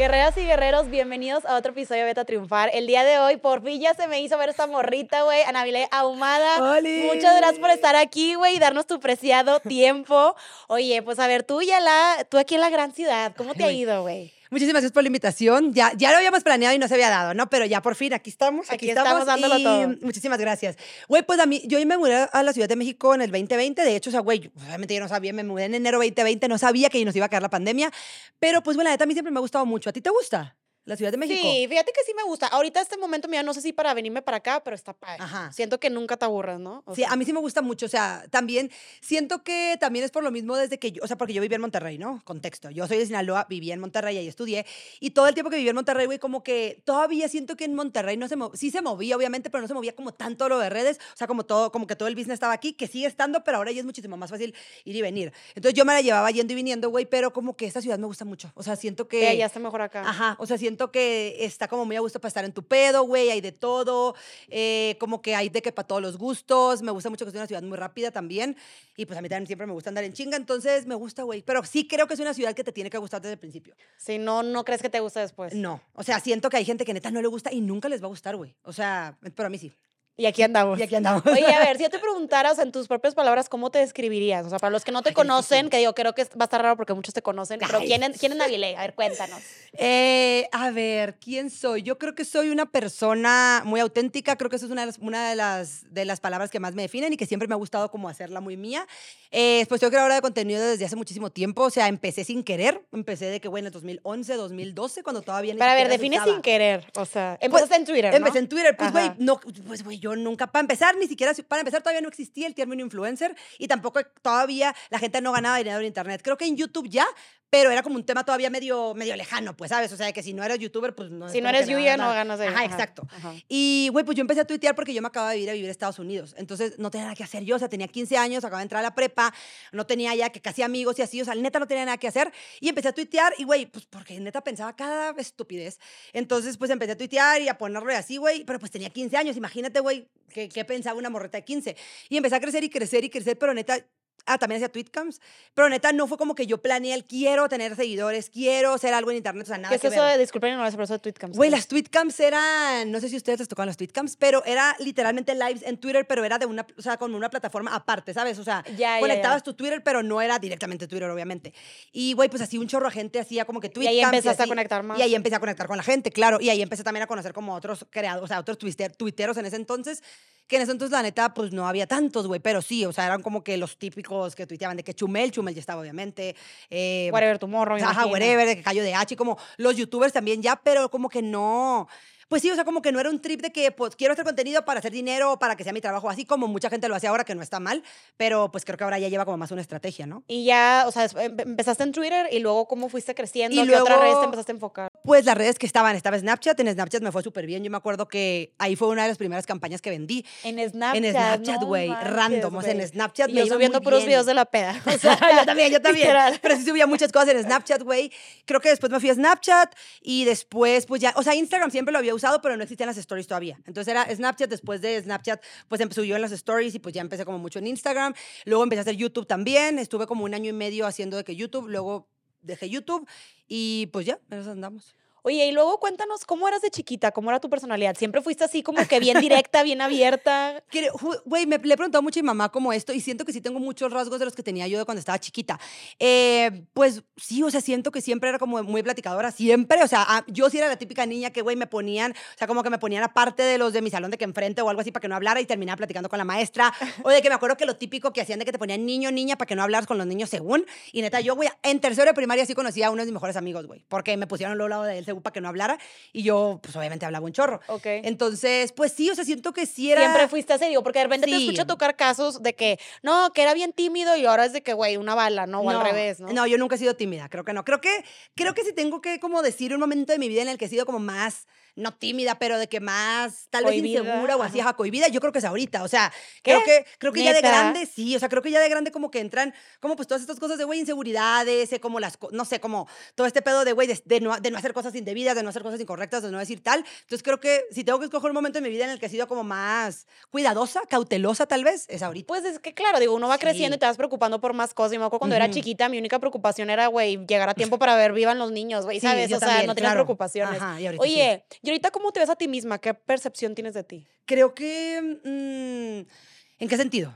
Guerreras 0.00 0.34
y 0.38 0.46
guerreros, 0.46 0.88
bienvenidos 0.88 1.44
a 1.44 1.56
otro 1.56 1.72
episodio 1.72 2.00
de 2.00 2.06
Beta 2.06 2.24
Triunfar. 2.24 2.70
El 2.72 2.86
día 2.86 3.04
de 3.04 3.18
hoy, 3.18 3.36
por 3.36 3.62
fin 3.62 3.82
ya 3.82 3.92
se 3.92 4.08
me 4.08 4.22
hizo 4.22 4.38
ver 4.38 4.48
esta 4.48 4.66
morrita, 4.66 5.24
güey, 5.24 5.42
Anabile 5.42 5.88
Ahumada. 5.90 6.78
¡Oli! 6.78 7.02
Muchas 7.02 7.36
gracias 7.36 7.58
por 7.58 7.68
estar 7.68 7.94
aquí, 7.96 8.34
güey, 8.34 8.56
y 8.56 8.58
darnos 8.58 8.86
tu 8.86 8.98
preciado 8.98 9.60
tiempo. 9.60 10.34
Oye, 10.68 11.02
pues 11.02 11.18
a 11.18 11.26
ver, 11.26 11.42
tú 11.42 11.60
ya 11.60 11.80
la, 11.80 12.26
tú 12.30 12.38
aquí 12.38 12.54
en 12.54 12.62
la 12.62 12.70
gran 12.70 12.94
ciudad, 12.94 13.34
¿cómo 13.36 13.50
Ay, 13.50 13.58
te 13.58 13.64
ha 13.64 13.72
ido, 13.72 14.00
güey? 14.00 14.32
Muchísimas 14.50 14.74
gracias 14.82 14.92
por 14.92 15.04
la 15.04 15.06
invitación. 15.06 15.72
Ya, 15.72 15.92
ya 15.96 16.10
lo 16.10 16.16
habíamos 16.16 16.42
planeado 16.42 16.74
y 16.74 16.78
no 16.78 16.88
se 16.88 16.94
había 16.94 17.08
dado, 17.08 17.34
¿no? 17.34 17.48
Pero 17.48 17.66
ya 17.66 17.80
por 17.82 17.94
fin, 17.94 18.12
aquí 18.12 18.30
estamos. 18.30 18.66
Aquí 18.66 18.86
Aquí, 18.86 18.90
estamos 18.90 19.24
dándolo 19.24 19.58
y 19.58 19.62
todo. 19.62 19.88
Muchísimas 20.02 20.38
gracias. 20.38 20.76
Güey, 21.08 21.22
pues 21.22 21.38
a 21.38 21.46
mí, 21.46 21.62
yo 21.66 21.84
me 21.86 21.96
mudé 21.96 22.28
a 22.32 22.42
la 22.42 22.52
Ciudad 22.52 22.68
de 22.68 22.76
México 22.76 23.14
en 23.14 23.22
el 23.22 23.30
2020. 23.30 23.82
De 23.82 23.96
hecho, 23.96 24.10
o 24.10 24.12
sea, 24.12 24.20
güey, 24.20 24.50
obviamente 24.66 24.94
yo 24.94 25.00
no 25.00 25.08
sabía, 25.08 25.32
me 25.32 25.44
mudé 25.44 25.66
en 25.66 25.74
enero 25.74 25.98
2020, 25.98 26.48
no 26.48 26.58
sabía 26.58 26.90
que 26.90 27.04
nos 27.04 27.14
iba 27.14 27.26
a 27.26 27.28
caer 27.28 27.42
la 27.42 27.50
pandemia. 27.50 27.92
Pero 28.40 28.62
pues, 28.62 28.76
bueno, 28.76 28.88
la 28.88 28.94
neta 28.94 29.04
a 29.04 29.06
mí 29.06 29.12
siempre 29.12 29.30
me 29.30 29.38
ha 29.38 29.40
gustado 29.40 29.64
mucho. 29.66 29.88
¿A 29.88 29.92
ti 29.92 30.00
te 30.00 30.10
gusta 30.10 30.56
la 30.90 30.96
Ciudad 30.96 31.12
de 31.12 31.16
México? 31.18 31.40
Sí, 31.40 31.66
fíjate 31.68 31.92
que 31.92 32.00
sí 32.04 32.12
me 32.14 32.24
gusta. 32.24 32.48
Ahorita 32.48 32.80
este 32.80 32.96
momento, 32.98 33.28
mira, 33.28 33.42
no 33.42 33.54
sé 33.54 33.62
si 33.62 33.72
para 33.72 33.94
venirme 33.94 34.22
para 34.22 34.38
acá, 34.38 34.62
pero 34.62 34.74
está 34.76 34.92
padre. 34.92 35.22
Ajá. 35.22 35.52
Siento 35.52 35.80
que 35.80 35.88
nunca 35.88 36.16
te 36.16 36.24
aburres, 36.24 36.58
¿no? 36.58 36.82
O 36.84 36.94
Sí, 36.94 37.02
sea, 37.02 37.12
a 37.12 37.16
mí 37.16 37.24
sí 37.24 37.32
me 37.32 37.40
gusta 37.40 37.62
mucho, 37.62 37.86
o 37.86 37.88
sea, 37.88 38.24
también 38.30 38.70
siento 39.00 39.42
que 39.42 39.76
también 39.80 40.04
es 40.04 40.10
por 40.10 40.22
lo 40.22 40.30
mismo 40.30 40.56
desde 40.56 40.78
que 40.78 40.92
yo, 40.92 41.02
o 41.02 41.06
sea, 41.06 41.16
porque 41.16 41.32
yo 41.32 41.40
vivía 41.40 41.54
en 41.56 41.62
Monterrey, 41.62 41.96
¿no? 41.98 42.20
Contexto, 42.24 42.70
yo 42.70 42.86
soy 42.86 42.98
de 42.98 43.06
Sinaloa, 43.06 43.46
vivía 43.48 43.74
en 43.74 43.80
Monterrey, 43.80 44.18
ahí 44.18 44.28
estudié, 44.28 44.66
y 44.98 45.10
todo 45.10 45.28
el 45.28 45.34
tiempo 45.34 45.50
que 45.50 45.56
viví 45.56 45.68
en 45.68 45.76
Monterrey, 45.76 46.06
güey, 46.06 46.18
como 46.18 46.42
que 46.42 46.82
todavía 46.84 47.28
siento 47.28 47.56
que 47.56 47.64
en 47.64 47.74
Monterrey 47.74 48.16
no 48.16 48.26
se 48.28 48.36
movía, 48.36 48.56
sí 48.58 48.70
se 48.70 48.82
movía, 48.82 49.16
obviamente, 49.16 49.48
pero 49.48 49.62
no 49.62 49.68
se 49.68 49.74
movía 49.74 49.94
como 49.94 50.12
tanto 50.12 50.48
lo 50.48 50.58
de 50.58 50.70
redes, 50.70 50.98
o 51.14 51.16
sea, 51.16 51.26
como 51.26 51.44
todo, 51.44 51.70
como 51.70 51.86
que 51.86 51.94
todo 51.96 52.08
el 52.08 52.16
business 52.16 52.34
estaba 52.34 52.52
aquí, 52.52 52.72
que 52.72 52.88
sigue 52.88 53.06
estando, 53.06 53.44
pero 53.44 53.58
ahora 53.58 53.70
ya 53.70 53.80
es 53.80 53.86
muchísimo 53.86 54.16
más 54.16 54.30
fácil 54.30 54.54
ir 54.84 54.96
y 54.96 55.02
venir. 55.02 55.32
Entonces 55.54 55.74
yo 55.74 55.84
me 55.84 55.92
la 55.92 56.00
llevaba 56.00 56.30
yendo 56.32 56.52
y 56.52 56.56
viniendo, 56.56 56.90
güey, 56.90 57.06
pero 57.06 57.32
como 57.32 57.56
que 57.56 57.66
esta 57.66 57.80
ciudad 57.80 57.98
me 57.98 58.06
gusta 58.06 58.24
mucho, 58.24 58.50
o 58.54 58.62
sea, 58.62 58.74
siento 58.76 59.06
que... 59.08 59.20
que 59.20 59.36
ya 59.36 59.46
está 59.46 59.60
mejor 59.60 59.82
acá. 59.82 60.02
Ajá, 60.08 60.36
o 60.38 60.46
sea, 60.46 60.58
siento 60.58 60.79
que 60.88 61.44
está 61.44 61.68
como 61.68 61.84
muy 61.84 61.96
a 61.96 62.00
gusto 62.00 62.20
para 62.20 62.28
estar 62.28 62.44
en 62.44 62.52
tu 62.52 62.62
pedo, 62.62 63.02
güey, 63.02 63.30
hay 63.30 63.40
de 63.40 63.52
todo, 63.52 64.14
eh, 64.48 64.96
como 64.98 65.20
que 65.20 65.34
hay 65.34 65.48
de 65.48 65.62
que 65.62 65.72
para 65.72 65.86
todos 65.86 66.00
los 66.00 66.16
gustos, 66.16 66.82
me 66.82 66.90
gusta 66.90 67.10
mucho 67.10 67.24
que 67.24 67.30
es 67.30 67.34
una 67.34 67.46
ciudad 67.46 67.62
muy 67.62 67.76
rápida 67.76 68.10
también, 68.10 68.56
y 68.96 69.04
pues 69.04 69.18
a 69.18 69.22
mí 69.22 69.28
también 69.28 69.46
siempre 69.46 69.66
me 69.66 69.72
gusta 69.72 69.90
andar 69.90 70.04
en 70.04 70.12
chinga, 70.12 70.36
entonces 70.36 70.86
me 70.86 70.94
gusta, 70.94 71.22
güey, 71.24 71.42
pero 71.42 71.62
sí 71.64 71.86
creo 71.86 72.06
que 72.06 72.14
es 72.14 72.20
una 72.20 72.32
ciudad 72.32 72.54
que 72.54 72.64
te 72.64 72.72
tiene 72.72 72.88
que 72.88 72.98
gustar 72.98 73.20
desde 73.20 73.34
el 73.34 73.38
principio. 73.38 73.74
Si 73.98 74.18
no, 74.18 74.42
no 74.42 74.64
crees 74.64 74.80
que 74.80 74.90
te 74.90 75.00
gusta 75.00 75.20
después. 75.20 75.54
No, 75.54 75.82
o 75.94 76.02
sea, 76.02 76.20
siento 76.20 76.48
que 76.48 76.56
hay 76.56 76.64
gente 76.64 76.84
que 76.84 76.94
neta 76.94 77.10
no 77.10 77.20
le 77.20 77.28
gusta 77.28 77.52
y 77.52 77.60
nunca 77.60 77.88
les 77.88 78.02
va 78.02 78.06
a 78.06 78.10
gustar, 78.10 78.36
güey, 78.36 78.54
o 78.62 78.72
sea, 78.72 79.18
pero 79.34 79.46
a 79.46 79.50
mí 79.50 79.58
sí, 79.58 79.72
Y 80.16 80.26
aquí 80.26 80.42
andamos. 80.42 80.78
y 80.78 80.82
aquí 80.82 80.94
andamos. 80.94 81.24
Oye, 81.26 81.46
a 81.46 81.60
ver, 81.60 81.76
si 81.78 81.84
yo 81.84 81.90
te 81.90 81.98
preguntara, 82.10 82.52
o 82.52 82.54
sea, 82.54 82.64
en 82.64 82.72
tus 82.72 82.88
propias 82.88 83.14
palabras, 83.14 83.48
¿cómo 83.48 83.70
te 83.70 83.78
describirías? 83.78 84.44
O 84.44 84.50
sea, 84.50 84.58
para 84.58 84.70
los 84.70 84.84
que 84.84 84.92
no 84.92 85.02
te 85.02 85.10
Ay, 85.10 85.14
conocen, 85.14 85.70
que 85.70 85.78
digo, 85.78 85.94
creo 85.94 86.14
que 86.14 86.24
va 86.24 86.42
a 86.42 86.44
estar 86.44 86.62
raro 86.62 86.76
porque 86.76 86.92
muchos 86.92 87.14
te 87.14 87.22
conocen, 87.22 87.58
pero. 87.60 87.78
¿quién 87.80 88.02
es, 88.02 88.18
quién 88.18 88.32
es 88.32 88.38
Navilé? 88.38 88.76
A 88.76 88.82
ver, 88.82 88.94
cuéntanos. 88.94 89.40
Eh, 89.72 90.48
a 90.52 90.70
ver, 90.70 91.16
¿quién 91.18 91.48
soy? 91.48 91.82
Yo 91.82 91.98
creo 91.98 92.14
que 92.14 92.24
soy 92.24 92.50
una 92.50 92.66
persona 92.66 93.62
muy 93.64 93.80
auténtica, 93.80 94.36
creo 94.36 94.50
que 94.50 94.56
eso 94.56 94.66
es 94.66 94.72
una 94.72 94.82
de 94.82 94.86
las, 94.88 94.98
una 94.98 95.30
de 95.30 95.36
las, 95.36 95.92
de 95.92 96.04
las 96.04 96.20
palabras 96.20 96.50
que 96.50 96.60
más 96.60 96.74
me 96.74 96.82
definen 96.82 97.12
y 97.12 97.16
que 97.16 97.26
siempre 97.26 97.48
me 97.48 97.54
ha 97.54 97.58
gustado 97.58 97.90
como 97.90 98.08
hacerla 98.08 98.40
muy 98.40 98.56
mía. 98.56 98.86
Eh, 99.30 99.64
pues 99.68 99.80
soy 99.80 99.90
creadora 99.90 100.16
de 100.16 100.20
contenido 100.20 100.60
desde 100.62 100.84
hace 100.84 100.96
muchísimo 100.96 101.30
tiempo, 101.30 101.62
o 101.62 101.70
sea, 101.70 101.88
empecé 101.88 102.24
sin 102.24 102.42
querer, 102.42 102.82
empecé 102.92 103.26
de 103.26 103.40
que, 103.40 103.48
bueno, 103.48 103.60
en 103.60 103.66
el 103.68 103.72
2011, 103.72 104.34
2012, 104.34 105.02
cuando 105.02 105.22
todavía 105.22 105.54
ni 105.54 105.58
Pero 105.58 105.70
a 105.70 105.74
ver, 105.74 105.88
define 105.88 106.18
sin 106.24 106.42
querer. 106.42 106.86
O 106.96 107.06
sea, 107.06 107.38
empezaste 107.40 107.76
en 107.76 107.84
Twitter, 107.84 108.10
¿no? 108.10 108.16
Empecé 108.16 108.38
en 108.40 108.48
Twitter, 108.48 108.76
pues 108.76 108.92
güey, 108.92 109.12
no, 109.18 109.38
pues 109.66 109.84
güey, 109.84 109.99
yo 110.00 110.16
nunca, 110.16 110.50
para 110.50 110.62
empezar, 110.62 110.96
ni 110.96 111.06
siquiera, 111.06 111.32
para 111.46 111.60
empezar 111.60 111.82
todavía 111.82 112.00
no 112.00 112.08
existía 112.08 112.46
el 112.46 112.54
término 112.54 112.82
influencer 112.82 113.36
y 113.58 113.68
tampoco 113.68 114.00
todavía 114.22 114.74
la 114.90 114.98
gente 114.98 115.20
no 115.20 115.32
ganaba 115.32 115.58
dinero 115.58 115.78
en 115.78 115.86
internet. 115.86 116.20
Creo 116.24 116.36
que 116.36 116.46
en 116.46 116.56
YouTube 116.56 116.88
ya, 116.88 117.06
pero 117.50 117.72
era 117.72 117.82
como 117.82 117.96
un 117.96 118.04
tema 118.04 118.24
todavía 118.24 118.48
medio, 118.48 118.94
medio 118.94 119.16
lejano, 119.16 119.56
pues, 119.56 119.70
¿sabes? 119.70 119.92
O 119.92 119.96
sea, 119.96 120.12
que 120.12 120.22
si 120.22 120.32
no 120.32 120.44
eres 120.44 120.60
youtuber, 120.60 120.94
pues 120.94 121.10
no. 121.10 121.28
Si 121.28 121.40
no 121.40 121.48
eres 121.48 121.66
que 121.66 121.72
Yuya, 121.72 121.96
no 121.96 122.08
ganas 122.08 122.38
de 122.38 122.46
Ajá, 122.46 122.64
exacto. 122.64 123.06
Y, 123.48 123.88
güey, 123.90 124.04
pues 124.04 124.16
yo 124.16 124.20
empecé 124.20 124.40
a 124.40 124.44
tuitear 124.44 124.76
porque 124.76 124.94
yo 124.94 125.02
me 125.02 125.08
acababa 125.08 125.32
de 125.32 125.38
vivir 125.38 125.50
a 125.50 125.52
vivir 125.54 125.68
a 125.68 125.72
Estados 125.72 125.98
Unidos. 125.98 126.34
Entonces, 126.38 126.78
no 126.78 126.92
tenía 126.92 127.06
nada 127.06 127.16
que 127.16 127.24
hacer 127.24 127.42
yo. 127.42 127.56
O 127.56 127.58
sea, 127.58 127.68
tenía 127.68 127.88
15 127.88 128.16
años, 128.16 128.44
acababa 128.44 128.60
de 128.60 128.64
entrar 128.64 128.78
a 128.78 128.82
la 128.82 128.94
prepa, 128.94 129.34
no 129.72 129.84
tenía 129.84 130.14
ya 130.14 130.30
que 130.30 130.40
casi 130.40 130.62
amigos 130.62 130.96
y 131.00 131.02
así. 131.02 131.20
O 131.20 131.24
sea, 131.24 131.34
neta 131.34 131.58
no 131.58 131.66
tenía 131.66 131.84
nada 131.84 131.98
que 131.98 132.06
hacer. 132.06 132.32
Y 132.60 132.68
empecé 132.68 132.88
a 132.88 132.92
tuitear 132.92 133.34
y, 133.36 133.42
güey, 133.42 133.66
pues 133.66 133.84
porque 133.86 134.20
neta 134.20 134.44
pensaba 134.44 134.76
cada 134.76 135.10
estupidez. 135.20 135.80
Entonces, 136.12 136.56
pues 136.56 136.70
empecé 136.70 136.92
a 136.92 136.96
tuitear 136.96 137.42
y 137.42 137.48
a 137.48 137.58
ponerlo 137.58 137.92
así, 137.92 138.16
güey. 138.16 138.44
Pero 138.44 138.60
pues 138.60 138.70
tenía 138.70 138.90
15 138.90 139.16
años. 139.16 139.36
Imagínate, 139.36 139.80
güey, 139.80 140.08
¿qué, 140.32 140.48
qué 140.48 140.64
pensaba 140.64 140.96
una 140.96 141.10
morreta 141.10 141.38
de 141.38 141.44
15. 141.44 141.76
Y 142.10 142.16
empecé 142.16 142.36
a 142.36 142.40
crecer 142.40 142.62
y 142.62 142.70
crecer 142.70 143.02
y 143.02 143.10
crecer, 143.10 143.36
pero 143.36 143.52
neta... 143.54 143.84
Ah, 144.26 144.38
también 144.38 144.58
hacía 144.58 144.70
tweetcams, 144.70 145.20
pero 145.54 145.68
neta 145.68 145.92
no 145.92 146.06
fue 146.06 146.18
como 146.18 146.34
que 146.34 146.46
yo 146.46 146.58
planeé 146.58 146.94
el 146.94 147.04
quiero 147.04 147.48
tener 147.48 147.74
seguidores, 147.74 148.30
quiero 148.30 148.74
hacer 148.74 148.92
algo 148.94 149.10
en 149.10 149.16
internet, 149.16 149.44
o 149.44 149.46
sea, 149.48 149.56
nada 149.58 149.70
¿Qué 149.70 149.76
es 149.76 149.80
que 149.80 149.88
eso 149.88 150.00
ver. 150.02 150.12
de, 150.12 150.18
disculpen, 150.18 150.56
no 150.56 150.70
por 150.72 150.82
eso 150.82 150.92
de 150.92 150.98
tweetcams? 150.98 151.36
Güey, 151.36 151.50
las 151.50 151.66
tweetcams 151.68 152.20
eran, 152.20 152.90
no 152.90 153.00
sé 153.00 153.08
si 153.08 153.16
ustedes 153.16 153.38
les 153.40 153.48
tocaban 153.48 153.66
las 153.68 153.76
tweetcams, 153.76 154.16
pero 154.16 154.44
era 154.44 154.76
literalmente 154.78 155.34
lives 155.34 155.62
en 155.62 155.78
Twitter, 155.78 156.06
pero 156.06 156.24
era 156.24 156.38
de 156.38 156.46
una, 156.46 156.66
o 156.76 156.82
sea, 156.82 156.96
con 156.96 157.14
una 157.14 157.30
plataforma 157.30 157.74
aparte, 157.74 158.12
¿sabes? 158.14 158.38
O 158.38 158.44
sea, 158.44 158.62
Ya, 158.68 158.72
ya, 158.76 158.94
ya. 158.96 159.00
conectabas 159.00 159.42
tu 159.42 159.54
Twitter, 159.54 159.82
pero 159.82 160.02
no 160.02 160.20
era 160.20 160.38
directamente 160.38 160.86
Twitter, 160.86 161.08
obviamente. 161.10 161.54
Y, 161.92 162.12
güey, 162.12 162.28
pues 162.28 162.42
así 162.42 162.58
un 162.58 162.68
chorro 162.68 162.86
de 162.86 162.92
gente 162.92 163.20
hacía 163.20 163.44
como 163.44 163.60
que 163.60 163.68
Y 163.68 163.70
tweetcams. 163.70 163.96
ahí 163.96 164.00
empezaste 164.04 164.42
a 164.42 164.44
así. 164.44 164.48
conectar 164.50 164.82
más. 164.82 164.98
Y 164.98 165.02
ahí 165.02 165.14
empecé 165.14 165.36
a 165.36 165.40
conectar 165.40 165.66
con 165.66 165.76
la 165.76 165.82
gente, 165.82 166.10
claro. 166.10 166.38
Y 166.40 166.50
ahí 166.50 166.62
empecé 166.62 166.84
también 166.84 167.02
a 167.02 167.06
conocer 167.06 167.32
como 167.32 167.54
otros 167.54 167.86
creados, 167.90 168.22
o 168.22 168.26
sea, 168.26 168.38
otros 168.38 168.58
twister- 168.58 168.94
tuiteros 168.96 169.36
en 169.38 169.46
ese 169.46 169.56
entonces, 169.56 170.02
que 170.50 170.56
en 170.56 170.62
ese 170.62 170.72
entonces, 170.72 170.90
la 170.92 171.02
neta, 171.02 171.32
pues 171.32 171.52
no 171.52 171.66
había 171.68 171.86
tantos, 171.86 172.26
güey, 172.26 172.40
pero 172.40 172.60
sí, 172.60 172.84
o 172.84 172.92
sea, 172.92 173.06
eran 173.06 173.22
como 173.22 173.42
que 173.44 173.56
los 173.56 173.78
típicos 173.78 174.34
que 174.34 174.46
tuiteaban 174.46 174.76
de 174.76 174.82
que 174.82 174.92
Chumel, 174.92 175.30
Chumel 175.30 175.54
ya 175.54 175.60
estaba, 175.60 175.80
obviamente. 175.80 176.34
Eh, 176.68 177.08
Whatever 177.12 177.38
Tomorrow, 177.38 177.76
me 177.76 177.82
Ajá, 177.84 178.04
whatever, 178.06 178.46
de 178.46 178.56
que 178.56 178.62
cayó 178.62 178.82
de 178.82 178.92
H, 178.94 179.16
como 179.16 179.38
los 179.56 179.76
youtubers 179.76 180.12
también 180.12 180.42
ya, 180.42 180.56
pero 180.56 180.90
como 180.90 181.08
que 181.08 181.22
no. 181.22 181.88
Pues 182.28 182.42
sí, 182.42 182.50
o 182.50 182.54
sea, 182.54 182.64
como 182.64 182.80
que 182.80 182.92
no 182.92 183.00
era 183.00 183.10
un 183.10 183.20
trip 183.20 183.40
de 183.42 183.50
que 183.50 183.72
pues 183.72 183.96
quiero 183.96 184.12
hacer 184.12 184.24
contenido 184.24 184.64
para 184.64 184.78
hacer 184.78 184.92
dinero, 184.92 185.38
para 185.40 185.56
que 185.56 185.64
sea 185.64 185.72
mi 185.72 185.80
trabajo, 185.80 186.08
así 186.08 186.24
como 186.24 186.46
mucha 186.46 186.70
gente 186.70 186.86
lo 186.88 186.94
hace 186.94 187.08
ahora, 187.08 187.24
que 187.24 187.34
no 187.34 187.42
está 187.42 187.58
mal, 187.58 187.82
pero 188.16 188.52
pues 188.52 188.64
creo 188.64 188.76
que 188.78 188.84
ahora 188.84 189.00
ya 189.00 189.08
lleva 189.08 189.24
como 189.24 189.36
más 189.36 189.50
una 189.50 189.60
estrategia, 189.62 190.06
¿no? 190.06 190.22
Y 190.28 190.44
ya, 190.44 190.84
o 190.86 190.92
sea, 190.92 191.06
em- 191.06 191.40
empezaste 191.40 191.82
en 191.82 191.90
Twitter 191.90 192.28
y 192.30 192.38
luego 192.38 192.68
cómo 192.68 192.88
fuiste 192.88 193.16
creciendo, 193.16 193.60
Y 193.60 193.66
¿qué 193.66 193.74
otra 193.76 193.96
luego- 193.96 194.12
red 194.14 194.18
te 194.20 194.24
empezaste 194.26 194.52
a 194.52 194.54
enfocar? 194.54 194.89
Pues 195.04 195.24
las 195.24 195.36
redes 195.36 195.58
que 195.58 195.66
estaban, 195.66 195.96
estaba 195.96 196.18
Snapchat, 196.18 196.58
en 196.60 196.72
Snapchat 196.72 197.02
me 197.02 197.12
fue 197.12 197.22
súper 197.22 197.46
bien, 197.46 197.64
yo 197.64 197.70
me 197.70 197.76
acuerdo 197.76 198.08
que 198.08 198.52
ahí 198.58 198.76
fue 198.76 198.88
una 198.88 199.02
de 199.02 199.08
las 199.08 199.18
primeras 199.18 199.46
campañas 199.46 199.80
que 199.80 199.90
vendí. 199.90 200.24
En 200.44 200.56
Snapchat. 200.68 201.04
en 201.04 201.10
Snapchat, 201.10 201.62
güey, 201.62 201.88
random, 201.88 202.54
o 202.54 202.62
sea, 202.62 202.72
en. 202.72 202.86
Snapchat 202.86 203.30
Y 203.30 203.32
me 203.32 203.40
yo 203.40 203.46
iba 203.46 203.54
subiendo 203.54 203.80
puros 203.80 204.04
videos 204.04 204.26
de 204.26 204.34
la 204.34 204.44
peda. 204.44 204.80
O 204.90 204.98
sea, 204.98 205.18
yo 205.38 205.46
también, 205.46 205.72
yo 205.72 205.80
también. 205.82 206.08
literal. 206.08 206.38
Pero 206.42 206.56
sí 206.56 206.64
subía 206.64 206.86
muchas 206.86 207.12
cosas 207.12 207.30
en 207.30 207.42
Snapchat, 207.42 207.82
güey. 207.82 208.12
Creo 208.44 208.60
que 208.60 208.68
después 208.68 208.90
me 208.92 209.00
fui 209.00 209.08
a 209.08 209.14
Snapchat 209.14 209.74
y 210.02 210.24
después, 210.24 210.84
pues 210.86 211.00
ya, 211.00 211.14
o 211.16 211.22
sea, 211.22 211.34
Instagram 211.34 211.70
siempre 211.70 211.92
lo 211.92 211.98
había 211.98 212.14
usado, 212.14 212.40
pero 212.42 212.56
no 212.56 212.62
existían 212.62 212.88
las 212.88 212.98
stories 212.98 213.26
todavía. 213.26 213.58
Entonces 213.66 213.90
era 213.90 214.04
Snapchat, 214.14 214.50
después 214.50 214.80
de 214.80 215.00
Snapchat, 215.00 215.42
pues 215.68 215.80
empezó 215.80 216.04
yo 216.04 216.16
en 216.16 216.22
las 216.22 216.32
stories 216.32 216.74
y 216.74 216.78
pues 216.78 216.94
ya 216.94 217.00
empecé 217.00 217.24
como 217.24 217.38
mucho 217.38 217.58
en 217.58 217.66
Instagram. 217.66 218.14
Luego 218.44 218.64
empecé 218.64 218.80
a 218.80 218.82
hacer 218.82 218.96
YouTube 218.96 219.26
también. 219.26 219.78
Estuve 219.78 220.06
como 220.06 220.24
un 220.24 220.34
año 220.34 220.50
y 220.50 220.52
medio 220.52 220.86
haciendo 220.86 221.16
de 221.16 221.24
que 221.24 221.36
YouTube, 221.36 221.68
luego 221.68 222.08
dejé 222.42 222.68
YouTube 222.70 223.08
y 223.48 223.86
pues 223.92 224.06
ya, 224.06 224.20
en 224.30 224.38
eso 224.38 224.50
andamos. 224.52 224.94
Oye, 225.22 225.46
y 225.46 225.52
luego 225.52 225.78
cuéntanos 225.78 226.24
cómo 226.24 226.48
eras 226.48 226.62
de 226.62 226.70
chiquita, 226.70 227.12
cómo 227.12 227.30
era 227.30 227.40
tu 227.40 227.50
personalidad. 227.50 227.96
¿Siempre 227.96 228.22
fuiste 228.22 228.44
así 228.44 228.62
como 228.62 228.86
que 228.86 229.00
bien 229.00 229.20
directa, 229.20 229.62
bien 229.62 229.80
abierta? 229.80 230.62
Güey, 231.24 231.46
me 231.46 231.58
le 231.58 231.74
he 231.74 231.76
preguntado 231.76 232.02
mucho 232.02 232.20
a 232.20 232.22
mi 232.22 232.26
mamá 232.26 232.50
como 232.50 232.72
esto 232.72 232.92
y 232.92 233.00
siento 233.00 233.24
que 233.24 233.32
sí 233.32 233.40
tengo 233.40 233.58
muchos 233.60 233.92
rasgos 233.92 234.18
de 234.18 234.24
los 234.24 234.34
que 234.34 234.42
tenía 234.42 234.66
yo 234.66 234.78
de 234.78 234.84
cuando 234.84 234.98
estaba 234.98 235.18
chiquita. 235.18 235.60
Eh, 235.98 236.64
pues 236.72 237.02
sí, 237.16 237.42
o 237.42 237.50
sea, 237.50 237.60
siento 237.60 237.90
que 237.90 238.00
siempre 238.00 238.28
era 238.28 238.38
como 238.38 238.62
muy 238.62 238.82
platicadora, 238.82 239.30
siempre. 239.30 239.82
O 239.82 239.88
sea, 239.88 240.04
ah, 240.08 240.24
yo 240.26 240.48
sí 240.50 240.58
era 240.58 240.68
la 240.68 240.76
típica 240.76 241.06
niña 241.06 241.30
que, 241.30 241.42
güey, 241.42 241.56
me 241.56 241.66
ponían, 241.66 242.12
o 242.12 242.38
sea, 242.38 242.46
como 242.46 242.62
que 242.62 242.70
me 242.70 242.78
ponían 242.78 243.02
aparte 243.02 243.42
de 243.42 243.58
los 243.58 243.72
de 243.72 243.82
mi 243.82 243.90
salón 243.90 244.10
de 244.10 244.18
que 244.18 244.24
enfrente 244.24 244.62
o 244.62 244.68
algo 244.68 244.80
así 244.80 244.90
para 244.92 245.02
que 245.02 245.08
no 245.08 245.16
hablara 245.16 245.40
y 245.40 245.46
terminaba 245.46 245.76
platicando 245.76 246.08
con 246.08 246.18
la 246.18 246.24
maestra. 246.24 246.72
O 247.02 247.10
de 247.10 247.22
que 247.22 247.28
me 247.28 247.34
acuerdo 247.34 247.56
que 247.56 247.66
lo 247.66 247.76
típico 247.76 248.12
que 248.12 248.20
hacían 248.20 248.38
de 248.38 248.44
que 248.44 248.52
te 248.52 248.58
ponían 248.58 248.86
niño, 248.86 249.10
niña 249.10 249.36
para 249.36 249.46
que 249.46 249.54
no 249.54 249.62
hablaras 249.62 249.86
con 249.86 249.98
los 249.98 250.06
niños 250.06 250.30
según. 250.30 250.66
Y 250.92 251.02
neta, 251.02 251.20
yo, 251.20 251.34
güey, 251.34 251.48
en 251.62 251.80
tercero 251.80 252.06
de 252.06 252.14
primaria 252.14 252.46
sí 252.46 252.54
conocí 252.54 252.82
a 252.82 252.90
uno 252.90 253.02
de 253.02 253.06
mis 253.06 253.14
mejores 253.14 253.36
amigos, 253.36 253.66
güey, 253.66 253.84
porque 253.88 254.16
me 254.16 254.26
pusieron 254.26 254.60
al 254.60 254.68
lado 254.68 254.84
de 254.84 254.98
él 254.98 255.04
para 255.16 255.32
que 255.32 255.40
no 255.40 255.48
hablara 255.48 255.78
y 256.12 256.22
yo, 256.22 256.60
pues 256.62 256.74
obviamente 256.76 257.06
hablaba 257.06 257.24
un 257.26 257.32
chorro. 257.32 257.60
Ok. 257.66 257.86
Entonces, 257.86 258.72
pues 258.72 258.92
sí, 258.92 259.10
o 259.10 259.14
sea, 259.14 259.24
siento 259.24 259.52
que 259.52 259.66
sí 259.66 259.90
era... 259.90 260.02
Siempre 260.02 260.28
fuiste 260.28 260.52
así, 260.52 260.66
digo, 260.66 260.82
porque 260.82 261.00
de 261.00 261.04
repente 261.04 261.26
te 261.26 261.36
escucho 261.36 261.66
tocar 261.66 261.96
casos 261.96 262.42
de 262.42 262.54
que, 262.54 262.78
no, 263.02 263.32
que 263.32 263.42
era 263.42 263.54
bien 263.54 263.72
tímido 263.72 264.16
y 264.16 264.26
ahora 264.26 264.44
es 264.44 264.52
de 264.52 264.62
que, 264.62 264.72
güey, 264.72 264.96
una 264.96 265.14
bala, 265.14 265.46
¿no? 265.46 265.60
O 265.60 265.70
al 265.70 265.82
revés, 265.82 266.20
¿no? 266.20 266.32
No, 266.32 266.46
yo 266.46 266.58
nunca 266.58 266.76
he 266.76 266.78
sido 266.78 266.94
tímida, 266.94 267.28
creo 267.28 267.44
que 267.44 267.52
no. 267.52 267.64
Creo 267.64 267.80
que, 267.80 268.04
creo 268.34 268.54
que 268.54 268.64
si 268.64 268.72
tengo 268.72 269.00
que 269.00 269.20
como 269.20 269.42
decir 269.42 269.74
un 269.74 269.80
momento 269.80 270.12
de 270.12 270.18
mi 270.18 270.28
vida 270.28 270.42
en 270.42 270.48
el 270.48 270.58
que 270.58 270.66
he 270.66 270.68
sido 270.68 270.86
como 270.86 270.98
más 270.98 271.46
no 271.80 271.92
tímida, 271.92 272.38
pero 272.38 272.58
de 272.58 272.68
que 272.68 272.80
más, 272.80 273.46
tal 273.50 273.64
vez 273.64 273.72
Cohibida, 273.72 274.00
insegura 274.00 274.36
o 274.36 274.42
así, 274.42 274.60
ajá. 274.60 274.74
cohibida, 274.74 275.08
yo 275.08 275.20
creo 275.20 275.32
que 275.32 275.38
es 275.40 275.44
ahorita. 275.44 275.82
O 275.82 275.88
sea, 275.88 276.12
¿Qué? 276.42 276.52
creo 276.52 276.64
que, 276.64 276.86
creo 276.98 277.12
que 277.12 277.24
ya 277.24 277.32
de 277.32 277.40
grande, 277.40 277.86
sí, 277.86 278.14
o 278.14 278.18
sea, 278.18 278.28
creo 278.28 278.42
que 278.42 278.50
ya 278.50 278.60
de 278.60 278.68
grande 278.68 278.90
como 278.92 279.10
que 279.10 279.20
entran, 279.20 279.54
como 279.80 279.96
pues 279.96 280.06
todas 280.08 280.20
estas 280.20 280.38
cosas 280.38 280.58
de, 280.58 280.64
güey, 280.64 280.80
inseguridades, 280.80 281.72
eh, 281.72 281.80
como 281.80 282.00
las, 282.00 282.18
no 282.32 282.44
sé, 282.44 282.60
como 282.60 282.86
todo 283.14 283.26
este 283.26 283.42
pedo 283.42 283.64
de, 283.64 283.72
güey, 283.72 283.88
de, 283.88 284.00
de 284.04 284.20
no, 284.20 284.38
de 284.38 284.50
no 284.50 284.58
hacer 284.58 284.72
cosas 284.72 284.94
indebidas, 284.94 285.34
de 285.34 285.42
no 285.42 285.48
hacer 285.50 285.62
cosas 285.62 285.80
incorrectas, 285.80 286.22
de 286.22 286.30
no 286.30 286.38
decir 286.38 286.62
tal. 286.62 286.84
Entonces 287.02 287.22
creo 287.22 287.40
que 287.40 287.64
si 287.70 287.84
tengo 287.84 287.98
que 287.98 288.04
escoger 288.06 288.30
un 288.30 288.34
momento 288.34 288.58
en 288.58 288.64
mi 288.64 288.70
vida 288.70 288.84
en 288.84 288.90
el 288.90 289.00
que 289.00 289.06
he 289.06 289.08
sido 289.10 289.26
como 289.26 289.44
más 289.44 290.06
cuidadosa, 290.30 290.82
cautelosa 290.88 291.46
tal 291.46 291.64
vez, 291.64 291.86
es 291.88 292.02
ahorita. 292.02 292.26
Pues 292.26 292.44
es 292.44 292.58
que, 292.58 292.74
claro, 292.74 293.00
digo, 293.00 293.14
uno 293.14 293.28
va 293.28 293.38
creciendo 293.38 293.76
y 293.76 293.78
te 293.78 293.86
vas 293.86 293.96
preocupando 293.96 294.40
por 294.40 294.52
más 294.52 294.74
cosas. 294.74 294.92
Y 294.94 294.98
me 294.98 295.04
acuerdo 295.04 295.20
cuando 295.20 295.36
era 295.36 295.50
chiquita, 295.50 295.88
mi 295.88 295.98
única 295.98 296.18
preocupación 296.18 296.70
era, 296.70 296.86
güey, 296.88 297.18
llegar 297.26 297.48
a 297.48 297.54
tiempo 297.54 297.78
para 297.78 297.96
ver 297.96 298.12
vivan 298.12 298.38
los 298.38 298.52
niños, 298.52 298.84
güey, 298.84 299.00
Sí, 299.00 299.06
¿sabes? 299.06 299.28
yo 299.30 299.36
o 299.36 299.40
sea, 299.40 299.62
no 299.64 299.74
tenías 299.74 299.92
claro. 299.92 300.04
preocupaciones. 300.06 300.60
Ajá, 300.60 300.80
y 300.80 300.86
ahorita 300.86 301.04
sí. 301.04 301.10
Oye, 301.10 301.44
¿y 301.70 301.72
ahorita 301.72 301.90
cómo 301.90 302.10
te 302.12 302.20
ves 302.20 302.30
a 302.30 302.36
ti 302.36 302.48
misma? 302.48 302.78
¿Qué 302.78 302.94
percepción 302.94 303.54
tienes 303.54 303.74
de 303.74 303.84
ti? 303.84 304.06
Creo 304.26 304.54
que... 304.54 305.00
mm, 305.24 306.62
¿En 306.62 306.68
qué 306.68 306.76
sentido? 306.76 307.14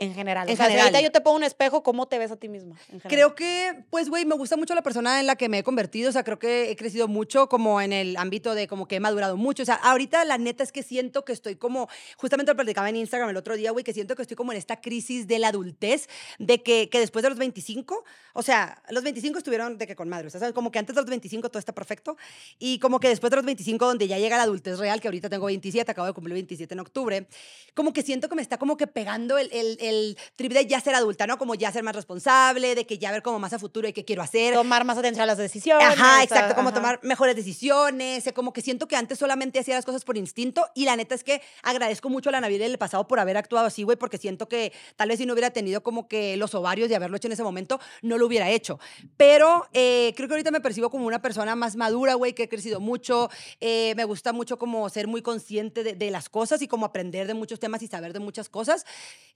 En 0.00 0.14
general. 0.14 0.48
En 0.48 0.54
o 0.54 0.56
sea, 0.56 0.66
si 0.66 0.72
general. 0.72 0.94
ahorita 0.94 1.00
yo 1.00 1.10
te 1.10 1.20
pongo 1.20 1.36
un 1.36 1.42
espejo, 1.42 1.82
¿cómo 1.82 2.06
te 2.06 2.18
ves 2.18 2.30
a 2.30 2.36
ti 2.36 2.48
misma? 2.48 2.76
Creo 3.08 3.34
que, 3.34 3.84
pues, 3.90 4.08
güey, 4.08 4.24
me 4.24 4.36
gusta 4.36 4.56
mucho 4.56 4.76
la 4.76 4.82
persona 4.82 5.18
en 5.18 5.26
la 5.26 5.34
que 5.34 5.48
me 5.48 5.58
he 5.58 5.62
convertido. 5.64 6.08
O 6.08 6.12
sea, 6.12 6.22
creo 6.22 6.38
que 6.38 6.70
he 6.70 6.76
crecido 6.76 7.08
mucho 7.08 7.48
como 7.48 7.80
en 7.80 7.92
el 7.92 8.16
ámbito 8.16 8.54
de 8.54 8.68
como 8.68 8.86
que 8.86 8.96
he 8.96 9.00
madurado 9.00 9.36
mucho. 9.36 9.64
O 9.64 9.66
sea, 9.66 9.74
ahorita 9.74 10.24
la 10.24 10.38
neta 10.38 10.62
es 10.62 10.70
que 10.70 10.84
siento 10.84 11.24
que 11.24 11.32
estoy 11.32 11.56
como, 11.56 11.88
justamente 12.16 12.52
lo 12.52 12.56
platicaba 12.56 12.88
en 12.88 12.94
Instagram 12.94 13.30
el 13.30 13.36
otro 13.36 13.56
día, 13.56 13.72
güey, 13.72 13.84
que 13.84 13.92
siento 13.92 14.14
que 14.14 14.22
estoy 14.22 14.36
como 14.36 14.52
en 14.52 14.58
esta 14.58 14.80
crisis 14.80 15.26
de 15.26 15.40
la 15.40 15.48
adultez, 15.48 16.08
de 16.38 16.62
que, 16.62 16.88
que 16.88 17.00
después 17.00 17.24
de 17.24 17.30
los 17.30 17.38
25, 17.38 18.04
o 18.34 18.42
sea, 18.42 18.80
los 18.90 19.02
25 19.02 19.38
estuvieron 19.38 19.78
de 19.78 19.86
que 19.88 19.96
con 19.96 20.08
madre. 20.08 20.28
O 20.28 20.30
sea, 20.30 20.52
como 20.52 20.70
que 20.70 20.78
antes 20.78 20.94
de 20.94 21.02
los 21.02 21.10
25 21.10 21.48
todo 21.48 21.58
está 21.58 21.74
perfecto. 21.74 22.16
Y 22.60 22.78
como 22.78 23.00
que 23.00 23.08
después 23.08 23.30
de 23.30 23.36
los 23.36 23.44
25, 23.44 23.84
donde 23.84 24.06
ya 24.06 24.18
llega 24.18 24.36
la 24.36 24.44
adultez 24.44 24.78
real, 24.78 25.00
que 25.00 25.08
ahorita 25.08 25.28
tengo 25.28 25.46
27, 25.46 25.90
acabo 25.90 26.06
de 26.06 26.12
cumplir 26.12 26.34
27 26.34 26.72
en 26.72 26.80
octubre, 26.80 27.26
como 27.74 27.92
que 27.92 28.02
siento 28.02 28.28
que 28.28 28.36
me 28.36 28.42
está 28.42 28.58
como 28.58 28.76
que 28.76 28.86
pegando 28.86 29.38
el, 29.38 29.50
el, 29.52 29.76
el 29.80 29.87
trip 30.36 30.52
de 30.52 30.66
ya 30.66 30.80
ser 30.80 30.94
adulta, 30.94 31.26
¿no? 31.26 31.38
Como 31.38 31.54
ya 31.54 31.72
ser 31.72 31.82
más 31.82 31.94
responsable, 31.94 32.74
de 32.74 32.86
que 32.86 32.98
ya 32.98 33.10
ver 33.10 33.22
como 33.22 33.38
más 33.38 33.52
a 33.52 33.58
futuro 33.58 33.88
y 33.88 33.92
qué 33.92 34.04
quiero 34.04 34.22
hacer. 34.22 34.54
Tomar 34.54 34.84
más 34.84 34.98
atención 34.98 35.22
a 35.22 35.26
las 35.26 35.38
decisiones. 35.38 35.86
Ajá, 35.86 36.22
exacto, 36.22 36.54
como 36.54 36.68
ajá. 36.68 36.76
tomar 36.76 37.00
mejores 37.02 37.36
decisiones, 37.36 38.26
eh, 38.26 38.32
como 38.32 38.52
que 38.52 38.62
siento 38.62 38.88
que 38.88 38.96
antes 38.96 39.18
solamente 39.18 39.58
hacía 39.58 39.74
las 39.74 39.84
cosas 39.84 40.04
por 40.04 40.16
instinto 40.16 40.66
y 40.74 40.84
la 40.84 40.96
neta 40.96 41.14
es 41.14 41.24
que 41.24 41.42
agradezco 41.62 42.08
mucho 42.08 42.28
a 42.30 42.32
la 42.32 42.40
Navidad 42.40 42.66
del 42.66 42.78
pasado 42.78 43.06
por 43.06 43.20
haber 43.20 43.36
actuado 43.36 43.66
así, 43.66 43.82
güey, 43.82 43.96
porque 43.96 44.18
siento 44.18 44.48
que 44.48 44.72
tal 44.96 45.08
vez 45.08 45.18
si 45.18 45.26
no 45.26 45.32
hubiera 45.32 45.50
tenido 45.50 45.82
como 45.82 46.08
que 46.08 46.36
los 46.36 46.54
ovarios 46.54 46.88
de 46.88 46.96
haberlo 46.96 47.16
hecho 47.16 47.28
en 47.28 47.32
ese 47.32 47.42
momento, 47.42 47.80
no 48.02 48.18
lo 48.18 48.26
hubiera 48.26 48.50
hecho. 48.50 48.78
Pero 49.16 49.66
eh, 49.72 50.12
creo 50.16 50.28
que 50.28 50.34
ahorita 50.34 50.50
me 50.50 50.60
percibo 50.60 50.90
como 50.90 51.06
una 51.06 51.22
persona 51.22 51.56
más 51.56 51.76
madura, 51.76 52.14
güey, 52.14 52.34
que 52.34 52.44
he 52.44 52.48
crecido 52.48 52.80
mucho, 52.80 53.30
eh, 53.60 53.94
me 53.96 54.04
gusta 54.04 54.32
mucho 54.32 54.58
como 54.58 54.88
ser 54.88 55.06
muy 55.06 55.22
consciente 55.22 55.82
de, 55.82 55.94
de 55.94 56.10
las 56.10 56.28
cosas 56.28 56.62
y 56.62 56.68
como 56.68 56.86
aprender 56.86 57.26
de 57.26 57.34
muchos 57.34 57.58
temas 57.58 57.82
y 57.82 57.86
saber 57.86 58.12
de 58.12 58.20
muchas 58.20 58.48
cosas, 58.48 58.84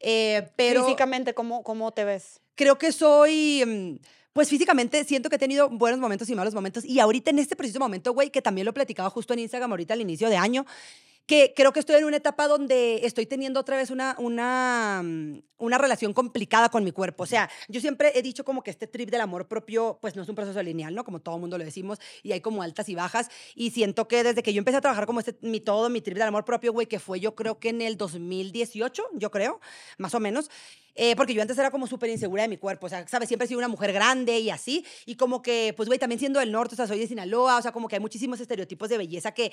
eh, 0.01 0.42
pero... 0.57 0.85
Físicamente, 0.85 1.35
¿cómo, 1.35 1.63
¿cómo 1.63 1.93
te 1.93 2.05
ves? 2.05 2.43
creo 2.55 2.79
que 2.79 2.93
soy, 2.93 3.65
mm, 3.67 4.05
pues 4.33 4.49
físicamente 4.49 5.05
siento 5.05 5.29
que 5.29 5.37
he 5.37 5.39
tenido 5.39 5.69
buenos 5.69 6.01
momentos 6.01 6.29
y 6.29 6.35
malos 6.35 6.55
momentos. 6.55 6.85
Y 6.85 7.01
ahorita 7.01 7.31
en 7.31 7.39
este 7.39 7.57
preciso 7.57 7.81
momento, 7.81 8.13
güey, 8.13 8.31
que 8.31 8.43
también 8.43 8.65
lo 8.65 8.75
platicaba 8.75 9.11
justo 9.11 9.33
en 9.35 9.41
Instagram 9.41 9.71
ahorita 9.71 9.95
al 9.95 10.01
inicio 10.01 10.29
de 10.29 10.37
año, 10.37 10.67
que 11.27 11.53
creo 11.55 11.73
que 11.73 11.81
estoy 11.81 11.97
en 11.97 12.05
una 12.05 12.17
etapa 12.17 12.49
donde 12.49 13.01
estoy 13.05 13.27
teniendo 13.27 13.61
otra 13.61 13.77
vez 13.77 13.91
una, 13.91 14.17
una, 14.19 15.03
mm, 15.05 15.43
una 15.59 15.79
relación 15.79 16.13
complicada 16.13 16.69
con 16.69 16.85
mi 16.85 16.93
cuerpo. 16.93 17.23
O 17.23 17.27
sea, 17.27 17.49
yo 17.69 17.81
siempre 17.81 18.13
he 18.15 18.23
dicho 18.23 18.45
como 18.45 18.63
que 18.63 18.71
este 18.71 18.87
trip 18.87 19.11
del 19.11 19.21
amor 19.21 19.47
propio, 19.47 19.99
pues 20.01 20.17
no 20.17 20.23
es 20.23 20.29
un 20.29 20.35
proceso 20.35 20.63
lineal, 20.63 20.95
¿no? 20.95 21.05
Como 21.05 21.21
todo 21.21 21.39
mundo 21.39 21.59
lo 21.59 21.65
decimos, 21.65 21.99
y 22.23 22.33
hay 22.33 22.41
como 22.41 22.63
altas 22.63 22.89
y 22.89 22.95
bajas. 22.95 23.29
Y 23.55 23.71
siento 23.71 24.09
que 24.09 24.25
desde 24.25 24.43
que 24.43 24.53
yo 24.53 24.59
empecé 24.59 24.79
a 24.79 24.81
trabajar 24.81 25.07
como 25.07 25.21
este, 25.21 25.37
mi 25.41 25.61
todo, 25.61 25.89
mi 25.91 26.01
trip 26.01 26.17
del 26.17 26.29
amor 26.29 26.45
propio, 26.45 26.73
güey, 26.73 26.87
que 26.87 26.99
fue 26.99 27.21
yo 27.21 27.35
creo 27.35 27.59
que 27.59 27.69
en 27.69 27.81
el 27.81 27.97
2018, 27.97 29.03
yo 29.15 29.31
creo, 29.31 29.61
más 29.99 30.15
o 30.15 30.21
menos, 30.21 30.51
eh, 30.95 31.17
porque 31.17 31.33
yo 31.33 31.41
antes 31.41 31.57
era 31.57 31.71
como 31.71 31.87
súper 31.87 32.11
insegura 32.11 32.43
de 32.43 32.49
mi 32.49 32.59
cuerpo, 32.59 32.87
o 32.87 32.89
sea, 32.89 33.07
¿sabes? 33.09 33.29
Siempre 33.29 33.47
he 33.47 33.49
sido 33.49 33.59
una 33.59 33.69
mujer 33.69 33.93
grande 33.93 34.39
y 34.41 34.51
así, 34.51 34.85
y 35.07 35.17
como 35.17 35.41
que, 35.41 35.73
pues, 35.77 35.89
güey, 35.89 35.99
también 35.99 36.19
siendo 36.19 36.41
del 36.41 36.53
norte, 36.53 36.75
o 36.75 36.77
sea, 36.77 36.87
soy 36.87 36.99
de 36.99 37.07
Sinaloa, 37.07 37.57
o 37.59 37.63
sea, 37.63 37.73
como 37.73 37.89
que 37.89 37.97
hay 37.97 38.01
muchísimos 38.01 38.41
estereotipos 38.41 38.89
de 38.91 38.99
belleza 38.99 39.33
que, 39.33 39.53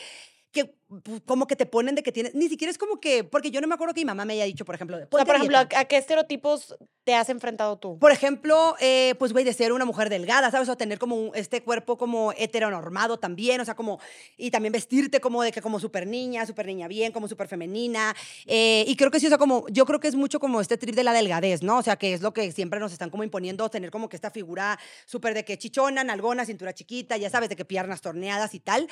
que 0.52 0.76
pues, 1.04 1.22
como 1.26 1.46
que 1.46 1.56
te 1.56 1.68
ponen 1.68 1.94
de 1.94 2.02
que 2.02 2.12
tienes, 2.12 2.34
ni 2.34 2.50
siquiera 2.50 2.72
es 2.72 2.78
como 2.80 3.00
que, 3.00 3.24
porque 3.24 3.52
yo 3.52 3.62
no 3.62 3.68
me 3.68 3.76
acuerdo 3.76 3.94
que 3.94 4.02
mi 4.02 4.06
mamá 4.06 4.26
me 4.26 4.34
haya 4.34 4.46
dicho, 4.46 4.66
por 4.66 4.74
ejemplo, 4.74 4.98
de, 4.98 5.04
O 5.04 5.06
sea, 5.06 5.10
"Ponte 5.12 5.26
por 5.28 5.36
ejemplo, 5.36 5.60
dieta". 5.60 5.78
¿a, 5.78 5.82
a 5.82 5.86
qué 5.86 5.98
estereotipos 5.98 6.76
te 7.04 7.14
has 7.14 7.30
enfrentado 7.30 7.78
tú? 7.78 8.00
Por 8.00 8.12
ejemplo, 8.12 8.76
eh, 8.80 9.14
pues, 9.20 9.32
güey, 9.32 9.46
de 9.46 9.54
ser 9.54 9.72
una 9.72 9.86
mujer 9.86 10.10
delgada, 10.10 10.50
¿sabes? 10.50 10.68
O 10.68 10.76
tener 10.78 10.98
como 10.98 11.16
un- 11.16 11.32
este 11.36 11.62
cuerpo 11.62 11.98
como 12.00 12.34
heteronormado 12.36 13.20
también, 13.20 13.62
o 13.62 13.66
sea, 13.66 13.76
como, 13.76 14.00
y 14.38 14.50
también 14.50 14.72
vestirte 14.72 15.20
como 15.22 15.44
de 15.44 15.52
que 15.52 15.62
como 15.62 15.80
súper 15.80 16.08
niña, 16.08 16.48
súper 16.48 16.66
niña 16.66 16.88
bien, 16.88 17.12
como 17.12 17.28
súper 17.28 17.48
femenina. 17.48 18.16
eh, 18.48 18.84
y 18.88 18.96
creo 18.96 19.12
que 19.12 19.20
sí, 19.20 19.28
o 19.28 19.30
sea, 19.30 19.38
como, 19.38 19.68
yo 19.70 19.86
creo 19.86 20.00
que 20.00 20.08
es 20.08 20.16
mucho 20.16 20.40
como 20.40 20.60
este 20.62 20.78
trip 20.78 20.96
de 20.96 21.04
la 21.04 21.14
delgadez, 21.14 21.62
¿no? 21.62 21.78
O 21.78 21.84
sea, 21.84 21.98
que 21.98 22.14
es 22.14 22.22
lo 22.22 22.34
que 22.34 22.52
siempre 22.52 22.80
nos 22.80 22.92
están 22.92 23.12
como 23.12 23.24
imponiendo, 23.24 23.70
tener 23.70 23.92
como 23.92 24.10
que 24.10 24.16
esta 24.16 24.32
figura 24.32 24.80
súper 25.06 25.36
de 25.36 25.46
que 25.46 25.58
chichona, 25.60 26.04
nalgona, 26.04 26.46
cintura 26.46 26.74
chiquita, 26.74 27.16
ya 27.18 27.30
sabes, 27.30 27.50
de 27.50 27.56
que 27.56 27.66
piernas 27.66 28.02
torneadas 28.02 28.56
y 28.56 28.60
tal. 28.60 28.88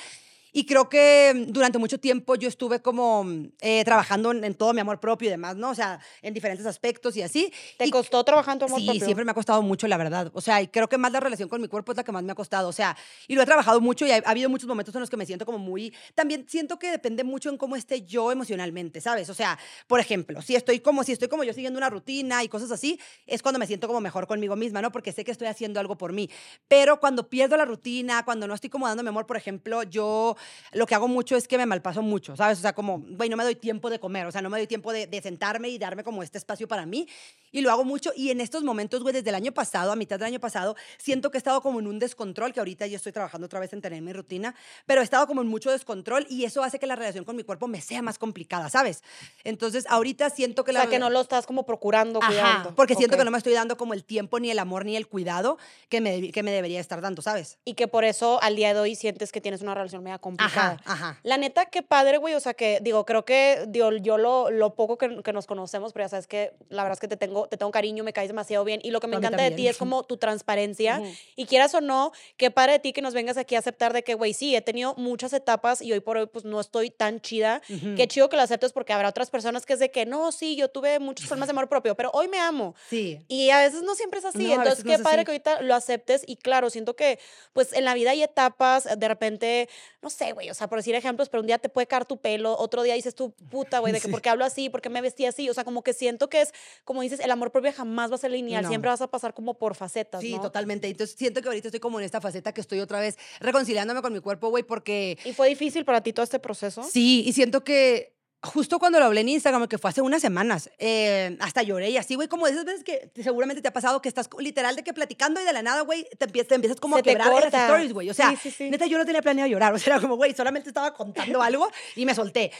Y 0.52 0.64
creo 0.66 0.88
que 0.88 1.32
mm, 1.48 1.52
durante 1.52 1.78
mucho 1.78 1.98
tiempo 1.98 2.34
yo 2.34 2.48
estuve 2.48 2.80
como 2.80 3.24
mm, 3.24 3.52
eh, 3.60 3.84
trabajando 3.84 4.30
en, 4.32 4.44
en 4.44 4.54
todo 4.54 4.72
mi 4.72 4.80
amor 4.80 5.00
propio 5.00 5.28
y 5.28 5.30
demás, 5.30 5.56
¿no? 5.56 5.70
O 5.70 5.74
sea, 5.74 6.00
en 6.22 6.34
diferentes 6.34 6.66
aspectos 6.66 7.16
y 7.16 7.22
así. 7.22 7.52
¿Te 7.76 7.86
Y- 7.86 7.90
costó 7.90 8.22
trabajar 8.24 8.54
en 8.54 8.58
tu 8.60 8.64
amor 8.66 8.80
Sí, 8.80 8.86
propio? 8.86 9.04
siempre 9.04 9.24
me 9.24 9.30
ha 9.30 9.34
costado 9.34 9.62
mucho, 9.62 9.86
la 9.88 9.96
verdad. 9.96 10.30
O 10.34 10.40
sea, 10.40 10.60
y 10.62 10.68
creo 10.68 10.88
que 10.88 10.98
más 10.98 11.12
la 11.12 11.20
relación 11.20 11.48
con 11.48 11.60
mi 11.60 11.68
cuerpo 11.68 11.92
es 11.92 11.96
la 11.96 12.04
que 12.04 12.12
más 12.12 12.22
me 12.22 12.32
ha 12.32 12.34
costado. 12.34 12.68
O 12.68 12.72
sea, 12.72 12.96
y 13.26 13.34
lo 13.34 13.42
he 13.42 13.46
trabajado 13.46 13.80
mucho 13.80 14.06
y 14.06 14.10
ha, 14.10 14.16
ha 14.24 14.30
habido 14.30 14.48
muchos 14.48 14.68
momentos 14.68 14.94
en 14.94 15.00
los 15.00 15.10
que 15.10 15.16
me 15.16 15.26
siento 15.26 15.44
como 15.46 15.58
muy... 15.58 15.92
También 16.14 16.46
siento 16.48 16.78
que 16.78 16.90
depende 16.90 17.24
mucho 17.24 17.50
en 17.50 17.56
cómo 17.58 17.76
esté 17.76 18.02
yo 18.02 18.32
emocionalmente, 18.32 19.00
¿sabes? 19.00 19.28
O 19.30 19.34
sea, 19.34 19.58
por 19.86 20.00
ejemplo, 20.00 20.40
si 20.42 20.54
estoy 20.56 20.80
como, 20.80 21.04
si 21.04 21.12
estoy 21.12 21.28
como 21.28 21.44
yo 21.44 21.52
siguiendo 21.52 21.78
una 21.78 21.90
rutina 21.90 22.42
y 22.42 22.48
cosas 22.48 22.70
así, 22.70 22.98
es 23.26 23.42
cuando 23.42 23.58
me 23.58 23.66
siento 23.66 23.86
como 23.86 24.00
mejor 24.00 24.26
conmigo 24.26 24.56
misma, 24.56 24.80
¿no? 24.82 24.90
Porque 24.92 25.12
sé 25.12 25.24
que 25.24 25.30
estoy 25.30 25.48
haciendo 25.48 25.78
algo 25.80 25.96
por 25.98 26.12
mí. 26.12 26.30
Pero 26.68 27.00
cuando 27.00 27.28
pierdo 27.28 27.56
la 27.56 27.64
rutina, 27.64 28.24
cuando 28.24 28.46
no 28.46 28.54
estoy 28.54 28.70
como 28.70 28.86
dándome 28.88 29.10
amor, 29.10 29.26
por 29.26 29.36
ejemplo, 29.36 29.82
yo 29.82 30.36
lo 30.72 30.86
que 30.86 30.94
hago 30.94 31.08
mucho 31.08 31.36
es 31.36 31.48
que 31.48 31.58
me 31.58 31.66
malpaso 31.66 32.02
mucho, 32.02 32.36
¿sabes? 32.36 32.58
O 32.58 32.62
sea, 32.62 32.72
como, 32.74 33.00
güey, 33.00 33.28
no 33.28 33.36
me 33.36 33.44
doy 33.44 33.54
tiempo 33.54 33.90
de 33.90 33.98
comer, 33.98 34.26
o 34.26 34.32
sea, 34.32 34.42
no 34.42 34.50
me 34.50 34.58
doy 34.58 34.66
tiempo 34.66 34.92
de, 34.92 35.06
de 35.06 35.22
sentarme 35.22 35.68
y 35.68 35.78
darme 35.78 36.04
como 36.04 36.22
este 36.22 36.38
espacio 36.38 36.68
para 36.68 36.86
mí. 36.86 37.06
Y 37.50 37.62
lo 37.62 37.70
hago 37.70 37.84
mucho. 37.84 38.12
Y 38.14 38.30
en 38.30 38.40
estos 38.40 38.62
momentos, 38.62 39.02
güey, 39.02 39.14
desde 39.14 39.30
el 39.30 39.34
año 39.34 39.52
pasado, 39.52 39.90
a 39.92 39.96
mitad 39.96 40.18
del 40.18 40.26
año 40.26 40.40
pasado, 40.40 40.76
siento 40.98 41.30
que 41.30 41.38
he 41.38 41.40
estado 41.40 41.60
como 41.62 41.80
en 41.80 41.86
un 41.86 41.98
descontrol, 41.98 42.52
que 42.52 42.60
ahorita 42.60 42.86
ya 42.86 42.96
estoy 42.96 43.12
trabajando 43.12 43.46
otra 43.46 43.58
vez 43.60 43.72
en 43.72 43.80
tener 43.80 44.02
mi 44.02 44.12
rutina, 44.12 44.54
pero 44.84 45.00
he 45.00 45.04
estado 45.04 45.26
como 45.26 45.40
en 45.40 45.48
mucho 45.48 45.70
descontrol 45.70 46.26
y 46.28 46.44
eso 46.44 46.62
hace 46.62 46.78
que 46.78 46.86
la 46.86 46.96
relación 46.96 47.24
con 47.24 47.36
mi 47.36 47.44
cuerpo 47.44 47.66
me 47.66 47.80
sea 47.80 48.02
más 48.02 48.18
complicada, 48.18 48.68
¿sabes? 48.68 49.02
Entonces, 49.44 49.86
ahorita 49.88 50.30
siento 50.30 50.64
que 50.64 50.72
O 50.72 50.74
la... 50.74 50.80
sea, 50.82 50.90
que 50.90 50.98
no 50.98 51.08
lo 51.10 51.20
estás 51.20 51.46
como 51.46 51.64
procurando, 51.64 52.18
Ajá, 52.22 52.28
cuidando. 52.28 52.74
porque 52.74 52.94
siento 52.94 53.16
que 53.16 53.24
no 53.24 53.30
me 53.30 53.38
estoy 53.38 53.52
dando 53.54 53.76
como 53.76 53.94
el 53.94 54.04
tiempo, 54.04 54.38
ni 54.40 54.50
el 54.50 54.58
amor, 54.58 54.84
ni 54.84 54.96
el 54.96 55.06
cuidado 55.08 55.58
que 55.88 56.00
me, 56.00 56.30
que 56.32 56.42
me 56.42 56.50
debería 56.50 56.80
estar 56.80 57.00
dando, 57.00 57.22
¿sabes? 57.22 57.58
Y 57.64 57.74
que 57.74 57.88
por 57.88 58.04
eso 58.04 58.42
al 58.42 58.56
día 58.56 58.74
de 58.74 58.80
hoy 58.80 58.94
sientes 58.94 59.32
que 59.32 59.40
tienes 59.40 59.62
una 59.62 59.74
relación 59.74 60.02
media 60.02 60.18
complicada. 60.28 60.78
Ajá, 60.84 60.92
ajá. 60.92 61.20
La 61.22 61.36
neta, 61.36 61.66
qué 61.66 61.82
padre, 61.82 62.18
güey. 62.18 62.34
O 62.34 62.40
sea, 62.40 62.54
que 62.54 62.78
digo, 62.82 63.04
creo 63.04 63.24
que 63.24 63.64
digo, 63.68 63.92
yo 63.92 64.18
lo, 64.18 64.50
lo 64.50 64.74
poco 64.74 64.98
que, 64.98 65.22
que 65.22 65.32
nos 65.32 65.46
conocemos, 65.46 65.92
pero 65.92 66.04
ya 66.04 66.08
sabes 66.08 66.26
que 66.26 66.52
la 66.68 66.82
verdad 66.82 66.96
es 66.96 67.00
que 67.00 67.08
te 67.08 67.16
tengo, 67.16 67.48
te 67.48 67.56
tengo 67.56 67.70
cariño, 67.72 68.04
me 68.04 68.12
caes 68.12 68.28
demasiado 68.28 68.64
bien. 68.64 68.80
Y 68.82 68.90
lo 68.90 69.00
que 69.00 69.06
me 69.06 69.16
encanta 69.16 69.42
de 69.42 69.50
ti 69.50 69.68
es 69.68 69.76
como 69.76 70.02
tu 70.04 70.16
transparencia. 70.16 71.02
Y 71.36 71.46
quieras 71.46 71.74
o 71.74 71.80
no, 71.80 72.12
qué 72.36 72.50
padre 72.50 72.72
de 72.72 72.78
ti 72.78 72.92
que 72.92 73.02
nos 73.02 73.14
vengas 73.14 73.36
aquí 73.36 73.54
a 73.54 73.58
aceptar 73.58 73.92
de 73.92 74.02
que, 74.02 74.14
güey, 74.14 74.32
sí, 74.34 74.54
he 74.54 74.60
tenido 74.60 74.94
muchas 74.96 75.32
etapas 75.32 75.80
y 75.82 75.92
hoy 75.92 76.00
por 76.00 76.16
hoy, 76.16 76.26
pues 76.26 76.44
no 76.44 76.60
estoy 76.60 76.90
tan 76.90 77.20
chida. 77.20 77.62
Ujú. 77.68 77.94
Qué 77.96 78.08
chido 78.08 78.28
que 78.28 78.36
lo 78.36 78.42
aceptes 78.42 78.72
porque 78.72 78.92
habrá 78.92 79.08
otras 79.08 79.30
personas 79.30 79.66
que 79.66 79.72
es 79.74 79.78
de 79.78 79.90
que, 79.90 80.06
no, 80.06 80.32
sí, 80.32 80.56
yo 80.56 80.68
tuve 80.68 80.98
muchos 80.98 81.26
problemas 81.28 81.48
de 81.48 81.52
amor 81.52 81.68
propio, 81.68 81.94
pero 81.94 82.10
hoy 82.12 82.28
me 82.28 82.38
amo. 82.38 82.74
Sí. 82.88 83.20
Y 83.28 83.50
a 83.50 83.58
veces 83.58 83.82
no 83.82 83.94
siempre 83.94 84.18
es 84.20 84.24
así. 84.24 84.46
No, 84.46 84.54
Entonces, 84.54 84.84
no 84.84 84.90
qué 84.96 85.02
padre 85.02 85.18
así. 85.18 85.24
que 85.24 85.30
ahorita 85.32 85.62
lo 85.62 85.74
aceptes. 85.74 86.22
Y 86.26 86.36
claro, 86.36 86.70
siento 86.70 86.96
que, 86.96 87.18
pues, 87.52 87.72
en 87.72 87.84
la 87.84 87.94
vida 87.94 88.10
hay 88.10 88.22
etapas, 88.22 88.88
de 88.98 89.08
repente, 89.08 89.68
no 90.02 90.10
sé, 90.10 90.17
güey, 90.32 90.50
o 90.50 90.54
sea, 90.54 90.68
por 90.68 90.78
decir 90.78 90.94
ejemplos, 90.94 91.28
pero 91.28 91.40
un 91.40 91.46
día 91.46 91.58
te 91.58 91.68
puede 91.68 91.86
caer 91.86 92.04
tu 92.04 92.16
pelo, 92.18 92.56
otro 92.58 92.82
día 92.82 92.94
dices 92.94 93.14
tú, 93.14 93.32
puta, 93.50 93.78
güey, 93.78 93.92
de 93.92 94.00
que 94.00 94.06
Sí. 94.08 94.10
por 94.12 94.20
qué 94.22 94.28
hablo 94.30 94.44
así, 94.44 94.68
por 94.68 94.80
qué 94.80 94.88
me 94.90 95.00
vestí 95.00 95.26
así. 95.26 95.48
O 95.50 95.54
sea, 95.54 95.64
como 95.64 95.82
que 95.82 95.92
siento 95.92 96.28
que 96.28 96.40
es, 96.42 96.52
como 96.84 97.02
dices, 97.02 97.20
el 97.20 97.30
amor 97.30 97.50
propio 97.52 97.72
jamás 97.72 98.10
va 98.10 98.16
a 98.16 98.18
ser 98.18 98.30
lineal. 98.30 98.62
No. 98.62 98.68
Siempre 98.68 98.90
vas 98.90 99.00
a 99.00 99.06
pasar 99.08 99.34
como 99.34 99.54
por 99.54 99.74
facetas, 99.74 100.20
Sí, 100.20 100.34
¿no? 100.34 100.40
totalmente. 100.40 100.88
Entonces 100.88 101.16
siento 101.16 101.40
que 101.42 101.48
ahorita 101.48 101.68
estoy 101.68 101.80
como 101.80 101.98
en 102.00 102.04
esta 102.04 102.20
faceta 102.20 102.52
que 102.52 102.60
estoy 102.60 102.80
otra 102.80 103.00
vez 103.00 103.16
reconciliándome 103.40 104.02
con 104.02 104.12
mi 104.12 104.20
cuerpo, 104.20 104.48
güey, 104.50 104.62
porque 104.64 105.18
¿Y 105.24 105.32
fue 105.32 105.48
difícil 105.48 105.84
para 105.84 106.02
ti 106.02 106.12
todo 106.12 106.24
este 106.24 106.38
proceso? 106.38 106.82
sí, 106.82 107.22
y 107.26 107.32
siento 107.32 107.64
que 107.64 108.17
justo 108.42 108.78
cuando 108.78 108.98
lo 109.00 109.06
hablé 109.06 109.22
en 109.22 109.28
Instagram, 109.30 109.66
que 109.66 109.78
fue 109.78 109.90
hace 109.90 110.00
unas 110.00 110.22
semanas, 110.22 110.70
eh, 110.78 111.36
hasta 111.40 111.62
lloré 111.62 111.90
y 111.90 111.96
así, 111.96 112.14
güey, 112.14 112.28
como 112.28 112.46
de 112.46 112.52
esas 112.52 112.64
veces 112.64 112.84
que 112.84 113.10
te- 113.12 113.22
seguramente 113.22 113.60
te 113.62 113.68
ha 113.68 113.72
pasado 113.72 114.00
que 114.00 114.08
estás 114.08 114.28
literal 114.38 114.76
de 114.76 114.84
que 114.84 114.92
platicando 114.94 115.40
y 115.40 115.44
de 115.44 115.52
la 115.52 115.62
nada, 115.62 115.82
güey, 115.82 116.06
te, 116.18 116.26
empiezas, 116.26 116.48
te 116.48 116.54
empiezas 116.54 116.78
como 116.80 116.96
Se 116.96 117.00
a 117.00 117.02
quebrar 117.02 117.28
en 117.28 117.34
las 117.50 117.54
stories, 117.54 117.92
güey. 117.92 118.10
O 118.10 118.14
sea, 118.14 118.30
Sí, 118.30 118.36
sí, 118.42 118.50
sí. 118.50 118.70
neta, 118.70 118.86
yo 118.86 118.96
no 118.98 119.04
tenía 119.04 119.22
planeado 119.22 119.50
llorar. 119.50 119.72
O 119.74 119.78
sea, 119.78 119.94
era 119.94 120.00
como, 120.00 120.16
güey, 120.16 120.34
solamente 120.34 120.68
estaba 120.70 120.94
contando 120.94 121.42
algo 121.42 121.68
y 121.96 122.04
me 122.06 122.14
solté. 122.14 122.52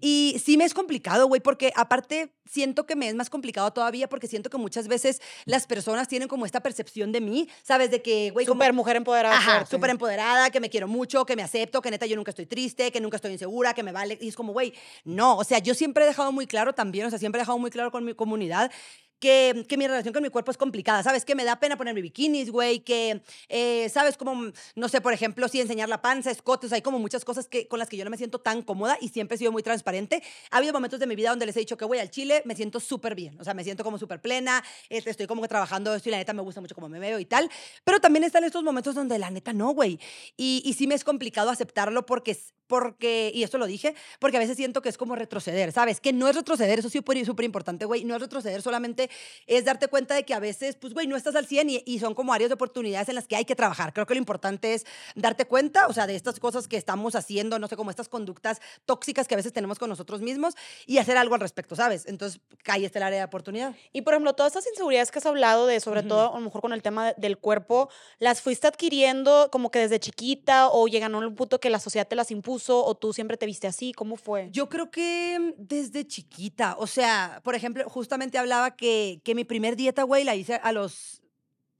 Y 0.00 0.40
sí 0.44 0.56
me 0.56 0.64
es 0.64 0.74
complicado, 0.74 1.26
güey, 1.26 1.40
porque 1.40 1.72
aparte 1.76 2.32
siento 2.44 2.86
que 2.86 2.96
me 2.96 3.08
es 3.08 3.14
más 3.14 3.30
complicado 3.30 3.72
todavía 3.72 4.08
porque 4.08 4.26
siento 4.26 4.50
que 4.50 4.58
muchas 4.58 4.86
veces 4.86 5.20
las 5.44 5.66
personas 5.66 6.08
tienen 6.08 6.28
como 6.28 6.46
esta 6.46 6.60
percepción 6.60 7.12
de 7.12 7.20
mí, 7.20 7.48
¿sabes? 7.62 7.90
De 7.90 8.02
que, 8.02 8.30
güey, 8.30 8.46
como... 8.46 8.60
Súper 8.60 8.72
mujer 8.72 8.96
empoderada. 8.96 9.36
Ajá, 9.36 9.66
súper 9.66 9.90
empoderada, 9.90 10.50
que 10.50 10.60
me 10.60 10.70
quiero 10.70 10.88
mucho, 10.88 11.24
que 11.24 11.36
me 11.36 11.42
acepto, 11.42 11.80
que 11.80 11.90
neta 11.90 12.06
yo 12.06 12.16
nunca 12.16 12.30
estoy 12.30 12.46
triste, 12.46 12.90
que 12.92 13.00
nunca 13.00 13.16
estoy 13.16 13.32
insegura, 13.32 13.74
que 13.74 13.82
me 13.82 13.92
vale. 13.92 14.18
Y 14.20 14.28
es 14.28 14.36
como, 14.36 14.52
güey, 14.52 14.74
no, 15.04 15.36
o 15.36 15.44
sea, 15.44 15.58
yo 15.58 15.74
siempre 15.74 16.04
he 16.04 16.06
dejado 16.06 16.32
muy 16.32 16.46
claro 16.46 16.74
también, 16.74 17.06
o 17.06 17.10
sea, 17.10 17.18
siempre 17.18 17.40
he 17.40 17.42
dejado 17.42 17.58
muy 17.58 17.70
claro 17.70 17.90
con 17.90 18.04
mi 18.04 18.14
comunidad 18.14 18.70
que, 19.18 19.64
que 19.68 19.76
mi 19.76 19.86
relación 19.86 20.12
con 20.12 20.22
mi 20.22 20.30
cuerpo 20.30 20.50
es 20.50 20.56
complicada, 20.56 21.02
¿sabes? 21.02 21.24
Que 21.24 21.34
me 21.34 21.44
da 21.44 21.56
pena 21.60 21.76
ponerme 21.76 22.02
bikinis, 22.02 22.50
güey, 22.50 22.80
que, 22.80 23.22
eh, 23.48 23.88
¿sabes? 23.88 24.16
Como, 24.16 24.52
no 24.74 24.88
sé, 24.88 25.00
por 25.00 25.12
ejemplo, 25.12 25.48
si 25.48 25.60
enseñar 25.60 25.88
la 25.88 26.02
panza, 26.02 26.30
escotes, 26.30 26.72
hay 26.72 26.82
como 26.82 26.98
muchas 26.98 27.24
cosas 27.24 27.48
que, 27.48 27.68
con 27.68 27.78
las 27.78 27.88
que 27.88 27.96
yo 27.96 28.04
no 28.04 28.10
me 28.10 28.16
siento 28.16 28.40
tan 28.40 28.62
cómoda 28.62 28.98
y 29.00 29.08
siempre 29.08 29.36
he 29.36 29.38
sido 29.38 29.52
muy 29.52 29.62
transparente. 29.62 30.22
Ha 30.50 30.58
habido 30.58 30.72
momentos 30.72 31.00
de 31.00 31.06
mi 31.06 31.16
vida 31.16 31.30
donde 31.30 31.46
les 31.46 31.56
he 31.56 31.60
dicho 31.60 31.76
que 31.76 31.84
voy 31.84 31.98
al 31.98 32.10
Chile, 32.10 32.42
me 32.44 32.54
siento 32.54 32.80
súper 32.80 33.14
bien, 33.14 33.40
o 33.40 33.44
sea, 33.44 33.54
me 33.54 33.64
siento 33.64 33.84
como 33.84 33.98
súper 33.98 34.20
plena, 34.20 34.62
este, 34.88 35.10
estoy 35.10 35.26
como 35.26 35.42
que 35.42 35.48
trabajando 35.48 35.94
esto 35.94 36.08
y 36.08 36.12
la 36.12 36.18
neta 36.18 36.32
me 36.32 36.42
gusta 36.42 36.60
mucho 36.60 36.74
cómo 36.74 36.88
me 36.88 36.98
veo 36.98 37.18
y 37.18 37.24
tal, 37.24 37.50
pero 37.84 38.00
también 38.00 38.24
están 38.24 38.44
estos 38.44 38.62
momentos 38.62 38.94
donde 38.94 39.18
la 39.18 39.30
neta 39.30 39.52
no, 39.52 39.70
güey. 39.70 39.98
Y, 40.36 40.62
y 40.64 40.74
sí 40.74 40.86
me 40.86 40.94
es 40.94 41.04
complicado 41.04 41.50
aceptarlo 41.50 42.06
porque 42.06 42.36
porque, 42.66 43.30
y 43.34 43.42
esto 43.42 43.58
lo 43.58 43.66
dije, 43.66 43.94
porque 44.18 44.36
a 44.36 44.40
veces 44.40 44.56
siento 44.56 44.80
que 44.82 44.88
es 44.88 44.96
como 44.96 45.14
retroceder, 45.16 45.72
¿sabes? 45.72 46.00
Que 46.00 46.12
no 46.12 46.28
es 46.28 46.34
retroceder, 46.34 46.78
eso 46.78 46.88
sí 46.88 46.98
es 46.98 47.26
súper 47.26 47.44
importante, 47.44 47.84
güey, 47.84 48.04
no 48.04 48.14
es 48.14 48.20
retroceder, 48.20 48.62
solamente 48.62 49.03
es 49.46 49.64
darte 49.64 49.88
cuenta 49.88 50.14
de 50.14 50.24
que 50.24 50.34
a 50.34 50.38
veces, 50.38 50.76
pues, 50.76 50.94
güey, 50.94 51.06
no 51.06 51.16
estás 51.16 51.34
al 51.36 51.46
100 51.46 51.70
y, 51.70 51.82
y, 51.86 51.98
son 51.98 52.14
como 52.14 52.32
áreas 52.32 52.50
de 52.50 52.54
oportunidades 52.54 53.08
en 53.08 53.14
las 53.14 53.26
que 53.26 53.36
hay 53.36 53.44
que 53.44 53.56
trabajar. 53.56 53.92
Creo 53.92 54.06
que 54.06 54.14
lo 54.14 54.18
importante 54.18 54.74
es 54.74 54.86
darte 55.14 55.46
cuenta, 55.46 55.86
o 55.86 55.92
sea, 55.92 56.06
de 56.06 56.16
estas 56.16 56.40
cosas 56.40 56.68
que 56.68 56.76
estamos 56.76 57.14
haciendo, 57.14 57.58
no 57.58 57.68
sé, 57.68 57.76
como 57.76 57.90
estas 57.90 58.08
conductas 58.08 58.60
tóxicas 58.84 59.28
que 59.28 59.34
a 59.34 59.36
veces 59.36 59.52
tenemos 59.52 59.78
con 59.78 59.88
nosotros 59.88 60.20
mismos 60.20 60.54
y 60.86 60.98
hacer 60.98 61.16
algo 61.16 61.34
al 61.34 61.40
respecto, 61.40 61.76
¿sabes? 61.76 62.06
Entonces, 62.06 62.40
ahí 62.66 62.84
está 62.84 62.98
el 62.98 63.04
área 63.04 63.18
de 63.20 63.24
oportunidad. 63.24 63.74
Y, 63.92 64.02
por 64.02 64.14
ejemplo, 64.14 64.34
todas 64.34 64.52
estas 64.54 64.70
inseguridades 64.70 65.10
que 65.10 65.18
has 65.18 65.26
hablado 65.26 65.66
de, 65.66 65.80
sobre 65.80 66.00
uh 66.00 66.04
-huh. 66.04 66.08
todo, 66.08 66.34
a 66.34 66.38
lo 66.38 66.44
mejor 66.44 66.60
con 66.60 66.72
el 66.72 66.82
tema 66.82 67.12
del 67.14 67.38
cuerpo, 67.38 67.88
¿las 68.18 68.40
fuiste 68.40 68.66
adquiriendo 68.66 69.48
como 69.50 69.70
que 69.70 69.80
desde 69.80 70.00
chiquita 70.00 70.68
o 70.68 70.86
llegaron 70.86 71.22
a 71.22 71.26
un 71.26 71.34
punto 71.34 71.60
que 71.60 71.70
la 71.70 71.78
sociedad 71.78 72.06
te 72.06 72.16
las 72.16 72.30
impuso 72.30 72.84
o 72.84 72.94
tú 72.94 73.12
siempre 73.12 73.36
te 73.36 73.46
viste 73.46 73.66
así? 73.66 73.92
¿Cómo 73.92 74.16
fue? 74.16 74.48
Yo 74.50 74.68
creo 74.68 74.90
que 74.90 75.54
desde 75.58 76.06
chiquita. 76.06 76.76
O 76.78 76.86
sea, 76.86 77.40
por 77.44 77.54
ejemplo, 77.54 77.88
justamente 77.88 78.38
hablaba 78.38 78.76
que, 78.76 78.93
que 79.24 79.34
mi 79.34 79.44
primer 79.44 79.76
dieta, 79.76 80.02
güey, 80.02 80.24
la 80.24 80.34
hice 80.34 80.54
a 80.56 80.72
los 80.72 81.22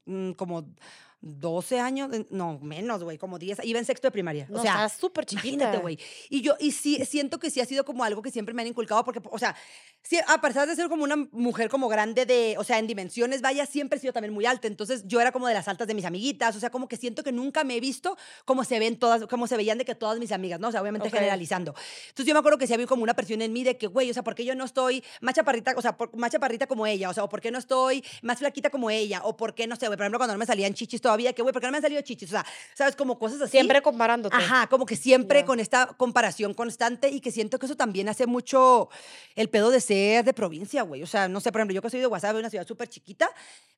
mmm, 0.07 0.33
como 0.33 0.65
12 1.25 1.81
años, 1.81 2.11
no, 2.29 2.59
menos, 2.61 3.03
güey, 3.03 3.17
como 3.17 3.39
10, 3.39 3.61
iba 3.65 3.79
en 3.79 3.85
sexto 3.87 4.09
de 4.09 4.13
primaria. 4.13 4.47
No, 4.51 4.59
o 4.59 4.63
sea, 4.63 4.89
súper 4.91 5.25
chiquita. 5.25 5.79
güey. 5.79 5.99
Y 6.29 6.43
yo, 6.43 6.55
y 6.61 6.73
sí, 6.73 7.03
siento 7.07 7.39
que 7.39 7.51
sí 7.51 7.61
ha 7.61 7.65
sido 7.65 7.85
como 7.85 8.05
algo 8.05 8.21
que 8.21 8.31
siempre 8.31 8.55
me 8.55 8.61
han 8.61 8.69
inculcado, 8.69 9.03
porque, 9.05 9.23
o 9.31 9.39
sea, 9.39 9.57
sí, 10.03 10.19
a 10.27 10.41
pesar 10.41 10.69
de 10.69 10.77
ser 10.77 10.89
como 10.89 11.03
una 11.03 11.17
mujer 11.33 11.71
como 11.71 11.89
grande 11.89 12.27
de, 12.27 12.57
o 12.59 12.65
sea, 12.65 12.79
en 12.79 12.87
dimensiones, 12.87 13.41
vaya, 13.41 13.65
siempre 13.65 13.97
he 13.97 14.01
sido 14.01 14.13
también 14.13 14.35
muy 14.35 14.45
alta. 14.45 14.67
Entonces, 14.67 15.05
yo 15.07 15.21
era 15.21 15.33
como 15.33 15.49
de 15.49 15.55
las 15.55 15.67
altas 15.67 15.89
de 15.89 15.95
mis 15.95 16.05
amiguitas, 16.05 16.55
o 16.57 16.61
sea, 16.61 16.69
como 16.71 16.89
que 16.89 16.99
siento 16.99 17.23
que 17.23 17.33
nunca 17.33 17.65
me 17.65 17.77
he 17.77 17.81
visto 17.81 18.19
como 18.45 18.65
se 18.65 18.79
ven 18.79 18.99
todas, 18.99 19.27
como 19.27 19.47
se 19.47 19.57
veían 19.57 19.79
de 19.79 19.87
que 19.87 19.95
todas 19.95 20.19
mis 20.19 20.31
amigas, 20.31 20.61
¿no? 20.61 20.69
O 20.69 20.73
sea, 20.73 20.83
obviamente 20.83 21.09
okay. 21.09 21.21
generalizando. 21.21 21.75
Entonces, 22.09 22.27
yo 22.27 22.35
me 22.35 22.41
acuerdo 22.41 22.59
que 22.59 22.67
sí 22.67 22.75
había 22.75 22.87
como 22.87 23.03
una 23.03 23.15
presión 23.15 23.41
en 23.41 23.53
mí 23.55 23.65
de 23.65 23.79
que, 23.79 23.87
güey, 23.87 24.11
o 24.11 24.15
sea, 24.15 24.23
¿por 24.23 24.35
qué 24.35 24.45
yo 24.45 24.55
no 24.55 24.65
estoy 24.65 25.03
más 25.23 25.35
chaparrita, 25.35 25.73
o 25.77 25.81
sea, 25.81 25.97
por, 25.97 26.15
más 26.17 26.31
chaparrita 26.31 26.67
como 26.67 26.87
ella? 26.87 27.09
O 27.09 27.15
sea, 27.15 27.25
o 27.25 27.31
¿por 27.31 27.41
qué 27.41 27.51
no 27.51 27.59
estoy 27.59 28.05
más 28.21 28.39
flaquita 28.39 28.69
como 28.69 28.91
ella? 28.91 29.23
O 29.25 29.39
¿por 29.39 29.55
qué, 29.55 29.67
no 29.67 29.77
sé, 29.77 29.87
güey, 29.87 29.97
por 29.97 30.05
ejemplo, 30.05 30.19
cuando 30.19 30.35
no 30.35 30.39
me 30.39 30.47
salían 30.47 30.75
chichis 30.75 31.01
todavía, 31.15 31.33
que, 31.33 31.43
güey, 31.43 31.53
¿por 31.53 31.61
qué 31.61 31.69
no 31.69 31.73
me 31.73 31.79
han 31.79 31.83
salido 31.83 32.03
chichis? 32.03 32.29
O 32.31 32.33
sea, 32.33 32.47
¿sabes? 32.75 32.97
Como 32.97 33.19
cosas 33.19 33.41
así. 33.41 33.53
Siempre 33.53 33.81
comparándote. 33.83 34.37
Ajá, 34.37 34.67
como 34.67 34.85
que 34.85 34.97
siempre 34.97 35.41
yeah. 35.41 35.47
con 35.47 35.61
esta 35.61 35.87
comparación 35.97 36.55
constante 36.55 37.09
y 37.09 37.21
que 37.21 37.31
siento 37.31 37.59
que 37.59 37.67
eso 37.67 37.77
también 37.77 38.09
hace 38.09 38.27
mucho 38.27 38.89
el 39.37 39.49
pedo 39.49 39.71
de 39.71 39.81
ser 39.81 40.25
de 40.25 40.35
provincia, 40.35 40.83
güey. 40.83 41.03
O 41.03 41.07
sea, 41.07 41.29
no 41.29 41.41
sé, 41.41 41.53
por 41.53 41.61
ejemplo, 41.61 41.75
yo 41.75 41.83
que 41.83 41.91
soy 41.91 42.01
de 42.01 42.07
Guasave, 42.07 42.41
una 42.41 42.51
ciudad 42.51 42.67
súper 42.67 42.89
chiquita, 42.89 43.31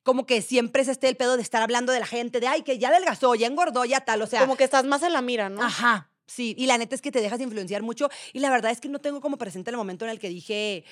como 0.03 0.25
que 0.25 0.41
siempre 0.41 0.81
es 0.81 0.87
este 0.87 1.07
el 1.07 1.15
pedo 1.15 1.37
de 1.37 1.43
estar 1.43 1.61
hablando 1.61 1.91
de 1.91 1.99
la 1.99 2.07
gente, 2.07 2.39
de, 2.39 2.47
ay, 2.47 2.63
que 2.63 2.79
ya 2.79 2.89
adelgazó, 2.89 3.35
ya 3.35 3.47
engordó, 3.47 3.85
ya 3.85 4.01
tal, 4.01 4.21
o 4.21 4.27
sea. 4.27 4.41
Como 4.41 4.57
que 4.57 4.63
estás 4.63 4.85
más 4.85 5.03
en 5.03 5.13
la 5.13 5.21
mira, 5.21 5.49
¿no? 5.49 5.61
Ajá. 5.61 6.09
Sí, 6.25 6.55
y 6.57 6.65
la 6.65 6.77
neta 6.77 6.93
es 6.93 7.01
que 7.01 7.11
te 7.11 7.21
dejas 7.21 7.39
influenciar 7.39 7.83
mucho. 7.83 8.09
Y 8.33 8.39
la 8.39 8.49
verdad 8.49 8.71
es 8.71 8.81
que 8.81 8.89
no 8.89 8.99
tengo 8.99 9.21
como 9.21 9.37
presente 9.37 9.69
el 9.71 9.77
momento 9.77 10.03
en 10.03 10.11
el 10.11 10.19
que 10.19 10.27
dije, 10.27 10.83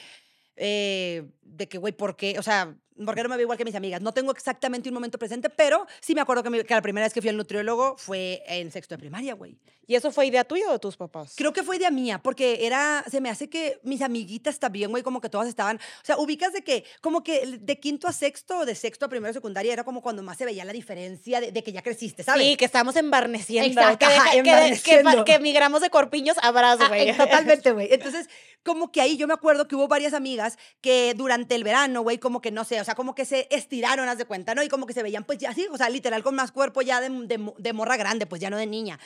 eh, 0.56 1.30
de 1.42 1.68
que, 1.68 1.78
güey, 1.78 1.92
¿por 1.92 2.16
qué? 2.16 2.40
O 2.40 2.44
sea, 2.44 2.78
¿por 3.04 3.16
qué 3.16 3.24
no 3.24 3.30
me 3.30 3.36
veo 3.36 3.44
igual 3.44 3.58
que 3.58 3.66
mis 3.66 3.76
amigas? 3.76 4.02
No 4.02 4.14
tengo 4.14 4.32
exactamente 4.32 4.90
un 4.90 4.94
momento 4.94 5.18
presente, 5.18 5.50
pero 5.50 5.86
sí 6.00 6.16
me 6.16 6.22
acuerdo 6.22 6.44
que, 6.44 6.50
mi, 6.50 6.64
que 6.64 6.74
la 6.74 6.82
primera 6.82 7.06
vez 7.06 7.14
que 7.14 7.22
fui 7.22 7.30
al 7.30 7.38
nutriólogo 7.38 7.98
fue 7.98 8.44
en 8.48 8.72
sexto 8.72 8.96
de 8.96 9.00
primaria, 9.00 9.34
güey. 9.34 9.58
¿Y 9.88 9.96
eso 9.96 10.12
fue 10.12 10.26
idea 10.26 10.44
tuya 10.44 10.70
o 10.70 10.74
de 10.74 10.80
tus 10.80 10.98
papás? 10.98 11.34
Creo 11.36 11.54
que 11.54 11.62
fue 11.62 11.78
idea 11.78 11.92
mía, 11.92 12.20
porque 12.22 12.66
era, 12.66 13.04
se 13.10 13.22
me 13.22 13.30
hace 13.30 13.50
que 13.50 13.80
mis 13.84 14.02
amiguitas 14.02 14.58
también, 14.58 14.90
güey, 14.90 15.04
como 15.04 15.22
que 15.22 15.30
todas 15.30 15.48
estaban, 15.48 15.78
o 15.78 16.06
sea, 16.06 16.18
ubicas 16.18 16.54
de 16.54 16.64
que, 16.64 16.86
como 17.02 17.24
que 17.24 17.60
de 17.60 17.80
quinto 17.80 18.08
a 18.08 18.14
sexto, 18.14 18.60
o 18.60 18.66
de 18.66 18.74
sexto 18.74 19.06
a 19.06 19.10
primero 19.10 19.30
a 19.30 19.34
secundaria, 19.34 19.74
era 19.74 19.84
como 19.84 20.02
cuando 20.02 20.24
más 20.24 20.38
se 20.38 20.46
veía 20.46 20.66
la 20.66 20.74
diferencia 20.74 21.40
de, 21.40 21.52
de 21.52 21.64
que 21.64 21.72
ya 21.72 21.84
creciste, 21.84 22.24
¿sabes? 22.24 22.48
Sí, 22.48 22.56
que 22.56 22.66
estábamos 22.66 22.96
embarneciendo. 22.96 23.80
Exacto, 23.80 24.08
que, 24.08 24.14
ajá, 24.14 24.32
que, 24.32 24.38
embarneciendo. 24.40 25.26
que, 25.26 25.34
que, 25.34 25.40
migramos 25.40 25.82
de 25.82 25.90
corpiños 25.92 26.38
a 26.42 26.52
brazos, 26.52 26.88
güey. 26.88 27.10
Ah, 27.12 27.18
totalmente, 27.18 27.72
güey. 27.72 27.88
Entonces, 27.92 28.28
como 28.64 28.92
que 28.92 29.00
ahí 29.00 29.16
yo 29.16 29.28
me 29.28 29.34
acuerdo 29.34 29.68
que 29.68 29.76
hubo 29.76 29.88
varias 29.88 30.14
amigas 30.14 30.58
que 30.82 31.14
durante 31.16 31.54
el 31.54 31.64
verano, 31.64 32.02
güey, 32.02 32.18
como 32.18 32.42
que 32.42 32.50
no 32.50 32.64
sé, 32.64 32.80
o 32.86 32.88
sea, 32.88 32.94
como 32.94 33.16
que 33.16 33.26
se 33.26 33.48
estiraron, 33.50 34.08
haz 34.08 34.20
de 34.20 34.26
cuenta, 34.26 34.54
¿no? 34.54 34.62
Y 34.62 34.70
como 34.70 34.86
que 34.86 34.94
se 34.94 35.02
veían, 35.02 35.24
pues 35.24 35.40
ya 35.40 35.50
así, 35.50 35.66
o 35.72 35.76
sea, 35.76 35.90
literal 35.90 36.22
con 36.22 36.36
más 36.36 36.52
cuerpo 36.52 36.84
ya 36.84 37.02
de, 37.02 37.74
morra 37.74 37.98
grande, 37.98 38.28
pues 38.28 38.40
ya 38.40 38.52
no 38.52 38.58
de 38.58 38.68
niña. 38.68 39.00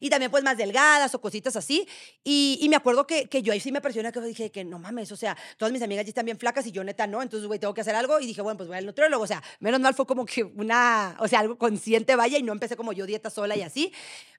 Y 0.00 0.08
también, 0.08 0.30
pues 0.30 0.42
más 0.42 0.56
delgadas 0.56 1.14
o 1.14 1.20
cositas 1.20 1.54
así. 1.54 1.86
Y, 2.24 2.66
me 2.70 2.76
acuerdo 2.76 3.06
que, 3.06 3.26
que, 3.26 3.42
yo 3.42 3.52
ahí 3.52 3.60
sí 3.60 3.72
me 3.72 3.82
presioné, 3.82 4.10
que 4.10 4.20
dije 4.22 4.50
que 4.50 4.64
no 4.64 4.78
mames, 4.78 5.12
o 5.12 5.16
sea, 5.16 5.36
todas 5.58 5.70
mis 5.70 5.82
amigas 5.82 6.06
ya 6.06 6.08
están 6.08 6.24
bien 6.24 6.38
flacas 6.38 6.66
y 6.66 6.72
yo 6.72 6.82
neta 6.82 7.06
no, 7.06 7.20
entonces, 7.20 7.46
güey, 7.46 7.60
tengo 7.60 7.74
que 7.74 7.82
hacer 7.82 7.94
algo. 7.94 8.18
Y 8.20 8.26
dije, 8.26 8.40
bueno, 8.40 8.56
pues 8.56 8.68
voy 8.68 8.78
al 8.78 8.86
nutriólogo. 8.86 9.24
O 9.24 9.26
sea, 9.26 9.42
menos 9.60 9.80
mal 9.80 9.92
fue 9.92 10.06
como 10.06 10.24
que 10.24 10.42
una, 10.42 11.14
o 11.18 11.28
sea, 11.28 11.40
algo 11.40 11.58
consciente, 11.58 12.16
vaya, 12.16 12.38
y 12.38 12.42
no 12.42 12.52
empecé 12.52 12.74
como 12.74 12.94
yo 12.94 13.04
dieta 13.04 13.28
sola 13.28 13.54
y 13.54 13.60
así. 13.60 13.92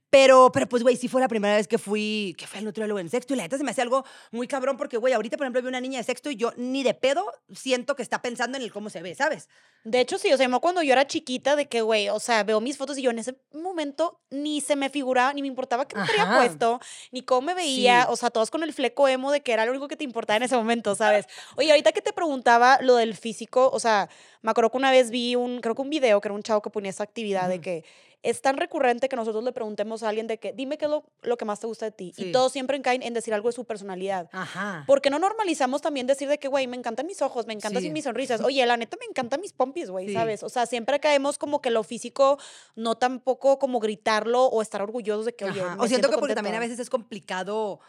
Pero, 0.10 0.52
pero 0.54 0.70
pues, 0.70 0.84
güey, 0.84 0.96
sí 0.96 1.10
fue 1.10 1.20
la 1.20 1.28
primera 1.28 1.56
vez 1.56 1.68
que 1.68 1.78
fui, 1.78 2.34
que 2.38 2.48
fui 2.48 2.60
al 2.60 2.66
nutriólogo 2.66 3.00
en 3.00 3.10
sexto 3.10 3.34
y 3.34 3.38
la 3.38 3.44
neta 3.44 3.58
se 3.58 3.64
me 3.64 3.72
hace 3.72 3.82
algo 3.82 4.06
muy 4.32 4.48
cabrón 4.48 4.78
porque, 4.78 4.96
güey, 4.98 5.14
ahorita, 5.14 5.36
por 5.36 5.46
ejemplo, 5.46 5.62
veo 5.62 5.70
una 5.70 5.82
niña 5.82 5.98
de 5.98 6.04
sexto 6.06 6.30
y 6.30 6.38
yo 6.38 6.54
ni 6.56 6.84
de 6.84 6.94
pedo 6.94 7.26
siento 7.54 7.96
que 7.96 8.04
está 8.04 8.22
pensando 8.22 8.58
en 8.58 8.64
el 8.64 8.72
cómo 8.72 8.90
se 8.90 9.02
ve, 9.02 9.16
¿sabes? 9.16 9.50
De 9.84 10.00
hecho, 10.00 10.18
sí, 10.18 10.32
o 10.32 10.38
sea, 10.38 10.50
cuando 10.60 10.82
yo 10.82 10.94
era 10.94 11.08
chiquita, 11.08 11.56
de 11.56 11.68
que, 11.68 11.82
güey, 11.82 12.10
o 12.10 12.20
sea, 12.20 12.44
veo 12.44 12.62
mis 12.62 12.78
fotos 12.78 12.98
y 12.98 13.02
yo 13.02 13.12
en 13.12 13.20
ese 13.20 13.36
momento 13.54 14.20
ni 14.30 14.62
se 14.62 14.76
me 14.76 14.90
figuraba, 14.90 15.34
ni 15.34 15.42
me 15.42 15.48
importaba 15.48 15.88
qué 15.88 15.96
me 15.96 16.04
había 16.04 16.38
puesto, 16.38 16.80
ni 17.12 17.22
cómo 17.22 17.42
me 17.42 17.54
veía, 17.54 18.04
sí. 18.04 18.08
o 18.10 18.16
sea, 18.16 18.30
todos 18.30 18.50
con 18.50 18.64
el 18.64 18.74
fleco 18.74 19.08
emo 19.08 19.32
de 19.32 19.42
que 19.42 19.54
era 19.54 19.66
lo 19.66 19.72
único 19.72 19.88
que 19.88 19.96
te 19.96 20.04
importaba 20.04 20.38
en 20.38 20.44
ese 20.44 20.56
momento, 20.56 20.96
¿sabes? 20.96 21.26
Oye, 21.56 21.72
ahorita 21.72 21.92
que 21.92 22.02
te 22.02 22.14
preguntaba 22.14 22.80
lo 22.82 22.96
del 22.96 23.16
físico, 23.16 23.70
o 23.72 23.80
sea, 23.80 24.10
me 24.42 24.52
acuerdo 24.52 24.72
que 24.72 24.78
una 24.78 24.92
vez 24.92 25.10
vi 25.10 25.36
un, 25.36 25.62
creo 25.62 25.76
que 25.76 25.82
un 25.82 25.90
video, 25.90 26.22
que 26.22 26.28
era 26.28 26.36
un 26.36 26.44
chavo 26.44 26.62
que 26.62 26.70
ponía 26.70 26.92
esa 26.92 27.04
actividad 27.04 27.44
uh 27.44 27.46
-huh. 27.46 27.50
de 27.50 27.62
que 27.62 27.86
es 28.24 28.42
tan 28.42 28.58
recurrente 28.58 29.10
que 29.10 29.16
nosotros 29.16 29.44
le 29.44 29.52
preguntemos 29.52 30.04
a 30.04 30.10
alguien 30.10 30.28
de 30.28 30.40
que, 30.40 30.54
dime 30.54 30.78
qué 30.78 30.86
es 30.86 30.92
lo, 30.92 31.06
lo 31.22 31.38
que 31.38 31.46
más 31.46 31.60
te 31.60 31.68
gusta 31.68 31.86
de 31.86 31.92
ti. 31.92 32.14
Sí. 32.16 32.26
Y 32.26 32.32
todos 32.32 32.52
siempre 32.52 32.82
caen 32.82 33.04
en 33.04 33.14
decir 33.14 33.34
algo 33.34 33.50
de 33.50 33.54
su 33.54 33.66
personalidad. 33.66 34.30
Ajá. 34.32 34.84
Porque 34.88 35.10
no 35.10 35.20
normalizamos 35.20 35.82
también 35.82 36.08
decir 36.08 36.28
de 36.28 36.38
que, 36.38 36.48
güey, 36.48 36.68
me 36.68 36.78
encantan 36.78 37.06
mis 37.06 37.22
ojos, 37.22 37.46
me 37.48 37.54
encantan 37.54 37.82
sí. 37.82 37.90
mis 37.92 38.04
sonrisas. 38.04 38.42
Oye, 38.44 38.66
la 38.66 38.78
neta 38.78 38.98
me 39.00 39.06
encantan 39.06 39.42
mis 39.42 39.54
pompis, 39.54 39.90
güey, 39.90 40.08
sí. 40.08 40.14
¿sabes? 40.14 40.44
O 40.44 40.50
sea, 40.50 40.66
siempre 40.66 41.00
caemos 41.00 41.38
como 41.38 41.62
que 41.62 41.70
lo 41.70 41.84
físico, 41.84 42.40
no 42.76 42.96
tampoco 42.96 43.60
como 43.60 43.80
gritarlo 43.80 44.46
o 44.46 44.62
estar 44.62 44.82
orgullosos 44.82 45.26
de 45.26 45.36
que, 45.36 45.46
oye. 45.46 45.62
O 45.78 45.88
siento 45.88 46.10
que 46.10 46.18
porque 46.18 46.36
también 46.36 46.56
a 46.56 46.60
veces 46.60 46.80
es 46.80 46.90
complicado 46.90 47.80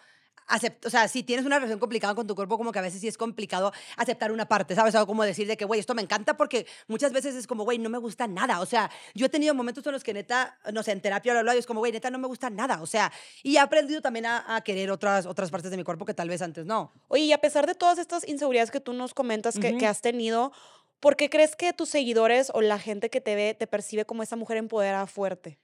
Acept, 0.48 0.86
o 0.86 0.90
sea, 0.90 1.08
si 1.08 1.22
tienes 1.22 1.44
una 1.46 1.56
relación 1.56 1.78
complicada 1.78 2.14
con 2.14 2.26
tu 2.26 2.34
cuerpo, 2.34 2.56
como 2.56 2.72
que 2.72 2.78
a 2.78 2.82
veces 2.82 3.00
sí 3.00 3.08
es 3.08 3.16
complicado 3.18 3.72
aceptar 3.96 4.32
una 4.32 4.46
parte, 4.46 4.74
¿sabes? 4.74 4.94
O 4.94 5.06
como 5.06 5.22
decir 5.24 5.46
de 5.46 5.56
que, 5.56 5.64
güey, 5.64 5.80
esto 5.80 5.94
me 5.94 6.02
encanta, 6.02 6.36
porque 6.36 6.66
muchas 6.86 7.12
veces 7.12 7.34
es 7.34 7.46
como, 7.46 7.64
güey, 7.64 7.78
no 7.78 7.90
me 7.90 7.98
gusta 7.98 8.26
nada. 8.26 8.60
O 8.60 8.66
sea, 8.66 8.90
yo 9.14 9.26
he 9.26 9.28
tenido 9.28 9.54
momentos 9.54 9.86
en 9.86 9.92
los 9.92 10.02
que 10.02 10.14
neta, 10.14 10.58
no 10.72 10.82
sé, 10.82 10.92
en 10.92 11.00
terapia 11.00 11.32
lo 11.32 11.40
hablo 11.40 11.54
y 11.54 11.58
es 11.58 11.66
como, 11.66 11.80
güey, 11.80 11.92
neta, 11.92 12.10
no 12.10 12.18
me 12.18 12.26
gusta 12.26 12.50
nada. 12.50 12.80
O 12.82 12.86
sea, 12.86 13.12
y 13.42 13.56
he 13.56 13.58
aprendido 13.58 14.00
también 14.00 14.26
a, 14.26 14.56
a, 14.56 14.62
querer 14.62 14.90
otras, 14.90 15.26
otras 15.26 15.50
partes 15.50 15.70
de 15.70 15.76
mi 15.76 15.84
cuerpo 15.84 16.04
que 16.04 16.14
tal 16.14 16.28
vez 16.28 16.42
antes 16.42 16.66
no. 16.66 16.92
Oye, 17.08 17.24
y 17.24 17.32
a 17.32 17.38
pesar 17.38 17.66
de 17.66 17.74
todas 17.74 17.98
estas 17.98 18.26
inseguridades 18.26 18.70
que 18.70 18.80
tú 18.80 18.92
nos 18.92 19.14
comentas 19.14 19.58
que, 19.58 19.68
uh 19.68 19.74
-huh. 19.74 19.78
que 19.78 19.86
has 19.86 20.00
tenido, 20.00 20.52
¿por 21.00 21.16
qué 21.16 21.30
crees 21.30 21.56
que 21.56 21.72
tus 21.72 21.88
seguidores 21.88 22.50
o 22.54 22.60
la 22.60 22.78
gente 22.78 23.10
que 23.10 23.20
te 23.20 23.34
ve 23.34 23.54
te 23.54 23.66
percibe 23.66 24.04
como 24.04 24.22
esa 24.22 24.36
mujer 24.36 24.56
empoderada 24.56 25.06
fuerte? 25.06 25.58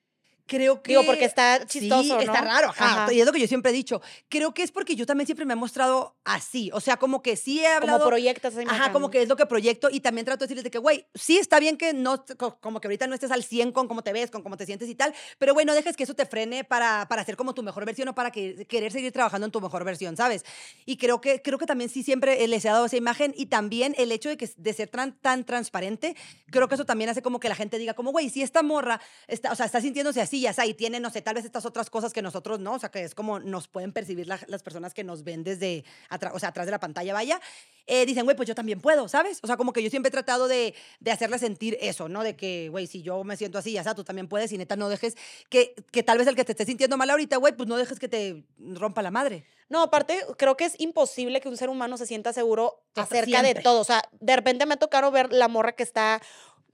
Creo 0.46 0.82
que. 0.82 0.92
Digo, 0.92 1.04
porque 1.06 1.24
está 1.24 1.64
chistoso. 1.66 2.02
Sí, 2.02 2.08
¿no? 2.10 2.20
está 2.20 2.42
raro, 2.42 2.68
ajá, 2.68 3.04
ajá. 3.04 3.12
Y 3.12 3.20
es 3.20 3.26
lo 3.26 3.32
que 3.32 3.40
yo 3.40 3.46
siempre 3.46 3.70
he 3.70 3.74
dicho. 3.74 4.02
Creo 4.28 4.52
que 4.52 4.62
es 4.62 4.70
porque 4.70 4.94
yo 4.94 5.06
también 5.06 5.26
siempre 5.26 5.46
me 5.46 5.54
he 5.54 5.56
mostrado 5.56 6.16
así. 6.22 6.70
O 6.74 6.80
sea, 6.80 6.98
como 6.98 7.22
que 7.22 7.36
sí 7.36 7.60
he 7.60 7.66
hablado. 7.66 7.98
Como 8.00 8.10
proyectas 8.10 8.54
esa 8.54 8.70
Ajá, 8.70 8.92
como 8.92 9.10
que 9.10 9.22
es 9.22 9.28
lo 9.28 9.36
que 9.36 9.46
proyecto. 9.46 9.88
Y 9.90 10.00
también 10.00 10.26
trato 10.26 10.40
de 10.40 10.46
decirles 10.46 10.64
de 10.64 10.70
que, 10.70 10.78
güey, 10.78 11.06
sí 11.14 11.38
está 11.38 11.58
bien 11.60 11.78
que 11.78 11.94
no. 11.94 12.22
Como 12.60 12.80
que 12.80 12.88
ahorita 12.88 13.06
no 13.06 13.14
estés 13.14 13.30
al 13.30 13.42
100 13.42 13.72
con 13.72 13.88
cómo 13.88 14.02
te 14.02 14.12
ves, 14.12 14.30
con 14.30 14.42
cómo 14.42 14.58
te 14.58 14.66
sientes 14.66 14.86
y 14.88 14.94
tal. 14.94 15.14
Pero, 15.38 15.54
güey, 15.54 15.64
no 15.64 15.72
dejes 15.72 15.96
que 15.96 16.02
eso 16.02 16.14
te 16.14 16.26
frene 16.26 16.62
para, 16.62 17.06
para 17.08 17.24
ser 17.24 17.36
como 17.36 17.54
tu 17.54 17.62
mejor 17.62 17.86
versión 17.86 18.08
o 18.08 18.14
para 18.14 18.30
que, 18.30 18.66
querer 18.66 18.92
seguir 18.92 19.12
trabajando 19.12 19.46
en 19.46 19.50
tu 19.50 19.62
mejor 19.62 19.82
versión, 19.84 20.14
¿sabes? 20.14 20.44
Y 20.84 20.98
creo 20.98 21.22
que, 21.22 21.40
creo 21.40 21.58
que 21.58 21.66
también 21.66 21.88
sí 21.88 22.02
siempre 22.02 22.46
les 22.46 22.64
he 22.66 22.68
dado 22.68 22.84
esa 22.84 22.98
imagen. 22.98 23.32
Y 23.34 23.46
también 23.46 23.94
el 23.96 24.12
hecho 24.12 24.28
de, 24.28 24.36
que, 24.36 24.50
de 24.54 24.72
ser 24.74 24.88
tan, 24.88 25.18
tan 25.20 25.44
transparente, 25.44 26.16
creo 26.50 26.68
que 26.68 26.74
eso 26.74 26.84
también 26.84 27.08
hace 27.08 27.22
como 27.22 27.40
que 27.40 27.48
la 27.48 27.54
gente 27.56 27.78
diga, 27.78 27.94
como, 27.94 28.12
güey, 28.12 28.28
si 28.28 28.42
esta 28.42 28.62
morra, 28.62 29.00
está, 29.26 29.50
o 29.50 29.54
sea, 29.54 29.64
está 29.64 29.80
sintiéndose 29.80 30.20
así 30.20 30.33
sea, 30.52 30.66
y 30.66 30.74
tiene, 30.74 31.00
no 31.00 31.10
sé, 31.10 31.22
tal 31.22 31.34
vez 31.34 31.44
estas 31.44 31.64
otras 31.66 31.90
cosas 31.90 32.12
que 32.12 32.22
nosotros 32.22 32.60
no, 32.60 32.74
o 32.74 32.78
sea, 32.78 32.90
que 32.90 33.02
es 33.04 33.14
como 33.14 33.40
nos 33.40 33.68
pueden 33.68 33.92
percibir 33.92 34.26
las 34.26 34.62
personas 34.62 34.94
que 34.94 35.04
nos 35.04 35.24
ven 35.24 35.44
desde, 35.44 35.84
o 36.32 36.38
sea, 36.38 36.50
atrás 36.50 36.66
de 36.66 36.72
la 36.72 36.80
pantalla, 36.80 37.12
vaya, 37.12 37.40
eh, 37.86 38.06
dicen, 38.06 38.24
güey, 38.24 38.36
pues 38.36 38.48
yo 38.48 38.54
también 38.54 38.80
puedo, 38.80 39.08
¿sabes? 39.08 39.40
O 39.42 39.46
sea, 39.46 39.56
como 39.56 39.72
que 39.72 39.82
yo 39.82 39.90
siempre 39.90 40.08
he 40.08 40.12
tratado 40.12 40.48
de, 40.48 40.74
de 41.00 41.10
hacerle 41.10 41.38
sentir 41.38 41.76
eso, 41.80 42.08
¿no? 42.08 42.22
De 42.22 42.34
que, 42.34 42.68
güey, 42.70 42.86
si 42.86 43.02
yo 43.02 43.24
me 43.24 43.36
siento 43.36 43.58
así, 43.58 43.72
ya 43.72 43.82
sea, 43.82 43.94
tú 43.94 44.04
también 44.04 44.28
puedes, 44.28 44.52
y 44.52 44.58
neta, 44.58 44.76
no 44.76 44.88
dejes 44.88 45.16
que, 45.50 45.74
que 45.90 46.02
tal 46.02 46.18
vez 46.18 46.26
el 46.26 46.34
que 46.34 46.44
te 46.44 46.52
esté 46.52 46.64
sintiendo 46.64 46.96
mal 46.96 47.10
ahorita, 47.10 47.36
güey, 47.36 47.54
pues 47.54 47.68
no 47.68 47.76
dejes 47.76 47.98
que 47.98 48.08
te 48.08 48.44
rompa 48.58 49.02
la 49.02 49.10
madre. 49.10 49.44
No, 49.68 49.82
aparte, 49.82 50.20
creo 50.36 50.56
que 50.56 50.64
es 50.64 50.78
imposible 50.78 51.40
que 51.40 51.48
un 51.48 51.56
ser 51.56 51.68
humano 51.68 51.96
se 51.96 52.06
sienta 52.06 52.32
seguro 52.32 52.82
acerca 52.94 53.42
de 53.42 53.54
todo. 53.54 53.80
O 53.80 53.84
sea, 53.84 54.02
de 54.20 54.36
repente 54.36 54.66
me 54.66 54.74
ha 54.74 54.76
tocado 54.76 55.10
ver 55.10 55.32
la 55.32 55.48
morra 55.48 55.72
que 55.72 55.82
está 55.82 56.20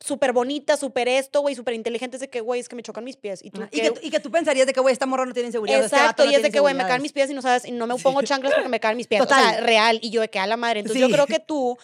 súper 0.00 0.33
bonita, 0.33 0.76
súper 0.76 1.09
esto, 1.09 1.42
güey, 1.42 1.54
súper 1.54 1.75
inteligente, 1.75 2.16
es 2.16 2.21
de 2.21 2.30
que, 2.30 2.40
güey, 2.40 2.61
es 2.61 2.69
que 2.69 2.76
me 2.76 2.83
chocan 2.83 3.04
mis 3.04 3.16
pies. 3.16 3.45
Y, 3.45 3.50
tú, 3.50 3.62
y, 3.71 3.80
que, 3.80 3.92
y 4.02 4.11
que 4.11 4.19
tú 4.19 4.30
pensarías 4.30 4.66
de 4.66 4.73
que, 4.73 4.80
güey, 4.80 4.92
esta 4.92 5.07
morra 5.07 5.26
no 5.26 5.35
tiene 5.35 5.49
inseguridad. 5.49 5.85
Este 5.85 5.97
Exacto, 5.97 6.25
y 6.25 6.35
es 6.35 6.42
de 6.42 6.50
que, 6.50 6.59
güey, 6.59 6.75
me 6.75 6.87
caen 6.87 7.02
mis 7.02 7.12
pies 7.12 7.30
y 7.30 7.35
no 7.35 7.42
sabes, 7.42 7.66
y 7.66 7.73
no 7.73 7.87
me 7.87 7.97
pongo 7.97 8.23
chanclas 8.23 8.54
porque 8.54 8.69
me 8.69 8.80
caen 8.80 8.97
mis 8.97 9.07
pies. 9.07 9.21
Total. 9.21 9.45
O 9.45 9.50
sea, 9.50 9.61
real. 9.61 9.99
Y 10.02 10.11
yo 10.11 10.23
de 10.23 10.28
que 10.28 10.38
a 10.38 10.47
la 10.47 10.57
madre. 10.57 10.80
Entonces 10.80 11.00
yo 11.00 11.11
creo 11.11 11.26
que 11.26 11.38
tú, 11.38 11.76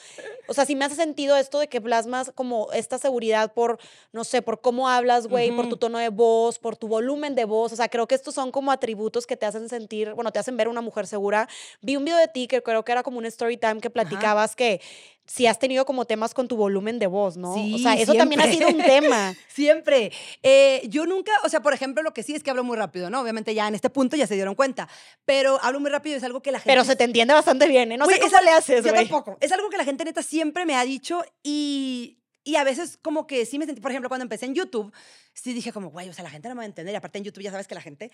o 0.49 0.55
sea, 0.55 0.65
sí 0.65 0.75
me 0.75 0.87
hace 0.87 0.97
sentido 0.97 1.37
esto 1.37 1.59
de 1.59 1.69
que 1.69 1.81
plasmas 1.81 2.33
como 2.35 2.73
esta 2.73 2.99
seguridad 2.99 3.53
por, 3.53 3.79
no 4.13 4.25
sé, 4.25 4.41
por 4.41 4.61
cómo 4.61 4.89
hablas, 4.89 5.27
güey, 5.27 5.53
por 5.53 5.69
tu 5.69 5.77
tono 5.77 5.99
de 5.99 6.09
voz, 6.09 6.59
por 6.59 6.77
tu 6.77 6.89
volumen 6.89 7.35
de 7.35 7.45
voz. 7.45 7.73
O 7.73 7.77
sea, 7.77 7.89
creo 7.89 8.07
que 8.09 8.15
estos 8.15 8.35
son 8.35 8.51
como 8.51 8.73
atributos 8.73 9.27
que 9.27 9.37
te 9.37 9.45
hacen 9.45 9.69
sentir, 9.69 10.15
bueno, 10.15 10.33
te 10.33 10.39
hacen 10.39 10.57
ver 10.57 10.69
una 10.69 10.81
mujer 10.81 11.07
segura. 11.07 11.49
Vi 11.83 11.97
un 11.97 12.05
video 12.05 12.19
de 12.19 12.29
ti 12.29 12.47
que 12.47 12.63
creo 12.63 12.85
que 12.85 12.93
era 12.93 13.03
como 13.03 13.19
un 13.19 13.27
story 13.27 13.59
time 13.59 13.81
que 13.81 13.91
platicabas 13.91 14.57
que 14.57 14.81
si 15.27 15.47
has 15.47 15.59
tenido 15.59 15.85
como 15.85 16.05
temas 16.05 16.35
con 16.35 16.49
tu 16.49 16.57
volumen 16.57 16.99
de 16.99 17.07
voz, 17.07 17.37
¿no? 17.37 17.55
Sí, 17.55 17.75
o 17.75 17.79
sea, 17.79 17.95
eso 17.95 18.15
también 18.15 18.41
ha 18.41 18.51
sido 18.51 18.69
un 18.69 18.79
tema. 18.79 19.35
siempre. 19.49 20.13
Eh, 20.43 20.83
yo 20.89 21.07
nunca, 21.07 21.33
o 21.45 21.49
sea, 21.49 21.61
por 21.61 21.73
ejemplo, 21.75 22.03
lo 22.03 22.13
que 22.13 22.23
sí 22.23 22.35
es 22.35 22.43
que 22.43 22.51
hablo 22.51 22.65
muy 22.65 22.77
rápido, 22.77 23.11
¿no? 23.11 23.21
Obviamente 23.21 23.55
ya 23.55 23.67
en 23.69 23.75
este 23.75 23.91
punto 23.91 24.17
ya 24.17 24.27
se 24.27 24.35
dieron 24.35 24.55
cuenta, 24.55 24.89
pero 25.25 25.59
hablo 25.63 25.81
muy 25.81 25.91
rápido 25.91 26.17
es 26.17 26.23
algo 26.23 26.41
que 26.41 26.53
la 26.53 26.59
gente... 26.59 26.71
Pero 26.71 26.85
se 26.85 26.97
te 26.97 27.05
entiende 27.05 27.35
bastante 27.35 27.67
bien, 27.67 27.93
¿eh? 27.93 27.97
No 27.97 28.07
sé 28.07 28.21
cómo 28.21 28.41
le 28.41 28.51
haces, 28.51 28.85
Yo 28.85 28.93
tampoco. 28.93 29.37
Es 29.41 29.53
algo 29.53 29.69
que 29.71 29.77
la 29.77 29.85
gente 29.85 30.05
neta 30.05 30.23
siempre 30.23 30.65
me 30.65 30.77
ha 30.77 30.85
dicho 30.85 31.23
y 31.43 32.19
y 32.47 32.55
a 32.55 32.63
veces 32.63 32.97
como 33.03 33.27
que 33.27 33.45
sí 33.45 33.59
me 33.59 33.67
sentí, 33.67 33.81
por 33.81 33.91
ejemplo, 33.91 34.09
cuando 34.09 34.23
empecé 34.23 34.47
en 34.47 34.55
YouTube, 34.55 34.93
sí 35.35 35.53
dije 35.53 35.73
como, 35.73 35.91
güey, 35.91 36.09
o 36.09 36.15
sea, 36.15 36.23
la 36.23 36.31
gente 36.31 36.49
no 36.49 36.55
me 36.55 36.61
va 36.61 36.63
a 36.63 36.67
entender. 36.67 36.93
Y 36.93 36.97
aparte 36.97 37.19
en 37.19 37.25
YouTube 37.25 37.43
ya 37.43 37.51
sabes 37.51 37.67
que 37.67 37.75
la 37.75 37.81
gente... 37.81 38.13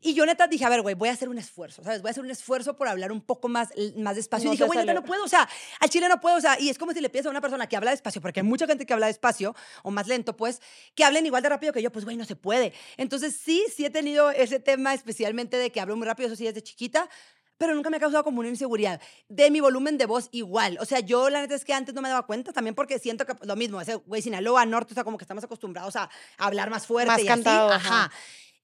Y 0.00 0.14
yo 0.14 0.24
neta 0.24 0.46
dije, 0.46 0.64
a 0.64 0.70
ver, 0.70 0.80
güey, 0.80 0.94
voy 0.94 1.10
a 1.10 1.12
hacer 1.12 1.28
un 1.28 1.36
esfuerzo, 1.36 1.84
¿sabes? 1.84 2.00
Voy 2.00 2.08
a 2.08 2.12
hacer 2.12 2.24
un 2.24 2.30
esfuerzo 2.30 2.78
por 2.78 2.88
hablar 2.88 3.12
un 3.12 3.20
poco 3.20 3.46
más, 3.48 3.68
más 3.98 4.16
despacio. 4.16 4.48
y 4.48 4.52
dije, 4.52 4.64
güey, 4.64 4.78
neta 4.78 4.94
no 4.94 5.04
puedo, 5.04 5.22
o 5.22 5.28
sea, 5.28 5.46
al 5.80 5.90
chile 5.90 6.08
no 6.08 6.18
puedo, 6.18 6.36
o 6.36 6.40
sea, 6.40 6.58
y 6.58 6.70
es 6.70 6.78
como 6.78 6.92
si 6.92 7.02
le 7.02 7.10
pides 7.10 7.26
a 7.26 7.30
una 7.30 7.42
persona 7.42 7.66
que 7.66 7.76
habla 7.76 7.90
despacio, 7.90 8.22
porque 8.22 8.40
hay 8.40 8.46
mucha 8.46 8.66
gente 8.66 8.86
que 8.86 8.94
habla 8.94 9.06
despacio 9.06 9.54
o 9.82 9.90
más 9.90 10.08
lento, 10.08 10.34
pues, 10.34 10.62
que 10.94 11.04
hablen 11.04 11.26
igual 11.26 11.42
de 11.42 11.50
rápido 11.50 11.74
que 11.74 11.82
yo, 11.82 11.92
pues, 11.92 12.06
güey, 12.06 12.16
no 12.16 12.24
se 12.24 12.36
puede. 12.36 12.72
Entonces 12.96 13.36
sí, 13.36 13.62
sí 13.74 13.84
he 13.84 13.90
tenido 13.90 14.30
ese 14.30 14.60
tema 14.60 14.94
especialmente 14.94 15.58
de 15.58 15.70
que 15.70 15.78
hablo 15.78 15.94
muy 15.94 16.06
rápido, 16.06 16.28
eso 16.28 16.36
sí, 16.36 16.44
desde 16.44 16.62
chiquita, 16.62 17.10
pero 17.58 17.74
nunca 17.74 17.90
me 17.90 17.96
ha 17.96 18.00
causado 18.00 18.24
como 18.24 18.40
una 18.40 18.48
inseguridad. 18.48 19.00
De 19.28 19.50
mi 19.50 19.60
volumen 19.60 19.98
de 19.98 20.06
voz 20.06 20.28
igual. 20.32 20.78
O 20.80 20.84
sea, 20.84 21.00
yo 21.00 21.30
la 21.30 21.40
neta 21.40 21.54
es 21.54 21.64
que 21.64 21.72
antes 21.72 21.94
no 21.94 22.02
me 22.02 22.08
daba 22.08 22.26
cuenta, 22.26 22.52
también 22.52 22.74
porque 22.74 22.98
siento 22.98 23.26
que 23.26 23.34
lo 23.42 23.56
mismo, 23.56 23.80
ese 23.80 23.96
güey 23.96 24.22
Sinaloa, 24.22 24.66
Norte, 24.66 24.92
o 24.92 24.94
sea, 24.94 25.04
como 25.04 25.18
que 25.18 25.24
estamos 25.24 25.44
acostumbrados 25.44 25.96
a, 25.96 26.10
hablar 26.38 26.70
más 26.70 26.86
fuerte 26.86 27.12
más 27.12 27.22
y 27.22 27.26
cantado, 27.26 27.70
así. 27.70 27.86
Ajá. 27.86 28.10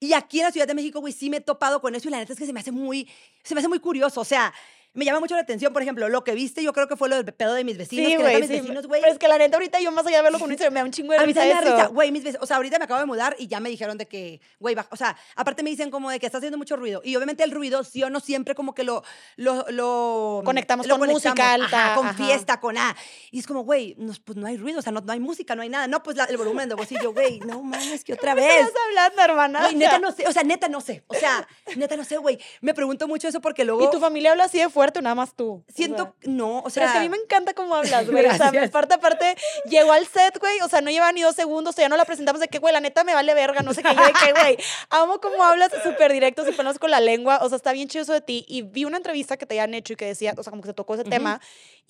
Y 0.02 0.14
aquí 0.14 0.40
en 0.40 0.46
la 0.46 0.52
Ciudad 0.52 0.66
de 0.66 0.74
México, 0.74 1.00
güey, 1.00 1.12
sí 1.12 1.28
me 1.28 1.36
he 1.36 1.40
topado 1.40 1.80
con 1.82 1.94
eso 1.94 2.08
y 2.08 2.10
la 2.10 2.18
neta 2.18 2.32
es 2.32 2.38
que 2.38 2.46
se 2.46 2.54
me 2.54 2.60
hace 2.60 2.72
muy, 2.72 3.08
se 3.44 3.54
me 3.54 3.60
hace 3.60 3.68
muy 3.68 3.80
curioso. 3.80 4.22
O 4.22 4.24
sea, 4.24 4.52
me 4.92 5.04
llama 5.04 5.20
mucho 5.20 5.36
la 5.36 5.42
atención, 5.42 5.72
por 5.72 5.82
ejemplo, 5.82 6.08
lo 6.08 6.24
que 6.24 6.34
viste, 6.34 6.64
yo 6.64 6.72
creo 6.72 6.88
que 6.88 6.96
fue 6.96 7.08
lo 7.08 7.22
del 7.22 7.32
pedo 7.32 7.54
de 7.54 7.62
mis 7.62 7.78
vecinos. 7.78 8.10
Sí, 8.10 8.16
güey. 8.16 8.40
Mis 8.40 8.48
vecinos, 8.48 8.86
güey. 8.88 9.00
Pero 9.00 9.12
es 9.12 9.18
que 9.18 9.28
la 9.28 9.38
neta, 9.38 9.56
ahorita 9.56 9.78
yo 9.80 9.92
más 9.92 10.04
allá 10.04 10.16
de 10.16 10.22
verlo 10.24 10.40
con 10.40 10.50
Instagram, 10.50 10.74
me 10.74 10.80
da 10.80 10.86
un 10.86 10.90
chingo 10.90 11.12
de 11.12 11.20
risa. 11.20 11.42
A 11.42 11.44
mí 11.44 11.50
me 11.50 11.54
da 11.54 11.60
risa, 11.60 11.86
güey, 11.86 12.10
mis 12.10 12.24
vecinos. 12.24 12.42
O 12.42 12.46
sea, 12.46 12.56
ahorita 12.56 12.78
me 12.78 12.86
acabo 12.86 12.98
de 12.98 13.06
mudar 13.06 13.36
y 13.38 13.46
ya 13.46 13.60
me 13.60 13.68
dijeron 13.68 13.98
de 13.98 14.06
que, 14.06 14.40
güey, 14.58 14.74
o 14.90 14.96
sea, 14.96 15.16
aparte 15.36 15.62
me 15.62 15.70
dicen 15.70 15.92
como 15.92 16.10
de 16.10 16.18
que 16.18 16.26
está 16.26 16.38
haciendo 16.38 16.58
mucho 16.58 16.74
ruido. 16.74 17.02
Y 17.04 17.14
obviamente 17.14 17.44
el 17.44 17.52
ruido, 17.52 17.84
sí 17.84 18.02
o 18.02 18.10
no, 18.10 18.18
siempre 18.18 18.56
como 18.56 18.74
que 18.74 18.82
lo. 18.82 19.04
lo, 19.36 19.64
lo 19.68 20.42
conectamos 20.44 20.88
con 20.88 21.08
música 21.08 21.54
alta. 21.54 21.94
con 21.94 22.12
fiesta, 22.16 22.58
con 22.58 22.76
A. 22.76 22.96
Y 23.30 23.38
es 23.38 23.46
como, 23.46 23.62
güey, 23.62 23.94
no, 23.96 24.12
pues 24.24 24.36
no 24.36 24.48
hay 24.48 24.56
ruido, 24.56 24.80
o 24.80 24.82
sea, 24.82 24.92
no, 24.92 25.02
no 25.02 25.12
hay 25.12 25.20
música, 25.20 25.54
no 25.54 25.62
hay 25.62 25.68
nada. 25.68 25.86
No, 25.86 26.02
pues 26.02 26.16
el 26.28 26.36
volumen 26.36 26.68
de 26.68 26.74
voz 26.74 26.90
y 26.90 26.96
yo, 27.00 27.12
güey, 27.12 27.38
no 27.40 27.62
mames, 27.62 28.02
que 28.02 28.14
otra 28.14 28.34
vez. 28.34 28.44
¿Qué 28.46 28.58
estás 28.58 28.74
hablando, 28.88 29.22
hermana? 29.22 29.60
Güey, 29.60 29.76
neta 29.76 30.00
no 30.00 30.10
sé, 30.10 30.26
o 30.26 30.32
sea, 30.32 30.42
neta 30.42 30.68
no 30.68 30.80
sé. 30.80 31.04
O 31.06 31.14
sea, 31.14 31.46
neta 31.76 31.96
no 31.96 32.04
sé, 32.04 32.16
güey. 32.16 32.40
Me 32.60 32.74
pregunto 32.74 33.06
mucho 33.06 33.28
eso 33.28 33.40
porque 33.40 33.64
luego. 33.64 33.84
¿Y 33.84 33.90
tu 33.90 34.00
familia 34.00 34.32
habla 34.32 34.44
así 34.44 34.58
de 34.58 34.68
fuerte 34.68 34.79
nada 35.02 35.14
más 35.14 35.34
tú? 35.34 35.64
Siento, 35.68 36.14
no, 36.22 36.60
o 36.60 36.70
sea. 36.70 36.82
Pero 36.82 36.86
es 36.86 36.92
que 36.92 36.98
a 36.98 37.02
mí 37.02 37.08
me 37.08 37.16
encanta 37.16 37.54
cómo 37.54 37.74
hablas, 37.74 38.06
güey. 38.10 38.26
o 38.26 38.34
sea, 38.34 38.48
aparte, 38.48 38.94
aparte, 38.94 39.36
llegó 39.66 39.92
al 39.92 40.06
set, 40.06 40.38
güey, 40.38 40.60
o 40.60 40.68
sea, 40.68 40.80
no 40.80 40.90
lleva 40.90 41.10
ni 41.12 41.22
dos 41.22 41.34
segundos, 41.34 41.74
o 41.74 41.76
sea, 41.76 41.84
ya 41.84 41.88
no 41.88 41.96
la 41.96 42.04
presentamos 42.04 42.40
de 42.40 42.48
que, 42.48 42.58
güey, 42.58 42.72
la 42.72 42.80
neta 42.80 43.04
me 43.04 43.14
vale 43.14 43.34
verga, 43.34 43.62
no 43.62 43.74
sé 43.74 43.82
qué, 43.82 43.94
yo 43.94 44.04
de 44.04 44.12
qué, 44.12 44.32
güey. 44.32 44.56
Amo 44.90 45.20
cómo 45.20 45.42
hablas 45.42 45.70
súper 45.82 46.12
directo, 46.12 46.44
pelos 46.56 46.78
con 46.78 46.90
la 46.90 47.00
lengua, 47.00 47.38
o 47.42 47.48
sea, 47.48 47.56
está 47.56 47.72
bien 47.72 47.88
chido 47.88 48.02
eso 48.02 48.12
de 48.12 48.20
ti. 48.20 48.44
Y 48.48 48.62
vi 48.62 48.84
una 48.84 48.96
entrevista 48.96 49.36
que 49.36 49.46
te 49.46 49.54
habían 49.54 49.74
hecho 49.74 49.92
y 49.92 49.96
que 49.96 50.06
decía, 50.06 50.34
o 50.36 50.42
sea, 50.42 50.50
como 50.50 50.62
que 50.62 50.68
se 50.68 50.74
tocó 50.74 50.94
ese 50.94 51.04
tema, 51.04 51.40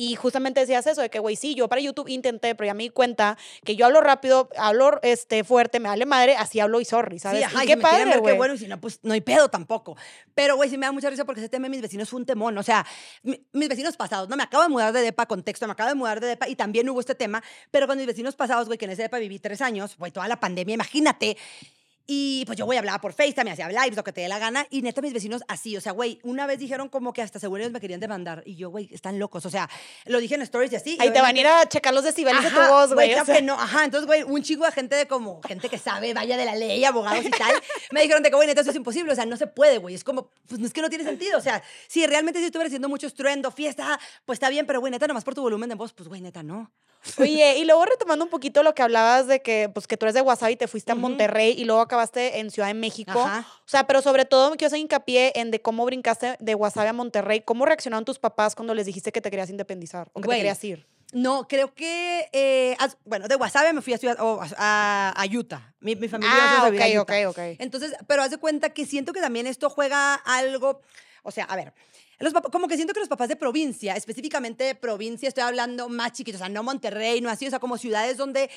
y 0.00 0.16
justamente 0.16 0.60
decías 0.60 0.86
eso, 0.86 1.02
de 1.02 1.10
que, 1.10 1.18
güey, 1.18 1.36
sí, 1.36 1.54
yo 1.54 1.68
para 1.68 1.82
YouTube 1.82 2.08
intenté, 2.08 2.54
pero 2.54 2.68
ya 2.68 2.72
me 2.72 2.84
di 2.84 2.88
cuenta 2.88 3.36
que 3.66 3.76
yo 3.76 3.84
hablo 3.84 4.00
rápido, 4.00 4.48
hablo 4.56 4.98
este, 5.02 5.44
fuerte, 5.44 5.78
me 5.78 5.90
vale 5.90 6.06
madre, 6.06 6.36
así 6.36 6.58
hablo 6.58 6.80
y 6.80 6.86
sorry, 6.86 7.18
¿sabes? 7.18 7.44
Sí, 7.46 7.56
y 7.62 7.66
qué 7.66 7.76
padre, 7.76 8.16
güey. 8.16 8.34
bueno, 8.34 8.54
y 8.54 8.58
si 8.58 8.66
no, 8.66 8.80
pues 8.80 9.00
no 9.02 9.12
hay 9.12 9.20
pedo 9.20 9.50
tampoco. 9.50 9.98
Pero, 10.34 10.56
güey, 10.56 10.70
sí 10.70 10.78
me 10.78 10.86
da 10.86 10.92
mucha 10.92 11.10
risa 11.10 11.26
porque 11.26 11.42
ese 11.42 11.50
tema 11.50 11.66
de 11.66 11.70
mis 11.72 11.82
vecinos 11.82 12.08
fue 12.08 12.18
un 12.18 12.24
temón, 12.24 12.56
o 12.56 12.62
sea, 12.62 12.86
mis 13.22 13.68
vecinos 13.68 13.94
pasados, 13.98 14.30
no 14.30 14.38
me 14.38 14.42
acabo 14.42 14.62
de 14.62 14.70
mudar 14.70 14.94
de 14.94 15.02
depa, 15.02 15.26
contexto, 15.26 15.66
me 15.66 15.72
acabo 15.72 15.90
de 15.90 15.96
mudar 15.96 16.18
de 16.18 16.28
depa 16.28 16.48
y 16.48 16.56
también 16.56 16.88
hubo 16.88 17.00
este 17.00 17.14
tema, 17.14 17.44
pero 17.70 17.86
con 17.86 17.98
mis 17.98 18.06
vecinos 18.06 18.34
pasados, 18.34 18.68
güey, 18.68 18.78
que 18.78 18.86
en 18.86 18.92
ese 18.92 19.02
depa 19.02 19.18
viví 19.18 19.38
tres 19.38 19.60
años, 19.60 19.98
güey, 19.98 20.12
toda 20.12 20.28
la 20.28 20.40
pandemia, 20.40 20.76
imagínate, 20.76 21.36
y 22.12 22.44
pues 22.44 22.58
yo 22.58 22.66
voy 22.66 22.74
a 22.74 22.80
hablar 22.80 23.00
por 23.00 23.12
FaceTime, 23.12 23.44
me 23.44 23.50
hacía 23.52 23.68
lives, 23.68 23.94
lo 23.94 24.02
que 24.02 24.12
te 24.12 24.22
dé 24.22 24.26
la 24.26 24.40
gana. 24.40 24.66
Y 24.68 24.82
neta, 24.82 25.00
mis 25.00 25.12
vecinos 25.12 25.44
así, 25.46 25.76
o 25.76 25.80
sea, 25.80 25.92
güey, 25.92 26.18
una 26.24 26.44
vez 26.44 26.58
dijeron 26.58 26.88
como 26.88 27.12
que 27.12 27.22
hasta 27.22 27.38
seguro 27.38 27.62
ellos 27.62 27.72
me 27.72 27.78
querían 27.78 28.00
demandar. 28.00 28.42
Y 28.44 28.56
yo, 28.56 28.68
güey, 28.68 28.88
están 28.90 29.20
locos. 29.20 29.46
O 29.46 29.50
sea, 29.50 29.70
lo 30.06 30.18
dije 30.18 30.34
en 30.34 30.42
stories 30.42 30.72
y 30.72 30.74
así. 30.74 30.98
Ahí 30.98 31.12
te 31.12 31.20
van 31.20 31.36
a 31.36 31.38
ir 31.38 31.46
a 31.46 31.68
checar 31.68 31.94
los 31.94 32.02
decibeles 32.02 32.42
de 32.42 32.50
tu 32.50 32.58
voz, 32.68 32.94
güey. 32.94 33.14
O 33.14 33.24
sea. 33.24 33.36
que 33.36 33.42
no, 33.42 33.54
ajá. 33.54 33.84
Entonces, 33.84 34.08
güey, 34.08 34.24
un 34.24 34.42
chico 34.42 34.64
de 34.64 34.72
gente 34.72 34.96
de 34.96 35.06
como, 35.06 35.40
gente 35.42 35.68
que 35.68 35.78
sabe, 35.78 36.12
vaya 36.12 36.36
de 36.36 36.46
la 36.46 36.56
ley, 36.56 36.84
abogados 36.84 37.24
y 37.24 37.30
tal, 37.30 37.54
me 37.92 38.02
dijeron 38.02 38.24
de 38.24 38.30
que, 38.30 38.34
güey, 38.34 38.48
neta, 38.48 38.62
eso 38.62 38.70
es 38.70 38.76
imposible. 38.76 39.12
O 39.12 39.14
sea, 39.14 39.24
no 39.24 39.36
se 39.36 39.46
puede, 39.46 39.78
güey. 39.78 39.94
Es 39.94 40.02
como, 40.02 40.32
pues 40.48 40.60
es 40.60 40.72
que 40.72 40.82
no 40.82 40.88
tiene 40.88 41.04
sentido. 41.04 41.38
O 41.38 41.40
sea, 41.40 41.62
si 41.86 42.04
realmente 42.08 42.40
si 42.40 42.46
estuviera 42.46 42.66
haciendo 42.66 42.88
mucho 42.88 43.06
estruendo, 43.06 43.52
fiesta, 43.52 44.00
pues 44.24 44.38
está 44.38 44.48
bien, 44.48 44.66
pero, 44.66 44.80
güey, 44.80 44.90
neta, 44.90 45.06
nomás 45.06 45.22
por 45.22 45.36
tu 45.36 45.42
volumen 45.42 45.68
de 45.68 45.76
voz, 45.76 45.92
pues, 45.92 46.08
güey, 46.08 46.20
neta, 46.20 46.42
no. 46.42 46.72
Oye, 47.18 47.58
y 47.58 47.64
luego 47.64 47.84
retomando 47.86 48.24
un 48.24 48.30
poquito 48.30 48.62
lo 48.62 48.74
que 48.74 48.82
hablabas 48.82 49.26
de 49.26 49.40
que, 49.40 49.70
pues, 49.72 49.86
que 49.86 49.96
tú 49.96 50.04
eres 50.04 50.14
de 50.14 50.20
Wasabi 50.20 50.52
y 50.52 50.56
te 50.56 50.68
fuiste 50.68 50.92
a 50.92 50.94
Monterrey 50.94 51.54
y 51.56 51.64
luego 51.64 51.80
acabaste 51.80 52.40
en 52.40 52.50
Ciudad 52.50 52.68
de 52.68 52.74
México. 52.74 53.18
O 53.20 53.68
sea, 53.68 53.86
pero 53.86 54.02
sobre 54.02 54.24
todo 54.24 54.50
me 54.50 54.56
quiero 54.56 54.68
hacer 54.68 54.80
hincapié 54.80 55.32
en 55.34 55.50
de 55.50 55.60
cómo 55.62 55.84
brincaste 55.84 56.36
de 56.38 56.54
Wasabi 56.54 56.88
a 56.88 56.92
Monterrey. 56.92 57.40
¿Cómo 57.40 57.64
reaccionaron 57.64 58.04
tus 58.04 58.18
papás 58.18 58.54
cuando 58.54 58.74
les 58.74 58.86
dijiste 58.86 59.12
que 59.12 59.20
te 59.20 59.30
querías 59.30 59.50
independizar 59.50 60.10
o 60.12 60.20
que 60.20 60.28
te 60.28 60.36
querías 60.36 60.62
ir? 60.64 60.86
No, 61.12 61.48
creo 61.48 61.74
que, 61.74 62.28
eh, 62.32 62.76
bueno, 63.04 63.26
de 63.26 63.34
Wasabi 63.34 63.72
me 63.72 63.82
fui 63.82 63.94
a, 63.94 63.98
ciudad, 63.98 64.16
a, 64.20 65.24
Utah. 65.32 65.74
Mi, 65.80 65.96
mi 65.96 66.08
familia 66.08 66.32
ah, 66.36 66.68
ok, 66.68 66.80
a 66.80 67.00
ok, 67.00 67.12
ok. 67.28 67.38
Entonces, 67.58 67.94
pero 68.06 68.22
haz 68.22 68.30
de 68.30 68.38
cuenta 68.38 68.70
que 68.70 68.86
siento 68.86 69.12
que 69.12 69.20
también 69.20 69.46
esto 69.46 69.70
juega 69.70 70.14
algo, 70.14 70.82
o 71.22 71.30
sea, 71.30 71.44
a 71.46 71.56
ver, 71.56 71.72
los 72.20 72.32
como 72.52 72.68
que 72.68 72.76
siento 72.76 72.92
que 72.92 73.00
los 73.00 73.08
papás 73.08 73.28
de 73.28 73.36
provincia, 73.36 73.94
específicamente 73.94 74.64
de 74.64 74.74
provincia, 74.74 75.26
estoy 75.26 75.42
hablando 75.42 75.88
más 75.88 76.12
chiquitos, 76.12 76.40
o 76.40 76.44
sea, 76.44 76.48
no 76.48 76.62
Monterrey, 76.62 77.20
no 77.20 77.30
así, 77.30 77.46
o 77.46 77.50
sea, 77.50 77.58
como 77.58 77.78
ciudades 77.78 78.18
donde 78.18 78.50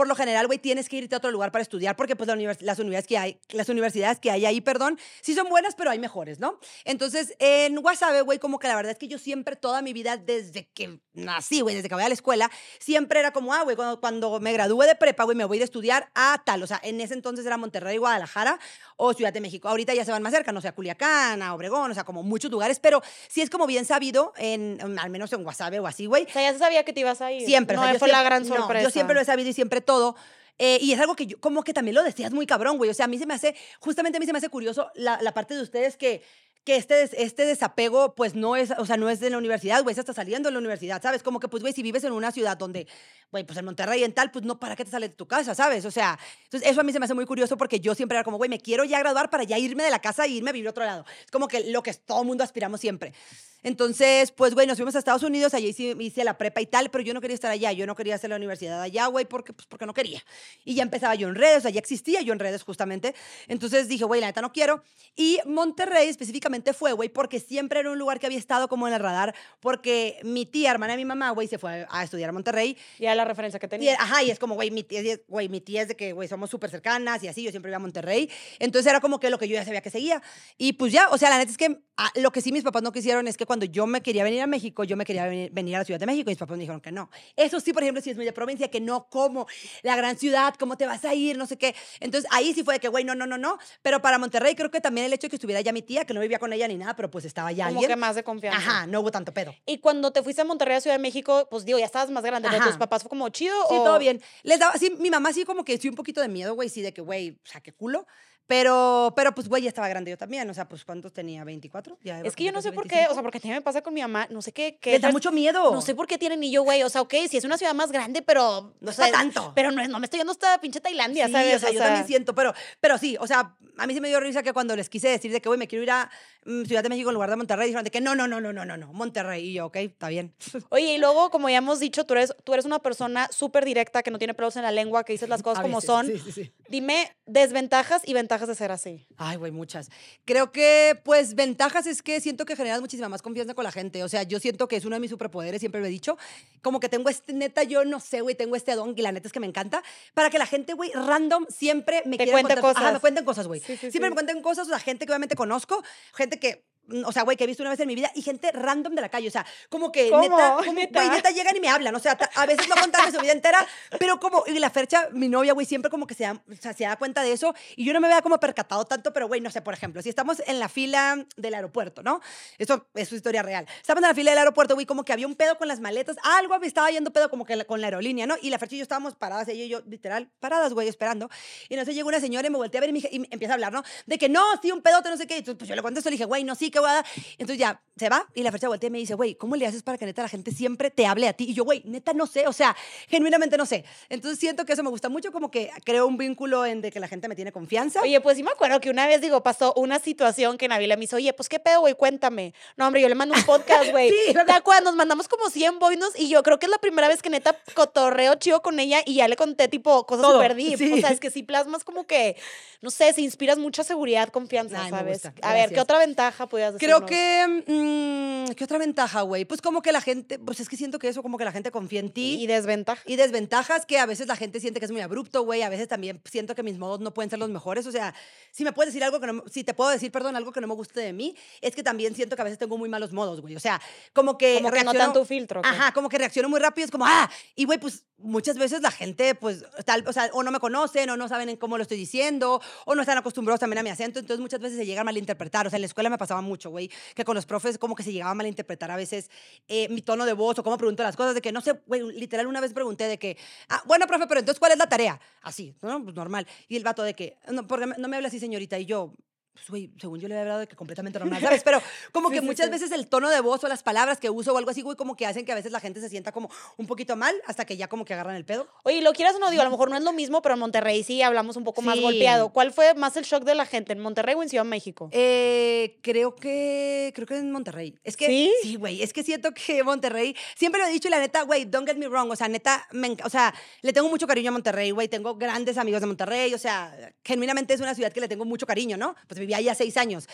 por 0.00 0.08
lo 0.08 0.14
general, 0.14 0.46
güey, 0.46 0.58
tienes 0.58 0.88
que 0.88 0.96
irte 0.96 1.14
a 1.14 1.18
otro 1.18 1.30
lugar 1.30 1.52
para 1.52 1.60
estudiar 1.60 1.94
porque 1.94 2.16
pues 2.16 2.26
las 2.26 2.78
universidades 2.78 3.06
que 3.06 3.18
hay, 3.18 3.38
las 3.50 3.68
universidades 3.68 4.18
que 4.18 4.30
hay 4.30 4.46
ahí, 4.46 4.62
perdón, 4.62 4.98
sí 5.20 5.34
son 5.34 5.50
buenas, 5.50 5.74
pero 5.74 5.90
hay 5.90 5.98
mejores, 5.98 6.40
¿no? 6.40 6.58
Entonces, 6.86 7.34
en 7.38 7.76
Guasave, 7.76 8.22
güey, 8.22 8.38
como 8.38 8.58
que 8.58 8.66
la 8.66 8.76
verdad 8.76 8.92
es 8.92 8.98
que 8.98 9.08
yo 9.08 9.18
siempre 9.18 9.56
toda 9.56 9.82
mi 9.82 9.92
vida 9.92 10.16
desde 10.16 10.68
que 10.68 11.00
nací, 11.12 11.60
güey, 11.60 11.74
desde 11.74 11.90
que 11.90 11.94
voy 11.94 12.04
a 12.04 12.08
la 12.08 12.14
escuela, 12.14 12.50
siempre 12.78 13.20
era 13.20 13.32
como, 13.32 13.52
ah, 13.52 13.62
güey, 13.62 13.76
cuando, 13.76 14.40
me 14.40 14.54
gradué 14.54 14.86
de 14.86 14.94
prepa, 14.94 15.24
güey, 15.24 15.36
me 15.36 15.44
voy 15.44 15.60
a 15.60 15.64
estudiar 15.64 16.10
a 16.14 16.42
tal, 16.46 16.62
o 16.62 16.66
sea, 16.66 16.80
en 16.82 16.98
ese 17.02 17.12
entonces 17.12 17.44
era 17.44 17.58
Monterrey, 17.58 17.98
Guadalajara 17.98 18.58
o 18.96 19.12
Ciudad 19.12 19.34
de 19.34 19.42
México. 19.42 19.68
Ahorita 19.68 19.92
ya 19.92 20.06
se 20.06 20.12
van 20.12 20.22
más 20.22 20.32
cerca, 20.32 20.50
no 20.50 20.62
sé, 20.62 20.68
a 20.68 20.72
Culiacán, 20.72 21.42
a 21.42 21.54
Obregón, 21.54 21.90
o 21.90 21.94
sea, 21.94 22.04
como 22.04 22.22
muchos 22.22 22.50
lugares, 22.50 22.80
pero 22.80 23.02
sí 23.28 23.40
es 23.40 23.50
como 23.50 23.66
bien 23.66 23.84
sabido, 23.84 24.32
en, 24.36 24.78
al 24.98 25.10
menos 25.10 25.32
en 25.32 25.42
Guasave 25.42 25.80
o 25.80 25.86
así, 25.86 26.06
güey. 26.06 26.24
O 26.24 26.28
sea, 26.30 26.42
ya 26.42 26.52
se 26.52 26.58
sabía 26.58 26.84
que 26.84 26.92
te 26.92 27.00
ibas 27.00 27.20
a 27.20 27.32
ir. 27.32 27.46
Siempre. 27.46 27.76
No, 27.76 27.82
fue 27.98 28.08
la 28.08 28.22
gran 28.22 28.44
sorpresa. 28.44 28.82
yo 28.82 28.90
siempre 28.90 29.14
lo 29.14 29.20
he 29.20 29.24
sabido 29.24 29.48
y 29.48 29.52
siempre 29.52 29.80
todo. 29.80 30.16
Eh, 30.58 30.78
y 30.82 30.92
es 30.92 31.00
algo 31.00 31.16
que 31.16 31.26
yo, 31.26 31.40
como 31.40 31.62
que 31.62 31.72
también 31.72 31.94
lo 31.94 32.02
decías 32.02 32.32
muy 32.32 32.46
cabrón, 32.46 32.76
güey. 32.76 32.90
O 32.90 32.94
sea, 32.94 33.06
a 33.06 33.08
mí 33.08 33.18
se 33.18 33.24
me 33.24 33.32
hace, 33.32 33.56
justamente 33.78 34.18
a 34.18 34.20
mí 34.20 34.26
se 34.26 34.32
me 34.32 34.38
hace 34.38 34.50
curioso 34.50 34.90
la, 34.94 35.18
la 35.22 35.32
parte 35.32 35.54
de 35.54 35.62
ustedes 35.62 35.96
que 35.96 36.22
que 36.64 36.76
este, 36.76 37.02
este 37.22 37.46
desapego, 37.46 38.14
pues 38.14 38.34
no 38.34 38.54
es, 38.54 38.70
o 38.76 38.84
sea, 38.84 38.96
no 38.96 39.08
es 39.08 39.18
de 39.20 39.30
la 39.30 39.38
universidad, 39.38 39.82
güey, 39.82 39.98
está 39.98 40.12
saliendo 40.12 40.48
de 40.48 40.52
la 40.52 40.58
universidad, 40.58 41.00
¿sabes? 41.02 41.22
Como 41.22 41.40
que, 41.40 41.48
pues, 41.48 41.62
güey, 41.62 41.72
si 41.72 41.82
vives 41.82 42.04
en 42.04 42.12
una 42.12 42.32
ciudad 42.32 42.56
donde, 42.56 42.86
güey, 43.30 43.44
pues 43.44 43.58
en 43.58 43.64
Monterrey 43.64 44.04
en 44.04 44.12
tal, 44.12 44.30
pues 44.30 44.44
no, 44.44 44.60
¿para 44.60 44.76
qué 44.76 44.84
te 44.84 44.90
sales 44.90 45.10
de 45.10 45.16
tu 45.16 45.26
casa, 45.26 45.54
¿sabes? 45.54 45.84
O 45.86 45.90
sea, 45.90 46.18
entonces 46.44 46.70
eso 46.70 46.80
a 46.82 46.84
mí 46.84 46.92
se 46.92 46.98
me 46.98 47.06
hace 47.06 47.14
muy 47.14 47.24
curioso 47.24 47.56
porque 47.56 47.80
yo 47.80 47.94
siempre 47.94 48.16
era 48.16 48.24
como, 48.24 48.36
güey, 48.36 48.50
me 48.50 48.60
quiero 48.60 48.84
ya 48.84 48.98
graduar 48.98 49.30
para 49.30 49.44
ya 49.44 49.58
irme 49.58 49.84
de 49.84 49.90
la 49.90 50.00
casa 50.00 50.26
e 50.26 50.28
irme 50.28 50.50
a 50.50 50.52
vivir 50.52 50.66
a 50.68 50.70
otro 50.70 50.84
lado. 50.84 51.04
Es 51.24 51.30
como 51.30 51.48
que 51.48 51.70
lo 51.70 51.82
que 51.82 51.94
todo 51.94 52.24
mundo 52.24 52.44
aspiramos 52.44 52.80
siempre. 52.80 53.14
Entonces, 53.62 54.32
pues, 54.32 54.54
güey, 54.54 54.66
nos 54.66 54.76
fuimos 54.76 54.94
a 54.96 54.98
Estados 54.98 55.22
Unidos, 55.22 55.54
allí 55.54 55.68
hice, 55.68 55.96
hice 55.98 56.24
la 56.24 56.38
prepa 56.38 56.60
y 56.60 56.66
tal, 56.66 56.90
pero 56.90 57.02
yo 57.02 57.14
no 57.14 57.20
quería 57.20 57.34
estar 57.34 57.50
allá, 57.50 57.72
yo 57.72 57.86
no 57.86 57.94
quería 57.94 58.14
hacer 58.14 58.30
la 58.30 58.36
universidad 58.36 58.80
allá, 58.80 59.06
güey, 59.06 59.24
porque, 59.24 59.52
pues, 59.52 59.66
porque 59.66 59.86
no 59.86 59.94
quería. 59.94 60.22
Y 60.64 60.74
ya 60.74 60.82
empezaba 60.82 61.14
yo 61.14 61.28
en 61.28 61.34
redes, 61.34 61.58
o 61.58 61.60
sea, 61.62 61.70
ya 61.70 61.80
existía 61.80 62.20
yo 62.22 62.32
en 62.32 62.38
redes 62.38 62.62
justamente. 62.62 63.14
Entonces 63.48 63.88
dije, 63.88 64.04
güey, 64.04 64.20
la 64.20 64.28
neta 64.28 64.40
no 64.40 64.52
quiero. 64.52 64.82
Y 65.16 65.38
Monterrey 65.46 66.08
específicamente 66.08 66.72
fue, 66.72 66.92
güey, 66.92 67.08
porque 67.08 67.40
siempre 67.40 67.80
era 67.80 67.90
un 67.90 67.98
lugar 67.98 68.18
que 68.18 68.26
había 68.26 68.38
estado 68.38 68.68
como 68.68 68.88
en 68.88 68.94
el 68.94 69.00
radar, 69.00 69.34
porque 69.60 70.18
mi 70.22 70.46
tía, 70.46 70.70
hermana 70.70 70.92
de 70.94 70.98
mi 70.98 71.04
mamá, 71.04 71.30
güey, 71.30 71.48
se 71.48 71.58
fue 71.58 71.86
a, 71.88 72.04
estudiar 72.04 72.30
a 72.30 72.32
Monterrey. 72.32 72.76
Y 72.98 73.06
a 73.06 73.14
la 73.14 73.24
referencia 73.24 73.58
que 73.58 73.68
tenía. 73.68 73.92
Y, 73.92 73.94
ajá, 73.94 74.22
y 74.22 74.30
es 74.30 74.38
como, 74.38 74.54
güey, 74.54 74.70
mi 74.70 74.84
tía, 74.84 75.18
güey, 75.28 75.48
mi 75.48 75.60
tía 75.60 75.82
es 75.82 75.88
de 75.88 75.96
que, 75.96 76.12
güey, 76.12 76.28
somos 76.28 76.50
súper 76.50 76.70
cercanas 76.70 77.22
y 77.22 77.28
así, 77.28 77.42
yo 77.42 77.50
siempre 77.50 77.70
iba 77.70 77.76
a 77.76 77.80
Monterrey. 77.80 78.30
Entonces 78.58 78.90
era 78.90 79.00
como 79.00 79.20
que 79.20 79.30
lo 79.30 79.38
que 79.38 79.48
yo 79.48 79.54
ya 79.54 79.64
sabía 79.64 79.80
que 79.80 79.90
seguía. 79.90 80.22
Y 80.56 80.74
pues 80.74 80.92
ya, 80.92 81.08
o 81.10 81.18
sea, 81.18 81.30
la 81.30 81.38
neta 81.38 81.50
es 81.50 81.58
que 81.58 81.80
ah, 81.96 82.10
lo 82.14 82.30
que 82.32 82.40
sí 82.40 82.52
mis 82.52 82.64
papás 82.64 82.82
no 82.82 82.92
quisieron 82.92 83.28
es 83.28 83.36
que 83.36 83.46
cuando 83.50 83.66
yo 83.66 83.84
me 83.88 84.00
quería 84.00 84.22
venir 84.22 84.42
a 84.42 84.46
México, 84.46 84.84
yo 84.84 84.96
me 84.96 85.04
quería 85.04 85.26
venir, 85.26 85.74
a 85.74 85.80
la 85.80 85.84
Ciudad 85.84 85.98
de 85.98 86.06
México 86.06 86.30
y 86.30 86.34
mis 86.34 86.38
papás 86.38 86.56
me 86.56 86.60
dijeron 86.60 86.80
que 86.80 86.92
no. 86.92 87.10
Eso 87.34 87.58
sí, 87.58 87.72
por 87.72 87.82
ejemplo, 87.82 88.00
si 88.00 88.10
es 88.10 88.16
muy 88.16 88.24
de 88.24 88.32
provincia, 88.32 88.70
que 88.70 88.80
no, 88.80 89.08
como 89.08 89.48
la 89.82 89.96
gran 89.96 90.16
ciudad, 90.16 90.54
¿cómo 90.56 90.76
te 90.76 90.86
vas 90.86 91.04
a 91.04 91.14
ir? 91.14 91.36
No 91.36 91.46
sé 91.46 91.58
qué. 91.58 91.74
Entonces 91.98 92.30
ahí 92.32 92.54
sí 92.54 92.62
fue 92.62 92.74
de 92.74 92.80
que, 92.80 92.86
güey, 92.86 93.02
no, 93.02 93.16
no, 93.16 93.26
no, 93.26 93.38
no. 93.38 93.58
Pero 93.82 94.00
para 94.00 94.18
Monterrey 94.18 94.54
creo 94.54 94.70
que 94.70 94.80
también 94.80 95.04
el 95.04 95.12
hecho 95.12 95.26
de 95.26 95.30
que 95.30 95.34
estuviera 95.34 95.60
ya 95.62 95.72
mi 95.72 95.82
tía, 95.82 96.04
que 96.04 96.14
no 96.14 96.20
vivía 96.20 96.38
con 96.38 96.52
ella 96.52 96.68
ni 96.68 96.76
nada, 96.76 96.94
pero 96.94 97.10
pues 97.10 97.24
estaba 97.24 97.50
ya 97.50 97.66
Como 97.66 97.80
que 97.80 97.96
más 97.96 98.14
de 98.14 98.22
confianza. 98.22 98.60
Ajá, 98.60 98.86
no 98.86 99.00
hubo 99.00 99.10
tanto 99.10 99.34
pedo. 99.34 99.52
Y 99.66 99.78
cuando 99.78 100.12
te 100.12 100.22
fuiste 100.22 100.42
a 100.42 100.44
Monterrey, 100.44 100.76
a 100.76 100.80
Ciudad 100.80 100.94
de 100.94 101.02
México, 101.02 101.48
pues 101.50 101.64
digo, 101.64 101.76
ya 101.80 101.86
estabas 101.86 102.08
más 102.12 102.22
grande, 102.22 102.48
¿no? 102.48 102.64
¿Tus 102.64 102.76
papás 102.76 103.02
fue 103.02 103.08
como 103.08 103.28
chido? 103.30 103.56
Sí, 103.68 103.74
todo 103.78 103.98
bien. 103.98 104.22
Les 104.44 104.60
daba, 104.60 104.74
sí, 104.78 104.94
mi 105.00 105.10
mamá 105.10 105.32
sí 105.32 105.44
como 105.44 105.64
que 105.64 105.76
sí 105.76 105.88
un 105.88 105.96
poquito 105.96 106.20
de 106.20 106.28
miedo, 106.28 106.54
güey, 106.54 106.68
sí, 106.68 106.82
de 106.82 106.94
que, 106.94 107.00
güey, 107.02 107.30
o 107.30 107.48
sea, 107.48 107.60
qué 107.60 107.72
culo. 107.72 108.06
Pero, 108.50 109.12
pero 109.14 109.32
pues, 109.32 109.48
güey, 109.48 109.62
ya 109.62 109.68
estaba 109.68 109.88
grande 109.88 110.10
yo 110.10 110.18
también. 110.18 110.50
O 110.50 110.54
sea, 110.54 110.68
pues, 110.68 110.84
¿cuántos 110.84 111.12
tenía? 111.12 111.44
¿24? 111.44 111.96
Ya 112.02 112.20
es 112.22 112.34
que 112.34 112.42
yo 112.42 112.50
no 112.50 112.60
sé 112.60 112.72
por 112.72 112.88
qué, 112.88 113.06
o 113.08 113.14
sea, 113.14 113.22
porque 113.22 113.38
a 113.38 113.46
mí 113.46 113.50
me 113.50 113.60
pasa 113.60 113.80
con 113.80 113.94
mi 113.94 114.00
mamá, 114.00 114.26
no 114.28 114.42
sé 114.42 114.50
qué. 114.50 114.76
qué 114.80 114.90
Les 114.90 115.00
da 115.00 115.12
mucho 115.12 115.30
miedo. 115.30 115.70
No 115.70 115.80
sé 115.80 115.94
por 115.94 116.08
qué 116.08 116.18
tienen 116.18 116.40
ni 116.40 116.50
yo, 116.50 116.64
güey. 116.64 116.82
O 116.82 116.88
sea, 116.88 117.00
ok, 117.00 117.14
si 117.30 117.36
es 117.36 117.44
una 117.44 117.56
ciudad 117.56 117.74
más 117.74 117.92
grande, 117.92 118.22
pero. 118.22 118.74
No 118.80 118.90
está 118.90 119.08
tanto. 119.12 119.52
Pero 119.54 119.70
no, 119.70 119.86
no 119.86 120.00
me 120.00 120.06
estoy 120.06 120.18
yendo 120.18 120.32
hasta 120.32 120.60
pinche 120.60 120.80
Tailandia, 120.80 121.26
sí, 121.26 121.32
¿sabes? 121.32 121.54
O 121.54 121.58
sea, 121.60 121.70
yo 121.70 121.78
también 121.78 122.08
siento, 122.08 122.34
pero, 122.34 122.52
pero 122.80 122.98
sí, 122.98 123.16
o 123.20 123.26
sea, 123.28 123.54
a 123.80 123.86
mí 123.86 123.94
sí 123.94 124.00
me 124.00 124.08
dio 124.08 124.20
risa 124.20 124.42
que 124.42 124.52
cuando 124.52 124.76
les 124.76 124.90
quise 124.90 125.08
decir 125.08 125.32
de 125.32 125.40
que, 125.40 125.48
güey, 125.48 125.58
me 125.58 125.66
quiero 125.66 125.82
ir 125.82 125.90
a 125.90 126.10
mm, 126.44 126.64
Ciudad 126.64 126.82
de 126.82 126.90
México 126.90 127.08
en 127.08 127.14
lugar 127.14 127.30
de 127.30 127.36
Monterrey, 127.36 127.68
dijeron 127.68 127.84
de 127.84 127.90
que 127.90 128.00
no, 128.00 128.14
no, 128.14 128.28
no, 128.28 128.40
no, 128.40 128.52
no, 128.52 128.64
no, 128.64 128.76
no, 128.76 128.92
Monterrey. 128.92 129.48
Y 129.48 129.52
yo, 129.54 129.66
ok, 129.66 129.76
está 129.76 130.08
bien. 130.08 130.34
Oye, 130.68 130.94
y 130.94 130.98
luego, 130.98 131.30
como 131.30 131.48
ya 131.48 131.58
hemos 131.58 131.80
dicho, 131.80 132.04
tú 132.04 132.14
eres, 132.14 132.34
tú 132.44 132.52
eres 132.52 132.66
una 132.66 132.80
persona 132.80 133.28
súper 133.32 133.64
directa, 133.64 134.02
que 134.02 134.10
no 134.10 134.18
tiene 134.18 134.34
pelos 134.34 134.56
en 134.56 134.62
la 134.62 134.70
lengua, 134.70 135.04
que 135.04 135.12
dices 135.12 135.28
las 135.28 135.42
cosas 135.44 135.62
como 135.62 135.80
son. 135.80 136.06
Sí, 136.06 136.18
sí, 136.18 136.32
sí. 136.32 136.52
Dime 136.68 137.16
desventajas 137.26 138.02
y 138.04 138.12
ventajas 138.12 138.39
de 138.48 138.54
ser 138.54 138.72
así. 138.72 139.06
Ay, 139.16 139.36
güey, 139.36 139.52
muchas. 139.52 139.90
Creo 140.24 140.52
que, 140.52 141.00
pues, 141.04 141.34
ventajas 141.34 141.86
es 141.86 142.02
que 142.02 142.20
siento 142.20 142.44
que 142.44 142.56
generas 142.56 142.80
muchísima 142.80 143.08
más 143.08 143.22
confianza 143.22 143.54
con 143.54 143.64
la 143.64 143.72
gente. 143.72 144.02
O 144.04 144.08
sea, 144.08 144.22
yo 144.22 144.40
siento 144.40 144.68
que 144.68 144.76
es 144.76 144.84
uno 144.84 144.96
de 144.96 145.00
mis 145.00 145.10
superpoderes, 145.10 145.60
siempre 145.60 145.80
lo 145.80 145.86
he 145.86 145.90
dicho. 145.90 146.16
Como 146.62 146.80
que 146.80 146.88
tengo 146.88 147.08
este, 147.08 147.32
neta, 147.32 147.62
yo 147.62 147.84
no 147.84 148.00
sé, 148.00 148.20
güey, 148.20 148.34
tengo 148.34 148.56
este 148.56 148.74
don 148.74 148.94
y 148.96 149.02
la 149.02 149.12
neta 149.12 149.28
es 149.28 149.32
que 149.32 149.40
me 149.40 149.46
encanta. 149.46 149.82
Para 150.14 150.30
que 150.30 150.38
la 150.38 150.46
gente, 150.46 150.74
güey, 150.74 150.90
random 150.92 151.46
siempre 151.48 152.02
me 152.06 152.16
quiera 152.16 152.32
cuente 152.32 152.56
cosas. 152.60 152.82
Ajá, 152.82 152.92
me 152.92 153.00
cuenten 153.00 153.24
cosas, 153.24 153.46
güey. 153.46 153.60
siempre 153.60 154.10
me 154.10 154.12
cuenten 154.12 154.42
cosas, 154.42 154.66
o 154.66 154.70
sea, 154.70 154.78
gente 154.78 155.06
que 155.06 155.12
obviamente 155.12 155.36
conozco, 155.36 155.82
gente 156.14 156.38
que 156.38 156.69
o 157.04 157.12
sea, 157.12 157.22
güey, 157.22 157.36
que 157.36 157.44
he 157.44 157.46
visto 157.46 157.62
una 157.62 157.70
vez 157.70 157.80
en 157.80 157.88
mi 157.88 157.94
vida, 157.94 158.10
y 158.14 158.22
gente 158.22 158.50
random 158.52 158.94
de 158.94 159.00
la 159.00 159.08
calle, 159.08 159.28
o 159.28 159.30
sea, 159.30 159.46
como 159.68 159.92
que 159.92 160.04
neta, 160.04 160.56
como, 160.58 160.72
¿Neta? 160.72 161.00
Güey, 161.00 161.10
neta 161.10 161.30
llegan 161.30 161.56
y 161.56 161.60
me 161.60 161.68
hablan, 161.68 161.94
o 161.94 161.98
sea, 161.98 162.18
a 162.34 162.46
veces 162.46 162.68
no 162.68 162.76
contarme 162.76 163.12
su 163.12 163.20
vida 163.20 163.32
entera, 163.32 163.66
pero 163.98 164.18
como, 164.20 164.44
y 164.46 164.58
la 164.58 164.70
Fercha, 164.70 165.08
mi 165.12 165.28
novia, 165.28 165.52
güey, 165.52 165.66
siempre 165.66 165.90
como 165.90 166.06
que 166.06 166.14
se 166.14 166.24
da, 166.24 166.32
o 166.32 166.56
sea, 166.60 166.72
se 166.72 166.84
da 166.84 166.96
cuenta 166.96 167.22
de 167.22 167.32
eso, 167.32 167.54
y 167.76 167.84
yo 167.84 167.92
no 167.92 168.00
me 168.00 168.08
había 168.08 168.22
como 168.22 168.38
percatado 168.38 168.84
tanto, 168.84 169.12
pero 169.12 169.28
güey, 169.28 169.40
no 169.40 169.50
sé, 169.50 169.62
por 169.62 169.74
ejemplo, 169.74 170.02
si 170.02 170.08
estamos 170.08 170.42
en 170.46 170.58
la 170.58 170.68
fila 170.68 171.26
del 171.36 171.54
aeropuerto, 171.54 172.02
¿no? 172.02 172.20
Esto 172.58 172.86
es 172.94 173.08
su 173.08 173.16
historia 173.16 173.42
real. 173.42 173.66
Estamos 173.80 174.02
en 174.02 174.08
la 174.08 174.14
fila 174.14 174.32
del 174.32 174.38
aeropuerto, 174.38 174.74
güey, 174.74 174.86
como 174.86 175.04
que 175.04 175.12
había 175.12 175.26
un 175.26 175.34
pedo 175.34 175.56
con 175.58 175.68
las 175.68 175.80
maletas, 175.80 176.16
algo 176.22 176.58
me 176.58 176.66
estaba 176.66 176.90
yendo 176.90 177.12
pedo 177.12 177.30
como 177.30 177.44
que 177.44 177.64
con 177.64 177.80
la 177.80 177.86
aerolínea, 177.86 178.26
¿no? 178.26 178.36
Y 178.40 178.50
la 178.50 178.58
Fercha 178.58 178.74
y 178.74 178.78
yo 178.78 178.82
estábamos 178.82 179.14
paradas, 179.14 179.48
ella 179.48 179.64
y 179.64 179.68
yo, 179.68 179.80
literal, 179.86 180.30
paradas, 180.40 180.72
güey, 180.72 180.88
esperando, 180.88 181.30
y 181.68 181.76
no 181.76 181.84
sé, 181.84 181.94
llegó 181.94 182.08
una 182.08 182.20
señora 182.20 182.46
y 182.46 182.50
me 182.50 182.56
volteé 182.56 182.78
a 182.78 182.80
ver 182.80 182.90
y, 182.90 182.92
me, 182.92 182.98
y 182.98 183.28
empieza 183.30 183.52
a 183.52 183.54
hablar, 183.54 183.72
¿no? 183.72 183.82
De 184.06 184.18
que 184.18 184.28
no, 184.28 184.44
sí, 184.60 184.72
un 184.72 184.82
pedote, 184.82 185.08
no 185.08 185.16
sé 185.16 185.26
qué, 185.26 185.42
pues 185.42 185.68
yo 185.68 185.74
le 185.74 185.82
contesto, 185.82 186.10
le 186.10 186.14
dije, 186.14 186.24
güey, 186.24 186.44
no, 186.44 186.54
sí, 186.54 186.70
voy 186.80 186.90
a 186.90 186.94
dar. 186.94 187.06
Entonces 187.38 187.58
ya, 187.58 187.80
se 188.00 188.08
va 188.08 188.26
y 188.34 188.42
la 188.42 188.50
fecha 188.50 188.66
voltea 188.66 188.88
y 188.88 188.90
me 188.90 188.98
dice, 188.98 189.12
güey, 189.14 189.34
¿cómo 189.34 189.56
le 189.56 189.66
haces 189.66 189.82
para 189.82 189.98
que 189.98 190.06
neta 190.06 190.22
la 190.22 190.28
gente 190.28 190.52
siempre 190.52 190.90
te 190.90 191.04
hable 191.04 191.28
a 191.28 191.34
ti? 191.34 191.44
Y 191.50 191.54
yo, 191.54 191.64
güey, 191.64 191.82
neta 191.84 192.14
no 192.14 192.26
sé, 192.26 192.48
o 192.48 192.52
sea, 192.52 192.74
genuinamente 193.08 193.58
no 193.58 193.66
sé. 193.66 193.84
Entonces 194.08 194.38
siento 194.38 194.64
que 194.64 194.72
eso 194.72 194.82
me 194.82 194.88
gusta 194.88 195.10
mucho, 195.10 195.30
como 195.32 195.50
que 195.50 195.70
creo 195.84 196.06
un 196.06 196.16
vínculo 196.16 196.64
en 196.64 196.80
de 196.80 196.90
que 196.90 196.98
la 196.98 197.08
gente 197.08 197.28
me 197.28 197.36
tiene 197.36 197.52
confianza. 197.52 198.00
Oye, 198.00 198.18
pues 198.22 198.38
sí 198.38 198.42
me 198.42 198.52
acuerdo 198.52 198.80
que 198.80 198.88
una 198.88 199.06
vez, 199.06 199.20
digo, 199.20 199.42
pasó 199.42 199.74
una 199.74 199.98
situación 199.98 200.56
que 200.56 200.66
Navila 200.66 200.96
me 200.96 201.04
hizo, 201.04 201.16
oye, 201.16 201.34
pues 201.34 201.50
qué 201.50 201.60
pedo, 201.60 201.80
güey, 201.80 201.94
cuéntame. 201.94 202.54
No, 202.78 202.86
hombre, 202.86 203.02
yo 203.02 203.08
le 203.08 203.14
mando 203.14 203.34
un 203.34 203.42
podcast, 203.42 203.90
güey. 203.90 204.08
sí, 204.08 204.34
cuando 204.64 204.90
nos 204.90 204.96
mandamos 204.96 205.28
como 205.28 205.50
100 205.50 205.78
boinos 205.78 206.18
y 206.18 206.30
yo 206.30 206.42
creo 206.42 206.58
que 206.58 206.64
es 206.64 206.70
la 206.70 206.78
primera 206.78 207.06
vez 207.06 207.20
que 207.20 207.28
neta 207.28 207.54
cotorreo 207.74 208.34
chido 208.36 208.62
con 208.62 208.80
ella 208.80 209.02
y 209.04 209.16
ya 209.16 209.28
le 209.28 209.36
conté 209.36 209.68
tipo 209.68 210.06
cosas 210.06 210.24
súper 210.24 210.54
deep. 210.54 210.94
O 210.94 211.00
sea, 211.00 211.10
es 211.10 211.20
que 211.20 211.30
sí 211.30 211.42
plasmas 211.42 211.84
como 211.84 212.06
que, 212.06 212.36
no 212.80 212.90
sé, 212.90 213.12
si 213.12 213.24
inspiras 213.24 213.58
mucha 213.58 213.84
seguridad, 213.84 214.30
confianza, 214.30 214.88
¿sabes? 214.88 215.28
A 215.42 215.52
ver, 215.52 215.70
¿qué 215.70 215.80
otra 215.80 215.98
ventaja 215.98 216.46
podías 216.60 216.74
decir? 216.74 216.88
Creo 216.88 217.06
que... 217.06 217.64
Mm, 217.66 218.40
Mm, 218.40 218.52
¿Qué 218.52 218.64
otra 218.64 218.78
ventaja, 218.78 219.22
güey? 219.22 219.44
Pues 219.44 219.60
como 219.60 219.82
que 219.82 219.92
la 219.92 220.00
gente, 220.00 220.38
pues 220.38 220.60
es 220.60 220.68
que 220.68 220.76
siento 220.76 220.98
que 220.98 221.08
eso, 221.08 221.22
como 221.22 221.38
que 221.38 221.44
la 221.44 221.52
gente 221.52 221.70
confía 221.70 222.00
en 222.00 222.10
ti. 222.10 222.38
Y 222.40 222.46
desventajas. 222.46 223.04
Y 223.06 223.16
desventajas 223.16 223.86
que 223.86 223.98
a 223.98 224.06
veces 224.06 224.26
la 224.26 224.36
gente 224.36 224.60
siente 224.60 224.80
que 224.80 224.86
es 224.86 224.92
muy 224.92 225.00
abrupto, 225.00 225.42
güey. 225.42 225.62
A 225.62 225.68
veces 225.68 225.88
también 225.88 226.20
siento 226.30 226.54
que 226.54 226.62
mis 226.62 226.78
modos 226.78 227.00
no 227.00 227.12
pueden 227.12 227.30
ser 227.30 227.38
los 227.38 227.50
mejores. 227.50 227.86
O 227.86 227.92
sea, 227.92 228.14
si 228.50 228.64
me 228.64 228.72
puedes 228.72 228.92
decir 228.92 229.04
algo 229.04 229.20
que 229.20 229.26
no, 229.26 229.44
si 229.50 229.64
te 229.64 229.74
puedo 229.74 229.90
decir, 229.90 230.10
perdón, 230.10 230.36
algo 230.36 230.52
que 230.52 230.60
no 230.60 230.66
me 230.66 230.74
guste 230.74 231.00
de 231.00 231.12
mí, 231.12 231.36
es 231.60 231.74
que 231.74 231.82
también 231.82 232.14
siento 232.14 232.36
que 232.36 232.42
a 232.42 232.44
veces 232.44 232.58
tengo 232.58 232.78
muy 232.78 232.88
malos 232.88 233.12
modos, 233.12 233.40
güey. 233.40 233.56
O 233.56 233.60
sea, 233.60 233.80
como 234.12 234.38
que. 234.38 234.56
Como 234.56 234.70
que 234.70 234.84
no 234.84 234.94
tanto 234.94 235.24
filtro. 235.24 235.62
Ajá, 235.64 235.92
como 235.92 236.08
que 236.08 236.18
reacciono 236.18 236.48
muy 236.48 236.60
rápido. 236.60 236.84
Es 236.84 236.90
como, 236.90 237.06
ah, 237.06 237.30
y 237.54 237.64
güey, 237.64 237.78
pues 237.78 238.04
muchas 238.18 238.58
veces 238.58 238.82
la 238.82 238.90
gente, 238.90 239.34
pues, 239.34 239.64
tal, 239.84 240.04
o 240.06 240.12
sea, 240.12 240.30
o 240.32 240.42
no 240.42 240.50
me 240.50 240.60
conocen, 240.60 241.08
o 241.10 241.16
no 241.16 241.28
saben 241.28 241.56
cómo 241.56 241.76
lo 241.76 241.82
estoy 241.82 241.96
diciendo, 241.96 242.60
o 242.84 242.94
no 242.94 243.02
están 243.02 243.18
acostumbrados 243.18 243.60
también 243.60 243.78
a 243.78 243.82
mi 243.82 243.90
acento. 243.90 244.18
Entonces 244.18 244.40
muchas 244.40 244.60
veces 244.60 244.78
se 244.78 244.86
llega 244.86 245.00
a 245.00 245.04
malinterpretar. 245.04 245.66
O 245.66 245.70
sea, 245.70 245.76
en 245.76 245.82
la 245.82 245.86
escuela 245.86 246.10
me 246.10 246.18
pasaba 246.18 246.40
mucho, 246.40 246.49
güey, 246.70 246.90
que 247.14 247.24
con 247.24 247.34
los 247.34 247.46
profes 247.46 247.78
como 247.78 247.94
que 247.94 248.02
se 248.02 248.12
llegaba 248.12 248.32
a 248.32 248.34
malinterpretar 248.34 248.90
a 248.90 248.96
veces 248.96 249.30
eh, 249.68 249.88
mi 249.88 250.02
tono 250.02 250.26
de 250.26 250.32
voz 250.32 250.58
o 250.58 250.62
cómo 250.62 250.76
pregunto 250.76 251.02
las 251.02 251.16
cosas, 251.16 251.34
de 251.34 251.40
que 251.40 251.52
no 251.52 251.60
sé, 251.60 251.80
güey, 251.86 252.02
literal 252.12 252.46
una 252.46 252.60
vez 252.60 252.72
pregunté 252.72 253.04
de 253.04 253.18
que, 253.18 253.36
ah, 253.68 253.82
bueno, 253.86 254.06
profe, 254.06 254.26
pero 254.26 254.40
entonces, 254.40 254.58
¿cuál 254.58 254.72
es 254.72 254.78
la 254.78 254.88
tarea? 254.88 255.20
Así, 255.42 255.74
¿no? 255.82 256.02
Pues 256.02 256.14
normal. 256.14 256.46
Y 256.68 256.76
el 256.76 256.84
vato 256.84 257.02
de 257.02 257.14
que, 257.14 257.38
no, 257.50 257.66
porque 257.66 257.86
no 257.86 258.08
me 258.08 258.16
habla 258.16 258.28
así, 258.28 258.38
señorita, 258.38 258.78
y 258.78 258.86
yo, 258.86 259.14
pues, 259.52 259.68
güey, 259.68 259.90
según 260.00 260.20
yo 260.20 260.28
le 260.28 260.34
había 260.34 260.42
hablado 260.42 260.60
de 260.60 260.68
que 260.68 260.76
completamente 260.76 261.18
normal, 261.20 261.40
¿sabes? 261.40 261.62
Pero 261.62 261.82
como 262.12 262.30
que 262.30 262.40
muchas 262.40 262.70
veces 262.70 262.92
el 262.92 263.08
tono 263.08 263.28
de 263.28 263.40
voz 263.40 263.62
o 263.64 263.68
las 263.68 263.82
palabras 263.82 264.18
que 264.18 264.30
uso 264.30 264.52
o 264.52 264.58
algo 264.58 264.70
así, 264.70 264.82
güey, 264.82 264.96
como 264.96 265.16
que 265.16 265.26
hacen 265.26 265.44
que 265.44 265.52
a 265.52 265.54
veces 265.54 265.72
la 265.72 265.80
gente 265.80 266.00
se 266.00 266.08
sienta 266.08 266.32
como 266.32 266.50
un 266.76 266.86
poquito 266.86 267.16
mal 267.16 267.34
hasta 267.46 267.64
que 267.64 267.76
ya 267.76 267.88
como 267.88 268.04
que 268.04 268.14
agarran 268.14 268.36
el 268.36 268.44
pedo. 268.44 268.68
Oye, 268.84 269.00
lo 269.02 269.12
quieras 269.12 269.34
o 269.36 269.38
no, 269.38 269.50
digo, 269.50 269.62
a 269.62 269.64
lo 269.64 269.70
mejor 269.70 269.90
no 269.90 269.96
es 269.96 270.02
lo 270.02 270.12
mismo, 270.12 270.42
pero 270.42 270.54
en 270.54 270.60
Monterrey 270.60 271.02
sí 271.02 271.22
hablamos 271.22 271.56
un 271.56 271.64
poco 271.64 271.82
más 271.82 272.00
golpeado. 272.00 272.50
¿Cuál 272.50 272.72
fue 272.72 272.94
más 272.94 273.16
el 273.16 273.24
shock 273.24 273.44
de 273.44 273.54
la 273.54 273.66
gente, 273.66 273.92
en 273.92 274.00
Monterrey 274.00 274.34
o 274.34 274.42
en 274.42 274.48
Ciudad 274.48 274.64
de 274.64 274.70
México? 274.70 275.08
Eh, 275.12 275.98
creo 276.02 276.34
que, 276.36 277.12
creo 277.14 277.26
que 277.26 277.36
en 277.36 277.50
Monterrey. 277.50 277.98
Es 278.04 278.16
que, 278.16 278.26
¿Sí? 278.26 278.52
Sí, 278.62 278.76
güey, 278.76 279.02
es 279.02 279.12
que 279.12 279.22
siento 279.22 279.52
que 279.52 279.82
Monterrey, 279.82 280.34
siempre 280.56 280.80
lo 280.80 280.86
he 280.86 280.90
dicho 280.90 281.08
y 281.08 281.10
la 281.10 281.18
neta, 281.18 281.42
güey, 281.42 281.64
don't 281.64 281.86
get 281.86 281.96
me 281.96 282.08
wrong, 282.08 282.30
o 282.30 282.36
sea, 282.36 282.48
neta, 282.48 282.86
o 283.24 283.30
sea, 283.30 283.54
le 283.82 283.92
tengo 283.92 284.08
mucho 284.08 284.26
cariño 284.26 284.50
a 284.50 284.52
Monterrey, 284.52 284.90
güey, 284.90 285.08
tengo 285.08 285.34
grandes 285.36 285.76
amigos 285.76 286.00
de 286.00 286.06
Monterrey, 286.06 286.54
o 286.54 286.58
sea, 286.58 287.12
genuinamente 287.24 287.74
es 287.74 287.80
una 287.80 287.94
ciudad 287.94 288.12
que 288.12 288.20
le 288.20 288.28
tengo 288.28 288.44
mucho 288.44 288.66
cariño, 288.66 288.96
¿no? 288.96 289.14
Pues 289.26 289.39
vivía 289.40 289.56
allá 289.56 289.74
seis 289.74 289.96
años. 289.96 290.28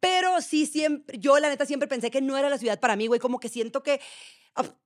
Pero 0.00 0.40
sí, 0.42 0.66
siempre, 0.66 1.18
yo 1.18 1.38
la 1.38 1.48
neta 1.48 1.66
siempre 1.66 1.88
pensé 1.88 2.10
que 2.10 2.20
no 2.20 2.36
era 2.36 2.50
la 2.50 2.58
ciudad 2.58 2.80
para 2.80 2.96
mí, 2.96 3.06
güey, 3.06 3.20
como 3.20 3.40
que 3.40 3.48
siento 3.48 3.82
que 3.82 4.00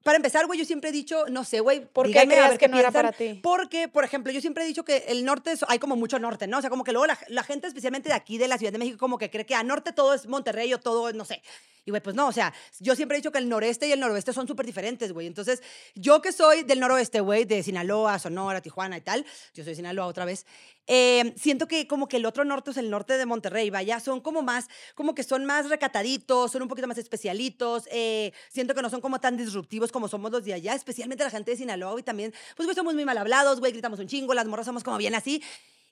para 0.02 0.16
empezar, 0.16 0.46
güey, 0.46 0.58
yo 0.58 0.64
siempre 0.64 0.90
he 0.90 0.92
dicho, 0.92 1.26
no 1.28 1.44
sé, 1.44 1.60
güey, 1.60 1.84
¿por 1.84 2.06
qué 2.06 2.26
crees 2.26 2.58
que 2.58 2.68
no 2.68 2.78
era 2.78 2.90
para 2.90 3.12
ti? 3.12 3.38
Porque, 3.42 3.86
por 3.86 4.04
ejemplo, 4.04 4.32
yo 4.32 4.40
siempre 4.40 4.64
he 4.64 4.66
dicho 4.66 4.84
que 4.84 5.04
el 5.08 5.24
norte 5.24 5.52
hay 5.68 5.78
como 5.78 5.94
mucho 5.94 6.18
norte, 6.18 6.46
¿no? 6.46 6.58
O 6.58 6.60
sea, 6.60 6.70
como 6.70 6.84
que 6.84 6.92
luego 6.92 7.06
la, 7.06 7.18
la, 7.28 7.44
gente, 7.44 7.66
especialmente 7.66 8.08
de 8.08 8.14
aquí, 8.14 8.38
de 8.38 8.48
la 8.48 8.58
Ciudad 8.58 8.72
de 8.72 8.78
México, 8.78 8.98
como 8.98 9.18
que 9.18 9.30
cree 9.30 9.46
que 9.46 9.54
a 9.54 9.62
norte 9.62 9.92
todo 9.92 10.14
es 10.14 10.26
Monterrey 10.26 10.72
o 10.74 10.80
todo, 10.80 11.12
no 11.12 11.24
sé. 11.24 11.42
Y, 11.84 11.90
güey, 11.90 12.02
pues 12.02 12.14
no, 12.14 12.28
o 12.28 12.32
sea, 12.32 12.52
yo 12.78 12.94
siempre 12.94 13.16
he 13.16 13.20
dicho 13.20 13.32
que 13.32 13.38
el 13.38 13.48
noreste 13.48 13.88
y 13.88 13.92
el 13.92 14.00
noroeste 14.00 14.32
son 14.32 14.46
súper 14.46 14.66
diferentes, 14.66 15.12
güey. 15.12 15.26
Entonces, 15.26 15.62
yo 15.94 16.20
que 16.20 16.32
soy 16.32 16.62
del 16.62 16.78
noroeste, 16.78 17.20
güey, 17.20 17.44
de 17.44 17.62
Sinaloa, 17.62 18.18
Sonora, 18.18 18.60
Tijuana 18.60 18.98
y 18.98 19.00
tal, 19.00 19.24
yo 19.54 19.64
soy 19.64 19.72
de 19.72 19.76
Sinaloa 19.76 20.06
otra 20.06 20.24
vez, 20.24 20.44
eh, 20.86 21.32
siento 21.36 21.68
que 21.68 21.86
como 21.86 22.08
que 22.08 22.16
el 22.16 22.26
otro 22.26 22.44
norte 22.44 22.72
es 22.72 22.76
el 22.76 22.90
norte 22.90 23.16
de 23.16 23.24
Monterrey, 23.24 23.70
vaya, 23.70 24.00
son 24.00 24.20
como 24.20 24.42
más, 24.42 24.68
como 24.94 25.14
que 25.14 25.22
son 25.22 25.44
más 25.44 25.68
recataditos, 25.68 26.52
son 26.52 26.62
un 26.62 26.68
poquito 26.68 26.88
más 26.88 26.98
especialitos, 26.98 27.84
eh, 27.92 28.32
siento 28.50 28.74
que 28.74 28.82
no 28.82 28.90
son 28.90 29.00
como 29.00 29.20
tan 29.20 29.36
disruptivos 29.36 29.59
como 29.92 30.08
somos 30.08 30.30
los 30.30 30.44
de 30.44 30.54
allá, 30.54 30.74
especialmente 30.74 31.24
la 31.24 31.30
gente 31.30 31.50
de 31.50 31.56
Sinaloa 31.56 31.98
y 31.98 32.02
también, 32.02 32.32
pues 32.56 32.66
güey, 32.66 32.74
somos 32.74 32.94
muy 32.94 33.04
mal 33.04 33.18
hablados, 33.18 33.60
güey, 33.60 33.72
gritamos 33.72 33.98
un 33.98 34.06
chingo, 34.06 34.34
las 34.34 34.46
morras 34.46 34.66
somos 34.66 34.84
como 34.84 34.98
bien 34.98 35.14
así. 35.14 35.42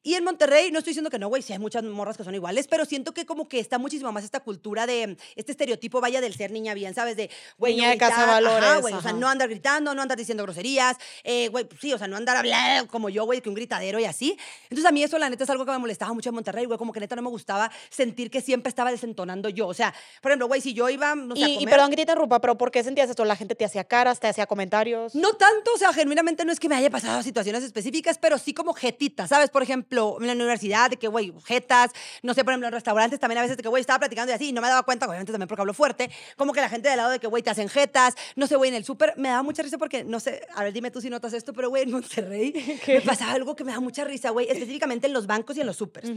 Y 0.03 0.15
en 0.15 0.25
Monterrey, 0.25 0.71
no 0.71 0.79
estoy 0.79 0.93
diciendo 0.93 1.11
que 1.11 1.19
no, 1.19 1.29
güey, 1.29 1.43
sí 1.43 1.53
hay 1.53 1.59
muchas 1.59 1.83
morras 1.83 2.17
que 2.17 2.23
son 2.23 2.35
iguales, 2.35 2.69
pero 2.69 2.85
siento 2.85 3.13
que 3.13 3.27
como 3.27 3.49
que 3.49 3.59
está 3.59 3.79
muchísimo 3.79 4.13
más 4.13 4.23
esta 4.23 4.41
cultura 4.41 4.87
de, 4.87 5.17
este 5.35 5.53
estereotipo 5.53 6.01
vaya 6.01 6.21
del 6.21 6.35
ser 6.35 6.53
niña 6.53 6.73
bien, 6.73 6.95
¿sabes? 6.95 7.17
De, 7.17 7.31
güey, 7.59 7.75
niña 7.75 7.91
de 7.91 7.99
casa 7.99 8.25
valores. 8.25 8.81
güey, 8.81 8.95
o 8.95 9.03
sea, 9.03 9.13
no 9.13 9.29
andar 9.29 9.49
gritando, 9.49 9.95
no 9.95 10.03
andar 10.03 10.17
diciendo 10.17 10.45
groserías, 10.45 10.97
eh, 11.25 11.49
güey, 11.49 11.65
pues 11.65 11.81
sí, 11.81 11.93
o 11.93 11.99
sea, 11.99 12.07
no 12.07 12.17
andar 12.17 12.37
hablando 12.37 12.87
como 12.87 13.09
yo, 13.09 13.25
güey, 13.25 13.41
que 13.41 13.49
un 13.49 13.57
gritadero 13.57 13.99
y 13.99 14.05
así. 14.05 14.39
Entonces 14.65 14.87
a 14.87 14.93
mí 14.93 15.03
eso, 15.03 15.19
la 15.19 15.29
neta, 15.29 15.45
es 15.45 15.51
algo 15.51 15.65
que 15.65 15.73
me 15.73 15.79
molestaba 15.79 16.13
mucho 16.13 16.29
en 16.29 16.37
Monterrey, 16.37 16.65
güey, 16.65 16.79
como 16.79 16.93
que 16.93 17.01
neta 17.01 17.17
no 17.17 17.23
me 17.23 17.31
gustaba 17.31 17.71
sentir 17.91 18.31
que 18.31 18.41
siempre 18.41 18.69
estaba 18.69 18.93
desentonando 18.93 19.49
yo. 19.49 19.67
O 19.67 19.75
sea, 19.75 19.93
por 20.23 20.31
ejemplo, 20.31 20.47
güey, 20.47 20.61
si 20.61 20.75
yo 20.75 20.89
iba, 20.89 21.17
no 21.17 21.35
sé, 21.35 21.49
y, 21.49 21.63
y 21.63 21.67
perdón 21.67 21.91
que 21.91 21.97
te 21.97 22.03
interrumpa, 22.03 22.41
pero 22.41 22.57
¿por 22.57 22.71
qué 22.71 22.85
sentías 22.85 23.11
esto? 23.11 23.25
¿La 23.25 23.37
gente 23.37 23.57
te 23.57 23.65
hacía 23.65 23.83
caras, 23.83 24.21
te 24.21 24.29
hacía 24.29 24.47
comentarios? 24.47 25.17
No 25.17 25.33
tanto, 25.35 25.73
o 25.75 25.79
sea, 25.79 25.93
genuinamente 25.93 26.45
no 26.45 26.53
es 26.53 26.61
que 26.61 26.69
me 26.69 26.77
haya 26.77 26.89
pasado 26.89 27.23
situaciones 27.23 27.65
específicas, 27.65 28.17
pero 28.17 28.39
sí 28.39 28.55
como 28.55 28.73
jetitas, 28.73 29.29
¿sabes? 29.29 29.51
Por 29.51 29.63
ejemplo, 29.63 29.88
en 29.91 30.27
la 30.27 30.33
universidad 30.33 30.91
de 30.91 30.97
que, 30.97 31.09
güey, 31.09 31.33
jetas, 31.45 31.93
no 32.23 32.35
sé, 32.35 32.45
por 32.45 32.53
ejemplo, 32.53 32.69
en 32.69 32.73
restaurantes 32.73 33.19
también 33.19 33.39
a 33.39 33.43
veces 33.43 33.57
de 33.57 33.63
que, 33.63 33.69
güey, 33.69 33.81
estaba 33.81 33.99
platicando 33.99 34.33
y 34.33 34.35
así, 34.35 34.49
y 34.49 34.53
no 34.53 34.61
me 34.61 34.69
daba 34.69 34.83
cuenta, 34.83 35.07
obviamente 35.07 35.33
también 35.33 35.49
porque 35.49 35.63
hablo 35.63 35.75
fuerte, 35.75 36.11
como 36.37 36.53
que 36.53 36.61
la 36.61 36.69
gente 36.69 36.89
de 36.89 36.97
lado 36.97 37.11
de 37.11 37.19
que, 37.19 37.27
güey, 37.27 37.43
te 37.43 37.51
hacen 37.51 37.69
jetas, 37.69 38.15
no 38.37 38.47
sé, 38.47 38.57
güey, 38.57 38.69
en 38.69 38.77
el 38.77 38.85
súper, 38.85 39.15
me 39.17 39.29
daba 39.29 39.43
mucha 39.43 39.63
risa 39.63 39.79
porque, 39.79 40.05
no 40.05 40.21
sé, 40.21 40.47
a 40.55 40.65
ver, 40.65 40.73
dime 40.73 40.91
tú 40.91 41.01
si 41.01 41.11
notas 41.11 41.33
esto, 41.33 41.53
pero, 41.53 41.69
güey, 41.69 41.85
en 41.85 41.91
Monterrey 41.91 42.81
me 42.87 43.01
pasaba 43.01 43.33
algo 43.33 43.57
que 43.57 43.65
me 43.65 43.73
da 43.73 43.81
mucha 43.81 44.05
risa, 44.05 44.31
güey, 44.31 44.49
específicamente 44.49 45.07
en 45.07 45.13
los 45.13 45.27
bancos 45.27 45.57
y 45.57 45.61
en 45.61 45.67
los 45.67 45.77
súpers. 45.77 46.11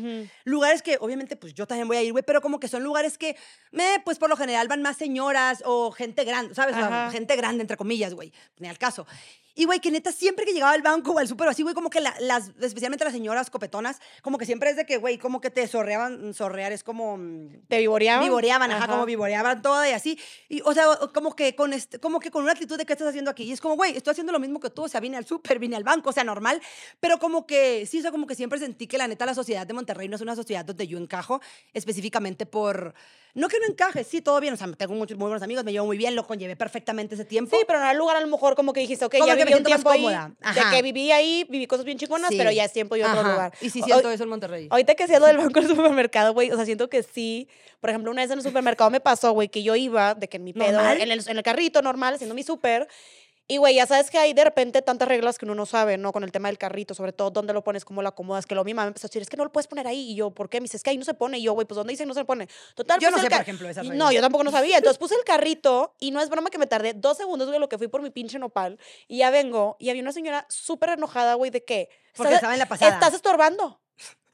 Lugares 0.44 0.82
que, 0.82 0.98
obviamente, 1.00 1.36
pues 1.36 1.54
yo 1.54 1.68
también 1.68 1.88
voy 1.88 1.98
a 1.98 2.04
ir, 2.04 2.12
güey, 2.12 2.24
pero 2.24 2.42
como 2.42 2.60
que 2.60 2.68
son 2.68 2.84
lugares 2.84 3.18
que, 3.18 3.36
me, 3.72 4.02
pues 4.04 4.18
por 4.18 4.30
lo 4.30 4.36
general 4.36 4.68
van 4.68 4.82
más 4.82 4.98
señoras 4.98 5.64
o 5.66 5.92
gente 5.92 6.24
grande, 6.24 6.56
¿sabes? 6.56 6.76
gente 7.12 7.36
grande, 7.36 7.62
entre 7.62 7.78
comillas, 7.78 8.14
güey, 8.14 8.34
ni 8.58 8.68
al 8.68 8.78
caso. 8.78 9.06
Y, 9.56 9.66
güey, 9.66 9.80
que 9.80 9.92
neta, 9.92 10.12
siempre 10.12 10.46
que 10.46 10.54
llegaba 10.54 10.72
al 10.72 10.82
banco 10.82 11.12
o 11.12 11.20
al 11.20 11.28
súper 11.28 11.48
así, 11.50 11.64
güey, 11.64 11.76
como 11.76 11.90
que 11.90 12.00
las, 12.02 12.52
especialmente 12.62 13.04
las 13.04 13.14
señoras 13.14 13.50
copetonas, 13.50 14.00
como 14.22 14.38
que 14.38 14.46
siempre 14.46 14.70
es 14.70 14.76
de 14.76 14.86
que, 14.86 14.98
güey, 14.98 15.18
como 15.18 15.42
que 15.42 15.50
te 15.50 15.68
sorreaban, 15.68 16.34
sorrear 16.34 16.72
es 16.72 16.84
como... 16.84 17.18
Mm, 17.18 17.68
¿Te 17.68 17.80
vivoreaban? 17.80 18.24
Vivoreaban, 18.24 18.72
ajá, 18.72 18.88
como 18.88 19.06
vivoreaban 19.06 19.62
todo 19.62 19.86
y 19.86 19.90
así. 19.90 20.18
Y, 20.50 20.62
o 20.62 20.74
sea, 20.74 20.86
como 21.14 21.36
que 21.36 21.56
con, 21.56 21.74
este, 21.74 22.00
como 22.00 22.20
que 22.20 22.32
con 22.32 22.44
una 22.44 22.54
actitud 22.54 22.78
de, 22.78 22.86
¿qué 22.86 22.94
estás 22.94 23.10
haciendo 23.10 23.32
aquí? 23.32 23.44
Y 23.44 23.52
es 23.52 23.62
como, 23.62 23.76
güey, 23.76 23.96
estoy 23.96 24.12
haciendo 24.12 24.32
lo 24.32 24.40
mismo 24.40 24.60
que 24.60 24.70
tú, 24.70 24.84
o 24.84 24.88
sea, 24.88 25.00
vine 25.00 25.18
al 25.18 25.26
súper, 25.26 25.60
vine 25.60 25.76
al 25.76 25.84
banco, 25.84 26.10
o 26.10 26.14
sea, 26.14 26.24
normal. 26.24 26.62
Pero 27.00 27.20
como 27.20 27.46
que, 27.46 27.86
sí, 27.86 28.00
o 28.00 28.02
sea, 28.02 28.12
como 28.12 28.28
que 28.28 28.36
siempre 28.36 28.60
sentí 28.60 28.88
que 28.88 28.98
la 28.98 29.08
neta 29.08 29.26
la 29.26 29.34
sociedad 29.34 29.68
de 29.68 29.74
Monterrey 29.74 30.08
no 30.08 30.16
es 30.16 30.22
una 30.22 30.36
sociedad 30.36 30.66
donde 30.66 30.88
yo 30.88 30.98
encajo, 30.98 31.42
específicamente 31.74 32.46
por 32.46 32.94
no 33.34 33.48
que 33.48 33.60
no 33.60 33.66
encaje, 33.66 34.04
sí, 34.04 34.22
todo 34.22 34.40
bien. 34.40 34.54
O 34.54 34.58
sea, 34.58 34.72
tengo 34.74 34.94
muchos 34.94 35.18
muy 35.18 35.28
buenos 35.28 35.42
amigos, 35.42 35.64
me 35.64 35.72
llevo 35.72 35.86
muy 35.86 35.98
bien, 35.98 36.16
lo 36.16 36.26
conllevé 36.26 36.56
perfectamente 36.56 37.16
ese 37.16 37.26
tiempo. 37.26 37.56
Sí, 37.56 37.64
pero 37.66 37.80
en 37.80 37.88
el 37.88 37.98
lugar 37.98 38.18
a 38.18 38.22
lo 38.22 38.28
mejor 38.28 38.56
como 38.56 38.74
que 38.74 38.82
dijiste, 38.82 39.06
ok, 39.06 39.16
ya 39.26 39.36
viví 39.46 39.58
un 39.58 39.64
tiempo 39.64 39.90
ahí. 39.90 40.06
De 40.06 40.62
que 40.72 40.82
viví 40.82 41.12
ahí, 41.12 41.46
viví 41.50 41.68
cosas 41.68 41.86
bien 41.86 41.98
chingonas, 41.98 42.32
pero 42.36 42.52
ya 42.52 42.66
es 42.66 42.74
tiempo 42.74 42.96
y 42.96 43.04
otro 43.04 43.24
lugar. 43.24 43.54
Y 43.62 43.70
sí 43.70 43.82
siento 43.82 44.10
eso 44.10 44.24
en 44.24 44.30
Monterrey. 44.30 44.68
Ahorita 44.70 44.96
que 44.96 45.04
hacía 45.04 45.20
lo 45.20 45.26
del 45.32 45.38
banco 45.38 45.60
del 45.60 45.70
supermercado, 45.70 46.34
güey, 46.34 46.52
o 46.52 46.56
sea, 46.56 46.66
siento 46.66 46.90
que 46.90 47.04
sí. 47.04 47.48
Por 47.80 47.90
ejemplo, 47.90 48.12
una 48.12 48.22
vez 48.22 48.30
en 48.30 48.38
el 48.38 48.44
supermercado 48.44 48.92
me 48.92 49.00
pasó, 49.00 49.32
güey, 49.32 49.50
que 49.50 49.64
yo 49.64 49.76
iba 49.76 50.14
de 50.14 50.28
que 50.28 50.38
en 50.38 50.44
mi 50.44 50.54
pedo, 50.54 50.80
en 50.80 51.12
el, 51.12 51.28
en 51.28 51.38
el 51.38 51.44
carrito 51.44 51.82
normal, 51.82 52.14
haciendo 52.14 52.36
mi 52.36 52.44
súper, 52.44 52.88
y, 53.52 53.58
güey, 53.58 53.76
ya 53.76 53.86
sabes 53.86 54.10
que 54.10 54.18
hay 54.18 54.34
de 54.34 54.46
repente 54.46 54.82
tantas 54.82 55.10
reglas 55.10 55.38
que 55.38 55.44
uno 55.44 55.54
no 55.56 55.66
sabe, 55.66 55.98
¿no? 55.98 56.14
Con 56.14 56.24
el 56.24 56.32
tema 56.32 56.48
del 56.48 56.58
carrito, 56.58 56.94
sobre 56.94 57.12
todo 57.12 57.32
dónde 57.32 57.52
lo 57.52 57.66
pones, 57.66 57.84
cómo 57.84 58.02
lo 58.02 58.08
acomodas, 58.08 58.46
que 58.46 58.56
lo 58.56 58.64
mismo 58.64 58.80
me 58.80 58.88
empezó 58.88 59.08
a 59.08 59.10
decir, 59.10 59.22
es 59.22 59.28
que 59.28 59.36
no 59.36 59.44
lo 59.44 59.52
puedes 59.52 59.68
poner 59.68 59.88
ahí. 59.88 60.12
Y 60.12 60.16
yo, 60.16 60.32
¿por 60.32 60.50
qué? 60.50 60.62
Me 60.62 60.64
dice, 60.64 60.78
es 60.78 60.84
que 60.84 60.92
ahí 60.92 60.98
no 60.98 61.04
se 61.04 61.14
pone. 61.16 61.38
Y 61.38 61.44
yo, 61.44 61.52
güey, 61.52 61.68
pues 61.68 61.76
¿dónde 61.76 61.92
dice 61.92 62.06
no 62.06 62.14
se 62.14 62.24
pone? 62.24 62.48
Total, 62.76 62.98
Yo 63.02 63.12
no 63.12 63.18
sé, 63.18 63.30
por 63.30 63.42
ejemplo, 63.42 63.68
esa 63.68 63.84
No, 63.84 64.10
yo 64.14 64.22
tampoco 64.22 64.46
no 64.46 64.52
sabía. 64.52 64.78
Entonces 64.78 64.98
puse 64.98 65.16
el 65.16 65.26
carrito 65.26 65.98
y 66.00 66.12
no 66.12 66.22
es 66.22 66.30
broma 66.30 66.50
que 66.50 66.60
me 66.60 66.66
tardé 66.66 66.94
dos 66.94 67.18
segundos, 67.18 67.50
güey, 67.50 67.60
lo 67.60 67.68
que 67.68 67.78
fui 67.78 67.90
por 67.90 68.02
mi 68.02 68.10
pinche 68.10 68.40
nopal. 68.40 68.80
Y 69.10 69.18
ya 69.18 69.32
vengo 69.32 69.76
y 69.82 69.90
había 69.90 70.02
una 70.02 70.14
señora 70.14 70.46
súper 70.48 70.92
enojada, 70.92 71.34
güey, 71.34 71.52
de 71.52 71.66
que... 71.66 71.90
Porque 72.16 72.36
estaba 72.36 72.54
en 72.54 72.60
la 72.60 72.68
pasada. 72.68 72.94
Estás 72.94 73.14
estorbando. 73.14 73.82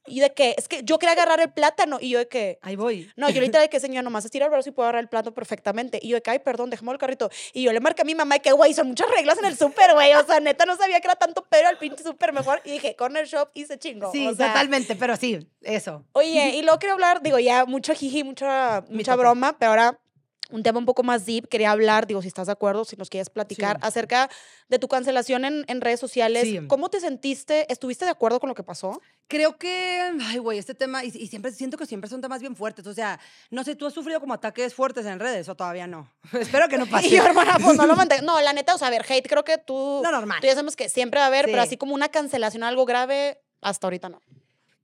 Y 0.07 0.19
de 0.19 0.33
que, 0.33 0.55
es 0.57 0.67
que 0.67 0.83
yo 0.83 0.99
quería 0.99 1.13
agarrar 1.13 1.39
el 1.39 1.51
plátano. 1.51 1.97
Y 1.99 2.09
yo 2.09 2.19
de 2.19 2.27
que. 2.27 2.59
Ahí 2.61 2.75
voy. 2.75 3.09
No, 3.15 3.29
yo 3.29 3.35
ahorita 3.37 3.59
de 3.59 3.69
que, 3.69 3.79
señor, 3.79 4.03
nomás 4.03 4.25
estira 4.25 4.45
el 4.45 4.51
brazo 4.51 4.69
y 4.69 4.71
puedo 4.71 4.85
agarrar 4.87 5.03
el 5.03 5.09
plátano 5.09 5.33
perfectamente. 5.33 5.99
Y 6.01 6.09
yo 6.09 6.15
de 6.15 6.21
que, 6.21 6.31
ay, 6.31 6.39
perdón, 6.39 6.69
dejemos 6.69 6.93
el 6.93 6.99
carrito. 6.99 7.29
Y 7.53 7.63
yo 7.63 7.73
le 7.73 7.79
marqué 7.79 8.01
a 8.01 8.05
mi 8.05 8.15
mamá 8.15 8.35
de 8.35 8.41
que, 8.41 8.51
güey, 8.51 8.73
son 8.73 8.87
muchas 8.87 9.09
reglas 9.09 9.37
en 9.37 9.45
el 9.45 9.57
súper, 9.57 9.93
güey. 9.93 10.13
O 10.13 10.25
sea, 10.25 10.39
neta, 10.39 10.65
no 10.65 10.75
sabía 10.77 10.99
que 10.99 11.07
era 11.07 11.15
tanto 11.15 11.45
pero 11.49 11.67
al 11.67 11.77
pinche 11.77 12.03
súper 12.03 12.33
mejor. 12.33 12.61
Y 12.63 12.71
dije, 12.71 12.95
corner 12.95 13.25
shop 13.25 13.49
y 13.53 13.65
se 13.65 13.77
chingó. 13.77 14.11
Sí, 14.11 14.27
totalmente, 14.27 14.95
pero 14.95 15.15
sí, 15.15 15.47
eso. 15.61 16.05
Oye, 16.13 16.55
y 16.55 16.61
luego 16.61 16.79
quiero 16.79 16.93
hablar, 16.93 17.21
digo, 17.21 17.39
ya 17.39 17.65
mucho 17.65 17.93
jiji, 17.93 18.23
mucha, 18.23 18.83
mucha 18.89 19.15
broma, 19.15 19.57
pero 19.57 19.71
ahora 19.71 19.99
un 20.51 20.63
tema 20.63 20.79
un 20.79 20.85
poco 20.85 21.03
más 21.03 21.25
deep. 21.25 21.47
Quería 21.47 21.71
hablar, 21.71 22.07
digo, 22.07 22.21
si 22.21 22.27
estás 22.27 22.47
de 22.47 22.53
acuerdo, 22.53 22.85
si 22.85 22.95
nos 22.95 23.09
quieres 23.09 23.29
platicar 23.29 23.77
acerca 23.81 24.29
de 24.69 24.79
tu 24.79 24.87
cancelación 24.87 25.45
en, 25.45 25.65
en 25.67 25.81
redes 25.81 25.99
sociales. 25.99 26.47
¿Cómo 26.67 26.89
te 26.89 26.99
sentiste? 26.99 27.71
¿Estuviste 27.71 28.05
de 28.05 28.11
acuerdo 28.11 28.39
con 28.39 28.49
lo 28.49 28.55
que 28.55 28.63
pasó? 28.63 29.01
Creo 29.27 29.57
que, 29.57 30.01
ay, 30.21 30.37
güey, 30.37 30.57
este 30.57 30.73
tema, 30.73 31.03
y, 31.03 31.11
siempre 31.27 31.51
siento 31.51 31.77
que 31.77 31.85
siempre 31.85 32.09
son 32.09 32.21
temas 32.21 32.39
bien 32.39 32.55
fuertes. 32.55 32.87
O 32.87 32.93
sea, 32.93 33.19
no 33.49 33.63
sé, 33.63 33.75
¿tú 33.75 33.85
has 33.85 33.93
sufrido 33.93 34.19
como 34.19 34.33
ataques 34.33 34.73
fuertes 34.73 35.05
en 35.05 35.19
redes 35.19 35.49
o 35.49 35.55
todavía 35.55 35.87
no? 35.87 36.11
Espero 36.33 36.67
que 36.69 36.77
no 36.77 36.85
pase. 36.89 37.07
y 37.07 37.11
yo, 37.11 37.25
hermana, 37.25 37.57
pues 37.61 37.77
no 37.77 37.85
lo 37.85 37.95
mantengo. 37.97 38.25
No, 38.25 38.39
la 38.41 38.53
neta, 38.53 38.75
o 38.75 38.77
sea, 38.77 38.87
a 38.87 38.91
ver, 38.91 39.05
hate, 39.07 39.27
creo 39.27 39.43
que 39.43 39.57
tú. 39.57 40.01
No, 40.03 40.11
normal. 40.11 40.39
Tú 40.39 40.47
ya 40.47 40.53
sabemos 40.53 40.75
que 40.75 40.89
siempre 40.89 41.19
va 41.19 41.25
a 41.25 41.27
haber, 41.27 41.45
pero 41.45 41.61
así 41.61 41.77
como 41.77 41.93
una 41.93 42.09
cancelación, 42.09 42.63
algo 42.63 42.85
grave, 42.85 43.41
hasta 43.61 43.87
ahorita 43.87 44.09
no. 44.09 44.21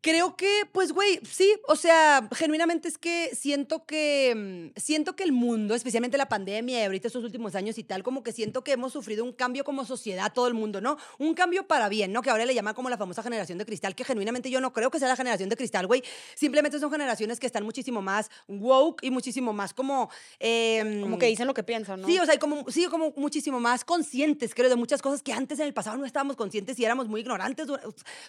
Creo 0.03 0.35
que, 0.35 0.63
pues, 0.73 0.91
güey, 0.91 1.21
sí, 1.23 1.55
o 1.65 1.77
sea, 1.77 2.27
genuinamente 2.35 2.89
es 2.89 2.97
que 2.97 3.33
siento 3.33 3.85
que, 3.85 4.71
mm, 4.75 4.77
siento 4.77 5.15
que 5.15 5.23
el 5.23 5.31
mundo, 5.31 5.75
especialmente 5.75 6.17
la 6.17 6.27
pandemia 6.27 6.81
y 6.81 6.83
ahorita 6.83 7.07
estos 7.07 7.23
últimos 7.23 7.55
años 7.55 7.77
y 7.77 7.85
tal, 7.85 8.03
como 8.03 8.21
que 8.21 8.33
siento 8.33 8.65
que 8.65 8.73
hemos 8.73 8.91
sufrido 8.91 9.23
un 9.23 9.31
cambio 9.31 9.63
como 9.63 9.85
sociedad, 9.85 10.33
todo 10.33 10.49
el 10.49 10.55
mundo, 10.55 10.81
¿no? 10.81 10.97
Un 11.19 11.33
cambio 11.33 11.67
para 11.69 11.87
bien, 11.87 12.11
¿no? 12.11 12.21
Que 12.21 12.29
ahora 12.29 12.43
le 12.43 12.53
llaman 12.53 12.73
como 12.73 12.89
la 12.89 12.97
famosa 12.97 13.23
generación 13.23 13.57
de 13.57 13.65
cristal, 13.65 13.95
que 13.95 14.03
genuinamente 14.03 14.49
yo 14.51 14.59
no 14.59 14.73
creo 14.73 14.91
que 14.91 14.99
sea 14.99 15.07
la 15.07 15.15
generación 15.15 15.47
de 15.47 15.55
cristal, 15.55 15.87
güey. 15.87 16.03
Simplemente 16.35 16.79
son 16.79 16.91
generaciones 16.91 17.39
que 17.39 17.47
están 17.47 17.63
muchísimo 17.63 18.01
más 18.01 18.29
woke 18.49 19.05
y 19.05 19.09
muchísimo 19.09 19.53
más 19.53 19.73
como... 19.73 20.09
Em, 20.37 21.01
como 21.01 21.17
que 21.17 21.27
dicen 21.27 21.47
lo 21.47 21.53
que 21.53 21.63
piensan, 21.63 22.01
¿no? 22.01 22.07
Sí, 22.07 22.19
o 22.19 22.25
sea, 22.25 22.37
como, 22.39 22.69
sí, 22.69 22.87
como 22.87 23.13
muchísimo 23.15 23.61
más 23.61 23.85
conscientes, 23.85 24.53
creo, 24.53 24.69
de 24.69 24.75
muchas 24.75 25.01
cosas 25.01 25.23
que 25.23 25.31
antes 25.31 25.59
en 25.59 25.67
el 25.67 25.73
pasado 25.73 25.95
no 25.95 26.05
estábamos 26.05 26.35
conscientes 26.35 26.77
y 26.77 26.83
éramos 26.83 27.07
muy 27.07 27.21
ignorantes 27.21 27.67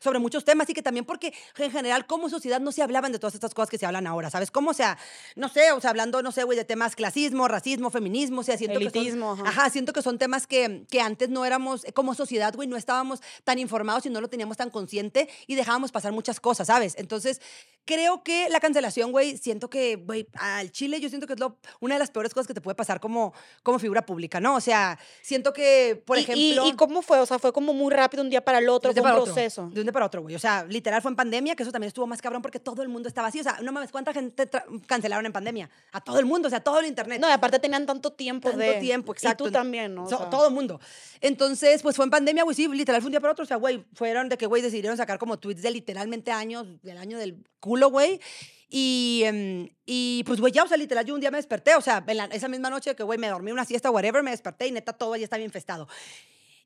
sobre 0.01 0.21
muchos 0.21 0.45
temas 0.45 0.71
y 0.71 0.73
que 0.73 0.81
también 0.81 1.05
porque 1.05 1.35
en 1.65 1.71
general 1.71 2.07
como 2.07 2.29
sociedad 2.29 2.61
no 2.61 2.73
se 2.73 2.83
hablaban 2.83 3.13
de 3.13 3.19
todas 3.19 3.35
estas 3.35 3.55
cosas 3.55 3.71
que 3.71 3.79
se 3.79 3.87
hablan 3.87 4.07
ahora, 4.07 4.31
¿sabes? 4.31 4.51
¿Cómo, 4.51 4.71
o 4.71 4.75
sea, 4.75 4.99
no 5.37 5.49
sé, 5.49 5.73
o 5.73 5.81
sea, 5.81 5.91
hablando, 5.91 6.23
no 6.23 6.33
sé, 6.33 6.45
güey, 6.45 6.57
de 6.57 6.65
temas 6.65 6.97
clasismo, 6.97 7.49
racismo, 7.49 7.91
feminismo, 7.91 8.41
o 8.41 8.45
sea, 8.45 8.57
siento 8.57 8.79
Elitismo, 8.79 9.35
que 9.35 9.39
son, 9.41 9.47
ajá. 9.47 9.71
siento 9.71 9.93
que 9.93 10.03
son 10.03 10.19
temas 10.19 10.47
que, 10.47 10.85
que 10.91 11.01
antes 11.01 11.29
no 11.29 11.45
éramos, 11.45 11.85
como 11.95 12.15
sociedad, 12.15 12.55
güey, 12.55 12.69
no 12.69 12.77
estábamos 12.77 13.21
tan 13.45 13.59
informados 13.59 14.07
y 14.07 14.11
no 14.11 14.21
lo 14.21 14.29
teníamos 14.29 14.57
tan 14.57 14.71
consciente 14.71 15.29
y 15.47 15.55
dejábamos 15.55 15.93
pasar 15.93 16.13
muchas 16.13 16.41
cosas, 16.41 16.67
¿sabes? 16.67 16.95
Entonces, 16.99 17.41
creo 17.85 18.23
que 18.23 18.49
la 18.49 18.61
cancelación, 18.61 19.13
güey, 19.13 19.37
siento 19.37 19.69
que, 19.69 19.97
güey, 19.97 20.27
al 20.35 20.71
Chile 20.71 21.01
yo 21.01 21.09
siento 21.09 21.27
que 21.27 21.35
es 21.35 21.41
lo, 21.41 21.59
una 21.81 21.95
de 21.95 21.99
las 21.99 22.11
peores 22.11 22.33
cosas 22.33 22.47
que 22.47 22.55
te 22.55 22.61
puede 22.61 22.75
pasar 22.75 23.01
como, 23.01 23.35
como 23.63 23.79
figura 23.79 24.07
pública, 24.07 24.41
¿no? 24.41 24.57
O 24.57 24.61
sea, 24.61 24.99
siento 25.23 25.53
que, 25.53 26.03
por 26.05 26.19
ejemplo... 26.19 26.67
Y, 26.67 26.73
cómo 26.75 27.03
fue? 27.03 27.21
O 27.21 27.27
sea, 27.27 27.39
fue 27.39 27.53
como 27.53 27.73
muy 27.73 27.93
rápido 27.93 28.23
un 28.23 28.31
día 28.31 28.45
para 28.45 28.59
el 28.59 28.69
otro, 28.69 28.93
fue 28.93 29.03
un 29.03 29.25
proceso. 29.25 29.69
de 29.73 29.81
un 29.81 29.87
día 29.87 29.93
para 29.93 30.07
otro, 30.07 30.23
güey. 30.23 30.35
O 30.35 30.39
sea, 30.39 30.65
literal 30.65 31.03
fue 31.03 31.11
en 31.11 31.17
pandemia, 31.17 31.54
que 31.57 31.63
eso 31.63 31.73
también 31.73 31.89
estuvo 31.89 32.07
más 32.07 32.21
cabrón 32.21 32.43
porque 32.43 32.61
todo 32.61 32.83
el 32.83 32.89
mundo 32.89 33.09
estaba 33.09 33.29
así. 33.29 33.41
O 33.41 33.43
sea, 33.43 33.59
no 33.63 33.73
mames, 33.73 33.91
¿cuánta 33.91 34.13
gente 34.13 34.49
cancelaron 34.87 35.27
en 35.27 35.33
pandemia? 35.33 35.71
A 35.93 36.01
todo 36.01 36.19
el 36.19 36.27
mundo, 36.27 36.49
o 36.49 36.51
sea, 36.51 36.61
todo 36.61 36.81
el 36.81 36.87
internet. 36.87 37.21
No, 37.21 37.29
y 37.29 37.33
aparte 37.33 37.59
tenían 37.59 37.87
tanto 37.87 38.13
tiempo 38.13 38.51
tanto 38.51 38.79
tiempo, 38.81 39.13
exacto. 39.13 39.45
Y 39.45 39.47
tú 39.49 39.53
también, 39.53 39.95
¿no? 39.95 40.07
todo 40.07 40.49
el 40.49 40.55
mundo. 40.55 40.81
Entonces, 41.21 41.83
pues 41.83 41.97
fue 41.97 42.05
en 42.05 42.11
pandemia, 42.11 42.45
güey, 42.45 42.55
sí, 42.55 42.69
literal 42.69 43.01
fue 43.01 43.09
un 43.09 43.13
día 43.13 43.21
para 43.21 43.33
otro. 43.33 43.45
O 43.45 43.47
sea, 43.47 43.57
güey, 43.57 43.85
fueron 43.95 44.29
de 44.29 44.37
que, 44.37 44.47
güey, 44.47 44.63
decidieron 44.63 44.97
sacar 44.97 45.19
como 45.19 45.39
tweets 45.39 45.63
de 45.63 45.71
literalmente 45.71 46.31
años, 46.31 46.67
del 46.83 46.99
año 46.99 47.19
del 47.19 47.45
culo, 47.61 47.91
güey. 47.91 48.21
Y, 48.69 49.23
em, 49.25 49.69
y 49.87 50.25
pues, 50.25 50.41
güey, 50.41 50.53
ya, 50.53 50.65
o 50.65 50.69
sea, 50.69 50.77
literal, 50.77 51.05
yo 51.05 51.15
un 51.15 51.21
día 51.21 51.31
me 51.31 51.39
desperté, 51.39 51.77
o 51.77 51.81
sea, 51.81 52.05
esa 52.33 52.49
misma 52.49 52.71
noche 52.71 52.97
que, 52.97 53.03
güey, 53.03 53.19
me 53.19 53.29
dormí 53.29 53.53
una 53.53 53.65
siesta, 53.65 53.91
whatever, 53.91 54.23
me 54.23 54.31
desperté 54.33 54.67
y 54.67 54.73
neta 54.73 54.93
todo 54.93 55.15
ya 55.17 55.25
estaba 55.25 55.43
infestado. 55.43 55.87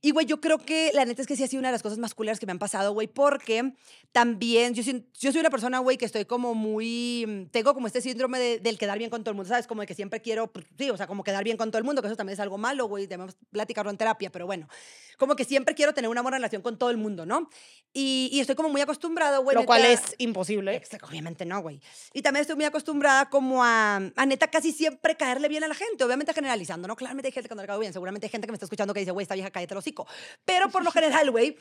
Y, 0.00 0.12
güey, 0.12 0.26
yo 0.26 0.40
creo 0.40 0.58
que 0.58 0.92
la 0.94 1.04
neta 1.04 1.22
es 1.22 1.26
que 1.26 1.34
sí 1.34 1.42
ha 1.42 1.48
sido 1.48 1.58
una 1.58 1.68
de 1.68 1.72
las 1.72 1.82
cosas 1.82 1.98
más 1.98 2.14
culeras 2.14 2.38
que 2.38 2.46
me 2.46 2.52
han 2.52 2.61
pasado, 2.61 2.92
güey, 2.92 3.08
porque 3.08 3.72
también 4.12 4.72
yo, 4.74 4.82
yo 5.18 5.32
soy 5.32 5.40
una 5.40 5.50
persona, 5.50 5.80
güey, 5.80 5.96
que 5.98 6.04
estoy 6.04 6.24
como 6.24 6.54
muy. 6.54 7.24
Mm, 7.26 7.46
tengo 7.50 7.74
como 7.74 7.88
este 7.88 8.00
síndrome 8.00 8.61
del 8.61 8.78
quedar 8.78 8.96
bien 8.96 9.11
con 9.11 9.24
todo 9.24 9.32
el 9.32 9.37
mundo, 9.37 9.48
¿sabes? 9.48 9.66
Como 9.66 9.80
de 9.80 9.88
que 9.88 9.94
siempre 9.94 10.22
quiero, 10.22 10.52
pues, 10.52 10.66
sí, 10.78 10.88
o 10.88 10.96
sea, 10.96 11.08
como 11.08 11.24
quedar 11.24 11.42
bien 11.42 11.56
con 11.56 11.72
todo 11.72 11.78
el 11.78 11.84
mundo, 11.84 12.00
que 12.00 12.06
eso 12.06 12.16
también 12.16 12.34
es 12.34 12.40
algo 12.40 12.58
malo, 12.58 12.87
güey, 12.87 13.06
debemos 13.08 13.37
platicarlo 13.50 13.90
en 13.90 13.96
terapia, 13.96 14.30
pero 14.30 14.46
bueno. 14.46 14.68
Como 15.16 15.34
que 15.34 15.44
siempre 15.44 15.74
quiero 15.74 15.92
tener 15.94 16.08
una 16.08 16.22
buena 16.22 16.37
relación 16.37 16.62
con 16.62 16.78
todo 16.78 16.90
el 16.90 16.96
mundo, 16.96 17.26
¿no? 17.26 17.50
Y, 17.92 18.30
y 18.32 18.38
estoy 18.38 18.54
como 18.54 18.68
muy 18.68 18.80
acostumbrado, 18.80 19.42
güey. 19.42 19.56
Lo 19.56 19.64
cual 19.64 19.84
es 19.84 20.14
imposible. 20.18 20.80
Obviamente 21.02 21.44
no, 21.44 21.61
güey. 21.61 21.80
Y 22.12 22.22
también 22.22 22.42
estoy 22.42 22.54
muy 22.54 22.66
acostumbrada 22.66 23.28
como 23.28 23.64
a, 23.64 23.96
a 23.96 24.26
neta 24.26 24.46
casi 24.46 24.70
siempre 24.70 25.16
caerle 25.16 25.48
bien 25.48 25.64
a 25.64 25.68
la 25.68 25.74
gente, 25.74 26.04
obviamente 26.04 26.32
generalizando, 26.32 26.87
¿no? 26.87 26.94
Claramente 26.94 27.26
hay 27.28 27.32
gente 27.32 27.48
que 27.48 27.54
no 27.56 27.62
le 27.62 27.66
cae 27.66 27.80
bien, 27.80 27.92
seguramente 27.92 28.26
hay 28.26 28.30
gente 28.30 28.46
que 28.46 28.52
me 28.52 28.56
está 28.56 28.66
escuchando 28.66 28.94
que 28.94 29.00
dice, 29.00 29.11
güey, 29.11 29.24
esta 29.24 29.34
vieja 29.34 29.50
cállate 29.50 29.74
los 29.74 29.88
pero 30.44 30.70
por 30.70 30.85
lo 30.85 30.90
general, 30.90 31.31
güey, 31.31 31.57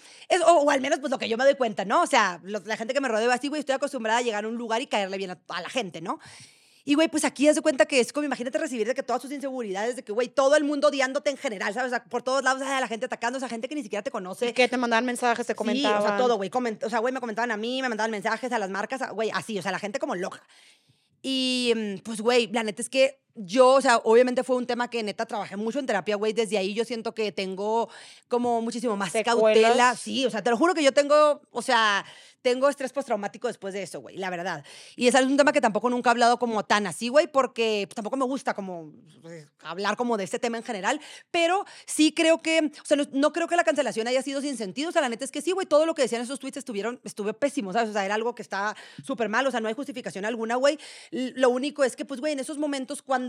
o, 0.46 0.52
o, 0.52 0.70
al 0.70 0.82
menos 0.82 1.00
pues 1.00 1.12
lo 1.12 1.18
que 1.18 1.30
yo 1.30 1.38
me 1.38 1.44
doy 1.44 1.56
cuenta, 1.56 1.86
¿no? 1.86 2.02
O 2.02 2.08
sea, 2.08 2.40
la 2.44 2.78
gente 2.78 2.94
que 2.94 3.02
me 3.02 3.08
rodea 3.08 3.34
así, 3.34 3.48
güey, 3.48 3.60
estoy 3.60 3.76
acostumbrada 3.76 4.20
a 4.20 4.22
llegar 4.22 4.46
a 4.46 4.48
un 4.48 4.56
lugar 4.56 4.82
y 4.82 4.88
caerle 4.88 5.18
bien 5.18 5.32
a, 5.32 5.40
a 5.50 5.62
la 5.62 5.70
gente, 5.70 6.02
¿no? 6.02 6.20
Y, 6.88 6.96
güey, 6.96 7.10
pues 7.10 7.26
aquí 7.26 7.46
de 7.46 7.62
cuenta 7.62 7.86
que 7.86 8.00
es 8.00 8.14
como, 8.14 8.26
imagínate 8.26 8.58
recibir 8.58 8.88
de 8.88 8.96
que 8.96 9.04
todas 9.04 9.22
sus 9.22 9.30
inseguridades, 9.30 9.98
de 9.98 10.04
que, 10.04 10.14
güey, 10.14 10.30
todo 10.30 10.56
el 10.56 10.64
mundo 10.64 10.88
odiándote 10.88 11.30
en 11.30 11.36
general, 11.36 11.74
¿sabes? 11.74 11.92
O 11.92 11.96
sea, 11.98 12.06
por 12.06 12.24
todos 12.24 12.42
lados, 12.46 12.62
la 12.62 12.88
gente 12.88 13.08
atacando, 13.08 13.36
o 13.36 13.40
sea, 13.42 13.50
gente 13.50 13.68
que 13.68 13.76
ni 13.76 13.84
siquiera 13.84 14.02
te 14.02 14.10
conoce. 14.10 14.54
Que 14.54 14.70
te 14.70 14.78
mandaban 14.78 15.04
mensajes, 15.04 15.46
te 15.46 15.54
comentaban. 15.54 16.02
Sí, 16.02 16.06
o 16.06 16.08
sea, 16.08 16.18
todo, 16.18 16.38
güey. 16.38 16.50
O 16.86 16.90
sea, 16.90 17.00
güey, 17.00 17.14
me 17.14 17.20
comentaban 17.20 17.52
a 17.52 17.58
mí, 17.58 17.82
me 17.82 17.90
mandaban 17.90 18.10
mensajes 18.10 18.50
a 18.54 18.58
las 18.58 18.70
marcas, 18.70 19.02
güey, 19.12 19.30
así, 19.34 19.60
o 19.60 19.62
sea, 19.62 19.74
la 19.74 19.80
gente 19.80 20.00
como 20.00 20.16
loca. 20.16 20.42
Y, 21.22 21.74
mm, 21.76 22.04
pues, 22.06 22.22
güey, 22.22 22.48
la 22.54 22.64
neta 22.64 22.82
es 22.82 22.88
que 22.88 23.20
yo, 23.38 23.74
o 23.74 23.82
sea, 23.82 23.98
obviamente 23.98 24.44
fue 24.44 24.56
un 24.56 24.68
tema 24.68 24.90
que 24.90 25.04
neta 25.04 25.26
trabajé 25.26 25.56
mucho 25.58 25.80
en 25.80 25.86
terapia, 25.86 26.16
güey. 26.16 26.34
Desde 26.34 26.58
ahí 26.58 26.74
yo 26.74 26.86
siento 26.86 27.14
que 27.14 27.32
tengo 27.32 27.90
como 28.28 28.62
muchísimo 28.62 28.96
más 28.98 29.14
cautela. 29.24 29.96
Sí, 29.96 30.26
o 30.26 30.30
sea, 30.30 30.44
te 30.44 30.50
lo 30.50 30.58
juro 30.58 30.74
que 30.74 30.84
yo 30.84 30.94
tengo, 30.94 31.42
o 31.52 31.62
sea, 31.62 32.06
tengo 32.42 32.70
estrés 32.70 32.94
postraumático 32.94 33.48
después 33.48 33.74
de 33.74 33.84
eso, 33.84 34.00
güey, 34.00 34.16
la 34.16 34.30
verdad. 34.30 34.64
Y 34.96 35.08
es 35.08 35.16
un 35.16 35.36
tema 35.36 35.52
que 35.52 35.60
tampoco 35.60 35.90
nunca 35.90 36.10
he 36.10 36.12
hablado 36.12 36.40
como 36.40 36.64
tan 36.64 36.88
así, 36.88 37.10
güey, 37.10 37.28
porque 37.28 37.90
tampoco 37.94 38.16
me 38.16 38.24
gusta 38.24 38.54
como 38.54 38.94
pues, 39.22 39.46
hablar 39.64 39.98
como 39.98 40.16
de 40.16 40.24
este 40.24 40.40
tema 40.40 40.56
en 40.56 40.64
general, 40.64 41.02
pero 41.30 41.66
sí 41.86 42.14
creo 42.14 42.38
que, 42.38 42.72
o 42.82 42.86
sea, 42.86 42.98
no, 43.12 43.34
creo 43.34 43.50
que 43.50 43.58
la 43.58 43.66
cancelación 43.66 44.08
haya 44.08 44.22
sido 44.22 44.40
sin 44.40 44.56
sentido, 44.56 44.90
o 44.90 44.92
sea, 44.94 45.02
la 45.02 45.10
neta 45.10 45.26
es 45.26 45.32
que 45.32 45.42
sí, 45.42 45.52
güey, 45.52 45.68
todo 45.68 45.86
lo 45.86 45.94
que 45.94 46.04
decían 46.04 46.22
esos 46.22 46.40
tweets 46.40 46.56
estuvieron, 46.56 47.02
estuve 47.04 47.34
pésimo, 47.34 47.74
¿sabes? 47.74 47.90
O 47.90 47.94
sea, 47.94 48.06
era 48.06 48.16
algo 48.16 48.34
que 48.34 48.44
estaba 48.44 48.78
súper 49.06 49.28
mal, 49.28 49.46
o 49.46 49.52
sea, 49.52 49.60
no 49.60 49.68
hay 49.68 49.74
justificación 49.74 50.24
alguna, 50.24 50.56
güey. 50.56 50.80
Lo 51.12 51.50
único 51.50 51.84
es 51.84 51.98
que, 51.98 52.06
pues, 52.06 52.22
güey, 52.22 52.32
en 52.32 52.40
esos 52.40 52.58
momentos, 52.58 53.02
cuando, 53.02 53.27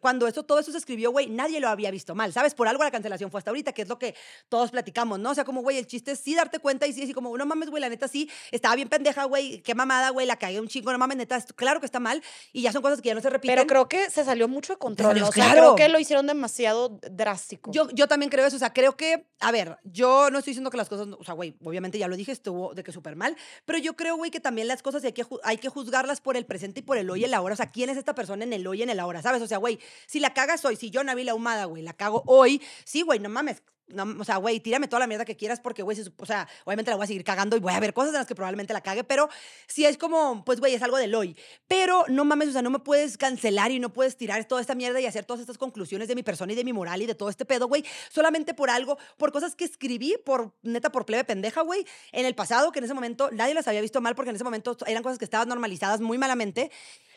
cuando 0.00 0.26
eso, 0.26 0.42
todo 0.42 0.58
eso 0.58 0.72
se 0.72 0.78
escribió, 0.78 1.10
güey, 1.10 1.28
nadie 1.28 1.60
lo 1.60 1.68
había 1.68 1.90
visto 1.90 2.14
mal, 2.14 2.32
¿sabes? 2.32 2.54
Por 2.54 2.68
algo 2.68 2.84
la 2.84 2.90
cancelación 2.90 3.30
fue 3.30 3.38
hasta 3.38 3.50
ahorita, 3.50 3.72
que 3.72 3.82
es 3.82 3.88
lo 3.88 3.98
que 3.98 4.14
todos 4.48 4.70
platicamos, 4.70 5.18
¿no? 5.18 5.30
O 5.30 5.34
sea, 5.34 5.44
como, 5.44 5.62
güey, 5.62 5.78
el 5.78 5.86
chiste 5.86 6.12
es 6.12 6.20
sí 6.20 6.34
darte 6.34 6.58
cuenta 6.58 6.86
y 6.86 6.92
sí 6.92 7.00
decir 7.00 7.14
como, 7.14 7.36
no 7.36 7.46
mames, 7.46 7.70
güey, 7.70 7.80
la 7.80 7.88
neta 7.88 8.08
sí, 8.08 8.30
estaba 8.50 8.74
bien 8.74 8.88
pendeja, 8.88 9.24
güey, 9.24 9.60
qué 9.62 9.74
mamada, 9.74 10.10
güey, 10.10 10.26
la 10.26 10.36
cagué 10.36 10.60
un 10.60 10.68
chingo, 10.68 10.92
no 10.92 10.98
mames, 10.98 11.16
neta, 11.16 11.40
claro 11.56 11.80
que 11.80 11.86
está 11.86 12.00
mal 12.00 12.22
y 12.52 12.62
ya 12.62 12.72
son 12.72 12.82
cosas 12.82 13.00
que 13.00 13.08
ya 13.08 13.14
no 13.14 13.20
se 13.20 13.30
repiten. 13.30 13.56
Pero 13.56 13.66
creo 13.66 13.88
que 13.88 14.10
se 14.10 14.24
salió 14.24 14.48
mucho 14.48 14.72
de 14.72 14.78
control, 14.78 15.22
o 15.22 15.32
sea, 15.32 15.50
creo 15.52 15.74
que 15.74 15.88
lo 15.88 15.98
hicieron 15.98 16.26
demasiado 16.26 16.98
drástico. 17.10 17.70
Yo, 17.72 17.88
yo 17.90 18.08
también 18.08 18.30
creo 18.30 18.46
eso, 18.46 18.56
o 18.56 18.58
sea, 18.58 18.72
creo 18.72 18.96
que, 18.96 19.26
a 19.40 19.52
ver, 19.52 19.78
yo 19.84 20.30
no 20.30 20.38
estoy 20.38 20.52
diciendo 20.52 20.70
que 20.70 20.76
las 20.76 20.88
cosas, 20.88 21.08
o 21.18 21.24
sea, 21.24 21.34
güey, 21.34 21.56
obviamente 21.64 21.98
ya 21.98 22.08
lo 22.08 22.16
dije, 22.16 22.32
estuvo 22.32 22.74
de 22.74 22.82
que 22.82 22.92
súper 22.92 23.16
mal, 23.16 23.36
pero 23.64 23.78
yo 23.78 23.96
creo, 23.96 24.16
güey, 24.16 24.30
que 24.30 24.40
también 24.40 24.68
las 24.68 24.82
cosas 24.82 25.04
hay 25.04 25.12
que, 25.12 25.24
hay 25.44 25.58
que 25.58 25.68
juzgarlas 25.68 26.20
por 26.20 26.36
el 26.36 26.46
presente 26.46 26.80
y 26.80 26.82
por 26.82 26.98
el 26.98 27.10
hoy 27.10 27.22
y 27.22 27.24
el 27.24 27.34
ahora, 27.34 27.54
o 27.54 27.56
sea, 27.56 27.66
¿quién 27.70 27.90
es 27.90 27.96
esta 27.96 28.14
persona 28.14 28.44
en 28.44 28.52
el 28.52 28.66
hoy 28.66 28.80
y 28.80 28.82
en 28.82 28.90
el 28.90 29.00
ahora, 29.00 29.22
sabes? 29.22 29.37
O 29.42 29.46
sea, 29.46 29.58
güey, 29.58 29.78
si 30.06 30.20
la 30.20 30.34
cagas 30.34 30.64
hoy, 30.64 30.76
si 30.76 30.90
yo, 30.90 31.02
Navila 31.04 31.34
Humada, 31.34 31.64
güey, 31.66 31.82
la 31.82 31.92
cago 31.92 32.22
hoy, 32.26 32.62
sí, 32.84 33.02
güey, 33.02 33.18
no 33.18 33.28
mames, 33.28 33.62
no, 33.88 34.16
o 34.20 34.24
sea, 34.24 34.36
güey, 34.36 34.60
tírame 34.60 34.88
toda 34.88 35.00
la 35.00 35.06
mierda 35.06 35.24
que 35.24 35.36
quieras 35.36 35.60
porque, 35.60 35.82
güey, 35.82 35.98
o 36.16 36.26
sea, 36.26 36.48
obviamente 36.64 36.90
la 36.90 36.96
voy 36.96 37.04
a 37.04 37.06
seguir 37.06 37.24
cagando 37.24 37.56
y 37.56 37.60
voy 37.60 37.72
a 37.72 37.80
ver 37.80 37.92
cosas 37.92 38.10
en 38.10 38.18
las 38.18 38.26
que 38.26 38.34
probablemente 38.34 38.72
la 38.72 38.80
cague, 38.80 39.04
pero 39.04 39.28
sí 39.66 39.84
es 39.84 39.96
como, 39.96 40.44
pues, 40.44 40.60
güey, 40.60 40.74
es 40.74 40.82
algo 40.82 40.96
del 40.96 41.14
hoy. 41.14 41.36
Pero 41.66 42.04
no 42.08 42.24
mames, 42.24 42.48
o 42.48 42.52
sea, 42.52 42.62
no 42.62 42.70
me 42.70 42.78
puedes 42.78 43.18
cancelar 43.18 43.70
y 43.70 43.78
no 43.78 43.92
puedes 43.92 44.16
tirar 44.16 44.44
toda 44.44 44.60
esta 44.60 44.74
mierda 44.74 45.00
y 45.00 45.06
hacer 45.06 45.24
todas 45.24 45.40
estas 45.40 45.58
conclusiones 45.58 46.08
de 46.08 46.14
mi 46.14 46.22
persona 46.22 46.52
y 46.52 46.56
de 46.56 46.64
mi 46.64 46.72
moral 46.72 47.02
y 47.02 47.06
de 47.06 47.14
todo 47.14 47.30
este 47.30 47.44
pedo, 47.44 47.68
güey, 47.68 47.84
solamente 48.10 48.54
por 48.54 48.70
algo, 48.70 48.98
por 49.16 49.32
cosas 49.32 49.54
que 49.54 49.64
escribí, 49.64 50.16
por 50.24 50.52
neta, 50.62 50.90
por 50.90 51.06
plebe 51.06 51.24
pendeja, 51.24 51.62
güey, 51.62 51.84
en 52.12 52.26
el 52.26 52.34
pasado, 52.34 52.72
que 52.72 52.78
en 52.78 52.84
ese 52.84 52.94
momento 52.94 53.30
nadie 53.32 53.54
las 53.54 53.68
había 53.68 53.80
visto 53.80 54.00
mal 54.00 54.14
porque 54.14 54.30
en 54.30 54.36
ese 54.36 54.44
momento 54.44 54.76
eran 54.86 55.02
cosas 55.02 55.18
que 55.18 55.24
estaban 55.24 55.48
normalizadas 55.48 56.00
muy 56.00 56.18
malamente. 56.18 56.70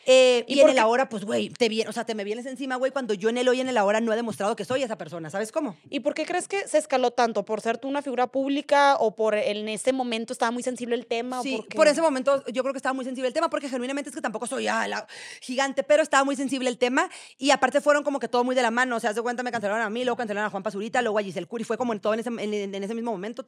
Eh, 0.05 0.45
y, 0.47 0.59
en 0.59 0.69
el 0.69 0.79
ahora, 0.79 1.09
pues, 1.09 1.25
güey, 1.25 1.49
te 1.49 1.69
viene, 1.69 1.89
o 1.89 1.93
sea, 1.93 2.05
te 2.05 2.15
me 2.15 2.23
vienes 2.23 2.45
encima, 2.45 2.75
güey, 2.75 2.91
cuando 2.91 3.13
yo 3.13 3.29
en 3.29 3.37
el 3.37 3.47
hoy 3.47 3.57
y 3.57 3.61
en 3.61 3.69
el 3.69 3.77
ahora 3.77 4.01
no 4.01 4.11
he 4.11 4.15
demostrado 4.15 4.55
que 4.55 4.65
soy 4.65 4.81
esa 4.81 4.97
persona, 4.97 5.29
¿sabes 5.29 5.51
cómo? 5.51 5.77
¿Y 5.89 5.99
por 5.99 6.13
qué 6.13 6.25
crees 6.25 6.47
que 6.47 6.60
se 6.67 6.77
escaló 6.77 7.11
tanto? 7.11 7.45
¿Por 7.45 7.61
ser 7.61 7.77
tú 7.77 7.87
una 7.87 8.01
figura 8.01 8.27
pública 8.27 8.95
o 8.97 9.15
por 9.15 9.35
en 9.35 9.69
ese 9.69 9.93
momento 9.93 10.33
estaba 10.33 10.51
muy 10.51 10.63
sensible 10.63 10.95
el 10.95 11.05
tema? 11.05 11.41
Sí, 11.41 11.63
por 11.75 11.87
ese 11.87 12.01
momento 12.01 12.43
yo 12.47 12.63
creo 12.63 12.73
que 12.73 12.77
estaba 12.77 12.93
muy 12.93 13.05
sensible 13.05 13.27
el 13.27 13.33
tema 13.33 13.49
porque 13.49 13.69
genuinamente 13.69 14.09
es 14.09 14.15
que 14.15 14.21
tampoco 14.21 14.47
soy 14.47 14.67
ah, 14.67 14.87
la 14.87 15.07
gigante, 15.41 15.83
pero 15.83 16.03
estaba 16.03 16.23
muy 16.23 16.35
sensible 16.35 16.69
el 16.69 16.77
tema 16.77 17.09
y 17.37 17.51
aparte 17.51 17.81
fueron 17.81 18.03
como 18.03 18.19
que 18.19 18.27
todo 18.27 18.43
muy 18.43 18.55
de 18.55 18.61
la 18.61 18.71
mano, 18.71 18.95
o 18.95 18.99
sea, 18.99 19.11
hace 19.11 19.21
cuenta 19.21 19.43
me 19.43 19.51
cancelaron 19.51 19.81
a 19.81 19.89
mí, 19.89 20.03
luego 20.03 20.17
cancelaron 20.17 20.47
a 20.47 20.49
Juan 20.49 20.63
Pazurita, 20.63 21.01
luego 21.01 21.19
a 21.19 21.23
Giselle 21.23 21.47
Curi, 21.47 21.63
fue 21.63 21.77
como 21.77 21.93
en 21.93 21.99
todo 21.99 22.13
en 22.13 22.21
ese, 22.21 22.29
en, 22.29 22.83
ese 22.83 22.93
mismo 22.93 23.11
momento, 23.11 23.45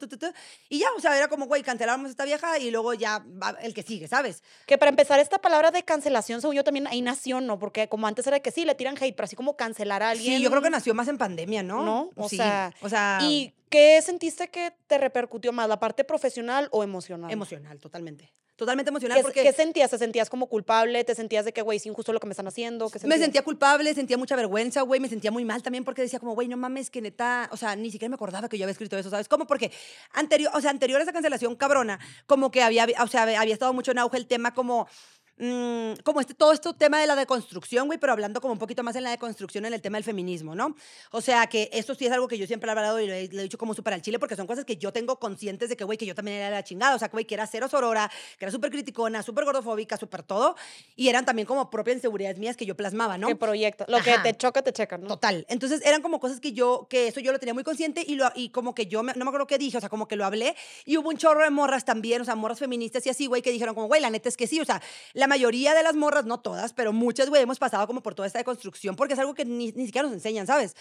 y 0.68 0.78
ya, 0.78 0.86
o 0.96 1.00
sea, 1.00 1.16
era 1.16 1.28
como, 1.28 1.46
güey, 1.46 1.62
cancelamos 1.62 2.08
a 2.08 2.10
esta 2.10 2.24
vieja 2.24 2.58
y 2.58 2.70
luego 2.70 2.94
ya 2.94 3.24
el 3.62 3.74
que 3.74 3.82
sigue, 3.82 4.08
¿sabes? 4.08 4.42
Que 4.66 4.78
para 4.78 4.90
empezar 4.90 5.20
esta 5.20 5.38
palabra 5.38 5.70
de 5.70 5.82
cancelación, 5.82 6.40
según 6.40 6.56
yo 6.56 6.64
también 6.64 6.86
ahí 6.86 7.02
nació 7.02 7.34
¿no? 7.40 7.58
Porque 7.58 7.88
como 7.88 8.06
antes 8.06 8.26
era 8.26 8.40
que 8.40 8.50
sí, 8.50 8.64
le 8.64 8.74
tiran 8.74 8.96
hate, 9.00 9.14
pero 9.14 9.24
así 9.24 9.36
como 9.36 9.56
cancelar 9.56 10.02
a 10.02 10.10
alguien. 10.10 10.36
Sí, 10.36 10.42
yo 10.42 10.50
creo 10.50 10.62
que 10.62 10.70
nació 10.70 10.94
más 10.94 11.08
en 11.08 11.18
pandemia, 11.18 11.62
¿no? 11.62 11.84
No, 11.84 12.10
o 12.16 12.28
sea, 12.28 12.72
o 12.80 12.88
sea... 12.88 13.03
¿Y 13.22 13.54
qué 13.68 14.00
sentiste 14.02 14.48
que 14.48 14.72
te 14.86 14.98
repercutió 14.98 15.52
más, 15.52 15.68
la 15.68 15.80
parte 15.80 16.04
profesional 16.04 16.68
o 16.70 16.82
emocional? 16.82 17.30
Emocional, 17.30 17.80
totalmente. 17.80 18.32
Totalmente 18.56 18.90
emocional. 18.90 19.18
¿Qué, 19.18 19.22
porque 19.22 19.42
¿Qué 19.42 19.52
sentías? 19.52 19.90
¿Te 19.90 19.98
sentías 19.98 20.30
como 20.30 20.46
culpable? 20.46 21.02
¿Te 21.02 21.16
sentías 21.16 21.44
de 21.44 21.52
que, 21.52 21.60
güey, 21.60 21.78
es 21.78 21.86
injusto 21.86 22.12
lo 22.12 22.20
que 22.20 22.26
me 22.28 22.32
están 22.32 22.46
haciendo? 22.46 22.88
me 23.04 23.18
sentía 23.18 23.42
culpable, 23.42 23.92
sentía 23.94 24.16
mucha 24.16 24.36
vergüenza, 24.36 24.82
güey. 24.82 25.00
Me 25.00 25.08
sentía 25.08 25.32
muy 25.32 25.44
mal 25.44 25.60
también 25.60 25.82
porque 25.82 26.02
decía 26.02 26.20
como, 26.20 26.34
güey, 26.34 26.46
no 26.46 26.56
mames, 26.56 26.88
que 26.88 27.00
neta, 27.00 27.48
o 27.50 27.56
sea, 27.56 27.74
ni 27.74 27.90
siquiera 27.90 28.10
me 28.10 28.14
acordaba 28.14 28.48
que 28.48 28.56
yo 28.56 28.64
había 28.64 28.70
escrito 28.70 28.96
eso, 28.96 29.10
¿sabes? 29.10 29.26
Como 29.26 29.48
porque 29.48 29.72
anterior, 30.12 30.52
o 30.54 30.60
sea, 30.60 30.70
anterior 30.70 31.00
a 31.00 31.02
esa 31.02 31.12
cancelación 31.12 31.56
cabrona, 31.56 31.98
como 32.26 32.52
que 32.52 32.62
había, 32.62 32.86
o 33.02 33.08
sea, 33.08 33.22
había 33.22 33.54
estado 33.54 33.72
mucho 33.72 33.90
en 33.90 33.98
auge 33.98 34.18
el 34.18 34.28
tema 34.28 34.54
como 34.54 34.86
Mm, 35.36 35.94
como 36.04 36.20
este, 36.20 36.32
todo 36.32 36.52
este 36.52 36.72
tema 36.74 37.00
de 37.00 37.08
la 37.08 37.16
deconstrucción, 37.16 37.86
güey, 37.86 37.98
pero 37.98 38.12
hablando 38.12 38.40
como 38.40 38.52
un 38.52 38.58
poquito 38.58 38.84
más 38.84 38.94
en 38.94 39.02
la 39.02 39.10
deconstrucción 39.10 39.64
en 39.64 39.74
el 39.74 39.82
tema 39.82 39.96
del 39.96 40.04
feminismo, 40.04 40.54
¿no? 40.54 40.76
O 41.10 41.20
sea, 41.20 41.48
que 41.48 41.68
esto 41.72 41.96
sí 41.96 42.06
es 42.06 42.12
algo 42.12 42.28
que 42.28 42.38
yo 42.38 42.46
siempre 42.46 42.68
he 42.68 42.70
hablado 42.70 43.00
y 43.00 43.08
le 43.08 43.24
he, 43.24 43.28
dicho 43.28 43.58
como 43.58 43.74
súper 43.74 43.94
al 43.94 44.02
chile, 44.02 44.20
porque 44.20 44.36
son 44.36 44.46
cosas 44.46 44.64
que 44.64 44.76
yo 44.76 44.92
tengo 44.92 45.18
conscientes 45.18 45.68
de 45.68 45.76
que, 45.76 45.82
güey, 45.82 45.98
que 45.98 46.06
yo 46.06 46.14
también 46.14 46.36
era 46.36 46.50
la 46.50 46.62
chingada, 46.62 46.94
o 46.94 46.98
sea, 47.00 47.08
güey, 47.08 47.24
que 47.24 47.34
era 47.34 47.48
cero 47.48 47.68
sorora, 47.68 48.08
que 48.38 48.44
era 48.44 48.52
súper 48.52 48.70
criticona, 48.70 49.24
súper 49.24 49.44
gordofóbica, 49.44 49.96
súper 49.96 50.22
todo, 50.22 50.54
y 50.94 51.08
eran 51.08 51.24
también 51.24 51.46
como 51.46 51.68
propias 51.68 51.96
inseguridades 51.96 52.38
mías 52.38 52.56
que 52.56 52.64
yo 52.64 52.76
plasmaba, 52.76 53.18
¿no? 53.18 53.26
Que 53.26 53.34
proyecto, 53.34 53.84
lo 53.88 54.00
que 54.02 54.16
te 54.22 54.36
choca, 54.36 54.62
te 54.62 54.72
checa, 54.72 54.98
¿no? 54.98 55.08
Total. 55.08 55.44
Entonces, 55.48 55.84
eran 55.84 56.00
como 56.00 56.20
cosas 56.20 56.38
que 56.38 56.52
yo, 56.52 56.86
que 56.88 57.08
eso 57.08 57.18
yo 57.18 57.32
lo 57.32 57.40
tenía 57.40 57.54
muy 57.54 57.64
consciente 57.64 58.04
y, 58.06 58.14
lo, 58.14 58.30
y 58.36 58.50
como 58.50 58.72
que 58.72 58.86
yo, 58.86 59.02
no 59.02 59.12
me 59.12 59.24
acuerdo 59.24 59.48
qué 59.48 59.58
dije, 59.58 59.78
o 59.78 59.80
sea, 59.80 59.88
como 59.88 60.06
que 60.06 60.14
lo 60.14 60.24
hablé, 60.24 60.54
y 60.84 60.96
hubo 60.96 61.08
un 61.08 61.16
chorro 61.16 61.42
de 61.42 61.50
morras 61.50 61.84
también, 61.84 62.22
o 62.22 62.24
sea, 62.24 62.36
morras 62.36 62.60
feministas 62.60 63.04
y 63.06 63.10
así, 63.10 63.26
güey, 63.26 63.42
que 63.42 63.50
dijeron 63.50 63.74
como, 63.74 63.88
güey, 63.88 64.00
la 64.00 64.10
neta 64.10 64.28
es 64.28 64.36
que 64.36 64.46
sí, 64.46 64.60
o 64.60 64.64
sea, 64.64 64.80
la 65.12 65.23
mayoría 65.26 65.74
de 65.74 65.82
las 65.82 65.94
morras, 65.94 66.24
no 66.24 66.40
todas, 66.40 66.72
pero 66.72 66.92
muchas, 66.92 67.28
güey, 67.28 67.42
hemos 67.42 67.58
pasado 67.58 67.86
como 67.86 68.02
por 68.02 68.14
toda 68.14 68.26
esta 68.26 68.38
deconstrucción 68.38 68.96
porque 68.96 69.14
es 69.14 69.20
algo 69.20 69.34
que 69.34 69.44
ni, 69.44 69.72
ni 69.72 69.86
siquiera 69.86 70.06
nos 70.06 70.14
enseñan, 70.14 70.46
¿sabes? 70.46 70.74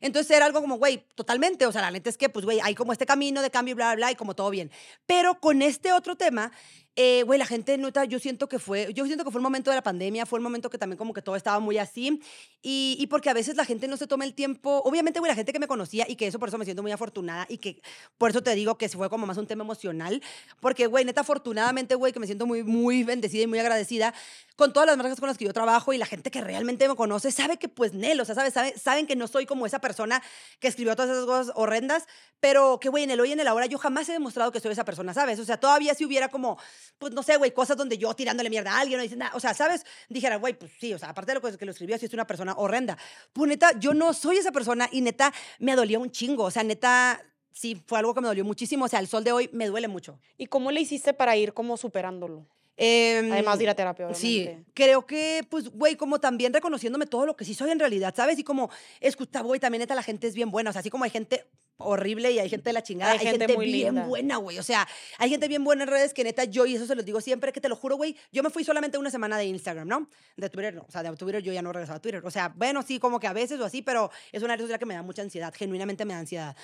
Entonces 0.00 0.34
era 0.34 0.46
algo 0.46 0.60
como, 0.60 0.78
güey, 0.78 1.04
totalmente, 1.14 1.66
o 1.66 1.72
sea, 1.72 1.82
la 1.82 1.90
neta 1.90 2.08
es 2.08 2.16
que, 2.16 2.28
pues, 2.28 2.44
güey, 2.44 2.58
hay 2.60 2.74
como 2.74 2.92
este 2.92 3.04
camino 3.04 3.42
de 3.42 3.50
cambio, 3.50 3.76
bla, 3.76 3.88
bla, 3.88 3.96
bla, 3.96 4.12
y 4.12 4.14
como 4.14 4.34
todo 4.34 4.48
bien. 4.50 4.70
Pero 5.06 5.40
con 5.40 5.60
este 5.60 5.92
otro 5.92 6.16
tema, 6.16 6.52
eh, 6.96 7.22
güey, 7.22 7.38
la 7.38 7.46
gente 7.46 7.78
nota, 7.78 8.04
yo 8.04 8.18
siento 8.18 8.48
que 8.48 8.58
fue, 8.58 8.92
yo 8.92 9.06
siento 9.06 9.24
que 9.24 9.30
fue 9.30 9.38
el 9.38 9.42
momento 9.42 9.70
de 9.70 9.76
la 9.76 9.82
pandemia, 9.82 10.26
fue 10.26 10.38
el 10.38 10.42
momento 10.42 10.68
que 10.70 10.76
también 10.78 10.98
como 10.98 11.12
que 11.14 11.22
todo 11.22 11.36
estaba 11.36 11.60
muy 11.60 11.78
así, 11.78 12.20
y, 12.62 12.96
y 12.98 13.06
porque 13.06 13.30
a 13.30 13.32
veces 13.32 13.56
la 13.56 13.64
gente 13.64 13.86
no 13.88 13.96
se 13.96 14.06
toma 14.06 14.24
el 14.24 14.34
tiempo, 14.34 14.82
obviamente, 14.84 15.20
güey, 15.20 15.30
la 15.30 15.36
gente 15.36 15.52
que 15.52 15.58
me 15.58 15.68
conocía, 15.68 16.04
y 16.08 16.16
que 16.16 16.26
eso 16.26 16.38
por 16.38 16.48
eso 16.48 16.58
me 16.58 16.64
siento 16.64 16.82
muy 16.82 16.92
afortunada, 16.92 17.46
y 17.48 17.58
que 17.58 17.80
por 18.18 18.30
eso 18.30 18.42
te 18.42 18.54
digo 18.54 18.76
que 18.76 18.88
fue 18.88 19.08
como 19.08 19.26
más 19.26 19.38
un 19.38 19.46
tema 19.46 19.62
emocional, 19.62 20.20
porque, 20.58 20.86
güey, 20.86 21.04
neta, 21.04 21.20
afortunadamente, 21.20 21.94
güey, 21.94 22.12
que 22.12 22.18
me 22.18 22.26
siento 22.26 22.46
muy, 22.46 22.64
muy 22.64 23.04
bendecida 23.04 23.44
y 23.44 23.46
muy 23.46 23.60
agradecida 23.60 24.12
con 24.56 24.72
todas 24.72 24.86
las 24.86 24.96
marcas 24.96 25.18
con 25.20 25.28
las 25.28 25.38
que 25.38 25.44
yo 25.44 25.52
trabajo, 25.52 25.92
y 25.92 25.98
la 25.98 26.06
gente 26.06 26.30
que 26.30 26.40
realmente 26.40 26.88
me 26.88 26.96
conoce 26.96 27.30
sabe 27.30 27.56
que, 27.56 27.68
pues, 27.68 27.94
Nel, 27.94 28.20
o 28.20 28.24
sea, 28.24 28.34
sabe, 28.34 28.50
sabe, 28.50 28.76
saben 28.76 29.06
que 29.06 29.16
no 29.16 29.28
soy 29.28 29.46
como 29.46 29.64
esa 29.64 29.80
persona 29.80 30.22
que 30.58 30.68
escribió 30.68 30.94
todas 30.96 31.10
esas 31.12 31.24
cosas 31.24 31.52
horrendas, 31.54 32.06
pero 32.40 32.80
que, 32.80 32.88
güey, 32.88 33.04
en 33.04 33.10
el 33.10 33.20
hoy 33.20 33.30
y 33.30 33.32
en 33.32 33.40
el 33.40 33.48
ahora 33.48 33.66
yo 33.66 33.78
jamás 33.78 34.08
he 34.08 34.12
demostrado 34.12 34.50
que 34.50 34.60
soy 34.60 34.72
esa 34.72 34.84
persona, 34.84 35.14
¿sabes? 35.14 35.38
O 35.38 35.44
sea, 35.44 35.58
todavía 35.58 35.94
si 35.94 36.04
hubiera 36.04 36.28
como 36.28 36.58
pues 36.98 37.12
no 37.12 37.22
sé, 37.22 37.36
güey, 37.36 37.52
cosas 37.52 37.76
donde 37.76 37.98
yo 37.98 38.14
tirándole 38.14 38.50
mierda 38.50 38.72
a 38.72 38.80
alguien, 38.80 38.98
no 38.98 39.02
dicen 39.02 39.18
nada, 39.18 39.32
o 39.34 39.40
sea, 39.40 39.54
¿sabes? 39.54 39.84
Dijera, 40.08 40.36
güey, 40.36 40.58
pues 40.58 40.72
sí, 40.78 40.92
o 40.94 40.98
sea, 40.98 41.10
aparte 41.10 41.32
de 41.32 41.40
lo 41.40 41.58
que 41.58 41.64
lo 41.64 41.72
escribió, 41.72 41.98
si 41.98 42.06
es 42.06 42.14
una 42.14 42.26
persona 42.26 42.54
horrenda. 42.56 42.96
Pues 43.32 43.48
neta, 43.48 43.78
yo 43.78 43.94
no 43.94 44.12
soy 44.12 44.36
esa 44.38 44.52
persona 44.52 44.88
y 44.92 45.00
neta, 45.00 45.32
me 45.58 45.74
dolía 45.76 45.98
un 45.98 46.10
chingo, 46.10 46.44
o 46.44 46.50
sea, 46.50 46.62
neta, 46.62 47.22
sí, 47.52 47.82
fue 47.86 47.98
algo 47.98 48.14
que 48.14 48.20
me 48.20 48.28
dolió 48.28 48.44
muchísimo, 48.44 48.84
o 48.84 48.88
sea, 48.88 49.00
el 49.00 49.08
sol 49.08 49.24
de 49.24 49.32
hoy 49.32 49.50
me 49.52 49.66
duele 49.66 49.88
mucho. 49.88 50.18
¿Y 50.36 50.46
cómo 50.46 50.70
le 50.70 50.80
hiciste 50.80 51.14
para 51.14 51.36
ir 51.36 51.52
como 51.52 51.76
superándolo? 51.76 52.46
Em, 52.82 53.30
Además 53.30 53.58
de 53.58 53.64
ir 53.64 53.70
a 53.70 53.74
terapia, 53.74 54.06
obviamente. 54.06 54.26
Sí, 54.26 54.72
creo 54.72 55.04
que, 55.04 55.42
pues, 55.50 55.68
güey, 55.68 55.96
como 55.96 56.18
también 56.18 56.54
reconociéndome 56.54 57.04
todo 57.04 57.26
lo 57.26 57.36
que 57.36 57.44
sí 57.44 57.52
soy 57.52 57.70
en 57.70 57.78
realidad, 57.78 58.14
¿sabes? 58.16 58.38
Y 58.38 58.42
como, 58.42 58.70
escucha, 59.00 59.42
güey, 59.42 59.60
también 59.60 59.80
neta 59.80 59.94
la 59.94 60.02
gente 60.02 60.26
es 60.26 60.34
bien 60.34 60.50
buena, 60.50 60.70
o 60.70 60.72
sea, 60.72 60.80
así 60.80 60.88
como 60.88 61.04
hay 61.04 61.10
gente 61.10 61.44
horrible 61.76 62.30
y 62.30 62.38
hay 62.38 62.48
gente 62.48 62.70
de 62.70 62.72
la 62.72 62.82
chingada, 62.82 63.12
hay, 63.12 63.18
gente, 63.18 63.54
muy 63.54 63.70
bien 63.70 64.06
buena, 64.06 64.38
güey, 64.38 64.58
o 64.58 64.62
sea, 64.62 64.88
hay 65.18 65.28
gente 65.28 65.46
bien 65.46 65.62
buena 65.62 65.82
en 65.82 65.90
redes 65.90 66.14
que 66.14 66.24
neta 66.24 66.44
yo, 66.44 66.64
y 66.64 66.76
eso 66.76 66.86
se 66.86 66.94
los 66.94 67.04
digo 67.04 67.20
siempre, 67.20 67.52
que 67.52 67.60
te 67.60 67.68
lo 67.68 67.76
juro, 67.76 67.96
güey, 67.96 68.16
yo 68.32 68.42
me 68.42 68.48
fui 68.48 68.64
solamente 68.64 68.96
una 68.96 69.10
semana 69.10 69.36
de 69.36 69.44
Instagram, 69.44 69.86
¿no? 69.86 70.08
De 70.38 70.48
Twitter, 70.48 70.74
no, 70.74 70.86
o 70.88 70.90
sea, 70.90 71.02
de 71.02 71.14
Twitter 71.16 71.42
yo 71.42 71.52
ya 71.52 71.60
no 71.60 71.74
regresaba 71.74 71.98
a 71.98 72.00
Twitter, 72.00 72.22
o 72.24 72.30
sea, 72.30 72.50
bueno, 72.56 72.82
sí, 72.82 72.98
como 72.98 73.20
que 73.20 73.26
a 73.26 73.34
veces 73.34 73.60
o 73.60 73.66
así, 73.66 73.82
pero 73.82 74.10
es 74.32 74.42
una 74.42 74.56
red 74.56 74.62
social 74.62 74.78
que 74.78 74.86
me 74.86 74.94
da 74.94 75.02
mucha 75.02 75.20
ansiedad, 75.20 75.52
genuinamente 75.54 76.06
me 76.06 76.14
da 76.14 76.20
ansiedad. 76.20 76.56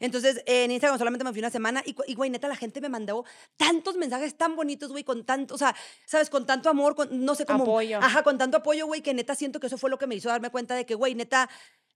Entonces, 0.00 0.42
en 0.46 0.70
Instagram 0.70 0.98
solamente 0.98 1.24
me 1.24 1.30
fui 1.30 1.40
una 1.40 1.50
semana 1.50 1.82
y, 1.84 1.94
y, 2.06 2.14
güey, 2.14 2.30
neta, 2.30 2.48
la 2.48 2.56
gente 2.56 2.80
me 2.80 2.88
mandó 2.88 3.24
tantos 3.56 3.96
mensajes 3.96 4.36
tan 4.36 4.56
bonitos, 4.56 4.90
güey, 4.90 5.04
con 5.04 5.24
tanto, 5.24 5.54
o 5.54 5.58
sea, 5.58 5.74
¿sabes? 6.06 6.30
Con 6.30 6.46
tanto 6.46 6.68
amor, 6.68 6.94
con, 6.94 7.24
no 7.24 7.34
sé 7.34 7.46
cómo. 7.46 7.62
Apoyo. 7.64 7.98
Ajá, 7.98 8.22
con 8.22 8.38
tanto 8.38 8.56
apoyo, 8.58 8.86
güey, 8.86 9.02
que 9.02 9.14
neta 9.14 9.34
siento 9.34 9.60
que 9.60 9.68
eso 9.68 9.78
fue 9.78 9.90
lo 9.90 9.98
que 9.98 10.06
me 10.06 10.14
hizo 10.14 10.28
darme 10.28 10.50
cuenta 10.50 10.74
de 10.74 10.86
que, 10.86 10.94
güey, 10.94 11.14
neta, 11.14 11.48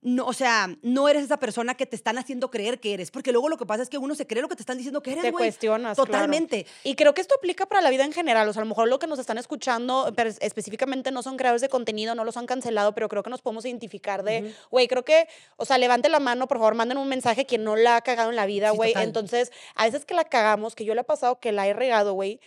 no, 0.02 0.26
o 0.26 0.32
sea, 0.32 0.68
no 0.82 1.08
eres 1.08 1.24
esa 1.24 1.38
persona 1.38 1.74
que 1.74 1.84
te 1.86 1.96
están 1.96 2.16
haciendo 2.18 2.50
creer 2.50 2.78
que 2.78 2.94
eres, 2.94 3.10
porque 3.10 3.32
luego 3.32 3.48
lo 3.48 3.56
que 3.56 3.66
pasa 3.66 3.82
es 3.82 3.88
que 3.88 3.98
uno 3.98 4.14
se 4.14 4.26
cree 4.26 4.40
lo 4.40 4.48
que 4.48 4.54
te 4.54 4.62
están 4.62 4.76
diciendo 4.76 5.02
que 5.02 5.12
eres, 5.12 5.24
Te 5.24 5.30
güey. 5.32 5.46
cuestionas. 5.46 5.96
Totalmente. 5.96 6.64
claro. 6.64 6.78
Y 6.84 6.94
creo 6.94 7.14
que 7.14 7.20
esto 7.20 7.34
aplica 7.36 7.66
para 7.66 7.80
la 7.80 7.90
vida 7.90 8.04
en 8.04 8.12
general. 8.12 8.48
O 8.48 8.52
sea, 8.52 8.62
a 8.62 8.64
lo 8.64 8.68
mejor 8.68 8.88
lo 8.88 8.98
que 8.98 9.06
nos 9.06 9.18
están 9.18 9.38
escuchando, 9.38 10.12
pero 10.14 10.30
específicamente 10.40 11.10
no 11.10 11.22
son 11.22 11.36
creadores 11.36 11.60
de 11.62 11.68
contenido, 11.68 12.14
no 12.14 12.24
los 12.24 12.36
han 12.36 12.46
cancelado, 12.46 12.94
pero 12.94 13.08
creo 13.08 13.22
que 13.22 13.30
nos 13.30 13.42
podemos 13.42 13.64
identificar 13.64 14.22
de, 14.22 14.54
güey, 14.70 14.86
creo 14.86 15.04
que, 15.04 15.28
o 15.56 15.64
sea, 15.64 15.78
levante 15.78 16.08
la 16.08 16.20
mano, 16.20 16.46
por 16.46 16.58
favor, 16.58 16.74
manden 16.74 16.98
un 16.98 17.08
mensaje 17.08 17.46
quien 17.46 17.64
no 17.64 17.74
la 17.74 17.96
ha 17.96 18.00
cagado 18.02 18.30
en 18.30 18.36
la 18.36 18.46
vida, 18.46 18.70
güey. 18.70 18.92
Entonces, 18.96 19.50
a 19.74 19.86
veces 19.86 20.04
que 20.04 20.14
la 20.14 20.24
cagamos, 20.24 20.74
que 20.74 20.84
yo 20.84 20.94
le 20.94 21.00
ha 21.00 21.04
pasado 21.04 21.40
que 21.40 21.52
la 21.52 21.66
he 21.66 21.72
regado, 21.72 22.12
güey. 22.12 22.38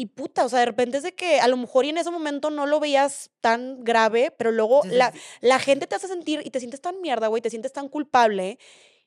Y 0.00 0.06
puta, 0.06 0.46
o 0.46 0.48
sea, 0.48 0.60
de 0.60 0.64
repente 0.64 0.96
es 0.96 1.02
de 1.02 1.12
que 1.12 1.40
a 1.40 1.46
lo 1.46 1.58
mejor 1.58 1.84
y 1.84 1.90
en 1.90 1.98
ese 1.98 2.10
momento 2.10 2.48
no 2.48 2.64
lo 2.64 2.80
veías 2.80 3.30
tan 3.42 3.84
grave, 3.84 4.30
pero 4.30 4.50
luego 4.50 4.82
Sí, 4.82 4.88
la, 4.92 5.12
sí. 5.12 5.20
la 5.42 5.58
gente 5.58 5.86
te 5.86 5.94
hace 5.94 6.08
sentir 6.08 6.40
y 6.42 6.48
te 6.48 6.58
sientes 6.58 6.80
tan 6.80 7.02
mierda, 7.02 7.26
güey, 7.26 7.42
te 7.42 7.50
sientes 7.50 7.74
tan 7.74 7.86
culpable. 7.90 8.58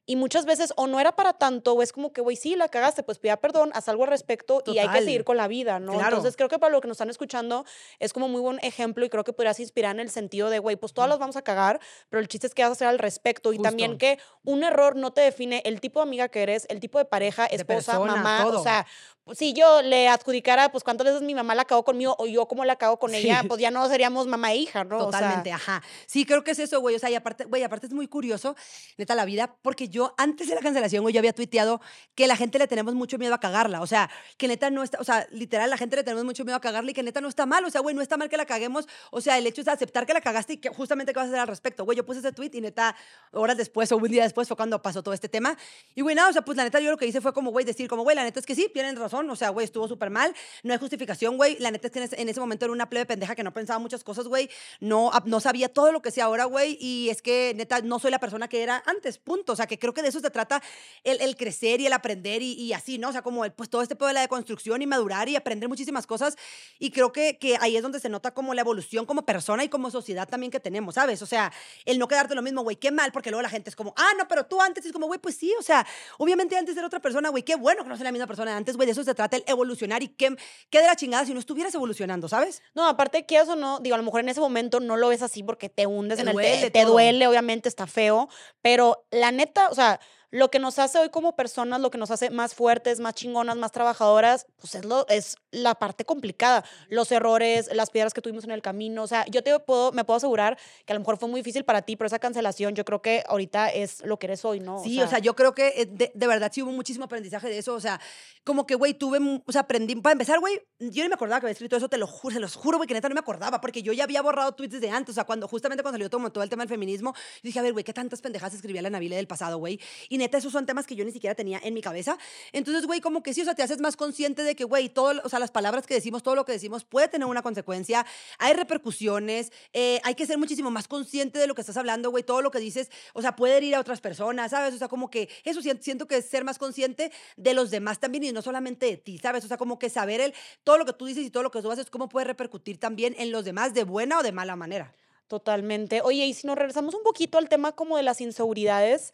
Y 0.05 0.17
muchas 0.17 0.45
veces 0.45 0.73
o 0.75 0.85
no 0.87 0.99
era 0.99 1.15
para 1.15 1.31
tanto, 1.31 1.71
o 1.71 1.81
es 1.81 1.93
como 1.93 2.11
que, 2.11 2.19
güey, 2.19 2.35
sí, 2.35 2.57
la 2.57 2.67
cagaste, 2.67 3.03
pues 3.03 3.19
pida 3.19 3.37
perdón, 3.37 3.71
haz 3.73 3.87
algo 3.87 4.03
al 4.03 4.09
respecto 4.09 4.61
y 4.65 4.77
hay 4.77 4.89
que 4.89 4.99
seguir 4.99 5.23
con 5.23 5.37
la 5.37 5.47
vida, 5.47 5.79
¿no? 5.79 5.93
Claro. 5.93 6.17
Entonces 6.17 6.35
creo 6.35 6.49
que 6.49 6.59
para 6.59 6.73
lo 6.73 6.81
que 6.81 6.89
nos 6.89 6.95
están 6.95 7.09
escuchando 7.09 7.63
es 7.99 8.11
como 8.11 8.27
muy 8.27 8.41
buen 8.41 8.59
ejemplo 8.63 9.05
y 9.05 9.09
creo 9.09 9.23
que 9.23 9.31
podrías 9.31 9.61
inspirar 9.61 9.95
en 9.95 10.01
el 10.01 10.09
sentido 10.09 10.49
de, 10.49 10.59
güey, 10.59 10.75
pues 10.75 10.93
todas 10.93 11.09
las 11.09 11.19
vamos 11.19 11.37
a 11.37 11.41
cagar, 11.41 11.79
pero 12.09 12.19
el 12.19 12.27
chiste 12.27 12.47
es 12.47 12.53
que 12.53 12.63
vas 12.63 12.71
a 12.71 12.73
hacer 12.73 12.89
al 12.89 12.99
respecto 12.99 13.53
y 13.53 13.59
también 13.59 13.97
que 13.97 14.19
un 14.43 14.65
error 14.65 14.97
no 14.97 15.13
te 15.13 15.21
define 15.21 15.61
el 15.63 15.79
tipo 15.79 16.01
de 16.01 16.03
amiga 16.03 16.27
que 16.27 16.43
eres, 16.43 16.65
el 16.67 16.81
tipo 16.81 16.97
de 16.97 17.05
pareja, 17.05 17.47
De 17.47 17.55
esposa, 17.55 17.93
persona, 17.93 18.15
mamá, 18.17 18.45
o 18.47 18.61
sea, 18.61 18.85
pues, 19.23 19.37
si 19.37 19.53
yo 19.53 19.81
le 19.81 20.07
adjudicara, 20.09 20.71
pues 20.71 20.83
cuántas 20.83 21.05
veces 21.05 21.21
mi 21.21 21.33
mamá 21.33 21.55
la 21.55 21.65
cagó 21.65 21.83
conmigo 21.83 22.15
o 22.19 22.25
yo 22.27 22.45
cómo 22.47 22.65
la 22.65 22.75
cago 22.75 22.97
con 22.99 23.15
ella, 23.15 23.39
Sí. 23.41 23.47
pues 23.47 23.61
ya 23.61 23.71
no 23.71 23.87
seríamos 23.87 24.27
mamá 24.27 24.51
e 24.51 24.57
hija, 24.57 24.83
¿no? 24.83 24.97
O 24.97 25.11
sea, 25.11 25.19
Totalmente, 25.19 25.51
ajá. 25.51 25.81
Sí, 26.07 26.25
creo 26.25 26.43
que 26.43 26.51
es 26.51 26.59
eso, 26.59 26.79
güey. 26.81 26.95
O 26.95 26.99
sea, 26.99 27.09
y 27.09 27.15
aparte, 27.15 27.45
güey, 27.45 27.63
aparte 27.63 27.87
es 27.87 27.93
muy 27.93 28.07
curioso, 28.07 28.55
neta, 28.97 29.15
la 29.15 29.25
vida, 29.25 29.55
porque 29.61 29.87
yo 29.87 30.13
antes 30.17 30.47
de 30.47 30.55
la 30.55 30.61
cancelación, 30.61 31.01
güey, 31.03 31.13
yo 31.13 31.19
había 31.19 31.33
tuiteado 31.33 31.79
que 32.15 32.27
la 32.27 32.35
gente 32.35 32.59
le 32.59 32.67
tenemos 32.67 32.93
mucho 32.95 33.17
miedo 33.17 33.33
a 33.33 33.39
cagarla. 33.39 33.81
O 33.81 33.87
sea, 33.87 34.09
que 34.37 34.47
neta 34.47 34.69
no 34.69 34.83
está, 34.83 34.97
o 34.99 35.03
sea, 35.03 35.27
literal, 35.31 35.69
la 35.69 35.77
gente 35.77 35.95
le 35.95 36.03
tenemos 36.03 36.25
mucho 36.25 36.43
miedo 36.43 36.57
a 36.57 36.61
cagarla 36.61 36.91
y 36.91 36.93
que 36.93 37.03
neta 37.03 37.21
no 37.21 37.27
está 37.29 37.45
mal. 37.45 37.63
O 37.65 37.69
sea, 37.69 37.81
güey, 37.81 37.95
no 37.95 38.01
está 38.01 38.17
mal 38.17 38.29
que 38.29 38.37
la 38.37 38.45
caguemos. 38.45 38.87
O 39.11 39.21
sea, 39.21 39.37
el 39.37 39.47
hecho 39.47 39.61
es 39.61 39.67
aceptar 39.67 40.05
que 40.05 40.13
la 40.13 40.21
cagaste 40.21 40.53
y 40.53 40.57
que 40.57 40.69
justamente 40.69 41.13
qué 41.13 41.19
vas 41.19 41.27
a 41.27 41.29
hacer 41.29 41.39
al 41.39 41.47
respecto. 41.47 41.85
Güey, 41.85 41.97
yo 41.97 42.05
puse 42.05 42.19
ese 42.19 42.31
tweet 42.33 42.51
y 42.53 42.61
neta, 42.61 42.95
horas 43.31 43.55
después 43.57 43.91
o 43.91 43.97
un 43.97 44.03
día 44.03 44.23
después 44.23 44.47
fue 44.47 44.57
cuando 44.57 44.81
pasó 44.81 45.01
todo 45.01 45.13
este 45.13 45.29
tema. 45.29 45.57
Y 45.95 46.01
güey, 46.01 46.15
nada, 46.15 46.29
o 46.29 46.33
sea, 46.33 46.41
pues 46.43 46.57
la 46.57 46.65
neta 46.65 46.79
yo 46.81 46.91
lo 46.91 46.97
que 46.97 47.05
hice 47.05 47.21
fue 47.21 47.33
como, 47.33 47.51
güey, 47.51 47.63
decir 47.65 47.87
como, 47.87 48.03
güey, 48.03 48.15
la 48.15 48.23
neta 48.23 48.39
es 48.39 48.45
que 48.45 48.55
sí, 48.55 48.69
tienen 48.73 48.95
razón. 48.97 49.12
O 49.13 49.35
sea, 49.35 49.49
güey, 49.49 49.65
estuvo 49.65 49.87
súper 49.87 50.09
mal. 50.09 50.33
No 50.63 50.73
hay 50.73 50.79
justificación, 50.79 51.37
güey. 51.37 51.57
La 51.59 51.71
neta 51.71 51.87
es 51.87 51.93
que 51.93 51.99
en 51.99 52.05
ese, 52.05 52.21
en 52.21 52.29
ese 52.29 52.39
momento 52.39 52.65
era 52.65 52.71
una 52.71 52.89
plebe 52.89 53.05
pendeja 53.05 53.35
que 53.35 53.43
no 53.43 53.53
pensaba 53.53 53.79
muchas 53.79 54.03
cosas, 54.03 54.27
güey. 54.27 54.49
No, 54.79 55.11
ap- 55.13 55.27
no 55.27 55.39
sabía 55.39 55.69
todo 55.69 55.91
lo 55.91 56.01
que 56.01 56.11
sé 56.11 56.21
ahora, 56.21 56.45
güey. 56.45 56.77
Y 56.79 57.09
es 57.09 57.21
que, 57.21 57.53
neta, 57.55 57.81
no 57.81 57.99
soy 57.99 58.11
la 58.11 58.19
persona 58.19 58.47
que 58.47 58.63
era 58.63 58.81
antes, 58.85 59.17
punto. 59.17 59.53
O 59.53 59.55
sea, 59.55 59.67
que 59.67 59.77
creo 59.79 59.93
que 59.93 60.01
de 60.01 60.09
eso 60.09 60.19
se 60.19 60.29
trata 60.29 60.61
el, 61.03 61.35
crecer 61.35 61.79
y 61.81 61.85
el 61.87 61.93
aprender 61.93 62.41
y, 62.41 62.73
así, 62.73 62.97
¿no? 62.97 63.09
O 63.09 63.11
sea, 63.11 63.21
como 63.21 63.45
el, 63.45 63.51
pues 63.51 63.69
todo 63.69 63.81
este 63.81 63.95
pedo 63.95 64.07
de 64.07 64.13
la 64.15 64.21
deconstrucción 64.21 64.81
y 64.81 64.87
madurar 64.87 65.29
y 65.29 65.35
aprender 65.35 65.69
muchísimas 65.69 66.07
cosas. 66.07 66.35
Y 66.79 66.91
creo 66.91 67.11
que, 67.11 67.37
que 67.37 67.57
ahí 67.61 67.75
es 67.77 67.83
donde 67.83 67.99
se 67.99 68.09
nota 68.09 68.33
como 68.33 68.53
la 68.53 68.61
evolución 68.61 69.05
como 69.05 69.25
persona 69.25 69.63
y 69.63 69.69
como 69.69 69.91
sociedad 69.91 70.27
también 70.27 70.51
que 70.51 70.59
tenemos, 70.59 70.95
¿sabes? 70.95 71.21
O 71.21 71.25
sea, 71.25 71.51
el 71.85 71.99
no 71.99 72.07
quedarte 72.07 72.35
lo 72.35 72.41
mismo, 72.41 72.61
güey, 72.63 72.75
qué 72.75 72.91
mal, 72.91 73.11
porque 73.11 73.29
luego 73.29 73.41
la 73.41 73.49
gente 73.49 73.69
es 73.69 73.75
como, 73.75 73.93
ah, 73.97 74.11
no, 74.17 74.27
pero 74.27 74.45
tú 74.45 74.61
antes, 74.61 74.85
es 74.85 74.91
como, 74.91 75.07
güey, 75.07 75.19
pues 75.19 75.35
sí, 75.35 75.53
o 75.59 75.61
sea, 75.61 75.85
obviamente 76.17 76.57
antes 76.57 76.75
era 76.77 76.87
otra 76.87 76.99
persona, 76.99 77.29
güey, 77.29 77.43
qué 77.43 77.55
bueno 77.55 77.83
que 77.83 77.89
no 77.89 77.95
sea 77.95 78.05
la 78.05 78.11
misma 78.11 78.27
persona 78.27 78.51
de 78.51 78.57
antes, 78.57 78.75
güey, 78.75 78.87
se 79.03 79.15
trata 79.15 79.37
el 79.37 79.43
evolucionar 79.47 80.03
y 80.03 80.09
qué, 80.09 80.35
qué 80.69 80.81
de 80.81 80.87
la 80.87 80.95
chingada 80.95 81.25
si 81.25 81.33
no 81.33 81.39
estuvieras 81.39 81.73
evolucionando, 81.75 82.27
¿sabes? 82.27 82.61
No, 82.73 82.87
aparte, 82.87 83.25
quieras 83.25 83.49
o 83.49 83.55
no, 83.55 83.79
digo, 83.79 83.95
a 83.95 83.97
lo 83.97 84.03
mejor 84.03 84.21
en 84.21 84.29
ese 84.29 84.39
momento 84.39 84.79
no 84.79 84.97
lo 84.97 85.09
ves 85.09 85.21
así 85.21 85.43
porque 85.43 85.69
te 85.69 85.85
hundes 85.87 86.17
Te 86.17 86.23
en 86.23 86.29
el 86.29 86.35
te, 86.35 86.71
te 86.71 86.85
duele, 86.85 87.27
obviamente 87.27 87.69
está 87.69 87.87
feo, 87.87 88.29
pero 88.61 89.05
la 89.11 89.31
neta, 89.31 89.69
o 89.69 89.75
sea, 89.75 89.99
lo 90.33 90.49
que 90.49 90.57
nos 90.57 90.79
hace 90.79 90.97
hoy 90.97 91.09
como 91.09 91.35
personas, 91.35 91.79
lo 91.79 91.91
que 91.91 91.99
nos 91.99 92.09
hace 92.09 92.31
más 92.31 92.55
fuertes, 92.55 92.99
más 92.99 93.13
chingonas, 93.13 93.55
más 93.55 93.71
trabajadoras, 93.71 94.47
pues 94.59 94.73
es, 94.73 94.83
lo, 94.83 95.07
es 95.07 95.35
la 95.51 95.75
parte 95.75 96.05
complicada. 96.05 96.65
Los 96.89 97.11
errores, 97.11 97.69
las 97.71 97.91
piedras 97.91 98.15
que 98.15 98.21
tuvimos 98.21 98.43
en 98.43 98.49
el 98.49 98.63
camino. 98.63 99.03
O 99.03 99.07
sea, 99.07 99.27
yo 99.27 99.43
te 99.43 99.59
puedo, 99.59 99.91
me 99.91 100.03
puedo 100.03 100.17
asegurar 100.17 100.57
que 100.87 100.93
a 100.93 100.95
lo 100.95 101.01
mejor 101.01 101.19
fue 101.19 101.29
muy 101.29 101.41
difícil 101.41 101.65
para 101.65 101.83
ti, 101.83 101.95
pero 101.95 102.07
esa 102.07 102.17
cancelación 102.17 102.73
yo 102.73 102.83
creo 102.83 102.99
que 102.99 103.23
ahorita 103.27 103.69
es 103.69 104.03
lo 104.05 104.17
que 104.17 104.25
eres 104.25 104.43
hoy, 104.43 104.59
¿no? 104.59 104.81
Sí, 104.83 104.99
o 105.03 105.07
sea, 105.07 105.19
yo 105.19 105.35
creo 105.35 105.53
que 105.53 105.67
eh, 105.67 105.85
de, 105.85 106.11
de 106.15 106.27
verdad 106.27 106.51
sí 106.51 106.63
hubo 106.63 106.71
muchísimo 106.71 107.05
aprendizaje 107.05 107.47
de 107.47 107.59
eso. 107.59 107.75
O 107.75 107.79
sea, 107.79 108.01
como 108.43 108.65
que, 108.65 108.73
güey, 108.73 108.95
tuve, 108.95 109.19
mu- 109.19 109.41
o 109.45 109.51
sea, 109.51 109.61
aprendí. 109.61 109.95
Para 109.97 110.13
empezar, 110.13 110.39
güey, 110.39 110.59
yo 110.79 111.03
ni 111.03 111.09
me 111.09 111.13
acordaba 111.13 111.41
que 111.41 111.45
había 111.45 111.53
escrito 111.53 111.77
eso, 111.77 111.89
te 111.89 111.97
lo 111.99 112.07
juro, 112.07 112.33
se 112.33 112.39
los 112.39 112.55
juro, 112.55 112.77
güey, 112.77 112.87
que 112.87 112.95
neta 112.95 113.07
no 113.07 113.13
me 113.13 113.19
acordaba, 113.19 113.61
porque 113.61 113.83
yo 113.83 113.93
ya 113.93 114.05
había 114.05 114.23
borrado 114.23 114.51
tweets 114.53 114.73
desde 114.73 114.89
antes. 114.89 115.13
O 115.13 115.13
sea, 115.13 115.25
cuando 115.25 115.47
justamente 115.47 115.83
cuando 115.83 115.97
salió 115.97 116.09
todo, 116.09 116.27
todo 116.31 116.43
el 116.43 116.49
tema 116.49 116.63
del 116.63 116.69
feminismo, 116.69 117.13
yo 117.15 117.41
dije, 117.43 117.59
a 117.59 117.61
ver, 117.61 117.73
güey, 117.73 117.83
qué 117.85 117.93
tantas 117.93 118.19
pendejadas 118.19 118.55
escribía 118.55 118.81
la 118.81 118.89
Navile 118.89 119.15
del 119.15 119.27
pasado, 119.27 119.59
güey. 119.59 119.79
Y 120.09 120.22
neta, 120.23 120.37
esos 120.37 120.51
son 120.51 120.65
temas 120.65 120.87
que 120.87 120.95
yo 120.95 121.05
ni 121.05 121.11
siquiera 121.11 121.35
tenía 121.35 121.59
en 121.63 121.73
mi 121.73 121.81
cabeza. 121.81 122.17
Entonces, 122.51 122.85
güey, 122.85 123.01
como 123.01 123.21
que 123.23 123.33
sí, 123.33 123.41
o 123.41 123.45
sea, 123.45 123.55
te 123.55 123.63
haces 123.63 123.79
más 123.79 123.95
consciente 123.95 124.43
de 124.43 124.55
que, 124.55 124.63
güey, 124.63 124.89
todo, 124.89 125.21
o 125.23 125.29
sea, 125.29 125.39
las 125.39 125.51
palabras 125.51 125.85
que 125.85 125.93
decimos, 125.93 126.23
todo 126.23 126.35
lo 126.35 126.45
que 126.45 126.51
decimos 126.53 126.83
puede 126.83 127.07
tener 127.07 127.27
una 127.27 127.41
consecuencia, 127.41 128.05
hay 128.39 128.53
repercusiones, 128.53 129.51
eh, 129.73 129.99
hay 130.03 130.15
que 130.15 130.25
ser 130.25 130.37
muchísimo 130.37 130.71
más 130.71 130.87
consciente 130.87 131.39
de 131.39 131.47
lo 131.47 131.55
que 131.55 131.61
estás 131.61 131.77
hablando, 131.77 132.09
güey, 132.11 132.23
todo 132.23 132.41
lo 132.41 132.51
que 132.51 132.59
dices, 132.59 132.89
o 133.13 133.21
sea, 133.21 133.35
puede 133.35 133.57
herir 133.57 133.75
a 133.75 133.79
otras 133.79 134.01
personas, 134.01 134.51
¿sabes? 134.51 134.73
O 134.73 134.77
sea, 134.77 134.87
como 134.87 135.09
que 135.09 135.29
eso 135.43 135.61
sien- 135.61 135.81
siento 135.81 136.07
que 136.07 136.17
es 136.17 136.25
ser 136.25 136.43
más 136.43 136.57
consciente 136.57 137.11
de 137.37 137.53
los 137.53 137.69
demás 137.71 137.99
también 137.99 138.23
y 138.23 138.31
no 138.31 138.41
solamente 138.41 138.85
de 138.85 138.97
ti, 138.97 139.17
¿sabes? 139.17 139.43
O 139.45 139.47
sea, 139.47 139.57
como 139.57 139.77
que 139.79 139.89
saber 139.89 140.21
el, 140.21 140.33
todo 140.63 140.77
lo 140.77 140.85
que 140.85 140.93
tú 140.93 141.05
dices 141.05 141.25
y 141.25 141.29
todo 141.29 141.43
lo 141.43 141.51
que 141.51 141.61
tú 141.61 141.71
haces, 141.71 141.89
cómo 141.89 142.09
puede 142.09 142.25
repercutir 142.25 142.79
también 142.79 143.15
en 143.17 143.31
los 143.31 143.45
demás 143.45 143.73
de 143.73 143.83
buena 143.83 144.19
o 144.19 144.23
de 144.23 144.31
mala 144.31 144.55
manera. 144.55 144.95
Totalmente. 145.27 146.01
Oye, 146.03 146.25
y 146.25 146.33
si 146.33 146.45
nos 146.45 146.57
regresamos 146.57 146.93
un 146.93 147.01
poquito 147.01 147.37
al 147.37 147.49
tema 147.49 147.71
como 147.71 147.97
de 147.97 148.03
las 148.03 148.21
inseguridades, 148.21 149.11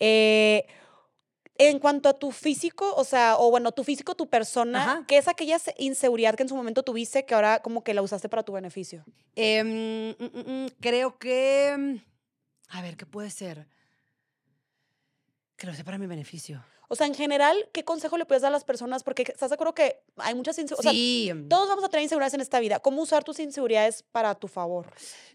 eh, 0.00 0.66
en 1.58 1.78
cuanto 1.78 2.08
a 2.08 2.14
tu 2.18 2.32
físico, 2.32 2.94
o 2.96 3.04
sea, 3.04 3.36
o 3.38 3.50
bueno, 3.50 3.72
tu 3.72 3.84
físico, 3.84 4.14
tu 4.14 4.28
persona, 4.28 4.82
Ajá. 4.82 5.04
¿qué 5.06 5.18
es 5.18 5.28
aquella 5.28 5.58
se- 5.58 5.74
inseguridad 5.78 6.34
que 6.34 6.42
en 6.42 6.48
su 6.48 6.56
momento 6.56 6.82
tuviste 6.82 7.24
que 7.24 7.34
ahora 7.34 7.60
como 7.60 7.84
que 7.84 7.94
la 7.94 8.02
usaste 8.02 8.28
para 8.28 8.42
tu 8.42 8.52
beneficio? 8.52 9.04
Em, 9.36 10.10
mm, 10.10 10.14
mm, 10.24 10.50
mm, 10.64 10.66
creo 10.80 11.18
que. 11.18 12.00
A 12.68 12.82
ver, 12.82 12.96
¿qué 12.96 13.06
puede 13.06 13.30
ser? 13.30 13.66
Que 15.56 15.66
lo 15.66 15.74
sé 15.74 15.84
para 15.84 15.98
mi 15.98 16.06
beneficio. 16.06 16.64
O 16.92 16.94
sea, 16.94 17.06
en 17.06 17.14
general, 17.14 17.56
¿qué 17.72 17.84
consejo 17.84 18.18
le 18.18 18.26
puedes 18.26 18.42
dar 18.42 18.50
a 18.50 18.52
las 18.52 18.64
personas? 18.64 19.02
Porque 19.02 19.22
estás 19.22 19.48
de 19.48 19.54
acuerdo 19.54 19.74
que 19.74 20.02
hay 20.18 20.34
muchas 20.34 20.58
inseguridades. 20.58 20.94
sí. 20.94 21.30
O 21.32 21.34
sea, 21.34 21.48
todos 21.48 21.66
vamos 21.66 21.84
a 21.84 21.88
tener 21.88 22.02
inseguridades 22.02 22.34
en 22.34 22.42
esta 22.42 22.60
vida. 22.60 22.80
¿Cómo 22.80 23.00
usar 23.00 23.24
tus 23.24 23.40
inseguridades 23.40 24.02
para 24.12 24.34
tu 24.34 24.46
favor? 24.46 24.88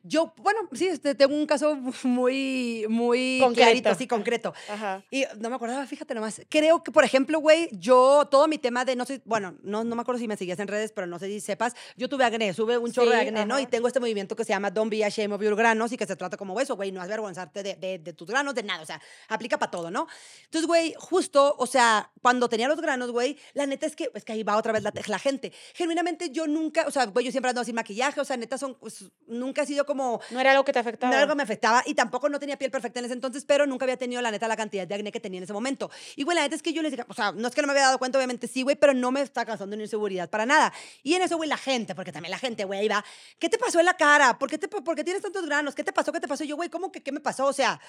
Yo, 0.04 0.36
bueno, 0.38 0.60
sí, 0.74 0.88
este, 0.88 1.16
tengo 1.16 1.34
un 1.34 1.48
caso 1.48 1.76
muy, 2.04 2.86
muy 2.90 3.40
Concreto. 3.42 3.66
clarito, 3.66 3.96
sí, 3.96 4.08
concreto. 4.08 4.54
Ajá. 4.70 5.04
Y 5.10 5.26
no 5.40 5.50
me 5.50 5.56
acordaba, 5.56 5.84
fíjate 5.88 6.14
nomás. 6.14 6.42
Creo 6.48 6.84
que, 6.84 6.92
por 6.92 7.04
ejemplo, 7.04 7.40
güey, 7.40 7.70
yo, 7.72 8.28
todo 8.30 8.48
mi 8.48 8.60
tema 8.60 8.86
de, 8.86 8.96
no 8.96 9.06
sé, 9.06 9.24
bueno, 9.26 9.56
no, 9.64 9.84
no 9.84 9.96
me 9.96 10.02
acuerdo 10.04 10.20
si 10.20 10.28
me 10.28 10.38
seguías 10.38 10.60
en 10.60 10.68
redes, 10.68 10.92
pero 10.92 11.08
no 11.08 11.18
sé 11.18 11.26
si 11.26 11.40
sepas, 11.40 11.74
yo 11.96 12.08
tuve 12.08 12.24
acné, 12.24 12.54
tuve 12.54 12.78
un 12.78 12.92
chorro 12.92 13.10
de 13.10 13.22
acné, 13.22 13.48
¿no? 13.48 13.60
Y 13.60 13.66
tengo 13.66 13.88
este 13.88 14.00
movimiento 14.00 14.36
que 14.36 14.44
se 14.44 14.50
llama 14.54 14.70
Don't 14.70 14.92
be 14.92 15.04
ashamed 15.04 15.34
of 15.34 15.42
your 15.42 15.56
granos 15.56 15.92
y 15.92 15.98
que 15.98 16.06
se 16.06 16.16
trata 16.16 16.38
como 16.38 16.60
eso, 16.60 16.76
güey, 16.76 16.92
no 16.92 17.02
avergonzarte 17.02 17.64
de, 17.64 17.76
de, 17.76 17.98
de 17.98 18.14
tus 18.14 18.28
granos, 18.28 18.54
de 18.54 18.62
nada, 18.62 18.84
o 18.84 18.86
sea, 18.86 19.02
aplica 19.28 19.58
para 19.58 19.72
todo, 19.72 19.90
¿no? 19.90 20.08
Entonces, 20.44 20.68
güey, 20.68 20.94
justo, 21.00 21.47
o 21.58 21.66
sea, 21.68 22.12
cuando 22.22 22.50
tenía 22.50 22.68
los 22.68 22.82
granos, 22.82 23.12
güey, 23.12 23.38
la 23.54 23.66
neta 23.66 23.86
es 23.86 23.96
que, 23.96 24.10
es 24.14 24.24
que 24.26 24.34
ahí 24.34 24.44
va 24.44 24.58
otra 24.58 24.74
vez 24.74 24.84
la, 24.84 24.92
la 25.08 25.20
gente. 25.20 25.54
Genuinamente, 25.74 26.30
yo 26.30 26.48
nunca, 26.48 26.86
o 26.88 26.92
sea, 26.92 27.06
güey, 27.06 27.26
yo 27.26 27.32
siempre 27.32 27.50
ando 27.50 27.64
sin 27.64 27.76
maquillaje, 27.76 28.20
o 28.20 28.26
sea, 28.26 28.38
neta, 28.38 28.58
son, 28.58 28.76
pues, 28.76 29.06
nunca 29.28 29.62
he 29.62 29.66
sido 29.66 29.86
como 29.86 30.20
No 30.32 30.40
era 30.40 30.52
algo 30.52 30.66
que 30.66 30.74
te 30.74 30.80
afectaba. 30.80 31.14
no, 31.14 31.20
algo 31.20 31.36
me 31.36 31.44
afectaba 31.44 31.84
y 31.86 31.94
tampoco 31.94 32.30
no 32.30 32.40
tenía 32.40 32.58
piel 32.58 32.72
perfecta 32.72 33.00
en 33.00 33.06
ese 33.06 33.14
entonces, 33.14 33.46
pero 33.46 33.66
nunca 33.66 33.86
había 33.86 33.98
tenido 33.98 34.22
la 34.22 34.32
neta 34.32 34.48
la 34.48 34.58
cantidad 34.58 34.88
de 34.88 34.96
acné 34.96 35.12
que 35.12 35.20
tenía 35.20 35.38
en 35.38 35.44
ese 35.44 35.54
momento. 35.54 35.90
Y 36.16 36.24
güey, 36.24 36.36
la 36.36 36.42
neta 36.42 36.56
es 36.56 36.62
que 36.62 36.74
yo 36.74 36.82
les 36.82 36.92
dije, 36.92 37.06
o 37.08 37.14
sea, 37.14 37.32
no 37.32 37.48
es 37.48 37.56
que 37.56 37.62
no 37.62 37.68
me 37.68 37.72
había 37.72 37.86
dado 37.86 38.00
cuenta, 38.00 38.18
obviamente 38.18 38.48
sí, 38.48 38.64
güey, 38.64 38.76
pero 38.76 38.94
no 38.94 39.12
me 39.12 39.22
está 39.22 39.46
causando 39.46 39.76
una 39.76 39.84
inseguridad 39.84 40.30
para 40.30 40.46
nada. 40.46 40.74
Y 41.04 41.14
en 41.14 41.22
eso, 41.22 41.38
güey, 41.38 41.50
la 41.50 41.58
gente, 41.58 41.96
porque 41.96 42.12
también 42.12 42.32
la 42.32 42.40
gente, 42.40 42.66
güey, 42.66 42.88
va, 42.88 43.04
¿qué 43.40 43.50
te 43.50 43.58
pasó 43.58 43.80
en 43.80 43.86
la 43.86 43.96
cara? 43.96 44.38
¿Por 44.38 44.50
qué, 44.50 44.58
te, 44.58 44.68
¿Por 44.68 44.96
qué 44.96 45.04
tienes 45.04 45.22
tantos 45.22 45.46
granos? 45.46 45.76
¿Qué 45.76 45.84
te 45.84 45.94
pasó? 45.94 46.12
¿Qué 46.12 46.20
te 46.20 46.28
pasó? 46.28 46.44
Y 46.44 46.48
yo, 46.48 46.56
güey, 46.56 46.70
¿cómo 46.70 46.92
que 46.92 47.02
qué 47.02 47.12
me 47.12 47.20
pasó? 47.20 47.46
O 47.46 47.54
sea... 47.54 47.80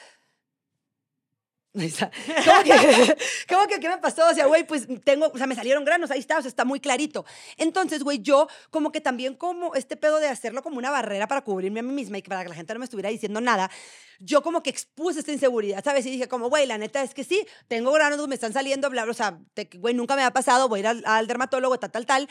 ¿Cómo 2.45 2.62
que, 2.64 3.16
¿Cómo 3.49 3.66
que 3.66 3.81
qué 3.81 3.89
me 3.89 3.99
pasó? 3.99 4.29
O 4.29 4.35
sea, 4.35 4.47
güey, 4.47 4.66
pues 4.66 4.87
tengo, 5.05 5.31
o 5.33 5.37
sea, 5.39 5.47
me 5.47 5.55
salieron 5.55 5.85
granos, 5.85 6.11
ahí 6.11 6.20
está, 6.20 6.39
o 6.39 6.43
sea, 6.43 6.49
está 6.49 6.64
muy 6.64 6.81
clarito. 6.81 7.24
Entonces, 7.57 8.03
güey, 8.03 8.20
yo 8.20 8.49
como 8.70 8.93
que 8.93 9.01
también 9.01 9.35
como 9.35 9.74
este 9.74 9.97
pedo 9.97 10.18
de 10.18 10.29
hacerlo 10.29 10.62
como 10.62 10.79
una 10.79 10.91
barrera 10.91 11.29
para 11.29 11.43
cubrirme 11.43 11.81
a 11.81 11.83
mí 11.83 11.93
misma 11.93 12.18
y 12.18 12.22
para 12.22 12.43
que 12.43 12.49
la 12.49 12.55
gente 12.55 12.74
no 12.74 12.81
me 12.81 12.85
estuviera 12.85 13.11
diciendo 13.11 13.41
nada, 13.41 13.70
yo 14.18 14.43
como 14.43 14.62
que 14.62 14.70
expuse 14.70 15.20
esta 15.20 15.33
inseguridad, 15.33 15.83
¿sabes? 15.85 16.05
Y 16.07 16.11
dije 16.11 16.29
como, 16.29 16.49
güey, 16.49 16.66
la 16.66 16.79
neta 16.79 17.03
es 17.03 17.14
que 17.14 17.24
sí, 17.24 17.47
tengo 17.68 17.93
granos, 17.93 18.26
me 18.29 18.35
están 18.35 18.53
saliendo, 18.53 18.91
bla, 18.91 19.05
bla, 19.05 19.12
o 19.12 19.14
sea, 19.14 19.39
güey, 19.74 19.95
nunca 19.95 20.16
me 20.16 20.22
ha 20.22 20.33
pasado, 20.33 20.68
voy 20.68 20.79
a 20.79 20.81
ir 20.81 20.87
al, 20.89 21.03
al 21.07 21.26
dermatólogo, 21.26 21.79
tal, 21.79 21.91
tal, 21.91 22.07
tal. 22.07 22.29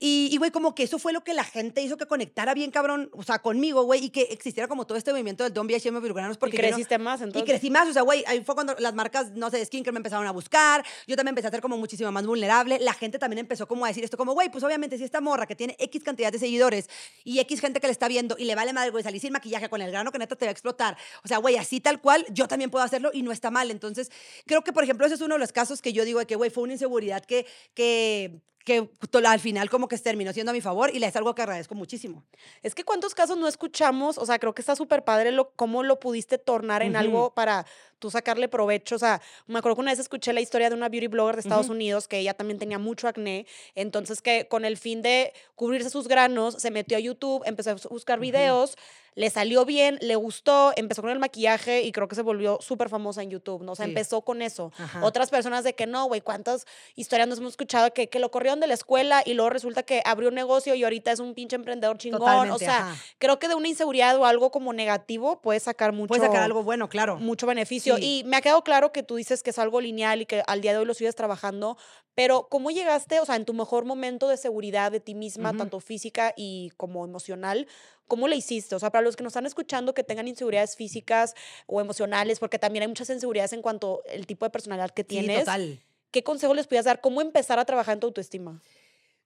Y, 0.00 0.36
güey, 0.38 0.50
como 0.52 0.74
que 0.74 0.84
eso 0.84 0.98
fue 0.98 1.12
lo 1.12 1.24
que 1.24 1.34
la 1.34 1.42
gente 1.42 1.82
hizo 1.82 1.96
que 1.96 2.06
conectara 2.06 2.54
bien, 2.54 2.70
cabrón, 2.70 3.10
o 3.12 3.24
sea, 3.24 3.40
conmigo, 3.40 3.82
güey, 3.82 4.04
y 4.04 4.10
que 4.10 4.22
existiera 4.30 4.68
como 4.68 4.86
todo 4.86 4.96
este 4.96 5.10
movimiento 5.10 5.48
del 5.48 5.66
Be 5.66 5.74
Ashamed 5.74 5.98
of 5.98 6.36
Porque 6.38 6.56
y 6.56 6.60
creciste 6.60 6.98
más, 6.98 7.20
entonces. 7.20 7.42
Y 7.42 7.44
crecí 7.44 7.70
más, 7.70 7.88
o 7.88 7.92
sea, 7.92 8.02
güey, 8.02 8.22
ahí 8.28 8.42
fue 8.44 8.54
cuando 8.54 8.76
las 8.78 8.94
marcas, 8.94 9.32
no 9.32 9.50
sé, 9.50 9.58
de 9.58 9.66
skincare 9.66 9.92
me 9.92 9.98
empezaron 9.98 10.26
a 10.26 10.30
buscar, 10.30 10.84
yo 11.08 11.16
también 11.16 11.32
empecé 11.32 11.48
a 11.48 11.50
ser 11.50 11.60
como 11.60 11.76
muchísimo 11.76 12.12
más 12.12 12.24
vulnerable, 12.24 12.78
la 12.80 12.94
gente 12.94 13.18
también 13.18 13.38
empezó 13.40 13.66
como 13.66 13.84
a 13.84 13.88
decir 13.88 14.04
esto, 14.04 14.16
como, 14.16 14.34
güey, 14.34 14.50
pues 14.50 14.62
obviamente 14.62 14.98
si 14.98 15.04
esta 15.04 15.20
morra 15.20 15.46
que 15.46 15.56
tiene 15.56 15.74
X 15.80 16.04
cantidad 16.04 16.30
de 16.30 16.38
seguidores 16.38 16.88
y 17.24 17.40
X 17.40 17.60
gente 17.60 17.80
que 17.80 17.88
le 17.88 17.92
está 17.92 18.06
viendo 18.06 18.36
y 18.38 18.44
le 18.44 18.54
vale 18.54 18.72
madre, 18.72 18.90
güey, 18.90 19.02
salir 19.02 19.20
sin 19.20 19.32
maquillaje 19.32 19.68
con 19.68 19.82
el 19.82 19.90
grano 19.90 20.12
que 20.12 20.18
neta 20.18 20.36
te 20.36 20.46
va 20.46 20.50
a 20.50 20.52
explotar, 20.52 20.96
o 21.24 21.28
sea, 21.28 21.38
güey, 21.38 21.56
así 21.56 21.80
tal 21.80 22.00
cual, 22.00 22.24
yo 22.30 22.46
también 22.46 22.70
puedo 22.70 22.84
hacerlo 22.84 23.10
y 23.12 23.22
no 23.22 23.32
está 23.32 23.50
mal. 23.50 23.70
Entonces, 23.70 24.10
creo 24.46 24.62
que, 24.62 24.72
por 24.72 24.84
ejemplo, 24.84 25.06
ese 25.06 25.16
es 25.16 25.20
uno 25.20 25.34
de 25.34 25.40
los 25.40 25.52
casos 25.52 25.82
que 25.82 25.92
yo 25.92 26.04
digo 26.04 26.20
de 26.20 26.26
que, 26.26 26.36
güey, 26.36 26.50
fue 26.50 26.62
una 26.62 26.74
inseguridad 26.74 27.24
que, 27.24 27.46
que 27.74 28.40
que 28.64 28.90
al 29.26 29.40
final 29.40 29.70
como 29.70 29.88
que 29.88 29.96
terminó 29.98 30.32
siendo 30.32 30.50
a 30.50 30.52
mi 30.52 30.60
favor 30.60 30.90
y 30.94 30.98
le 30.98 31.06
es 31.06 31.16
algo 31.16 31.34
que 31.34 31.42
agradezco 31.42 31.74
muchísimo. 31.74 32.24
Es 32.62 32.74
que 32.74 32.84
cuántos 32.84 33.14
casos 33.14 33.38
no 33.38 33.48
escuchamos, 33.48 34.18
o 34.18 34.26
sea, 34.26 34.38
creo 34.38 34.54
que 34.54 34.62
está 34.62 34.76
súper 34.76 35.04
padre 35.04 35.32
lo, 35.32 35.50
cómo 35.50 35.82
lo 35.82 35.98
pudiste 36.00 36.38
tornar 36.38 36.82
en 36.82 36.96
algo 36.96 37.34
para 37.34 37.66
tú 37.98 38.10
sacarle 38.10 38.48
provecho. 38.48 38.96
O 38.96 38.98
sea, 38.98 39.20
me 39.46 39.58
acuerdo 39.58 39.76
que 39.76 39.82
una 39.82 39.92
vez 39.92 39.98
escuché 39.98 40.32
la 40.32 40.40
historia 40.40 40.68
de 40.68 40.76
una 40.76 40.88
beauty 40.88 41.08
blogger 41.08 41.36
de 41.36 41.40
Estados 41.40 41.68
Unidos 41.68 42.08
que 42.08 42.18
ella 42.18 42.34
también 42.34 42.58
tenía 42.58 42.78
mucho 42.78 43.08
acné, 43.08 43.46
entonces 43.74 44.22
que 44.22 44.46
con 44.48 44.64
el 44.64 44.76
fin 44.76 45.02
de 45.02 45.32
cubrirse 45.54 45.90
sus 45.90 46.08
granos 46.08 46.54
se 46.58 46.70
metió 46.70 46.96
a 46.96 47.00
YouTube, 47.00 47.42
empezó 47.46 47.70
a 47.70 47.74
buscar 47.90 48.20
videos 48.20 48.76
le 49.18 49.30
salió 49.30 49.64
bien, 49.64 49.98
le 50.00 50.14
gustó, 50.14 50.72
empezó 50.76 51.02
con 51.02 51.10
el 51.10 51.18
maquillaje 51.18 51.82
y 51.82 51.90
creo 51.90 52.06
que 52.06 52.14
se 52.14 52.22
volvió 52.22 52.58
súper 52.60 52.88
famosa 52.88 53.20
en 53.20 53.30
YouTube, 53.30 53.64
¿no? 53.64 53.72
O 53.72 53.74
sea, 53.74 53.84
empezó 53.84 54.20
con 54.20 54.42
eso. 54.42 54.70
Otras 55.02 55.28
personas 55.28 55.64
de 55.64 55.74
que 55.74 55.88
no, 55.88 56.06
güey, 56.06 56.20
¿cuántas 56.20 56.66
historias 56.94 57.26
nos 57.26 57.38
hemos 57.38 57.54
escuchado 57.54 57.92
que, 57.92 58.08
que 58.08 58.20
lo 58.20 58.30
corrieron 58.30 58.60
de 58.60 58.68
la 58.68 58.74
escuela 58.74 59.24
y 59.26 59.34
luego 59.34 59.50
resulta 59.50 59.82
que 59.82 60.02
abrió 60.04 60.28
un 60.28 60.36
negocio 60.36 60.72
y 60.76 60.84
ahorita 60.84 61.10
es 61.10 61.18
un 61.18 61.34
pinche 61.34 61.56
emprendedor 61.56 61.98
chingón? 61.98 62.50
o 62.52 62.58
sea, 62.58 62.94
creo 63.18 63.40
que 63.40 63.48
de 63.48 63.56
una 63.56 63.66
inseguridad 63.66 64.16
o 64.16 64.24
algo 64.24 64.52
como 64.52 64.72
negativo 64.72 65.40
puedes 65.40 65.64
sacar 65.64 65.92
mucho. 65.92 66.06
Puedes 66.06 66.24
sacar 66.24 66.44
algo 66.44 66.62
bueno, 66.62 66.88
claro. 66.88 67.16
Mucho 67.16 67.48
beneficio. 67.48 67.87
Y 67.96 68.24
me 68.26 68.36
ha 68.36 68.40
quedado 68.42 68.62
claro 68.62 68.92
que 68.92 69.02
tú 69.02 69.16
dices 69.16 69.42
que 69.42 69.50
es 69.50 69.58
algo 69.58 69.80
lineal 69.80 70.20
y 70.20 70.26
que 70.26 70.42
al 70.46 70.60
día 70.60 70.72
de 70.72 70.78
hoy 70.78 70.84
lo 70.84 70.94
sigues 70.94 71.14
trabajando, 71.14 71.78
pero 72.14 72.48
¿cómo 72.50 72.70
llegaste, 72.70 73.20
o 73.20 73.24
sea, 73.24 73.36
en 73.36 73.44
tu 73.44 73.54
mejor 73.54 73.84
momento 73.84 74.28
de 74.28 74.36
seguridad 74.36 74.92
de 74.92 75.00
ti 75.00 75.14
misma, 75.14 75.56
tanto 75.56 75.80
física 75.80 76.34
y 76.36 76.72
como 76.76 77.04
emocional? 77.04 77.66
¿Cómo 78.08 78.26
le 78.26 78.36
hiciste? 78.36 78.74
O 78.74 78.78
sea, 78.78 78.90
para 78.90 79.02
los 79.02 79.16
que 79.16 79.22
nos 79.22 79.30
están 79.30 79.46
escuchando 79.46 79.94
que 79.94 80.02
tengan 80.02 80.28
inseguridades 80.28 80.76
físicas 80.76 81.34
o 81.66 81.80
emocionales, 81.80 82.40
porque 82.40 82.58
también 82.58 82.82
hay 82.82 82.88
muchas 82.88 83.08
inseguridades 83.10 83.52
en 83.52 83.62
cuanto 83.62 84.02
al 84.12 84.26
tipo 84.26 84.44
de 84.44 84.50
personalidad 84.50 84.90
que 84.90 85.04
tienes. 85.04 85.36
Sí, 85.36 85.44
total. 85.44 85.80
¿Qué 86.10 86.24
consejo 86.24 86.54
les 86.54 86.66
podías 86.66 86.86
dar? 86.86 87.00
¿Cómo 87.00 87.20
empezar 87.20 87.58
a 87.58 87.64
trabajar 87.64 87.94
en 87.94 88.00
tu 88.00 88.06
autoestima? 88.08 88.60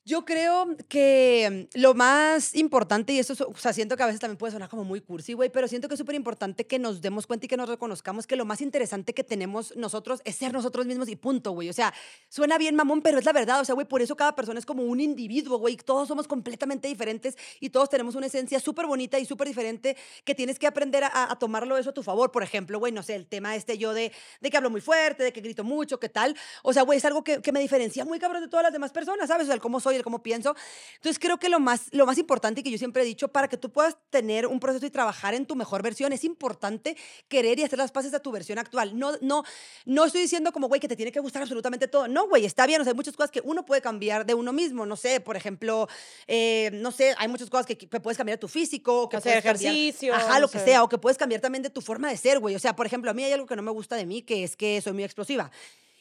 Yo 0.05 0.25
creo 0.25 0.77
que 0.89 1.69
lo 1.75 1.95
más 1.95 2.57
importante, 2.57 3.13
y 3.13 3.21
eso, 3.21 3.35
o 3.49 3.57
sea, 3.57 3.73
siento 3.73 3.97
que 3.97 4.03
a 4.03 4.07
veces 4.07 4.21
también 4.21 4.37
puede 4.37 4.53
sonar 4.53 4.69
como 4.69 4.83
muy 4.83 5.01
cursi, 5.01 5.33
güey, 5.33 5.49
pero 5.49 5.69
siento 5.69 5.87
que 5.87 5.95
es 5.95 5.99
súper 5.99 6.17
importante 6.17 6.67
que 6.67 6.81
nos 6.81 7.01
demos 7.01 7.29
cuenta 7.29 7.47
y 7.47 7.49
que 7.49 7.57
nos 7.57 7.69
reconozcamos 7.69 8.27
que 8.27 8.35
lo 8.35 8.45
más 8.45 8.61
interesante 8.63 9.15
que 9.15 9.23
tenemos 9.23 9.77
nosotros 9.77 10.21
es 10.25 10.35
ser 10.35 10.53
nosotros 10.53 10.87
mismos 10.87 11.09
y 11.09 11.15
punto, 11.15 11.53
güey. 11.53 11.69
O 11.69 11.73
sea, 11.73 11.95
suena 12.29 12.59
bien 12.59 12.75
mamón, 12.75 13.01
pero 13.01 13.21
es 13.21 13.25
la 13.25 13.33
verdad. 13.33 13.61
O 13.61 13.65
sea, 13.65 13.77
güey, 13.77 13.87
por 13.87 14.03
eso 14.03 14.17
cada 14.17 14.35
persona 14.35 14.59
es 14.59 14.67
como 14.67 14.83
un 14.83 14.99
individuo, 14.99 15.59
güey. 15.59 15.77
Todos 15.77 16.09
somos 16.09 16.27
completamente 16.27 16.89
diferentes 16.89 17.39
y 17.61 17.71
todos 17.71 17.89
tenemos 17.89 18.17
una 18.17 18.27
esencia 18.27 18.59
súper 18.59 18.87
bonita 18.87 19.21
y 19.21 19.25
súper 19.25 19.47
diferente 19.47 19.97
que 20.25 20.35
tienes 20.35 20.59
que 20.59 20.67
aprender 20.67 21.05
a, 21.05 21.37
tomarlo 21.39 21.79
eso 21.79 21.91
a 21.91 21.95
tu 21.95 22.03
favor. 22.03 22.33
Por 22.33 22.43
ejemplo, 22.43 22.81
güey, 22.81 22.93
no 22.93 23.05
sé, 23.05 23.15
el 23.15 23.29
tema 23.29 23.55
este 23.55 23.79
yo 23.79 23.95
de, 23.95 24.11
de 24.41 24.51
que 24.51 24.57
hablo 24.57 24.69
muy 24.69 24.81
fuerte, 24.81 25.23
de 25.23 25.33
que 25.33 25.41
grito 25.41 25.63
mucho, 25.63 26.01
qué 26.01 26.09
tal. 26.09 26.37
O 26.65 26.73
sea, 26.73 26.83
güey, 26.83 26.99
es 26.99 27.05
algo 27.05 27.23
que, 27.23 27.41
que 27.41 27.53
me 27.53 27.61
diferencia 27.61 28.05
muy 28.05 28.19
cabrón 28.19 28.43
de 28.43 28.49
todas 28.49 28.65
las 28.65 28.73
demás 28.73 28.91
personas, 28.91 29.29
¿sabes? 29.29 29.45
O 29.45 29.47
sea, 29.47 29.55
el 29.55 29.61
cómo 29.61 29.79
soy 29.79 29.92
y 29.93 29.97
el 29.97 30.03
cómo 30.03 30.23
pienso. 30.23 30.55
Entonces 30.97 31.19
creo 31.19 31.39
que 31.39 31.49
lo 31.49 31.61
más, 31.61 31.89
lo 31.93 32.07
más 32.07 32.19
importante 32.19 32.63
que 32.63 32.71
yo 32.71 32.79
siempre 32.79 33.03
he 33.03 33.05
dicho, 33.05 33.29
para 33.29 33.49
que 33.49 33.57
tú 33.57 33.71
puedas 33.71 33.97
tener 34.11 34.47
un 34.47 34.61
proceso 34.61 34.87
y 34.87 34.91
trabajar 34.91 35.35
en 35.35 35.47
tu 35.47 35.55
mejor 35.55 35.83
versión, 35.83 36.13
es 36.13 36.25
importante 36.25 36.97
querer 37.29 37.59
y 37.59 37.65
hacer 37.65 37.79
las 37.79 37.93
paces 37.93 38.15
a 38.15 38.21
tu 38.21 38.31
versión 38.33 38.59
actual. 38.59 38.99
No, 38.99 39.13
no, 39.21 39.45
no 39.85 40.05
estoy 40.05 40.23
diciendo 40.23 40.53
como, 40.53 40.69
güey, 40.69 40.81
que 40.81 40.89
te 40.89 40.97
tiene 40.97 41.13
que 41.13 41.21
gustar 41.21 41.43
absolutamente 41.43 41.89
todo. 41.89 42.09
No, 42.09 42.29
güey, 42.29 42.45
está 42.45 42.67
bien. 42.67 42.81
O 42.81 42.85
sea, 42.85 42.93
hay 42.93 42.97
muchas 42.97 43.17
cosas 43.17 43.31
que 43.31 43.41
uno 43.45 43.65
puede 43.65 43.81
cambiar 43.81 44.27
de 44.27 44.35
uno 44.35 44.53
mismo. 44.53 44.87
No 44.87 44.97
sé, 44.97 45.21
por 45.21 45.37
ejemplo, 45.37 45.89
eh, 46.27 46.71
no 46.75 46.91
sé, 46.93 47.15
hay 47.19 47.29
muchas 47.29 47.51
cosas 47.51 47.67
que, 47.67 47.77
puedes 47.77 48.17
cambiar 48.17 48.39
de 48.39 48.41
tu 48.41 48.49
físico, 48.49 49.09
que 49.09 49.17
hacer 49.17 49.39
ejercicio. 49.39 50.15
ajá, 50.15 50.41
lo 50.41 50.49
que 50.49 50.59
sea, 50.59 50.83
o 50.83 50.89
que 50.89 50.99
puedes 50.99 51.19
cambiar 51.19 51.41
también 51.41 51.63
de 51.63 51.71
tu 51.71 51.81
forma 51.81 52.09
de 52.09 52.17
ser, 52.17 52.39
güey. 52.39 52.55
O 52.55 52.59
sea, 52.59 52.75
por 52.75 52.87
ejemplo, 52.87 53.11
a 53.11 53.15
mí 53.15 53.25
hay 53.25 53.33
algo 53.33 53.47
que 53.47 53.57
no 53.57 53.63
me 53.63 53.71
gusta 53.71 53.97
de 53.97 54.07
mí, 54.07 54.23
que 54.23 54.45
es 54.45 54.57
que 54.57 54.81
soy 54.81 54.93
muy 54.93 55.05
explosiva. 55.05 55.51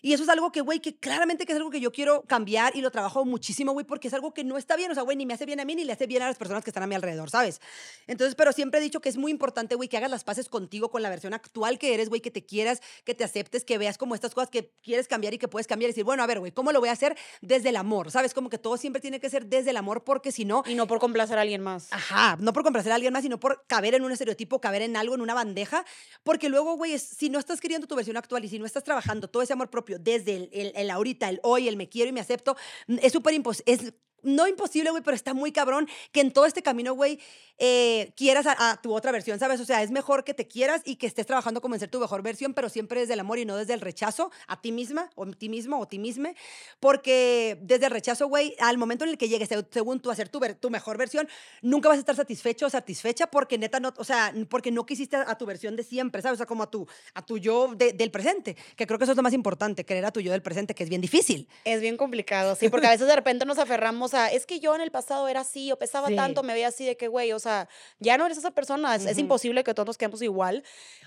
Y 0.01 0.13
eso 0.13 0.23
es 0.23 0.29
algo 0.29 0.51
que, 0.51 0.61
güey, 0.61 0.79
que 0.79 0.95
claramente 0.95 1.45
que 1.45 1.53
es 1.53 1.57
algo 1.57 1.69
que 1.69 1.79
yo 1.79 1.91
quiero 1.91 2.23
cambiar 2.23 2.75
y 2.75 2.81
lo 2.81 2.89
trabajo 2.91 3.23
muchísimo, 3.23 3.71
güey, 3.73 3.85
porque 3.85 4.07
es 4.07 4.13
algo 4.13 4.33
que 4.33 4.43
no 4.43 4.57
está 4.57 4.75
bien. 4.75 4.89
O 4.91 4.93
sea, 4.93 5.03
güey, 5.03 5.15
ni 5.15 5.25
me 5.25 5.33
hace 5.33 5.45
bien 5.45 5.59
a 5.59 5.65
mí 5.65 5.75
ni 5.75 5.83
le 5.83 5.93
hace 5.93 6.07
bien 6.07 6.23
a 6.23 6.27
las 6.27 6.37
personas 6.37 6.63
que 6.63 6.71
están 6.71 6.83
a 6.83 6.87
mi 6.87 6.95
alrededor, 6.95 7.29
¿sabes? 7.29 7.61
Entonces, 8.07 8.35
pero 8.35 8.51
siempre 8.51 8.79
he 8.79 8.83
dicho 8.83 8.99
que 8.99 9.09
es 9.09 9.17
muy 9.17 9.31
importante, 9.31 9.75
güey, 9.75 9.89
que 9.89 9.97
hagas 9.97 10.09
las 10.09 10.23
paces 10.23 10.49
contigo, 10.49 10.89
con 10.89 11.01
la 11.01 11.09
versión 11.09 11.33
actual 11.33 11.77
que 11.77 11.93
eres, 11.93 12.09
güey, 12.09 12.21
que 12.21 12.31
te 12.31 12.45
quieras, 12.45 12.81
que 13.03 13.13
te 13.13 13.23
aceptes, 13.23 13.63
que 13.63 13.77
veas 13.77 13.97
como 13.97 14.15
estas 14.15 14.33
cosas 14.33 14.49
que 14.49 14.73
quieres 14.81 15.07
cambiar 15.07 15.33
y 15.33 15.37
que 15.37 15.47
puedes 15.47 15.67
cambiar 15.67 15.89
y 15.89 15.91
decir, 15.91 16.03
bueno, 16.03 16.23
a 16.23 16.27
ver, 16.27 16.39
güey, 16.39 16.51
¿cómo 16.51 16.71
lo 16.71 16.79
voy 16.79 16.89
a 16.89 16.93
hacer? 16.93 17.15
Desde 17.41 17.69
el 17.69 17.75
amor, 17.75 18.09
¿sabes? 18.09 18.33
Como 18.33 18.49
que 18.49 18.57
todo 18.57 18.77
siempre 18.77 19.01
tiene 19.01 19.19
que 19.19 19.29
ser 19.29 19.45
desde 19.45 19.69
el 19.69 19.77
amor, 19.77 20.03
porque 20.03 20.31
si 20.31 20.45
no. 20.45 20.63
Y 20.65 20.75
no 20.75 20.87
por 20.87 20.99
complacer 20.99 21.37
a 21.37 21.41
alguien 21.41 21.61
más. 21.61 21.87
Ajá, 21.91 22.37
no 22.39 22.53
por 22.53 22.63
complacer 22.63 22.91
a 22.91 22.95
alguien 22.95 23.13
más, 23.13 23.21
sino 23.21 23.39
por 23.39 23.65
caber 23.67 23.93
en 23.93 24.03
un 24.03 24.11
estereotipo, 24.11 24.59
caber 24.59 24.81
en 24.81 24.97
algo, 24.97 25.13
en 25.13 25.21
una 25.21 25.33
bandeja, 25.33 25.85
porque 26.23 26.49
luego, 26.49 26.75
güey, 26.75 26.97
si 26.97 27.29
no 27.29 27.37
estás 27.37 27.61
queriendo 27.61 27.87
tu 27.87 27.95
versión 27.95 28.17
actual 28.17 28.43
y 28.45 28.49
si 28.49 28.57
no 28.57 28.65
estás 28.65 28.83
trabajando 28.83 29.27
todo 29.27 29.43
ese 29.43 29.53
amor 29.53 29.69
propio 29.69 29.90
desde 29.99 30.35
el 30.35 30.71
el, 30.75 30.89
ahorita, 30.89 31.29
el 31.29 31.39
hoy, 31.43 31.67
el 31.67 31.77
me 31.77 31.89
quiero 31.89 32.09
y 32.09 32.13
me 32.13 32.19
acepto, 32.19 32.55
es 32.87 33.11
súper 33.11 33.33
imposible, 33.33 33.93
no 34.23 34.47
imposible, 34.47 34.91
güey, 34.91 35.03
pero 35.03 35.15
está 35.15 35.33
muy 35.33 35.51
cabrón 35.51 35.87
que 36.11 36.21
en 36.21 36.31
todo 36.31 36.45
este 36.45 36.61
camino, 36.61 36.93
güey, 36.93 37.19
eh, 37.63 38.11
quieras 38.15 38.47
a, 38.47 38.79
tu 38.81 38.91
otra 38.91 39.11
versión, 39.11 39.37
¿sabes? 39.37 39.59
O 39.59 39.65
sea, 39.65 39.83
es 39.83 39.91
mejor 39.91 40.23
que 40.23 40.33
te 40.33 40.47
quieras 40.47 40.81
y 40.83 40.95
que 40.95 41.05
estés 41.05 41.27
trabajando 41.27 41.61
como 41.61 41.75
en 41.75 41.79
ser 41.79 41.89
tu 41.89 41.99
mejor 41.99 42.23
versión, 42.23 42.55
pero 42.55 42.69
siempre 42.69 43.01
desde 43.01 43.13
el 43.13 43.19
amor 43.19 43.37
y 43.37 43.45
no 43.45 43.55
desde 43.55 43.75
el 43.75 43.81
rechazo 43.81 44.31
a 44.47 44.59
ti 44.59 44.71
misma 44.71 45.11
o 45.13 45.25
a 45.25 45.31
ti 45.31 45.47
mismo 45.47 45.77
o 45.77 45.83
a 45.83 45.87
ti 45.87 45.99
misma, 45.99 46.31
porque 46.79 47.59
desde 47.61 47.85
el 47.85 47.91
rechazo, 47.91 48.27
güey, 48.27 48.55
al 48.59 48.79
momento 48.79 49.03
en 49.03 49.11
el 49.11 49.17
que 49.19 49.29
llegues, 49.29 49.49
según 49.69 49.99
tú, 49.99 50.09
a 50.09 50.15
ser 50.15 50.29
tu, 50.29 50.39
tu 50.59 50.71
mejor 50.71 50.97
versión, 50.97 51.27
nunca 51.61 51.87
vas 51.87 51.97
a 51.97 51.99
estar 51.99 52.15
satisfecho 52.15 52.65
o 52.65 52.69
satisfecha 52.71 53.27
porque 53.27 53.59
neta 53.59 53.79
no, 53.79 53.93
o 53.95 54.03
sea, 54.03 54.33
porque 54.49 54.71
no 54.71 54.87
quisiste 54.87 55.17
a, 55.17 55.37
tu 55.37 55.45
versión 55.45 55.75
de 55.75 55.83
siempre, 55.83 56.23
¿sabes? 56.23 56.37
O 56.37 56.39
sea, 56.39 56.47
como 56.47 56.63
a 56.63 56.71
tu, 56.71 56.87
a 57.13 57.23
tu 57.23 57.37
yo 57.37 57.75
del 57.75 58.09
presente, 58.09 58.57
que 58.75 58.87
creo 58.87 58.97
que 58.97 59.03
eso 59.03 59.11
es 59.11 59.17
lo 59.17 59.23
más 59.23 59.33
importante, 59.33 59.85
querer 59.85 60.05
a 60.05 60.11
tu 60.11 60.19
yo 60.19 60.31
del 60.31 60.41
presente, 60.41 60.73
que 60.73 60.81
es 60.81 60.89
bien 60.89 61.01
difícil. 61.01 61.47
Es 61.63 61.79
bien 61.79 61.95
complicado, 61.95 62.55
sí, 62.55 62.69
porque 62.69 62.87
a 62.87 62.91
veces 62.91 63.05
de 63.05 63.15
repente 63.15 63.45
nos 63.45 63.59
aferramos 63.59 64.10
a, 64.13 64.27
es 64.29 64.45
que 64.45 64.59
yo 64.59 64.75
en 64.75 64.81
el 64.81 64.91
pasado 64.91 65.27
era 65.27 65.41
así 65.41 65.71
o 65.71 65.77
pesaba 65.77 66.09
tanto, 66.15 66.43
me 66.43 66.53
veía 66.53 66.67
así 66.67 66.85
de 66.85 66.97
que, 66.97 67.07
güey, 67.07 67.31
o 67.31 67.39
sea, 67.39 67.67
ya 67.99 68.17
no 68.17 68.25
eres 68.25 68.37
esa 68.37 68.51
persona, 68.51 68.95
es, 68.95 69.17
imposible 69.17 69.63
que 69.63 69.73
todos 69.73 69.87
nos 69.87 69.97
quedemos 69.97 70.21
igual. 70.21 70.63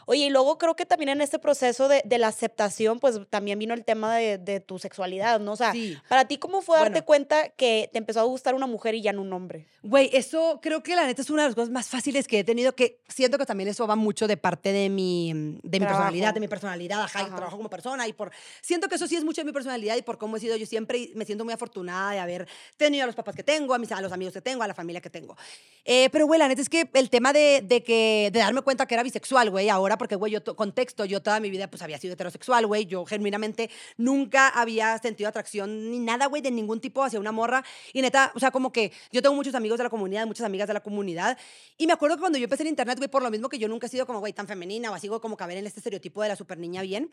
Oye, 0.06 0.26
y 0.26 0.30
luego 0.30 0.58
creo 0.58 0.76
que 0.76 0.86
también 0.86 1.08
en 1.08 1.20
este 1.20 1.38
proceso 1.38 1.88
de, 1.88 2.02
de 2.04 2.18
la 2.18 2.28
aceptación, 2.28 3.00
pues 3.00 3.18
también 3.30 3.58
vino 3.58 3.74
el 3.74 3.84
tema 3.84 4.16
de, 4.16 4.38
de 4.38 4.60
tu 4.60 4.78
sexualidad, 4.78 5.40
¿no? 5.40 5.52
O 5.52 5.56
sea, 5.56 5.72
para 6.08 6.26
ti, 6.26 6.38
¿cómo 6.38 6.62
fue 6.62 6.78
darte 6.78 7.02
cuenta 7.02 7.48
que 7.50 7.88
te 7.92 7.98
empezó 7.98 8.20
a 8.20 8.24
gustar 8.24 8.54
una 8.54 8.66
mujer 8.66 8.94
y 8.94 9.02
ya 9.02 9.12
no 9.12 9.22
un 9.22 9.32
hombre? 9.32 9.66
Güey, 9.82 10.10
eso 10.12 10.60
creo 10.62 10.82
que 10.82 10.94
la 10.96 11.06
neta 11.06 11.22
es 11.22 11.30
una 11.30 11.42
de 11.42 11.48
las 11.48 11.54
cosas 11.54 11.70
más 11.70 11.88
fáciles 11.88 12.26
que 12.26 12.40
he 12.40 12.44
tenido, 12.44 12.74
que 12.74 13.00
siento 13.08 13.38
que 13.38 13.46
también 13.46 13.68
eso 13.68 13.86
va 13.86 13.96
mucho 13.96 14.26
de 14.26 14.36
parte 14.36 14.72
de 14.72 14.88
mi, 14.88 15.32
de 15.62 15.80
mi 15.80 15.86
personalidad, 15.86 16.34
de 16.34 16.40
mi 16.40 16.48
personalidad, 16.48 17.02
ajá, 17.02 17.26
trabajo 17.26 17.56
como 17.56 17.70
persona 17.70 18.06
y 18.06 18.12
por... 18.12 18.30
Siento 18.60 18.88
que 18.88 18.96
eso 18.96 19.06
sí 19.06 19.16
es 19.16 19.24
mucho 19.24 19.40
de 19.40 19.46
mi 19.46 19.52
personalidad 19.52 19.96
y 19.96 20.02
por 20.02 20.18
cómo 20.18 20.36
he 20.36 20.40
sido 20.40 20.56
yo 20.56 20.66
siempre 20.66 21.10
me 21.14 21.24
siento 21.24 21.44
muy 21.44 21.54
afortunada 21.54 22.12
de 22.12 22.18
haber 22.18 22.48
tenido 22.76 22.93
a 23.02 23.06
los 23.06 23.14
papás 23.14 23.34
que 23.34 23.42
tengo, 23.42 23.74
a, 23.74 23.78
mis, 23.78 23.90
a 23.92 24.00
los 24.00 24.12
amigos 24.12 24.34
que 24.34 24.40
tengo, 24.40 24.62
a 24.62 24.68
la 24.68 24.74
familia 24.74 25.00
que 25.00 25.10
tengo. 25.10 25.36
Eh, 25.84 26.08
pero, 26.10 26.26
güey, 26.26 26.38
la 26.38 26.48
neta 26.48 26.60
es 26.60 26.68
que 26.68 26.88
el 26.92 27.10
tema 27.10 27.32
de, 27.32 27.62
de, 27.64 27.82
que, 27.82 28.30
de 28.32 28.38
darme 28.38 28.62
cuenta 28.62 28.86
que 28.86 28.94
era 28.94 29.02
bisexual, 29.02 29.50
güey, 29.50 29.68
ahora, 29.68 29.96
porque, 29.98 30.16
güey, 30.16 30.32
yo, 30.32 30.44
contexto, 30.56 31.04
yo 31.04 31.22
toda 31.22 31.40
mi 31.40 31.50
vida, 31.50 31.68
pues, 31.68 31.82
había 31.82 31.98
sido 31.98 32.14
heterosexual, 32.14 32.66
güey, 32.66 32.86
yo 32.86 33.04
genuinamente 33.04 33.70
nunca 33.96 34.48
había 34.48 34.98
sentido 34.98 35.28
atracción 35.28 35.90
ni 35.90 35.98
nada, 35.98 36.26
güey, 36.26 36.42
de 36.42 36.50
ningún 36.50 36.80
tipo 36.80 37.02
hacia 37.02 37.18
una 37.18 37.32
morra. 37.32 37.64
Y 37.92 38.02
neta, 38.02 38.32
o 38.34 38.40
sea, 38.40 38.50
como 38.50 38.72
que 38.72 38.92
yo 39.10 39.22
tengo 39.22 39.34
muchos 39.34 39.54
amigos 39.54 39.78
de 39.78 39.84
la 39.84 39.90
comunidad, 39.90 40.26
muchas 40.26 40.44
amigas 40.44 40.68
de 40.68 40.74
la 40.74 40.80
comunidad. 40.80 41.38
Y 41.78 41.86
me 41.86 41.92
acuerdo 41.92 42.16
que 42.16 42.20
cuando 42.20 42.38
yo 42.38 42.44
empecé 42.44 42.62
en 42.62 42.68
internet, 42.68 42.98
güey, 42.98 43.08
por 43.10 43.22
lo 43.22 43.30
mismo 43.30 43.48
que 43.48 43.58
yo 43.58 43.68
nunca 43.68 43.86
he 43.86 43.90
sido 43.90 44.06
como, 44.06 44.20
güey, 44.20 44.32
tan 44.32 44.46
femenina 44.46 44.90
o 44.90 44.94
así, 44.94 45.08
como 45.08 45.36
caber 45.36 45.58
en 45.58 45.66
este 45.66 45.80
estereotipo 45.80 46.22
de 46.22 46.28
la 46.28 46.36
super 46.36 46.58
niña 46.58 46.82
bien. 46.82 47.10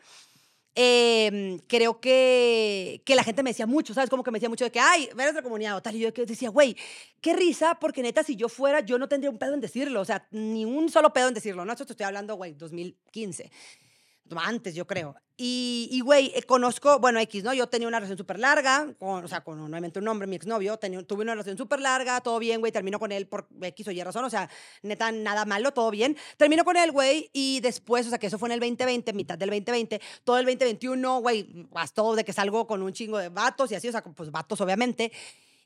Em, 0.74 1.58
creo 1.68 2.00
que, 2.00 3.02
que 3.04 3.14
la 3.14 3.24
gente 3.24 3.42
me 3.42 3.50
decía 3.50 3.66
mucho, 3.66 3.92
¿sabes? 3.92 4.08
Como 4.08 4.22
que 4.22 4.30
me 4.30 4.38
decía 4.38 4.48
mucho 4.48 4.64
de 4.64 4.70
que, 4.70 4.80
ay, 4.80 5.08
eres 5.12 5.34
de 5.34 5.40
la 5.40 5.42
comunidad 5.42 5.76
o 5.76 5.82
tal. 5.82 5.96
Y 5.96 6.00
yo 6.00 6.10
decía, 6.10 6.48
güey, 6.48 6.76
qué 7.20 7.34
risa, 7.34 7.78
porque 7.78 8.02
neta, 8.02 8.22
si 8.22 8.36
yo 8.36 8.48
fuera, 8.48 8.80
yo 8.80 8.98
no 8.98 9.08
tendría 9.08 9.30
un 9.30 9.38
pedo 9.38 9.54
en 9.54 9.60
decirlo. 9.60 10.00
O 10.00 10.04
sea, 10.04 10.26
ni 10.30 10.64
un 10.64 10.88
solo 10.88 11.12
pedo 11.12 11.28
en 11.28 11.34
decirlo, 11.34 11.64
¿no? 11.64 11.72
Esto 11.72 11.84
te 11.84 11.92
estoy 11.92 12.06
hablando, 12.06 12.36
güey, 12.36 12.54
2015 12.54 13.50
antes, 14.36 14.74
yo 14.74 14.86
creo. 14.86 15.14
Y, 15.36 16.00
güey, 16.04 16.30
eh, 16.36 16.42
conozco, 16.44 17.00
bueno, 17.00 17.18
X, 17.18 17.42
¿no? 17.42 17.52
Yo 17.52 17.66
tenía 17.66 17.88
una 17.88 17.98
relación 17.98 18.16
súper 18.16 18.38
larga, 18.38 18.94
con, 18.98 19.24
o 19.24 19.28
sea, 19.28 19.42
con 19.42 19.58
nuevamente 19.58 19.98
un 19.98 20.06
hombre, 20.06 20.28
mi 20.28 20.36
exnovio, 20.36 20.78
tuve 20.78 21.22
una 21.22 21.32
relación 21.32 21.56
súper 21.56 21.80
larga, 21.80 22.20
todo 22.20 22.38
bien, 22.38 22.60
güey, 22.60 22.70
termino 22.70 23.00
con 23.00 23.10
él 23.10 23.26
por 23.26 23.48
X 23.60 23.88
o 23.88 23.90
Y 23.90 24.02
razón, 24.04 24.24
o 24.24 24.30
sea, 24.30 24.48
neta, 24.82 25.10
nada 25.10 25.44
malo, 25.44 25.72
todo 25.72 25.90
bien. 25.90 26.16
Termino 26.36 26.64
con 26.64 26.76
él, 26.76 26.92
güey, 26.92 27.28
y 27.32 27.58
después, 27.60 28.06
o 28.06 28.10
sea, 28.10 28.18
que 28.18 28.28
eso 28.28 28.38
fue 28.38 28.50
en 28.50 28.52
el 28.52 28.60
2020, 28.60 29.12
mitad 29.14 29.36
del 29.36 29.50
2020, 29.50 30.00
todo 30.22 30.38
el 30.38 30.44
2021, 30.44 31.20
güey, 31.20 31.66
todo 31.92 32.14
de 32.14 32.24
que 32.24 32.32
salgo 32.32 32.66
con 32.66 32.80
un 32.82 32.92
chingo 32.92 33.18
de 33.18 33.28
vatos 33.28 33.72
y 33.72 33.74
así, 33.74 33.88
o 33.88 33.92
sea, 33.92 34.02
pues 34.02 34.30
vatos, 34.30 34.60
obviamente. 34.60 35.10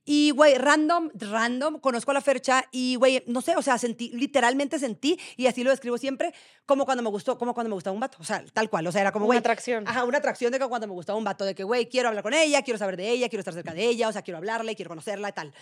Y, 0.08 0.30
güey, 0.30 0.54
random, 0.54 1.10
random, 1.14 1.80
conozco 1.80 2.12
a 2.12 2.14
la 2.14 2.20
Fercha 2.20 2.64
y, 2.70 2.94
güey, 2.94 3.24
no 3.26 3.42
sé, 3.42 3.56
o 3.56 3.62
sea, 3.62 3.76
sentí, 3.76 4.10
literalmente 4.10 4.78
sentí, 4.78 5.18
y 5.36 5.48
así 5.48 5.64
lo 5.64 5.70
describo 5.70 5.98
siempre, 5.98 6.32
como 6.64 6.84
cuando 6.84 7.02
me 7.02 7.10
gustó, 7.10 7.36
como 7.36 7.54
cuando 7.54 7.68
me 7.70 7.74
gustaba 7.74 7.92
un 7.92 8.00
vato. 8.00 8.16
O 8.20 8.24
sea, 8.24 8.44
tal 8.52 8.70
cual. 8.70 8.86
O 8.86 8.92
sea, 8.92 9.00
era 9.00 9.10
como, 9.10 9.26
güey. 9.26 9.36
Una 9.36 9.40
atracción. 9.40 9.86
Ajá, 9.86 10.04
una 10.04 10.18
atracción 10.18 10.52
de 10.52 10.60
que 10.60 10.66
cuando 10.68 10.86
me 10.86 10.92
gustaba 10.92 11.18
un 11.18 11.24
vato, 11.24 11.44
de 11.44 11.56
que, 11.56 11.64
güey, 11.64 11.88
quiero 11.88 12.08
hablar 12.08 12.22
con 12.22 12.34
ella, 12.34 12.62
quiero 12.62 12.78
saber 12.78 12.96
de 12.96 13.10
ella, 13.10 13.28
quiero 13.28 13.40
estar 13.40 13.52
cerca 13.52 13.74
de 13.74 13.84
ella, 13.84 14.08
o 14.08 14.12
sea, 14.12 14.22
quiero 14.22 14.38
hablarle, 14.38 14.76
quiero 14.76 14.90
conocerla 14.90 15.28
y 15.28 15.32
tal. 15.32 15.52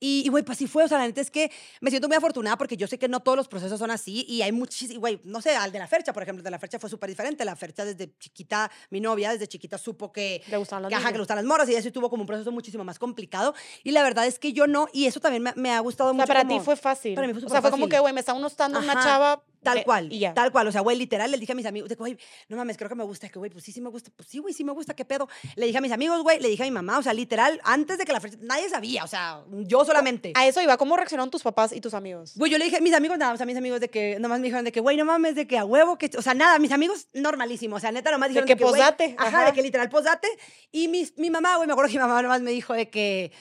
Y, 0.00 0.28
güey, 0.28 0.44
pues 0.44 0.58
así 0.58 0.66
fue. 0.66 0.84
O 0.84 0.88
sea, 0.88 0.98
la 0.98 1.06
neta 1.06 1.20
es 1.20 1.30
que 1.30 1.50
me 1.80 1.90
siento 1.90 2.08
muy 2.08 2.16
afortunada 2.16 2.56
porque 2.56 2.76
yo 2.76 2.86
sé 2.86 2.98
que 2.98 3.08
no 3.08 3.20
todos 3.20 3.36
los 3.36 3.48
procesos 3.48 3.78
son 3.78 3.90
así 3.90 4.24
y 4.28 4.42
hay 4.42 4.52
muchísimos, 4.52 5.00
güey, 5.00 5.20
no 5.24 5.40
sé, 5.42 5.56
al 5.56 5.72
de 5.72 5.78
la 5.78 5.86
Fercha, 5.86 6.12
por 6.12 6.22
ejemplo, 6.22 6.40
el 6.40 6.44
de 6.44 6.50
la 6.50 6.58
Fercha 6.58 6.78
fue 6.78 6.88
súper 6.88 7.08
diferente. 7.10 7.44
La 7.44 7.56
Fercha 7.56 7.84
desde 7.84 8.16
chiquita, 8.18 8.70
mi 8.90 9.00
novia 9.00 9.32
desde 9.32 9.46
chiquita 9.48 9.78
supo 9.78 10.12
que 10.12 10.42
le 10.48 10.56
gustaban 10.56 10.82
las 10.82 10.90
que, 10.90 10.94
ajá, 10.94 11.08
que 11.08 11.14
le 11.14 11.18
gustan 11.20 11.36
las 11.36 11.44
morras 11.44 11.68
y 11.68 11.74
eso 11.74 11.90
tuvo 11.92 12.10
como 12.10 12.22
un 12.22 12.26
proceso 12.26 12.52
muchísimo 12.52 12.84
más 12.84 12.98
complicado. 12.98 13.54
Y 13.82 13.90
la 13.92 14.02
verdad 14.02 14.26
es 14.26 14.38
que 14.38 14.52
yo 14.52 14.66
no, 14.66 14.88
y 14.92 15.06
eso 15.06 15.20
también 15.20 15.42
me, 15.42 15.52
me 15.56 15.72
ha 15.72 15.80
gustado 15.80 16.10
o 16.10 16.12
sea, 16.12 16.16
mucho. 16.22 16.28
para 16.28 16.42
como- 16.42 16.58
ti 16.58 16.64
fue 16.64 16.76
fácil. 16.76 17.14
Para 17.14 17.26
mí 17.26 17.32
fue 17.34 17.44
O 17.44 17.48
sea, 17.48 17.60
fue 17.62 17.70
como 17.70 17.88
que, 17.88 17.98
güey, 17.98 18.12
me 18.12 18.20
está 18.20 18.34
uno 18.34 18.46
estando 18.46 18.78
una 18.78 18.94
chava. 18.94 19.42
Tal 19.62 19.78
eh, 19.78 19.84
cual, 19.84 20.12
Y 20.12 20.20
ya. 20.20 20.34
tal 20.34 20.52
cual. 20.52 20.68
O 20.68 20.72
sea, 20.72 20.80
güey, 20.82 20.96
literal, 20.96 21.30
les 21.30 21.40
dije 21.40 21.52
a 21.52 21.54
mis 21.54 21.66
amigos, 21.66 21.88
de 21.88 21.96
que, 21.96 22.00
güey, 22.00 22.16
no 22.48 22.56
mames, 22.56 22.76
creo 22.76 22.88
que 22.88 22.94
me 22.94 23.04
gusta, 23.04 23.28
que, 23.28 23.38
güey, 23.38 23.50
pues 23.50 23.64
sí, 23.64 23.72
sí 23.72 23.80
me 23.80 23.90
gusta, 23.90 24.10
pues 24.14 24.28
sí, 24.28 24.38
güey, 24.38 24.54
sí 24.54 24.62
me 24.64 24.72
gusta, 24.72 24.94
qué 24.94 25.04
pedo. 25.04 25.28
Le 25.56 25.66
dije 25.66 25.78
a 25.78 25.80
mis 25.80 25.92
amigos, 25.92 26.22
güey, 26.22 26.38
le 26.40 26.48
dije 26.48 26.62
a 26.62 26.66
mi 26.66 26.70
mamá, 26.70 26.98
o 26.98 27.02
sea, 27.02 27.12
literal, 27.12 27.60
antes 27.64 27.98
de 27.98 28.04
que 28.04 28.12
la 28.12 28.20
fecha, 28.20 28.36
nadie 28.40 28.68
sabía, 28.68 29.04
o 29.04 29.08
sea, 29.08 29.42
yo 29.50 29.84
solamente. 29.84 30.32
A 30.36 30.46
eso 30.46 30.62
iba. 30.62 30.76
¿Cómo 30.76 30.96
reaccionaron 30.96 31.30
tus 31.30 31.42
papás 31.42 31.72
y 31.72 31.80
tus 31.80 31.94
amigos? 31.94 32.32
Güey, 32.36 32.52
yo 32.52 32.58
le 32.58 32.64
dije, 32.66 32.80
mis 32.80 32.94
amigos, 32.94 33.18
nada, 33.18 33.32
o 33.32 33.36
sea, 33.36 33.46
mis 33.46 33.56
amigos 33.56 33.80
de 33.80 33.88
que, 33.88 34.18
nomás 34.20 34.38
me 34.40 34.44
dijeron 34.44 34.64
de 34.64 34.72
que, 34.72 34.80
güey, 34.80 34.96
no 34.96 35.04
mames, 35.04 35.34
de 35.34 35.46
que 35.46 35.58
a 35.58 35.64
huevo, 35.64 35.98
que, 35.98 36.10
o 36.16 36.22
sea, 36.22 36.34
nada, 36.34 36.58
mis 36.58 36.72
amigos 36.72 37.08
normalísimos, 37.12 37.78
o 37.78 37.80
sea, 37.80 37.92
neta, 37.92 38.10
nomás 38.10 38.28
De 38.28 38.34
dijeron 38.40 38.46
que 38.46 38.54
güey, 38.62 38.72
posdate, 38.74 39.14
Ajá, 39.18 39.28
ajá. 39.28 39.46
de 39.46 39.52
que 39.52 39.62
literal 39.62 39.88
posdate. 39.88 40.28
Y 40.70 40.88
mis, 40.88 41.16
mi 41.18 41.30
mamá, 41.30 41.56
güey, 41.56 41.66
me 41.66 41.72
acuerdo 41.72 41.88
que 41.90 41.96
mi 41.98 42.02
mamá 42.02 42.22
nomás 42.22 42.40
me 42.42 42.50
dijo 42.52 42.74
de 42.74 42.88
que, 42.90 43.32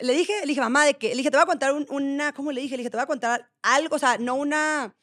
le 0.00 0.12
dije, 0.14 0.32
le 0.42 0.46
dije, 0.46 0.60
mamá, 0.60 0.84
de 0.84 0.94
que, 0.94 1.08
le 1.10 1.16
dije, 1.16 1.30
te 1.30 1.36
voy 1.36 1.42
a 1.42 1.46
contar 1.46 1.72
un- 1.72 1.86
una, 1.90 2.32
¿cómo 2.32 2.52
le 2.52 2.60
dije? 2.60 2.76
Le 2.76 2.82
dije, 2.82 2.90
te 2.90 2.96
voy 2.96 3.02
a 3.02 3.06
contar 3.06 3.50
algo, 3.62 3.96
o 3.96 3.98
sea, 3.98 4.16
no 4.18 4.36
una... 4.36 4.94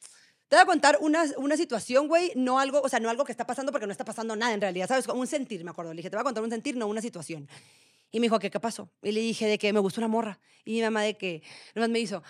Te 0.47 0.55
voy 0.55 0.63
a 0.63 0.65
contar 0.65 0.97
una, 1.01 1.23
una 1.37 1.57
situación, 1.57 2.07
güey, 2.07 2.31
no 2.35 2.59
algo, 2.59 2.81
o 2.81 2.89
sea, 2.89 2.99
no 2.99 3.09
algo 3.09 3.25
que 3.25 3.31
está 3.31 3.47
pasando 3.47 3.71
porque 3.71 3.87
no 3.87 3.91
está 3.91 4.05
pasando 4.05 4.35
nada 4.35 4.53
en 4.53 4.61
realidad, 4.61 4.87
¿sabes? 4.87 5.07
Como 5.07 5.21
un 5.21 5.27
sentir, 5.27 5.63
me 5.63 5.71
acuerdo. 5.71 5.91
Le 5.93 5.97
dije, 5.97 6.09
te 6.09 6.15
voy 6.15 6.21
a 6.21 6.23
contar 6.23 6.43
un 6.43 6.51
sentir, 6.51 6.77
no 6.77 6.87
una 6.87 7.01
situación. 7.01 7.49
Y 8.11 8.19
me 8.19 8.25
dijo, 8.25 8.39
¿qué, 8.39 8.51
pasó? 8.51 8.89
Y 9.01 9.11
le 9.11 9.21
dije 9.21 9.47
de 9.47 9.57
que 9.57 9.73
me 9.73 9.79
gustó 9.79 9.99
una 10.01 10.07
morra. 10.07 10.39
Y 10.63 10.73
mi 10.73 10.81
mamá 10.81 11.01
de 11.01 11.17
que, 11.17 11.41
nomás 11.73 11.89
me 11.89 11.99
hizo, 11.99 12.23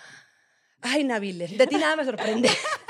ay, 0.80 1.04
Nabile, 1.04 1.46
de 1.46 1.66
ti 1.66 1.76
nada 1.76 1.96
me 1.96 2.04
sorprende. 2.04 2.48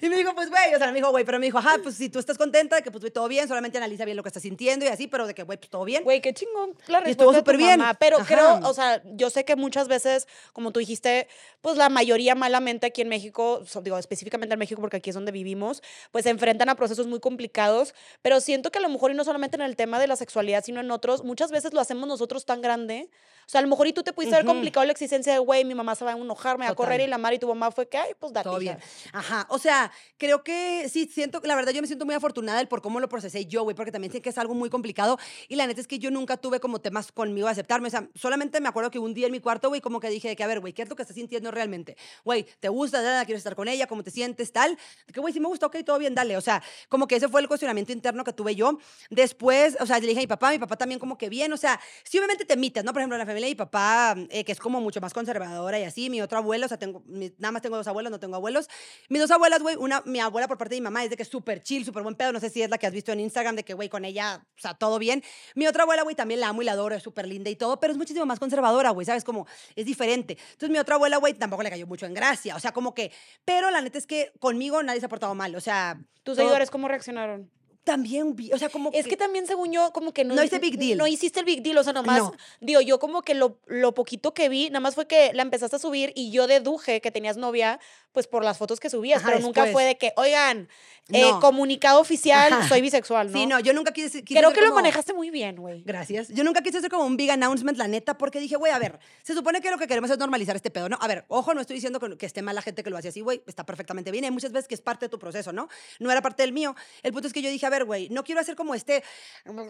Y 0.00 0.08
me 0.08 0.16
dijo, 0.16 0.34
pues, 0.34 0.50
güey, 0.50 0.74
o 0.74 0.78
sea, 0.78 0.88
me 0.88 0.94
dijo, 0.94 1.10
güey, 1.10 1.24
pero 1.24 1.38
me 1.38 1.46
dijo, 1.46 1.58
ajá, 1.58 1.78
pues 1.82 1.94
si 1.96 2.08
tú 2.08 2.18
estás 2.18 2.38
contenta 2.38 2.76
de 2.76 2.82
que, 2.82 2.90
pues, 2.90 3.00
güey, 3.02 3.12
todo 3.12 3.28
bien, 3.28 3.46
solamente 3.48 3.78
analiza 3.78 4.04
bien 4.04 4.16
lo 4.16 4.22
que 4.22 4.28
estás 4.28 4.42
sintiendo 4.42 4.84
y 4.84 4.88
así, 4.88 5.06
pero 5.06 5.26
de 5.26 5.34
que, 5.34 5.42
güey, 5.42 5.58
pues, 5.58 5.70
todo 5.70 5.84
bien. 5.84 6.02
Güey, 6.04 6.20
qué 6.20 6.32
chingón 6.34 6.74
la 6.88 7.00
Y 7.06 7.10
estuvo 7.10 7.32
respuesta 7.32 7.32
de 7.32 7.32
tu 7.32 7.38
súper 7.38 7.56
bien. 7.56 7.78
mamá. 7.80 7.94
Pero 7.94 8.18
Ajá. 8.18 8.26
creo, 8.26 8.60
o 8.68 8.74
sea, 8.74 9.02
yo 9.04 9.30
sé 9.30 9.44
que 9.44 9.56
muchas 9.56 9.88
veces, 9.88 10.26
como 10.52 10.70
tú 10.72 10.80
dijiste, 10.80 11.28
pues 11.60 11.76
la 11.76 11.88
mayoría 11.88 12.34
malamente 12.34 12.86
aquí 12.86 13.02
en 13.02 13.08
México, 13.08 13.62
digo 13.82 13.98
específicamente 13.98 14.52
en 14.52 14.58
México 14.58 14.80
porque 14.80 14.98
aquí 14.98 15.10
es 15.10 15.14
donde 15.14 15.32
vivimos, 15.32 15.82
pues 16.12 16.24
se 16.24 16.30
enfrentan 16.30 16.68
a 16.68 16.74
procesos 16.74 17.06
muy 17.06 17.20
complicados. 17.20 17.94
Pero 18.22 18.40
siento 18.40 18.70
que 18.70 18.78
a 18.78 18.82
lo 18.82 18.88
mejor, 18.88 19.10
y 19.10 19.14
no 19.14 19.24
solamente 19.24 19.56
en 19.56 19.62
el 19.62 19.76
tema 19.76 19.98
de 19.98 20.06
la 20.06 20.16
sexualidad, 20.16 20.64
sino 20.64 20.80
en 20.80 20.90
otros, 20.90 21.24
muchas 21.24 21.50
veces 21.50 21.72
lo 21.72 21.80
hacemos 21.80 22.08
nosotros 22.08 22.44
tan 22.44 22.60
grande. 22.62 23.08
O 23.46 23.48
sea, 23.50 23.58
a 23.58 23.62
lo 23.62 23.68
mejor 23.68 23.86
y 23.86 23.92
tú 23.92 24.02
te 24.02 24.12
pudiste 24.14 24.34
haber 24.34 24.46
Ujú. 24.46 24.54
complicado 24.54 24.86
la 24.86 24.92
existencia 24.92 25.32
de, 25.32 25.38
güey, 25.38 25.64
mi 25.66 25.74
mamá 25.74 25.94
se 25.94 26.04
va 26.04 26.12
a 26.12 26.16
enojar, 26.16 26.56
me 26.56 26.64
va 26.64 26.70
a 26.72 26.74
correr 26.74 27.00
y 27.02 27.06
la 27.06 27.18
madre 27.18 27.36
y 27.36 27.38
tu 27.38 27.46
mamá 27.48 27.70
fue 27.70 27.86
que, 27.86 27.98
ay, 27.98 28.12
pues 28.18 28.32
date. 28.32 28.44
Todo 28.48 28.60
hija". 28.62 28.74
bien. 28.76 28.84
Ajá. 29.12 29.46
O 29.50 29.58
sea, 29.58 29.83
creo 30.18 30.42
que 30.44 30.88
sí, 30.88 31.08
siento, 31.12 31.40
la 31.44 31.54
verdad, 31.56 31.72
yo 31.72 31.80
me 31.80 31.86
siento 31.86 32.04
muy 32.04 32.14
afortunada 32.14 32.64
por 32.66 32.82
cómo 32.82 33.00
lo 33.00 33.08
procesé 33.08 33.46
yo, 33.46 33.62
güey, 33.62 33.74
porque 33.76 33.92
también 33.92 34.12
sé 34.12 34.20
que 34.22 34.30
es 34.30 34.38
algo 34.38 34.54
muy 34.54 34.70
complicado. 34.70 35.18
Y 35.48 35.56
la 35.56 35.66
neta 35.66 35.80
es 35.80 35.86
que 35.86 35.98
yo 35.98 36.10
nunca 36.10 36.36
tuve 36.36 36.60
como 36.60 36.80
temas 36.80 37.10
conmigo 37.12 37.46
de 37.46 37.52
aceptarme. 37.52 37.88
O 37.88 37.90
sea, 37.90 38.08
solamente 38.14 38.60
me 38.60 38.68
acuerdo 38.68 38.90
que 38.90 38.98
un 38.98 39.14
día 39.14 39.26
en 39.26 39.32
mi 39.32 39.40
cuarto, 39.40 39.68
güey, 39.68 39.80
como 39.80 40.00
que 40.00 40.08
dije 40.10 40.28
de 40.28 40.36
que, 40.36 40.44
a 40.44 40.46
ver, 40.46 40.60
güey, 40.60 40.72
¿qué 40.72 40.82
es 40.82 40.88
lo 40.88 40.96
que 40.96 41.02
estás 41.02 41.14
sintiendo 41.16 41.50
realmente? 41.50 41.96
Güey, 42.24 42.44
¿te 42.60 42.68
gusta? 42.68 43.02
Nada, 43.02 43.24
¿Quieres 43.24 43.40
estar 43.40 43.54
con 43.56 43.68
ella? 43.68 43.86
¿Cómo 43.86 44.02
te 44.02 44.10
sientes? 44.10 44.52
Tal. 44.52 44.78
Que, 45.12 45.20
güey, 45.20 45.32
sí 45.32 45.40
me 45.40 45.48
gusta, 45.48 45.66
ok, 45.66 45.76
todo 45.84 45.98
bien, 45.98 46.14
dale. 46.14 46.36
O 46.36 46.40
sea, 46.40 46.62
como 46.88 47.06
que 47.06 47.16
ese 47.16 47.28
fue 47.28 47.40
el 47.40 47.48
cuestionamiento 47.48 47.92
interno 47.92 48.24
que 48.24 48.32
tuve 48.32 48.54
yo. 48.54 48.78
Después, 49.10 49.76
o 49.80 49.86
sea, 49.86 49.98
le 50.00 50.06
dije 50.08 50.20
a 50.20 50.22
mi 50.22 50.26
papá, 50.26 50.50
mi 50.50 50.58
papá 50.58 50.76
también 50.76 50.98
como 50.98 51.16
que 51.18 51.28
bien. 51.28 51.52
O 51.52 51.56
sea, 51.56 51.80
sí, 52.04 52.18
obviamente 52.18 52.44
te 52.44 52.56
mites, 52.56 52.84
¿no? 52.84 52.92
Por 52.92 53.00
ejemplo, 53.02 53.16
en 53.16 53.20
la 53.20 53.26
familia 53.26 53.46
de 53.46 53.52
mi 53.52 53.56
papá, 53.56 54.14
eh, 54.30 54.44
que 54.44 54.52
es 54.52 54.58
como 54.58 54.80
mucho 54.80 55.00
más 55.00 55.12
conservadora 55.12 55.78
y 55.78 55.84
así. 55.84 56.10
Mi 56.10 56.20
otra 56.20 56.38
abuela, 56.38 56.66
o 56.66 56.68
sea, 56.68 56.78
tengo, 56.78 57.02
mi- 57.06 57.32
nada 57.38 57.52
más 57.52 57.62
tengo 57.62 57.76
dos 57.76 57.86
abuelos, 57.86 58.10
no 58.10 58.18
tengo 58.20 58.36
abuelos. 58.36 58.68
Mis 59.08 59.20
dos 59.20 59.30
abuelas, 59.30 59.62
güey, 59.62 59.73
una, 59.76 60.02
mi 60.04 60.20
abuela 60.20 60.48
por 60.48 60.58
parte 60.58 60.74
de 60.74 60.80
mi 60.80 60.84
mamá 60.84 61.04
es 61.04 61.10
de 61.10 61.16
que 61.16 61.24
súper 61.24 61.62
chill, 61.62 61.84
súper 61.84 62.02
buen 62.02 62.14
pedo. 62.14 62.32
No 62.32 62.40
sé 62.40 62.50
si 62.50 62.62
es 62.62 62.70
la 62.70 62.78
que 62.78 62.86
has 62.86 62.92
visto 62.92 63.12
en 63.12 63.20
Instagram, 63.20 63.56
de 63.56 63.64
que, 63.64 63.74
güey, 63.74 63.88
con 63.88 64.04
ella, 64.04 64.44
o 64.56 64.60
sea, 64.60 64.74
todo 64.74 64.98
bien. 64.98 65.22
Mi 65.54 65.66
otra 65.66 65.84
abuela, 65.84 66.02
güey, 66.02 66.14
también 66.14 66.40
la 66.40 66.48
amo 66.48 66.62
y 66.62 66.64
la 66.64 66.72
adoro, 66.72 66.94
es 66.94 67.02
súper 67.02 67.26
linda 67.26 67.50
y 67.50 67.56
todo, 67.56 67.80
pero 67.80 67.92
es 67.92 67.98
muchísimo 67.98 68.26
más 68.26 68.38
conservadora, 68.38 68.90
güey, 68.90 69.04
¿sabes? 69.06 69.24
Como 69.24 69.46
es 69.76 69.86
diferente. 69.86 70.38
Entonces, 70.52 70.70
mi 70.70 70.78
otra 70.78 70.96
abuela, 70.96 71.16
güey, 71.18 71.34
tampoco 71.34 71.62
le 71.62 71.70
cayó 71.70 71.86
mucho 71.86 72.06
en 72.06 72.14
gracia. 72.14 72.56
O 72.56 72.60
sea, 72.60 72.72
como 72.72 72.94
que, 72.94 73.12
pero 73.44 73.70
la 73.70 73.80
neta 73.80 73.98
es 73.98 74.06
que 74.06 74.32
conmigo 74.40 74.82
nadie 74.82 75.00
se 75.00 75.06
ha 75.06 75.08
portado 75.08 75.34
mal. 75.34 75.54
O 75.54 75.60
sea, 75.60 75.98
¿Tus 76.24 76.36
seguidores 76.36 76.70
cómo 76.70 76.88
reaccionaron? 76.88 77.50
También, 77.84 78.34
vi- 78.34 78.50
o 78.52 78.58
sea, 78.58 78.68
como 78.70 78.90
Es 78.92 79.06
que 79.06 79.16
también, 79.16 79.46
según 79.46 79.70
yo, 79.72 79.92
como 79.92 80.12
que 80.12 80.24
no... 80.24 80.34
No 80.34 80.42
hice 80.42 80.58
big 80.58 80.78
deal. 80.78 80.96
No 80.98 81.06
hiciste 81.06 81.40
el 81.40 81.46
big 81.46 81.62
deal, 81.62 81.76
o 81.78 81.84
sea, 81.84 81.92
nomás... 81.92 82.18
No. 82.18 82.32
Digo, 82.60 82.80
yo 82.80 82.98
como 82.98 83.22
que 83.22 83.34
lo, 83.34 83.58
lo 83.66 83.92
poquito 83.94 84.32
que 84.34 84.48
vi, 84.48 84.68
nada 84.70 84.80
más 84.80 84.94
fue 84.94 85.06
que 85.06 85.32
la 85.34 85.42
empezaste 85.42 85.76
a 85.76 85.78
subir 85.78 86.12
y 86.16 86.30
yo 86.30 86.46
deduje 86.46 87.00
que 87.00 87.10
tenías 87.10 87.36
novia, 87.36 87.78
pues 88.12 88.26
por 88.26 88.42
las 88.44 88.58
fotos 88.58 88.80
que 88.80 88.88
subías, 88.90 89.20
Ajá, 89.22 89.32
pero 89.32 89.40
nunca 89.42 89.64
después. 89.64 89.72
fue 89.72 89.84
de 89.84 89.98
que, 89.98 90.12
oigan, 90.16 90.68
eh, 91.10 91.30
No. 91.30 91.40
comunicado 91.40 92.00
oficial, 92.00 92.50
Ajá. 92.52 92.68
soy 92.68 92.80
bisexual, 92.80 93.30
¿no? 93.30 93.38
Sí, 93.38 93.46
no, 93.46 93.60
yo 93.60 93.72
nunca 93.74 93.92
quise. 93.92 94.24
quise 94.24 94.38
Creo 94.40 94.52
que 94.52 94.60
lo 94.62 94.68
como- 94.68 94.76
manejaste 94.76 95.12
muy 95.12 95.30
bien, 95.30 95.56
güey. 95.56 95.82
Gracias. 95.84 96.28
Yo 96.28 96.44
nunca 96.44 96.62
quise 96.62 96.78
hacer 96.78 96.88
como 96.90 97.04
un 97.04 97.16
big 97.18 97.30
announcement, 97.30 97.76
la 97.76 97.86
neta, 97.88 98.16
porque 98.16 98.40
dije, 98.40 98.56
güey, 98.56 98.72
a 98.72 98.78
ver, 98.78 98.98
se 99.22 99.34
supone 99.34 99.60
que 99.60 99.70
lo 99.70 99.76
que 99.76 99.86
queremos 99.86 100.10
es 100.10 100.16
normalizar 100.18 100.56
este 100.56 100.70
pedo, 100.70 100.88
¿no? 100.88 100.96
A 101.02 101.08
ver, 101.08 101.24
ojo, 101.28 101.52
no 101.52 101.60
estoy 101.60 101.74
diciendo 101.74 102.00
que, 102.00 102.16
que 102.16 102.24
esté 102.24 102.40
mal 102.40 102.54
la 102.54 102.62
gente 102.62 102.82
que 102.82 102.88
lo 102.90 102.96
hace 102.96 103.08
así, 103.08 103.20
güey, 103.20 103.42
está 103.46 103.66
perfectamente 103.66 104.10
bien. 104.10 104.24
Hay 104.24 104.30
muchas 104.30 104.52
veces 104.52 104.68
que 104.68 104.74
es 104.74 104.80
parte 104.80 105.06
de 105.06 105.10
tu 105.10 105.18
proceso, 105.18 105.52
¿no? 105.52 105.68
No 105.98 106.10
era 106.10 106.22
parte 106.22 106.42
del 106.44 106.52
mío. 106.52 106.74
El 107.02 107.12
punto 107.12 107.26
es 107.28 107.34
que 107.34 107.42
yo 107.42 107.50
dije, 107.50 107.66
a 107.66 107.70
ver, 107.78 107.84
güey, 107.84 108.08
no 108.10 108.24
quiero 108.24 108.40
hacer 108.40 108.56
como 108.56 108.74
este, 108.74 109.02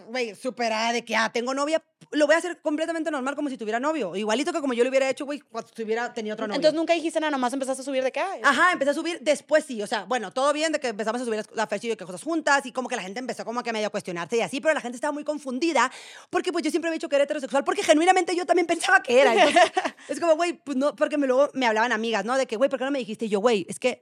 güey, 0.07 0.35
súper 0.35 0.73
ah, 0.73 0.93
de 0.93 1.03
que, 1.03 1.15
ah, 1.15 1.31
tengo 1.31 1.53
novia. 1.53 1.83
Lo 2.11 2.25
voy 2.25 2.35
a 2.35 2.37
hacer 2.37 2.61
completamente 2.61 3.11
normal, 3.11 3.35
como 3.35 3.49
si 3.49 3.57
tuviera 3.57 3.79
novio. 3.79 4.15
Igualito 4.15 4.53
que 4.53 4.61
como 4.61 4.73
yo 4.73 4.83
lo 4.83 4.89
hubiera 4.89 5.09
hecho, 5.09 5.25
güey, 5.25 5.39
cuando 5.39 5.69
tuviera 5.71 6.13
tenido 6.13 6.33
otro 6.33 6.47
novio. 6.47 6.57
Entonces 6.57 6.77
nunca 6.77 6.93
dijiste 6.93 7.19
nada, 7.19 7.31
nomás 7.31 7.53
empezaste 7.53 7.81
a 7.81 7.85
subir 7.85 8.03
de 8.03 8.13
ay, 8.15 8.41
Ajá, 8.43 8.71
empecé 8.71 8.91
a 8.91 8.93
subir 8.93 9.19
después 9.21 9.65
sí, 9.65 9.81
o 9.81 9.87
sea, 9.87 10.05
bueno, 10.05 10.31
todo 10.31 10.53
bien 10.53 10.71
de 10.71 10.79
que 10.79 10.89
empezamos 10.89 11.21
a 11.21 11.25
subir 11.25 11.43
la 11.53 11.67
fecha 11.67 11.87
y 11.87 11.89
de 11.91 11.97
que 11.97 12.05
cosas 12.05 12.23
juntas 12.23 12.65
y 12.65 12.71
como 12.71 12.87
que 12.87 12.95
la 12.95 13.01
gente 13.01 13.19
empezó 13.19 13.43
como 13.43 13.63
que 13.63 13.73
medio 13.73 13.87
a 13.87 13.89
cuestionarse 13.89 14.37
y 14.37 14.41
así, 14.41 14.61
pero 14.61 14.73
la 14.73 14.81
gente 14.81 14.95
estaba 14.95 15.11
muy 15.11 15.23
confundida 15.23 15.91
porque 16.29 16.51
pues 16.51 16.63
yo 16.63 16.71
siempre 16.71 16.89
había 16.89 16.97
dicho 16.97 17.09
que 17.09 17.15
era 17.15 17.23
heterosexual 17.23 17.63
porque 17.63 17.83
genuinamente 17.83 18.35
yo 18.35 18.45
también 18.45 18.67
pensaba 18.67 19.01
que 19.01 19.21
era. 19.21 19.33
Entonces, 19.33 19.71
es 20.09 20.19
como, 20.19 20.35
güey, 20.35 20.53
pues 20.53 20.77
no, 20.77 20.95
porque 20.95 21.17
me, 21.17 21.27
luego 21.27 21.49
me 21.53 21.65
hablaban 21.65 21.91
amigas, 21.91 22.25
¿no? 22.25 22.37
De 22.37 22.45
que, 22.45 22.55
güey, 22.55 22.69
¿por 22.69 22.79
qué 22.79 22.85
no 22.85 22.91
me 22.91 22.99
dijiste? 22.99 23.25
Y 23.25 23.29
yo, 23.29 23.39
güey, 23.39 23.65
es 23.69 23.79
que 23.79 24.01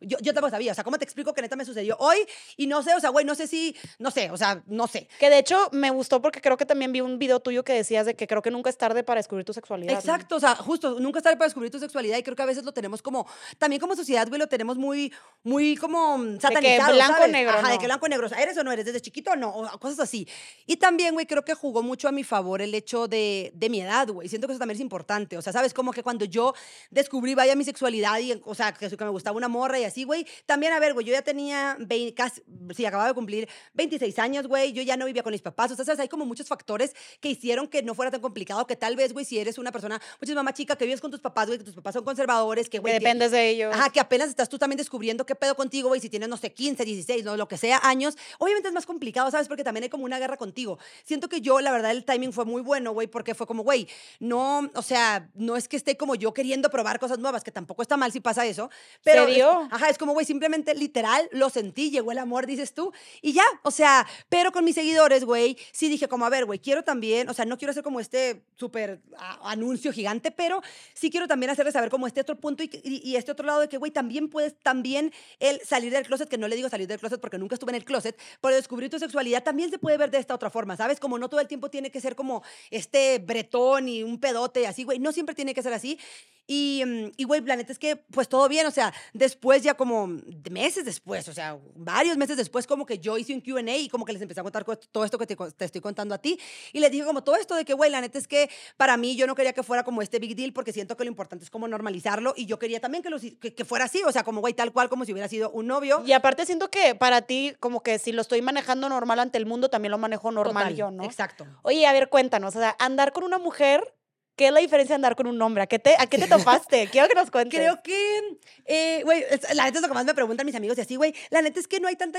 yo, 0.00 0.18
yo 0.20 0.34
tampoco 0.34 0.50
sabía, 0.50 0.72
o 0.72 0.74
sea, 0.74 0.84
¿cómo 0.84 0.98
te 0.98 1.04
explico 1.04 1.32
que 1.32 1.42
neta 1.42 1.56
me 1.56 1.64
sucedió 1.64 1.96
hoy? 1.98 2.16
Y 2.56 2.66
no 2.66 2.82
sé, 2.82 2.94
o 2.94 3.00
sea, 3.00 3.10
güey, 3.10 3.24
no 3.24 3.31
sé 3.34 3.46
si, 3.46 3.76
no 3.98 4.10
sé, 4.10 4.30
o 4.30 4.36
sea, 4.36 4.62
no 4.66 4.86
sé. 4.86 5.08
Que 5.18 5.30
de 5.30 5.38
hecho 5.38 5.68
me 5.72 5.90
gustó 5.90 6.20
porque 6.20 6.40
creo 6.40 6.56
que 6.56 6.66
también 6.66 6.92
vi 6.92 7.00
un 7.00 7.18
video 7.18 7.40
tuyo 7.40 7.64
que 7.64 7.72
decías 7.72 8.06
de 8.06 8.14
que 8.14 8.26
creo 8.26 8.42
que 8.42 8.50
nunca 8.50 8.70
es 8.70 8.76
tarde 8.76 9.02
para 9.02 9.18
descubrir 9.18 9.44
tu 9.44 9.52
sexualidad. 9.52 9.92
¿no? 9.92 9.98
Exacto, 9.98 10.36
o 10.36 10.40
sea, 10.40 10.54
justo, 10.56 11.00
nunca 11.00 11.18
estar 11.18 11.36
para 11.36 11.46
descubrir 11.46 11.70
tu 11.70 11.78
sexualidad 11.78 12.18
y 12.18 12.22
creo 12.22 12.36
que 12.36 12.42
a 12.42 12.46
veces 12.46 12.64
lo 12.64 12.72
tenemos 12.72 13.02
como, 13.02 13.26
también 13.58 13.80
como 13.80 13.96
sociedad, 13.96 14.28
güey, 14.28 14.38
lo 14.38 14.48
tenemos 14.48 14.76
muy, 14.76 15.12
muy 15.42 15.76
como 15.76 16.18
mm, 16.18 16.40
satanizado, 16.40 16.94
blanco 16.94 17.12
o 17.12 17.16
¿sabes? 17.16 17.32
negro, 17.32 17.52
Ajá, 17.52 17.68
de 17.68 17.74
no. 17.74 17.80
que 17.80 17.86
blanco 17.86 18.08
negro, 18.08 18.26
o 18.26 18.28
sea, 18.28 18.42
eres 18.42 18.56
o 18.56 18.64
no 18.64 18.72
eres, 18.72 18.84
desde 18.84 19.00
chiquito 19.00 19.32
o 19.32 19.36
no, 19.36 19.50
o 19.50 19.78
cosas 19.78 20.00
así. 20.00 20.28
Y 20.66 20.76
también, 20.76 21.14
güey, 21.14 21.26
creo 21.26 21.44
que 21.44 21.54
jugó 21.54 21.82
mucho 21.82 22.08
a 22.08 22.12
mi 22.12 22.24
favor 22.24 22.62
el 22.62 22.74
hecho 22.74 23.08
de, 23.08 23.52
de 23.54 23.70
mi 23.70 23.80
edad, 23.80 24.08
güey, 24.08 24.28
siento 24.28 24.46
que 24.46 24.52
eso 24.52 24.58
también 24.58 24.76
es 24.76 24.82
importante, 24.82 25.36
o 25.36 25.42
sea, 25.42 25.52
¿sabes? 25.52 25.74
Como 25.74 25.92
que 25.92 26.02
cuando 26.02 26.24
yo 26.24 26.54
descubrí, 26.90 27.34
vaya, 27.34 27.56
mi 27.56 27.64
sexualidad 27.64 28.18
y, 28.18 28.40
o 28.44 28.54
sea, 28.54 28.72
que, 28.72 28.88
que 28.88 29.04
me 29.04 29.10
gustaba 29.10 29.36
una 29.36 29.48
morra 29.48 29.78
y 29.78 29.84
así, 29.84 30.04
güey, 30.04 30.26
también, 30.46 30.72
a 30.72 30.80
ver, 30.80 30.94
güey, 30.94 31.06
yo 31.06 31.12
ya 31.12 31.22
tenía, 31.22 31.76
20, 31.78 32.14
casi, 32.14 32.42
sí, 32.74 32.84
acababa 32.84 33.08
de 33.08 33.14
cumplir 33.22 33.48
26 33.74 34.18
años, 34.18 34.48
güey, 34.48 34.72
yo 34.72 34.82
ya 34.82 34.96
no 34.96 35.06
vivía 35.06 35.22
con 35.22 35.30
mis 35.32 35.42
papás, 35.42 35.70
o 35.70 35.76
sea, 35.76 35.84
¿sabes? 35.84 36.00
Hay 36.00 36.08
como 36.08 36.24
muchos 36.26 36.48
factores 36.48 36.92
que 37.20 37.28
hicieron 37.30 37.68
que 37.68 37.82
no 37.82 37.94
fuera 37.94 38.10
tan 38.10 38.20
complicado, 38.20 38.66
que 38.66 38.74
tal 38.74 38.96
vez, 38.96 39.12
güey, 39.12 39.24
si 39.24 39.38
eres 39.38 39.58
una 39.58 39.70
persona 39.70 40.00
muchísimo 40.20 40.42
más 40.42 40.54
chica, 40.54 40.74
que 40.76 40.84
vives 40.84 41.00
con 41.00 41.10
tus 41.10 41.20
papás, 41.20 41.46
güey, 41.46 41.58
que 41.58 41.64
tus 41.64 41.74
papás 41.74 41.94
son 41.94 42.04
conservadores, 42.04 42.66
que, 42.66 42.70
Que 42.72 42.78
güey, 42.80 42.94
que- 42.94 42.98
dependes 43.00 43.30
de 43.30 43.48
ellos. 43.50 43.72
Ajá, 43.74 43.90
que 43.90 44.00
apenas 44.00 44.28
estás 44.28 44.48
tú 44.48 44.58
también 44.58 44.76
descubriendo 44.78 45.24
qué 45.24 45.34
pedo 45.36 45.54
contigo, 45.54 45.88
güey, 45.88 46.00
si 46.00 46.08
tienes, 46.10 46.28
no 46.28 46.36
sé, 46.36 46.52
15, 46.52 46.84
16, 46.84 47.24
no, 47.24 47.36
lo 47.36 47.46
que 47.46 47.56
sea, 47.56 47.78
años. 47.84 48.16
Obviamente 48.38 48.68
es 48.68 48.74
más 48.74 48.86
complicado, 48.86 49.30
¿sabes? 49.30 49.46
Porque 49.46 49.62
también 49.62 49.84
hay 49.84 49.90
como 49.90 50.04
una 50.04 50.18
guerra 50.18 50.36
contigo. 50.36 50.78
Siento 51.04 51.28
que 51.28 51.40
yo, 51.40 51.60
la 51.60 51.70
verdad, 51.70 51.92
el 51.92 52.04
timing 52.04 52.32
fue 52.32 52.44
muy 52.44 52.62
bueno, 52.62 52.92
güey, 52.92 53.06
porque 53.06 53.34
fue 53.36 53.46
como, 53.46 53.62
güey, 53.62 53.86
no, 54.18 54.68
o 54.74 54.82
sea, 54.82 55.28
no 55.34 55.56
es 55.56 55.68
que 55.68 55.76
esté 55.76 55.96
como 55.96 56.14
yo 56.16 56.34
queriendo 56.34 56.70
probar 56.70 56.98
cosas 56.98 57.18
nuevas, 57.18 57.44
que 57.44 57.52
tampoco 57.52 57.82
está 57.82 57.96
mal 57.96 58.10
si 58.12 58.20
pasa 58.20 58.44
eso. 58.46 58.70
Pero 59.04 59.26
Se 59.26 59.34
dio. 59.34 59.62
es- 59.66 59.72
ajá, 59.72 59.88
es 59.88 59.98
como, 59.98 60.12
güey, 60.12 60.26
simplemente 60.26 60.74
literal 60.74 61.28
lo 61.32 61.50
sentí, 61.50 61.90
llegó 61.90 62.12
el 62.12 62.18
amor, 62.18 62.46
dices 62.46 62.74
tú, 62.74 62.92
Y 63.20 63.32
ya, 63.32 63.44
o 63.62 63.70
sea, 63.70 64.06
pero 64.28 64.52
con 64.52 64.64
mis 64.64 64.74
seguidores, 64.74 65.24
güey, 65.24 65.56
sí 65.72 65.88
dije 65.88 66.08
como, 66.08 66.24
a 66.24 66.30
ver, 66.30 66.44
güey, 66.44 66.58
quiero 66.58 66.82
también, 66.82 67.28
o 67.28 67.34
sea, 67.34 67.44
no 67.44 67.58
quiero 67.58 67.72
hacer 67.72 67.82
como 67.82 68.00
este 68.00 68.44
súper 68.56 69.00
anuncio 69.42 69.92
gigante, 69.92 70.30
pero 70.30 70.62
sí 70.94 71.10
quiero 71.10 71.28
también 71.28 71.50
hacerles 71.50 71.74
saber 71.74 71.90
como 71.90 72.06
este 72.06 72.20
otro 72.20 72.38
punto 72.38 72.62
y, 72.62 72.70
y, 72.82 73.16
este 73.16 73.32
otro 73.32 73.46
lado 73.46 73.60
de 73.60 73.68
que, 73.68 73.76
güey, 73.76 73.90
también 73.90 74.28
puedes, 74.28 74.58
también 74.60 75.12
el 75.40 75.60
salir 75.60 75.92
del 75.92 76.06
closet, 76.06 76.28
que 76.28 76.38
no 76.38 76.48
le 76.48 76.56
digo 76.56 76.68
salir 76.68 76.86
del 76.86 76.98
closet 76.98 77.20
porque 77.20 77.38
nunca 77.38 77.54
estuve 77.54 77.72
en 77.72 77.76
el 77.76 77.84
closet, 77.84 78.18
pero 78.40 78.54
descubrir 78.54 78.90
tu 78.90 78.98
sexualidad 78.98 79.42
también 79.42 79.70
se 79.70 79.78
puede 79.78 79.96
ver 79.96 80.10
de 80.10 80.18
esta 80.18 80.34
otra 80.34 80.50
forma, 80.50 80.76
¿sabes? 80.76 81.00
Como 81.00 81.18
no 81.18 81.28
todo 81.28 81.40
el 81.40 81.48
tiempo 81.48 81.70
tiene 81.70 81.90
que 81.90 82.00
ser 82.00 82.16
como 82.16 82.42
este 82.70 83.18
bretón 83.18 83.88
y 83.88 84.02
un 84.02 84.18
pedote 84.18 84.66
así, 84.66 84.84
güey, 84.84 84.98
no 84.98 85.12
siempre 85.12 85.34
tiene 85.34 85.54
que 85.54 85.62
ser 85.62 85.72
así. 85.72 85.98
Y, 86.46 86.82
mm, 86.84 87.12
y, 87.16 87.24
güey, 87.24 87.40
la 87.42 87.56
neta 87.56 87.72
es 87.72 87.78
que, 87.78 87.96
pues 87.96 88.28
todo 88.28 88.48
bien, 88.48 88.66
o 88.66 88.70
sea, 88.70 88.92
después 89.12 89.62
ya 89.62 89.74
como 89.74 90.08
meses 90.50 90.84
después, 90.84 91.28
o 91.28 91.32
sea, 91.32 91.58
varios 91.74 92.16
meses 92.16 92.36
después, 92.36 92.66
como 92.66 92.84
que 92.84 92.91
yo 92.98 93.18
hice 93.18 93.34
un 93.34 93.40
QA 93.40 93.76
y 93.76 93.88
como 93.88 94.04
que 94.04 94.12
les 94.12 94.22
empecé 94.22 94.40
a 94.40 94.42
contar 94.42 94.64
todo 94.64 95.04
esto 95.04 95.18
que 95.18 95.26
te, 95.26 95.36
te, 95.36 95.64
estoy 95.64 95.80
contando 95.80 96.14
a 96.14 96.18
ti. 96.18 96.38
Y 96.72 96.80
les 96.80 96.90
dije 96.90 97.04
como 97.04 97.22
todo 97.22 97.36
esto 97.36 97.54
de 97.54 97.64
que, 97.64 97.74
güey, 97.74 97.90
la 97.90 98.00
neta 98.00 98.18
es 98.18 98.28
que 98.28 98.50
para 98.76 98.96
mí 98.96 99.16
yo 99.16 99.26
no 99.26 99.34
quería 99.34 99.52
que 99.52 99.62
fuera 99.62 99.84
como 99.84 100.02
este 100.02 100.18
big 100.18 100.36
deal 100.36 100.52
porque 100.52 100.72
siento 100.72 100.96
que 100.96 101.04
lo 101.04 101.10
importante 101.10 101.44
es 101.44 101.50
como 101.50 101.68
normalizarlo 101.68 102.34
y 102.36 102.46
yo 102.46 102.58
quería 102.58 102.80
también 102.80 103.02
que, 103.02 103.10
lo, 103.10 103.18
que, 103.18 103.54
que 103.54 103.64
fuera 103.64 103.84
así, 103.86 104.02
o 104.04 104.12
sea, 104.12 104.24
como, 104.24 104.40
güey, 104.40 104.54
tal 104.54 104.72
cual 104.72 104.88
como 104.88 105.04
si 105.04 105.12
hubiera 105.12 105.28
sido 105.28 105.50
un 105.50 105.66
novio. 105.66 106.02
Y 106.06 106.12
aparte 106.12 106.46
siento 106.46 106.70
que 106.70 106.94
para 106.94 107.22
ti, 107.22 107.54
como 107.60 107.82
que 107.82 107.98
si 107.98 108.12
lo 108.12 108.22
estoy 108.22 108.42
manejando 108.42 108.88
normal 108.88 109.18
ante 109.18 109.38
el 109.38 109.46
mundo, 109.46 109.68
también 109.68 109.90
lo 109.90 109.98
manejo 109.98 110.30
normal 110.30 110.74
yo, 110.74 110.90
¿no? 110.90 111.04
Exacto. 111.04 111.46
Oye, 111.62 111.86
a 111.86 111.92
ver, 111.92 112.08
cuéntanos, 112.08 112.56
o 112.56 112.58
sea, 112.58 112.76
andar 112.78 113.12
con 113.12 113.24
una 113.24 113.38
mujer 113.38 113.94
¿Qué 114.36 114.46
es 114.46 114.52
la 114.52 114.60
diferencia 114.60 114.94
de 114.94 114.96
andar 114.96 115.16
con 115.16 115.26
un 115.26 115.40
hombre? 115.42 115.62
¿A 115.62 115.66
qué 115.66 115.78
te, 115.78 115.94
a 115.98 116.06
qué 116.06 116.18
te 116.18 116.26
topaste? 116.26 116.88
Quiero 116.92 117.08
que 117.08 117.14
nos 117.14 117.30
cuentes. 117.30 117.58
Creo 117.58 117.82
que, 117.82 118.38
eh, 118.64 119.02
güey, 119.04 119.24
la 119.54 119.64
neta 119.64 119.78
es 119.78 119.82
lo 119.82 119.88
que 119.88 119.94
más 119.94 120.06
me 120.06 120.14
preguntan 120.14 120.46
mis 120.46 120.54
amigos 120.54 120.78
y 120.78 120.80
así, 120.80 120.96
güey. 120.96 121.14
La 121.30 121.42
neta 121.42 121.60
es 121.60 121.68
que 121.68 121.80
no 121.80 121.88
hay 121.88 121.96
tanta 121.96 122.18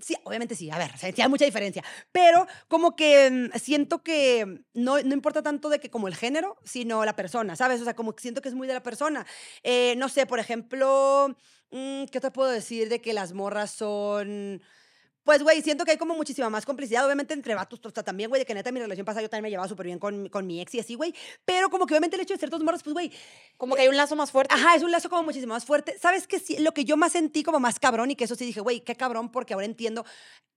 Sí, 0.00 0.14
obviamente 0.22 0.54
sí, 0.54 0.70
a 0.70 0.78
ver, 0.78 0.96
sí 0.96 1.20
hay 1.20 1.28
mucha 1.28 1.44
diferencia, 1.44 1.82
pero 2.12 2.46
como 2.68 2.94
que 2.94 3.50
mm, 3.52 3.58
siento 3.58 4.04
que 4.04 4.62
no, 4.72 5.02
no 5.02 5.12
importa 5.12 5.42
tanto 5.42 5.68
de 5.68 5.80
que 5.80 5.90
como 5.90 6.06
el 6.06 6.14
género, 6.14 6.56
sino 6.64 7.04
la 7.04 7.16
persona, 7.16 7.56
¿sabes? 7.56 7.80
O 7.80 7.84
sea, 7.84 7.96
como 7.96 8.14
que 8.14 8.22
siento 8.22 8.40
que 8.40 8.48
es 8.48 8.54
muy 8.54 8.68
de 8.68 8.74
la 8.74 8.82
persona. 8.84 9.26
Eh, 9.64 9.94
no 9.96 10.08
sé, 10.08 10.24
por 10.24 10.38
ejemplo, 10.38 11.36
mm, 11.72 12.04
¿qué 12.12 12.20
te 12.20 12.30
puedo 12.30 12.48
decir 12.48 12.88
de 12.88 13.00
que 13.00 13.12
las 13.12 13.32
morras 13.32 13.72
son 13.72 14.62
pues, 15.28 15.42
güey, 15.42 15.60
siento 15.60 15.84
que 15.84 15.90
hay 15.90 15.98
como 15.98 16.14
muchísima 16.14 16.48
más 16.48 16.64
complicidad, 16.64 17.04
obviamente, 17.04 17.34
entre 17.34 17.54
vatos, 17.54 17.80
o 17.84 17.90
sea, 17.90 18.02
también, 18.02 18.30
güey, 18.30 18.40
de 18.40 18.46
que 18.46 18.54
neta 18.54 18.72
mi 18.72 18.80
relación 18.80 19.04
pasada 19.04 19.20
yo 19.20 19.28
también 19.28 19.42
me 19.42 19.50
llevaba 19.50 19.68
súper 19.68 19.84
bien 19.84 19.98
con, 19.98 20.30
con 20.30 20.46
mi 20.46 20.58
ex 20.62 20.74
y 20.74 20.80
así, 20.80 20.94
güey, 20.94 21.14
pero 21.44 21.68
como 21.68 21.84
que 21.84 21.92
obviamente 21.92 22.16
el 22.16 22.22
hecho 22.22 22.32
de 22.32 22.40
ser 22.40 22.48
dos 22.48 22.62
morros, 22.62 22.82
pues, 22.82 22.94
güey. 22.94 23.12
Como 23.58 23.74
que 23.74 23.82
hay 23.82 23.88
un 23.88 23.96
lazo 23.98 24.16
más 24.16 24.30
fuerte. 24.30 24.54
Ajá, 24.54 24.74
es 24.74 24.82
un 24.82 24.90
lazo 24.90 25.10
como 25.10 25.24
muchísimo 25.24 25.52
más 25.52 25.66
fuerte. 25.66 25.98
¿Sabes 25.98 26.26
qué? 26.26 26.40
Lo 26.60 26.72
que 26.72 26.86
yo 26.86 26.96
más 26.96 27.12
sentí 27.12 27.42
como 27.42 27.60
más 27.60 27.78
cabrón 27.78 28.10
y 28.10 28.16
que 28.16 28.24
eso 28.24 28.36
sí 28.36 28.46
dije, 28.46 28.62
güey, 28.62 28.80
qué 28.80 28.96
cabrón, 28.96 29.30
porque 29.30 29.52
ahora 29.52 29.66
entiendo 29.66 30.06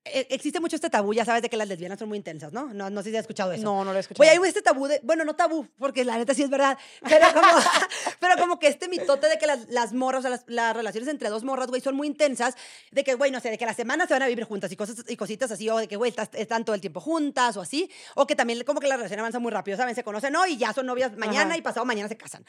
existe 0.04 0.60
mucho 0.60 0.76
este 0.76 0.90
tabú, 0.90 1.14
ya 1.14 1.26
sabes, 1.26 1.42
de 1.42 1.50
que 1.50 1.58
las 1.58 1.68
lesbianas 1.68 2.00
son 2.00 2.10
muy 2.10 2.18
intensas, 2.18 2.52
¿no? 2.52 2.74
No, 2.74 2.90
no 2.90 3.04
sé 3.04 3.12
si 3.12 3.18
has 3.18 3.22
escuchado 3.22 3.52
eso. 3.52 3.64
No, 3.64 3.86
no 3.86 3.92
lo 3.92 3.98
he 3.98 4.00
escuchado. 4.00 4.28
Oye, 4.28 4.38
hay 4.38 4.48
este 4.48 4.62
tabú 4.62 4.88
de, 4.88 5.00
bueno, 5.04 5.24
no 5.24 5.36
tabú, 5.36 5.68
porque 5.78 6.04
la 6.04 6.18
neta 6.18 6.34
sí 6.34 6.42
es 6.42 6.50
verdad, 6.50 6.78
pero 7.08 7.28
como, 7.34 7.48
pero 8.20 8.38
como 8.38 8.60
que 8.60 8.68
este 8.68 8.88
mitote 8.88 9.28
de 9.28 9.38
que 9.38 9.46
las, 9.46 9.70
las 9.70 9.94
morras, 9.94 10.20
o 10.20 10.22
sea, 10.24 10.32
las, 10.32 10.44
las, 10.48 10.76
relaciones 10.76 11.08
entre 11.10 11.30
dos 11.30 11.44
morras, 11.44 11.68
güey, 11.68 11.82
son 11.82 11.96
muy 11.96 12.08
intensas, 12.08 12.56
de 12.92 13.04
que, 13.04 13.14
güey, 13.14 13.32
no 13.32 13.40
sé, 13.40 13.52
de 13.52 13.58
que 13.58 13.66
las 13.66 13.76
semanas 13.76 14.08
se 14.08 14.16
van 14.16 14.24
a 14.24 14.28
vivir 14.28 14.46
juntas 14.46 14.72
y 14.72 14.76
cosas 14.76 15.04
y 15.08 15.16
cositas 15.16 15.52
así, 15.52 15.70
o 15.70 15.78
de 15.78 15.88
que, 15.88 15.98
güey, 15.98 16.14
están 16.34 16.66
todo 16.66 16.74
el 16.74 16.82
tiempo 16.82 17.00
juntas 17.00 17.56
o 17.58 17.62
así, 17.62 17.90
o 18.16 18.26
que 18.26 18.36
también 18.36 18.64
como 18.64 18.80
que 18.80 18.88
la 18.88 18.98
relación 18.98 19.20
avanza 19.20 19.40
muy 19.40 19.52
rápido, 19.52 19.78
¿saben? 19.78 19.94
Se 19.94 20.04
conocen 20.04 20.36
hoy 20.36 20.54
y 20.54 20.58
ya 20.58 20.74
son 20.74 20.88
novias 20.88 21.16
mañana 21.16 21.56
y 21.58 21.62
pasado 21.62 21.86
mañana 21.86 22.10
se 22.10 22.18
casan. 22.18 22.44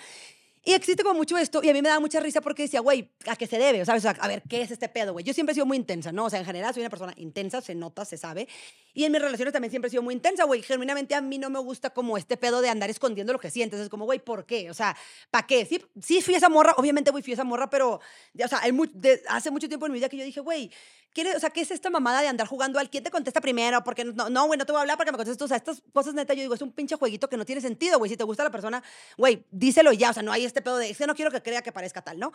Y 0.64 0.74
existe 0.74 1.02
como 1.02 1.16
mucho 1.16 1.36
esto, 1.36 1.60
y 1.60 1.68
a 1.70 1.72
mí 1.72 1.82
me 1.82 1.88
da 1.88 1.98
mucha 1.98 2.20
risa 2.20 2.40
porque 2.40 2.62
decía, 2.62 2.80
güey, 2.80 3.10
¿a 3.26 3.34
qué 3.34 3.48
se 3.48 3.58
debe? 3.58 3.84
¿Sabes? 3.84 4.04
a 4.06 4.28
ver, 4.28 4.44
¿qué 4.48 4.62
es 4.62 4.70
este 4.70 4.88
pedo, 4.88 5.12
güey? 5.12 5.24
Yo 5.24 5.34
siempre 5.34 5.50
he 5.52 5.54
sido 5.54 5.66
muy 5.66 5.76
intensa, 5.76 6.12
¿no? 6.12 6.26
O 6.26 6.30
sea, 6.30 6.38
en 6.38 6.44
general 6.44 6.72
soy 6.72 6.82
una 6.82 6.90
persona 6.90 7.12
intensa, 7.16 7.60
se 7.60 7.74
nota, 7.74 8.04
se 8.04 8.16
sabe. 8.16 8.46
Y 8.94 9.02
en 9.02 9.10
mis 9.10 9.20
relaciones 9.20 9.52
también 9.52 9.72
siempre 9.72 9.88
he 9.88 9.90
sido 9.90 10.04
muy 10.04 10.14
intensa, 10.14 10.44
güey. 10.44 10.62
Genuinamente 10.62 11.16
a 11.16 11.20
mí 11.20 11.38
no 11.38 11.50
me 11.50 11.58
gusta 11.58 11.90
como 11.90 12.16
este 12.16 12.36
pedo 12.36 12.60
de 12.60 12.68
andar 12.68 12.90
escondiendo 12.90 13.32
lo 13.32 13.40
que 13.40 13.50
sientes. 13.50 13.80
Es 13.80 13.88
como, 13.88 14.04
güey, 14.04 14.20
¿por 14.20 14.46
qué? 14.46 14.70
O 14.70 14.74
sea, 14.74 14.96
¿para 15.32 15.48
qué? 15.48 15.66
Sí, 15.66 15.82
sí 16.00 16.22
fui 16.22 16.34
esa 16.36 16.48
morra, 16.48 16.74
obviamente, 16.76 17.10
güey, 17.10 17.24
fui 17.24 17.32
esa 17.32 17.44
morra, 17.44 17.68
pero, 17.68 17.94
o 17.94 18.48
sea, 18.48 18.62
hace 19.30 19.50
mucho 19.50 19.68
tiempo 19.68 19.86
en 19.86 19.92
mi 19.92 19.98
vida 19.98 20.08
que 20.08 20.16
yo 20.16 20.24
dije, 20.24 20.40
güey, 20.40 20.70
o 21.36 21.40
sea, 21.40 21.50
¿qué 21.50 21.60
es 21.60 21.70
esta 21.70 21.90
mamada 21.90 22.22
de 22.22 22.28
andar 22.28 22.46
jugando 22.46 22.78
al 22.78 22.88
quién 22.88 23.04
te 23.04 23.10
contesta 23.10 23.40
primero? 23.40 23.84
Porque 23.84 24.04
no, 24.04 24.30
no, 24.30 24.46
güey, 24.46 24.58
no 24.58 24.64
te 24.64 24.72
voy 24.72 24.78
a 24.78 24.82
hablar 24.82 24.96
porque 24.96 25.12
me 25.12 25.18
contestas. 25.18 25.44
O 25.44 25.48
sea, 25.48 25.58
estas 25.58 25.82
cosas 25.92 26.14
neta, 26.14 26.32
yo 26.32 26.40
digo, 26.40 26.54
es 26.54 26.62
un 26.62 26.72
pinche 26.72 26.96
jueguito 26.96 27.28
que 27.28 27.36
no 27.36 27.44
tiene 27.44 27.60
sentido, 27.60 27.98
güey. 27.98 28.10
Si 28.10 28.16
te 28.16 28.24
gusta 28.24 28.44
la 28.44 28.50
persona, 28.50 28.82
güey, 29.18 29.44
díselo 29.50 29.92
ya. 29.92 30.10
O 30.10 30.12
sea, 30.14 30.22
no 30.22 30.32
hay 30.32 30.46
este 30.53 30.62
pedo 30.62 30.76
de, 30.76 30.90
es 30.90 30.98
que 30.98 31.07
no 31.07 31.14
quiero 31.14 31.30
que 31.30 31.42
crea 31.42 31.62
que 31.62 31.72
parezca 31.72 32.03
tal, 32.03 32.18
¿no? 32.18 32.32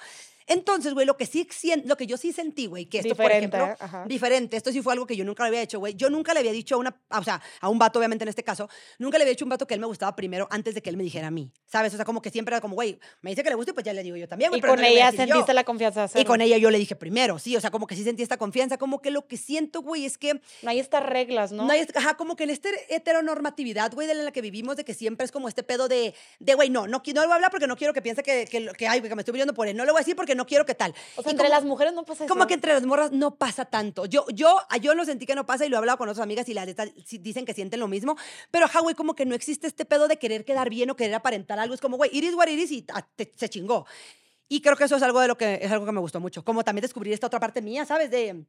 Entonces, 0.47 0.93
güey, 0.93 1.05
lo 1.05 1.17
que 1.17 1.25
sí 1.25 1.47
lo 1.85 1.97
que 1.97 2.07
yo 2.07 2.17
sí 2.17 2.33
sentí, 2.33 2.65
güey, 2.65 2.85
que 2.85 2.99
esto, 2.99 3.15
por 3.15 3.31
ejemplo, 3.31 3.75
diferente, 4.05 4.57
esto 4.57 4.71
sí 4.71 4.81
fue 4.81 4.93
algo 4.93 5.05
que 5.05 5.15
yo 5.15 5.23
nunca 5.23 5.43
lo 5.43 5.47
había 5.47 5.61
hecho, 5.61 5.79
güey. 5.79 5.93
Yo 5.95 6.09
nunca 6.09 6.33
le 6.33 6.39
había 6.39 6.51
dicho 6.51 6.75
a 6.75 6.77
una, 6.77 6.99
o 7.09 7.23
sea, 7.23 7.41
a 7.61 7.69
un 7.69 7.79
vato, 7.79 7.99
obviamente 7.99 8.23
en 8.23 8.29
este 8.29 8.43
caso, 8.43 8.69
nunca 8.97 9.17
le 9.17 9.23
había 9.23 9.31
dicho 9.31 9.45
a 9.45 9.47
un 9.47 9.49
vato 9.49 9.67
que 9.67 9.73
él 9.73 9.79
me 9.79 9.87
gustaba 9.87 10.15
primero 10.15 10.47
antes 10.49 10.75
de 10.75 10.81
que 10.81 10.89
él 10.89 10.97
me 10.97 11.03
dijera 11.03 11.27
a 11.27 11.31
mí, 11.31 11.51
¿sabes? 11.65 11.93
O 11.93 11.95
sea, 11.95 12.05
como 12.05 12.21
que 12.21 12.29
siempre 12.29 12.53
era 12.53 12.61
como, 12.61 12.75
güey, 12.75 12.99
me 13.21 13.31
dice 13.31 13.43
que 13.43 13.49
le 13.49 13.55
gusta 13.55 13.71
y 13.71 13.73
pues 13.73 13.85
ya 13.85 13.93
le 13.93 14.03
digo 14.03 14.15
yo 14.15 14.27
también, 14.27 14.49
güey. 14.49 14.59
Y 14.59 14.63
con 14.63 14.83
ella 14.83 15.11
sentiste 15.11 15.53
la 15.53 15.63
confianza. 15.63 16.09
Y 16.15 16.25
con 16.25 16.41
ella 16.41 16.57
yo 16.57 16.71
le 16.71 16.79
dije 16.79 16.95
primero, 16.95 17.39
sí, 17.39 17.55
o 17.55 17.61
sea, 17.61 17.71
como 17.71 17.87
que 17.87 17.95
sí 17.95 18.03
sentí 18.03 18.23
esta 18.23 18.37
confianza, 18.37 18.77
como 18.77 19.01
que 19.01 19.11
lo 19.11 19.27
que 19.27 19.37
siento, 19.37 19.81
güey, 19.81 20.05
es 20.05 20.17
que... 20.17 20.41
No 20.61 20.69
hay 20.69 20.79
estas 20.79 21.03
reglas, 21.03 21.51
¿no? 21.51 21.65
No 21.65 21.73
hay, 21.73 21.85
ajá, 21.95 22.15
como 22.15 22.35
que 22.35 22.43
en 22.43 22.49
esta 22.49 22.69
heteronormatividad, 22.89 23.93
güey, 23.93 24.07
de 24.07 24.15
la 24.15 24.31
que 24.31 24.41
vivimos, 24.41 24.75
de 24.77 24.85
que 24.85 24.93
siempre 24.93 25.25
es 25.25 25.31
como 25.31 25.47
este 25.47 25.63
pedo 25.63 25.87
de, 25.87 26.13
de 26.39 26.53
güey, 26.55 26.69
no, 26.69 26.87
no, 26.87 27.01
no 27.05 27.21
le 27.21 27.27
voy 27.27 27.31
a 27.31 27.35
hablar 27.35 27.51
porque 27.51 27.67
no 27.67 27.75
quiero 27.75 27.93
que 27.93 28.01
piense 28.07 28.23
que, 28.23 28.45
que, 28.45 28.71
que, 28.77 28.87
ay, 28.87 29.01
que 29.01 29.15
me 29.15 29.21
estoy 29.21 29.33
viendo 29.33 29.53
por 29.53 29.67
él. 29.67 29.75
No 29.75 29.83
le 29.83 29.91
voy 29.91 29.99
a 29.99 30.01
decir 30.01 30.15
porque 30.15 30.33
no 30.33 30.45
quiero 30.45 30.65
que 30.65 30.75
tal. 30.75 30.93
O 31.17 31.23
sea, 31.23 31.31
entre 31.31 31.49
las 31.49 31.65
mujeres 31.65 31.93
no 31.93 32.05
pasa 32.05 32.23
eso. 32.23 32.33
Como 32.33 32.47
que 32.47 32.53
entre 32.53 32.73
las 32.73 32.85
morras 32.85 33.11
no 33.11 33.35
pasa 33.35 33.65
tanto. 33.65 34.05
Yo, 34.05 34.25
yo, 34.33 34.59
yo 34.81 34.95
lo 34.95 35.03
sentí 35.03 35.25
que 35.25 35.35
no 35.35 35.45
pasa 35.45 35.65
y 35.65 35.69
lo 35.69 35.75
he 35.75 35.79
hablado 35.79 35.97
con 35.97 36.07
otras 36.07 36.23
amigas 36.23 36.47
y 36.47 36.53
las 36.53 36.67
dicen 37.19 37.45
que 37.45 37.53
sienten 37.53 37.81
lo 37.81 37.87
mismo. 37.87 38.15
Pero, 38.49 38.65
ajá, 38.65 38.79
güey, 38.79 38.95
como 38.95 39.13
que 39.13 39.25
no 39.25 39.35
existe 39.35 39.67
este 39.67 39.83
pedo 39.83 40.07
de 40.07 40.17
querer 40.17 40.45
quedar 40.45 40.69
bien 40.69 40.89
o 40.89 40.95
querer 40.95 41.15
aparentar 41.15 41.59
algo. 41.59 41.73
Es 41.73 41.81
como, 41.81 41.97
güey, 41.97 42.09
iris 42.13 42.33
what 42.33 42.47
iris 42.47 42.71
y 42.71 42.85
ah, 42.93 43.05
se 43.35 43.49
chingó. 43.49 43.85
Y 44.47 44.61
creo 44.61 44.77
que 44.77 44.85
eso 44.85 44.95
es 44.95 45.03
algo 45.03 45.19
de 45.19 45.27
lo 45.27 45.37
que 45.37 45.59
es 45.61 45.69
algo 45.69 45.85
que 45.85 45.91
me 45.91 45.99
gustó 45.99 46.21
mucho. 46.21 46.45
Como 46.45 46.63
también 46.63 46.83
descubrir 46.83 47.13
esta 47.13 47.27
otra 47.27 47.39
parte 47.41 47.61
mía, 47.61 47.85
¿sabes? 47.85 48.09
De 48.09 48.45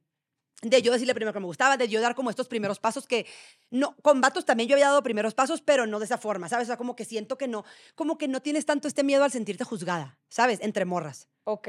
de 0.61 0.81
yo 0.81 0.91
decirle 0.91 1.15
primero 1.15 1.33
que 1.33 1.39
me 1.39 1.45
gustaba, 1.45 1.77
de 1.77 1.87
yo 1.87 2.01
dar 2.01 2.15
como 2.15 2.29
estos 2.29 2.47
primeros 2.47 2.79
pasos 2.79 3.07
que 3.07 3.25
no, 3.71 3.95
con 4.01 4.21
vatos 4.21 4.45
también 4.45 4.67
yo 4.67 4.75
había 4.75 4.87
dado 4.87 5.01
primeros 5.03 5.33
pasos, 5.33 5.61
pero 5.61 5.87
no 5.87 5.99
de 5.99 6.05
esa 6.05 6.17
forma, 6.17 6.49
¿sabes? 6.49 6.67
O 6.67 6.69
sea, 6.69 6.77
como 6.77 6.95
que 6.95 7.05
siento 7.05 7.37
que 7.37 7.47
no, 7.47 7.63
como 7.95 8.17
que 8.17 8.27
no 8.27 8.41
tienes 8.41 8.65
tanto 8.65 8.87
este 8.87 9.03
miedo 9.03 9.23
al 9.23 9.31
sentirte 9.31 9.63
juzgada, 9.63 10.18
¿sabes? 10.29 10.59
Entre 10.61 10.85
morras. 10.85 11.27
Ok. 11.51 11.67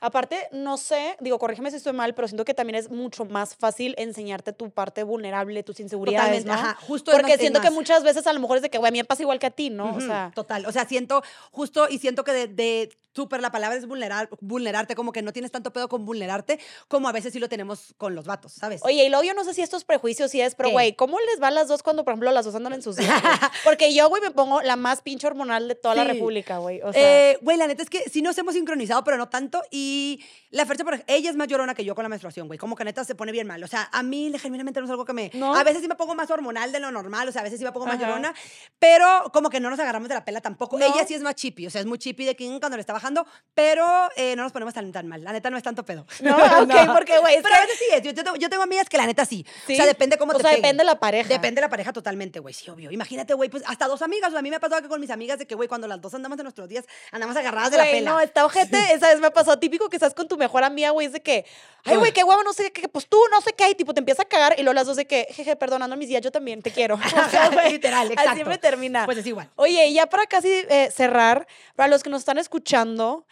Aparte, 0.00 0.48
no 0.52 0.78
sé, 0.78 1.16
digo, 1.20 1.38
corrígeme 1.38 1.70
si 1.70 1.76
estoy 1.76 1.92
mal, 1.92 2.14
pero 2.14 2.26
siento 2.28 2.46
que 2.46 2.54
también 2.54 2.76
es 2.76 2.90
mucho 2.90 3.26
más 3.26 3.54
fácil 3.56 3.94
enseñarte 3.98 4.54
tu 4.54 4.70
parte 4.70 5.02
vulnerable, 5.02 5.62
tus 5.62 5.80
inseguridades, 5.80 6.46
¿no? 6.46 6.54
Ajá, 6.54 6.78
justo. 6.80 7.12
Porque 7.12 7.36
siento 7.36 7.60
que 7.60 7.70
muchas 7.70 8.02
veces 8.02 8.26
a 8.26 8.32
lo 8.32 8.40
mejor 8.40 8.56
es 8.56 8.62
de 8.62 8.70
que, 8.70 8.78
güey, 8.78 8.88
a 8.88 8.92
mí 8.92 8.98
me 8.98 9.04
pasa 9.04 9.22
igual 9.22 9.38
que 9.38 9.46
a 9.46 9.50
ti, 9.50 9.68
¿no? 9.68 9.94
o 9.94 10.00
sea. 10.00 10.32
Total. 10.34 10.64
O 10.64 10.72
sea, 10.72 10.86
siento 10.86 11.22
justo 11.50 11.88
y 11.90 11.98
siento 11.98 12.24
que 12.24 12.32
de, 12.32 12.46
de 12.46 12.90
súper 13.18 13.40
la 13.40 13.50
palabra 13.50 13.76
es 13.76 13.84
vulnerar, 13.84 14.28
vulnerarte, 14.40 14.94
como 14.94 15.10
que 15.10 15.22
no 15.22 15.32
tienes 15.32 15.50
tanto 15.50 15.72
pedo 15.72 15.88
con 15.88 16.06
vulnerarte 16.06 16.60
como 16.86 17.08
a 17.08 17.12
veces 17.12 17.32
sí 17.32 17.40
lo 17.40 17.48
tenemos 17.48 17.94
con 17.96 18.14
los 18.14 18.26
vatos, 18.26 18.52
¿sabes? 18.52 18.80
Oye, 18.84 19.04
y 19.04 19.08
luego 19.08 19.24
yo 19.24 19.34
no 19.34 19.42
sé 19.42 19.54
si 19.54 19.60
estos 19.62 19.84
prejuicios 19.84 20.30
sí 20.30 20.40
es, 20.40 20.54
pero 20.54 20.70
güey, 20.70 20.94
¿cómo 20.94 21.18
les 21.18 21.40
van 21.40 21.56
las 21.56 21.66
dos 21.66 21.82
cuando, 21.82 22.04
por 22.04 22.12
ejemplo, 22.12 22.30
las 22.30 22.44
dos 22.44 22.54
andan 22.54 22.74
en 22.74 22.82
sus 22.82 22.94
días? 22.94 23.10
Porque 23.64 23.92
yo, 23.92 24.08
güey, 24.08 24.22
me 24.22 24.30
pongo 24.30 24.62
la 24.62 24.76
más 24.76 25.02
pinche 25.02 25.26
hormonal 25.26 25.66
de 25.66 25.74
toda 25.74 25.96
la 25.96 26.04
república, 26.04 26.58
güey. 26.58 26.80
O 26.82 26.92
sea, 26.92 27.30
eh, 27.32 27.38
güey, 27.42 27.56
la 27.56 27.66
neta 27.66 27.82
es 27.82 27.90
que 27.90 27.97
sí 28.10 28.22
nos 28.22 28.36
hemos 28.38 28.54
sincronizado, 28.54 29.04
pero 29.04 29.16
no 29.16 29.28
tanto. 29.28 29.62
Y 29.70 30.24
la 30.50 30.66
Fercha, 30.66 30.84
por 30.84 31.02
ella 31.06 31.30
es 31.30 31.36
más 31.36 31.48
llorona 31.48 31.74
que 31.74 31.84
yo 31.84 31.94
con 31.94 32.02
la 32.02 32.08
menstruación, 32.08 32.46
güey. 32.46 32.58
Como 32.58 32.76
que 32.76 32.84
neta 32.84 33.04
se 33.04 33.14
pone 33.14 33.32
bien 33.32 33.46
mal. 33.46 33.62
O 33.62 33.66
sea, 33.66 33.88
a 33.92 34.02
mí 34.02 34.32
genuinamente 34.38 34.80
no 34.80 34.86
es 34.86 34.90
algo 34.90 35.04
que 35.04 35.12
me... 35.12 35.30
A 35.54 35.64
veces 35.64 35.82
sí 35.82 35.88
me 35.88 35.94
pongo 35.94 36.14
más 36.14 36.30
hormonal 36.30 36.72
de 36.72 36.80
lo 36.80 36.90
normal, 36.90 37.28
o 37.28 37.32
sea, 37.32 37.40
a 37.40 37.44
veces 37.44 37.58
sí 37.58 37.64
me 37.64 37.72
pongo 37.72 37.86
más 37.86 37.98
llorona, 37.98 38.34
pero 38.78 39.30
como 39.32 39.50
que 39.50 39.60
no 39.60 39.70
nos 39.70 39.78
agarramos 39.78 40.08
de 40.08 40.14
la 40.14 40.24
pela 40.24 40.40
tampoco. 40.40 40.78
Ella 40.78 41.06
sí 41.06 41.14
es 41.14 41.22
más 41.22 41.34
chippy, 41.34 41.66
o 41.66 41.70
sea, 41.70 41.80
es 41.80 41.86
muy 41.86 41.98
chippy 41.98 42.24
de 42.24 42.36
King 42.36 42.60
cuando 42.60 42.76
le 42.76 42.80
está 42.80 42.92
bajando, 42.92 43.26
pero 43.54 43.86
eh, 44.16 44.34
no 44.36 44.42
nos 44.42 44.52
ponemos 44.52 44.74
tan, 44.74 44.90
tan 44.92 45.06
mal. 45.06 45.22
La 45.22 45.32
neta 45.32 45.50
no 45.50 45.56
es 45.56 45.62
tanto 45.62 45.84
pedo. 45.84 46.06
No, 46.20 46.36
ok, 46.62 46.74
porque, 46.94 47.18
güey. 47.18 47.42
Pero 47.42 47.54
a 47.54 47.60
veces 47.60 47.78
sí 47.78 47.84
es. 47.92 48.02
Yo, 48.02 48.14
tengo, 48.14 48.36
yo, 48.36 48.48
tengo, 48.48 48.62
amigas 48.62 48.88
que 48.88 48.96
la 48.96 49.06
neta 49.06 49.24
sí. 49.24 49.44
O 49.68 49.74
sea, 49.74 49.86
depende 49.86 50.18
cómo 50.18 50.32
o 50.32 50.38
sea, 50.38 50.50
depende 50.50 50.82
de 50.82 50.84
la 50.84 50.98
pareja. 50.98 51.28
Depende 51.28 51.60
de 51.60 51.62
la 51.62 51.68
pareja 51.68 51.92
totalmente, 51.92 52.40
güey. 52.40 52.54
Sí, 52.54 52.68
obvio. 52.70 52.90
Imagínate, 52.90 53.34
güey, 53.34 53.48
pues 53.48 53.62
hasta 53.66 53.86
dos 53.86 54.02
amigas. 54.02 54.28
O 54.28 54.32
sea, 54.32 54.40
a 54.40 54.42
mí 54.42 54.50
me 54.50 54.56
ha 54.56 54.60
pasado 54.60 54.82
que 54.82 54.88
con 54.88 55.00
mis 55.00 55.10
amigas 55.10 55.38
de 55.38 55.46
que, 55.46 55.54
güey, 55.54 55.68
cuando 55.68 55.86
las 55.86 56.00
dos 56.00 56.14
andamos 56.14 56.38
en 56.38 56.44
nuestros 56.44 56.68
días, 56.68 56.84
andamos 57.12 57.36
agarradas 57.36 57.70
de 57.70 57.76
la 57.76 57.87
No, 58.02 58.20
está 58.20 58.44
ojete. 58.44 58.78
Esa 58.92 59.08
vez 59.08 59.20
me 59.20 59.26
ha 59.28 59.30
pasado 59.30 59.58
típico 59.58 59.88
que 59.88 59.96
estás 59.96 60.14
con 60.14 60.28
tu 60.28 60.36
mejor 60.36 60.64
amiga, 60.64 60.90
güey, 60.90 61.06
es 61.06 61.12
de 61.12 61.20
que, 61.20 61.44
ay, 61.84 61.96
güey, 61.96 62.12
qué 62.12 62.22
guapo, 62.22 62.42
no 62.42 62.52
sé 62.52 62.72
qué, 62.72 62.88
pues 62.88 63.06
tú, 63.06 63.18
no 63.30 63.40
sé 63.40 63.52
qué, 63.52 63.70
y 63.70 63.74
tipo 63.74 63.94
te 63.94 64.00
empieza 64.00 64.22
a 64.22 64.24
cagar 64.24 64.54
y 64.58 64.62
luego 64.62 64.74
las 64.74 64.86
dos 64.86 64.96
de 64.96 65.06
que, 65.06 65.26
jeje, 65.30 65.56
perdonando 65.56 65.96
mis 65.96 66.08
días, 66.08 66.22
yo 66.22 66.30
también 66.30 66.62
te 66.62 66.70
quiero. 66.70 66.98
O 67.28 67.30
sea, 67.30 67.48
güey, 67.52 67.72
Literal, 67.72 68.10
exacto. 68.10 68.30
Así 68.30 68.44
me 68.44 68.58
termina. 68.58 69.04
Pues 69.04 69.18
es 69.18 69.26
igual. 69.26 69.50
Oye, 69.56 69.86
y 69.88 69.94
ya 69.94 70.06
para 70.06 70.26
casi 70.26 70.48
eh, 70.48 70.90
cerrar, 70.94 71.46
para 71.74 71.88
los 71.88 72.02
que 72.02 72.10
nos 72.10 72.20
están 72.20 72.38
escuchando, 72.38 73.26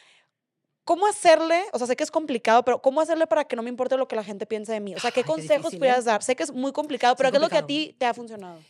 ¿Cómo 0.87 1.09
hacerle? 1.09 1.65
O 1.73 1.79
sea, 1.79 1.89
sé 1.89 1.97
que 1.97 2.05
es 2.05 2.13
complicado, 2.13 2.65
pero 2.65 2.81
¿cómo 2.81 3.01
hacerle 3.01 3.27
para 3.27 3.45
que 3.45 3.57
no 3.57 3.63
me 3.65 3.71
importe 3.71 3.97
lo 3.97 4.07
que 4.07 4.15
la 4.15 4.23
gente 4.23 4.47
piense 4.47 4.71
de 4.73 4.79
mí? 4.79 4.95
O 4.95 5.01
sea, 5.01 5.11
¿qué 5.11 5.25
consejos 5.25 5.75
puedes 5.75 5.99
¿eh? 5.99 6.03
dar? 6.03 6.23
Sé 6.23 6.37
que 6.37 6.45
es 6.45 6.53
muy 6.53 6.71
complicado, 6.71 7.17
pero 7.17 7.33
¿qué 7.33 7.39
es 7.39 7.43
lo 7.43 7.49
que 7.49 7.59
a 7.59 7.67
ti 7.67 7.97
te 7.99 8.07
ha 8.07 8.15
funcionado? 8.15 8.61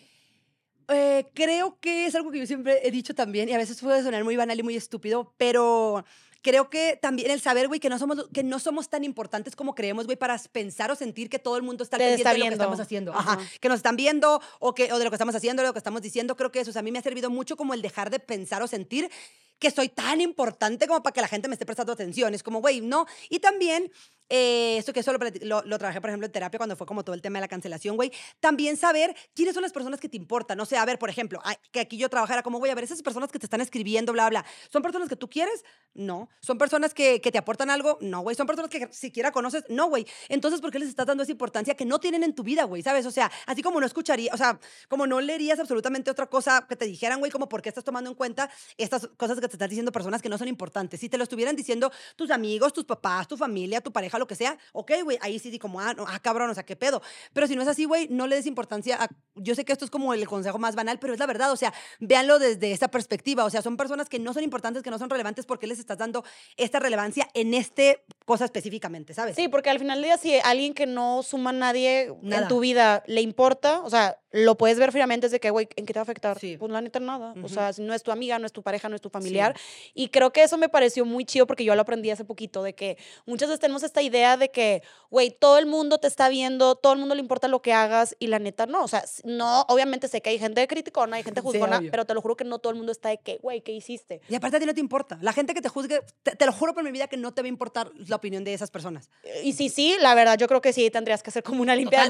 Eh, 0.88 1.26
creo 1.34 1.78
que 1.80 2.06
es 2.06 2.14
algo 2.14 2.30
que 2.30 2.38
yo 2.38 2.46
siempre 2.46 2.80
he 2.86 2.90
dicho 2.90 3.14
también, 3.14 3.48
y 3.48 3.52
a 3.52 3.58
veces 3.58 3.80
puede 3.80 4.02
sonar 4.02 4.22
muy 4.24 4.36
banal 4.36 4.58
y 4.58 4.62
muy 4.62 4.76
estúpido, 4.76 5.34
pero 5.36 6.04
creo 6.42 6.70
que 6.70 6.96
también 7.02 7.28
el 7.32 7.40
saber, 7.40 7.66
güey, 7.66 7.80
que 7.80 7.88
no 7.88 7.98
somos 7.98 8.28
que 8.32 8.44
no 8.44 8.60
somos 8.60 8.88
tan 8.88 9.02
importantes 9.02 9.56
como 9.56 9.74
creemos, 9.74 10.06
güey, 10.06 10.16
para 10.16 10.38
pensar 10.52 10.92
o 10.92 10.94
sentir 10.94 11.28
que 11.28 11.40
todo 11.40 11.56
el 11.56 11.64
mundo 11.64 11.82
está 11.82 11.98
pendiente 11.98 12.28
de 12.28 12.38
lo 12.38 12.44
que 12.44 12.52
estamos 12.52 12.78
haciendo. 12.78 13.12
Ajá. 13.12 13.40
Que 13.60 13.68
nos 13.68 13.78
están 13.78 13.96
viendo 13.96 14.40
o, 14.60 14.72
que, 14.72 14.92
o 14.92 14.98
de 14.98 15.04
lo 15.04 15.10
que 15.10 15.16
estamos 15.16 15.34
haciendo, 15.34 15.62
de 15.62 15.68
lo 15.68 15.72
que 15.72 15.80
estamos 15.80 16.02
diciendo. 16.02 16.36
Creo 16.36 16.52
que 16.52 16.60
eso, 16.60 16.70
o 16.70 16.72
sea, 16.72 16.80
a 16.80 16.82
mí 16.84 16.92
me 16.92 17.00
ha 17.00 17.02
servido 17.02 17.30
mucho 17.30 17.56
como 17.56 17.74
el 17.74 17.82
dejar 17.82 18.10
de 18.10 18.20
pensar 18.20 18.62
o 18.62 18.68
sentir 18.68 19.10
que 19.58 19.70
soy 19.70 19.88
tan 19.88 20.20
importante 20.20 20.86
como 20.86 21.02
para 21.02 21.12
que 21.12 21.20
la 21.20 21.28
gente 21.28 21.48
me 21.48 21.54
esté 21.54 21.66
prestando 21.66 21.92
atención. 21.92 22.34
Es 22.34 22.42
como, 22.42 22.60
güey, 22.60 22.80
no. 22.80 23.06
Y 23.28 23.38
también 23.40 23.90
eh, 24.28 24.76
esto 24.78 24.92
que 24.92 25.00
eso 25.00 25.12
lo, 25.12 25.62
lo, 25.62 25.78
trabajé, 25.78 26.00
por 26.00 26.10
ejemplo, 26.10 26.26
en 26.26 26.32
terapia 26.32 26.58
cuando 26.58 26.74
fue 26.76 26.86
como 26.86 27.04
todo 27.04 27.14
el 27.14 27.22
tema 27.22 27.38
de 27.38 27.42
la 27.42 27.48
cancelación, 27.48 27.96
güey. 27.96 28.12
También 28.40 28.76
saber 28.76 29.14
quiénes 29.34 29.54
son 29.54 29.62
las 29.62 29.72
personas 29.72 30.00
que 30.00 30.08
te 30.08 30.16
importan. 30.16 30.58
O 30.60 30.66
sea, 30.66 30.82
a 30.82 30.84
ver, 30.84 30.98
por 30.98 31.10
ejemplo, 31.10 31.40
que 31.70 31.80
aquí 31.80 31.96
yo 31.96 32.08
trabajara 32.08 32.42
como, 32.42 32.58
güey, 32.58 32.72
a 32.72 32.74
ver, 32.74 32.84
esas 32.84 33.02
personas 33.02 33.30
que 33.30 33.38
te 33.38 33.46
están 33.46 33.60
escribiendo, 33.60 34.12
bla, 34.12 34.28
bla, 34.28 34.44
¿son 34.70 34.82
personas 34.82 35.08
que 35.08 35.16
tú 35.16 35.28
quieres? 35.28 35.64
No. 35.94 36.28
¿Son 36.40 36.58
personas 36.58 36.92
que, 36.92 37.20
que 37.20 37.30
te 37.30 37.38
aportan 37.38 37.70
algo? 37.70 37.98
No, 38.00 38.20
güey. 38.20 38.34
¿Son 38.34 38.46
personas 38.46 38.70
que 38.70 38.88
siquiera 38.92 39.30
conoces? 39.30 39.64
No, 39.68 39.88
güey. 39.88 40.06
Entonces, 40.28 40.60
¿por 40.60 40.70
qué 40.70 40.78
les 40.78 40.88
estás 40.88 41.06
dando 41.06 41.22
esa 41.22 41.32
importancia 41.32 41.74
que 41.74 41.84
no 41.84 42.00
tienen 42.00 42.24
en 42.24 42.34
tu 42.34 42.42
vida, 42.42 42.64
güey? 42.64 42.82
¿Sabes? 42.82 43.06
O 43.06 43.10
sea, 43.10 43.30
así 43.46 43.62
como 43.62 43.80
no 43.80 43.86
escucharía, 43.86 44.32
o 44.34 44.36
sea, 44.36 44.58
como 44.88 45.06
no 45.06 45.20
leerías 45.20 45.60
absolutamente 45.60 46.10
otra 46.10 46.26
cosa 46.26 46.66
que 46.68 46.74
te 46.74 46.84
dijeran, 46.84 47.20
güey, 47.20 47.30
como 47.30 47.48
por 47.48 47.62
qué 47.62 47.68
estás 47.68 47.84
tomando 47.84 48.10
en 48.10 48.16
cuenta 48.16 48.50
estas 48.76 49.08
cosas 49.16 49.40
que 49.40 49.45
te 49.48 49.56
están 49.56 49.68
diciendo 49.68 49.92
personas 49.92 50.22
que 50.22 50.28
no 50.28 50.38
son 50.38 50.48
importantes. 50.48 51.00
Si 51.00 51.08
te 51.08 51.18
lo 51.18 51.24
estuvieran 51.24 51.56
diciendo 51.56 51.90
tus 52.16 52.30
amigos, 52.30 52.72
tus 52.72 52.84
papás, 52.84 53.28
tu 53.28 53.36
familia, 53.36 53.80
tu 53.80 53.92
pareja, 53.92 54.18
lo 54.18 54.26
que 54.26 54.34
sea, 54.34 54.58
ok, 54.72 54.92
güey, 55.04 55.18
ahí 55.20 55.38
sí, 55.38 55.58
como, 55.58 55.80
ah, 55.80 55.94
no, 55.94 56.04
ah, 56.08 56.18
cabrón, 56.20 56.50
o 56.50 56.54
sea, 56.54 56.64
qué 56.64 56.76
pedo. 56.76 57.02
Pero 57.32 57.46
si 57.46 57.56
no 57.56 57.62
es 57.62 57.68
así, 57.68 57.84
güey, 57.84 58.08
no 58.10 58.26
le 58.26 58.36
des 58.36 58.46
importancia 58.46 59.02
a, 59.02 59.08
yo 59.34 59.54
sé 59.54 59.64
que 59.64 59.72
esto 59.72 59.84
es 59.84 59.90
como 59.90 60.14
el 60.14 60.26
consejo 60.26 60.58
más 60.58 60.74
banal, 60.74 60.98
pero 60.98 61.12
es 61.12 61.18
la 61.18 61.26
verdad, 61.26 61.52
o 61.52 61.56
sea, 61.56 61.72
véanlo 62.00 62.38
desde 62.38 62.72
esa 62.72 62.88
perspectiva, 62.88 63.44
o 63.44 63.50
sea, 63.50 63.62
son 63.62 63.76
personas 63.76 64.08
que 64.08 64.18
no 64.18 64.32
son 64.32 64.44
importantes, 64.44 64.82
que 64.82 64.90
no 64.90 64.98
son 64.98 65.10
relevantes, 65.10 65.46
porque 65.46 65.66
les 65.66 65.78
estás 65.78 65.98
dando 65.98 66.24
esta 66.56 66.78
relevancia 66.78 67.28
en 67.34 67.54
este 67.54 68.04
cosa 68.24 68.44
específicamente, 68.44 69.14
¿sabes? 69.14 69.36
Sí, 69.36 69.48
porque 69.48 69.70
al 69.70 69.78
final 69.78 69.98
del 69.98 70.04
día, 70.04 70.18
si 70.18 70.34
alguien 70.44 70.74
que 70.74 70.86
no 70.86 71.22
suma 71.22 71.50
a 71.50 71.52
nadie 71.52 72.12
en 72.22 72.48
tu 72.48 72.60
vida 72.60 73.04
le 73.06 73.20
importa, 73.20 73.80
o 73.80 73.90
sea, 73.90 74.18
lo 74.36 74.56
puedes 74.56 74.78
ver 74.78 74.92
fríamente 74.92 75.28
de 75.28 75.40
que, 75.40 75.50
güey, 75.50 75.68
¿en 75.76 75.86
qué 75.86 75.92
te 75.92 75.98
va 75.98 76.02
a 76.02 76.04
afectar? 76.04 76.38
Sí. 76.38 76.56
Pues 76.58 76.70
la 76.70 76.80
neta 76.80 77.00
nada. 77.00 77.34
O 77.42 77.48
sea, 77.48 77.70
no 77.78 77.94
es 77.94 78.02
tu 78.02 78.10
amiga, 78.10 78.38
no 78.38 78.46
es 78.46 78.52
tu 78.52 78.62
pareja, 78.62 78.88
no 78.88 78.94
es 78.94 79.00
tu 79.00 79.08
familiar. 79.08 79.56
Y 79.94 80.08
creo 80.08 80.32
que 80.32 80.42
eso 80.42 80.58
me 80.58 80.68
pareció 80.68 81.04
muy 81.04 81.24
chido 81.24 81.46
porque 81.46 81.64
yo 81.64 81.74
lo 81.74 81.82
aprendí 81.82 82.10
hace 82.10 82.24
poquito, 82.24 82.62
de 82.62 82.74
que 82.74 82.98
muchas 83.24 83.48
veces 83.48 83.60
tenemos 83.60 83.82
esta 83.82 84.02
idea 84.02 84.36
de 84.36 84.50
que, 84.50 84.82
güey, 85.10 85.30
todo 85.30 85.58
el 85.58 85.66
mundo 85.66 85.98
te 85.98 86.06
está 86.06 86.28
viendo, 86.28 86.74
todo 86.74 86.92
el 86.92 86.98
mundo 86.98 87.14
le 87.14 87.20
importa 87.20 87.48
lo 87.48 87.62
que 87.62 87.72
hagas 87.72 88.16
y 88.18 88.26
la 88.26 88.38
neta 88.38 88.66
no. 88.66 88.84
O 88.84 88.88
sea, 88.88 89.04
no, 89.24 89.62
obviamente 89.68 90.08
sé 90.08 90.20
que 90.20 90.30
hay 90.30 90.38
gente 90.38 90.66
criticona, 90.68 91.16
hay 91.16 91.22
gente 91.22 91.40
juzgona, 91.40 91.80
pero 91.90 92.04
te 92.04 92.14
lo 92.14 92.20
juro 92.20 92.36
que 92.36 92.44
no 92.44 92.58
todo 92.58 92.70
el 92.72 92.76
mundo 92.76 92.92
está 92.92 93.08
de 93.08 93.18
que, 93.18 93.38
güey, 93.38 93.60
¿qué 93.60 93.72
hiciste? 93.72 94.20
Y 94.28 94.34
aparte 94.34 94.56
a 94.56 94.60
ti 94.60 94.66
no 94.66 94.74
te 94.74 94.80
importa. 94.80 95.18
La 95.22 95.32
gente 95.32 95.54
que 95.54 95.62
te 95.62 95.68
juzgue, 95.68 96.00
te, 96.22 96.46
lo 96.46 96.52
juro 96.52 96.74
por 96.74 96.84
mi 96.84 96.92
vida 96.92 97.08
que 97.08 97.16
no 97.16 97.32
te 97.32 97.42
va 97.42 97.46
a 97.46 97.48
importar 97.48 97.90
la 97.94 98.16
opinión 98.16 98.44
de 98.44 98.54
esas 98.54 98.70
personas. 98.70 99.10
Y 99.42 99.52
sí, 99.52 99.68
sí, 99.68 99.96
la 100.00 100.14
verdad, 100.14 100.38
yo 100.38 100.48
creo 100.48 100.60
que 100.60 100.72
sí 100.72 100.90
tendrías 100.90 101.22
que 101.22 101.30
hacer 101.30 101.42
como 101.42 101.62
una 101.62 101.76
limpieza. 101.76 102.04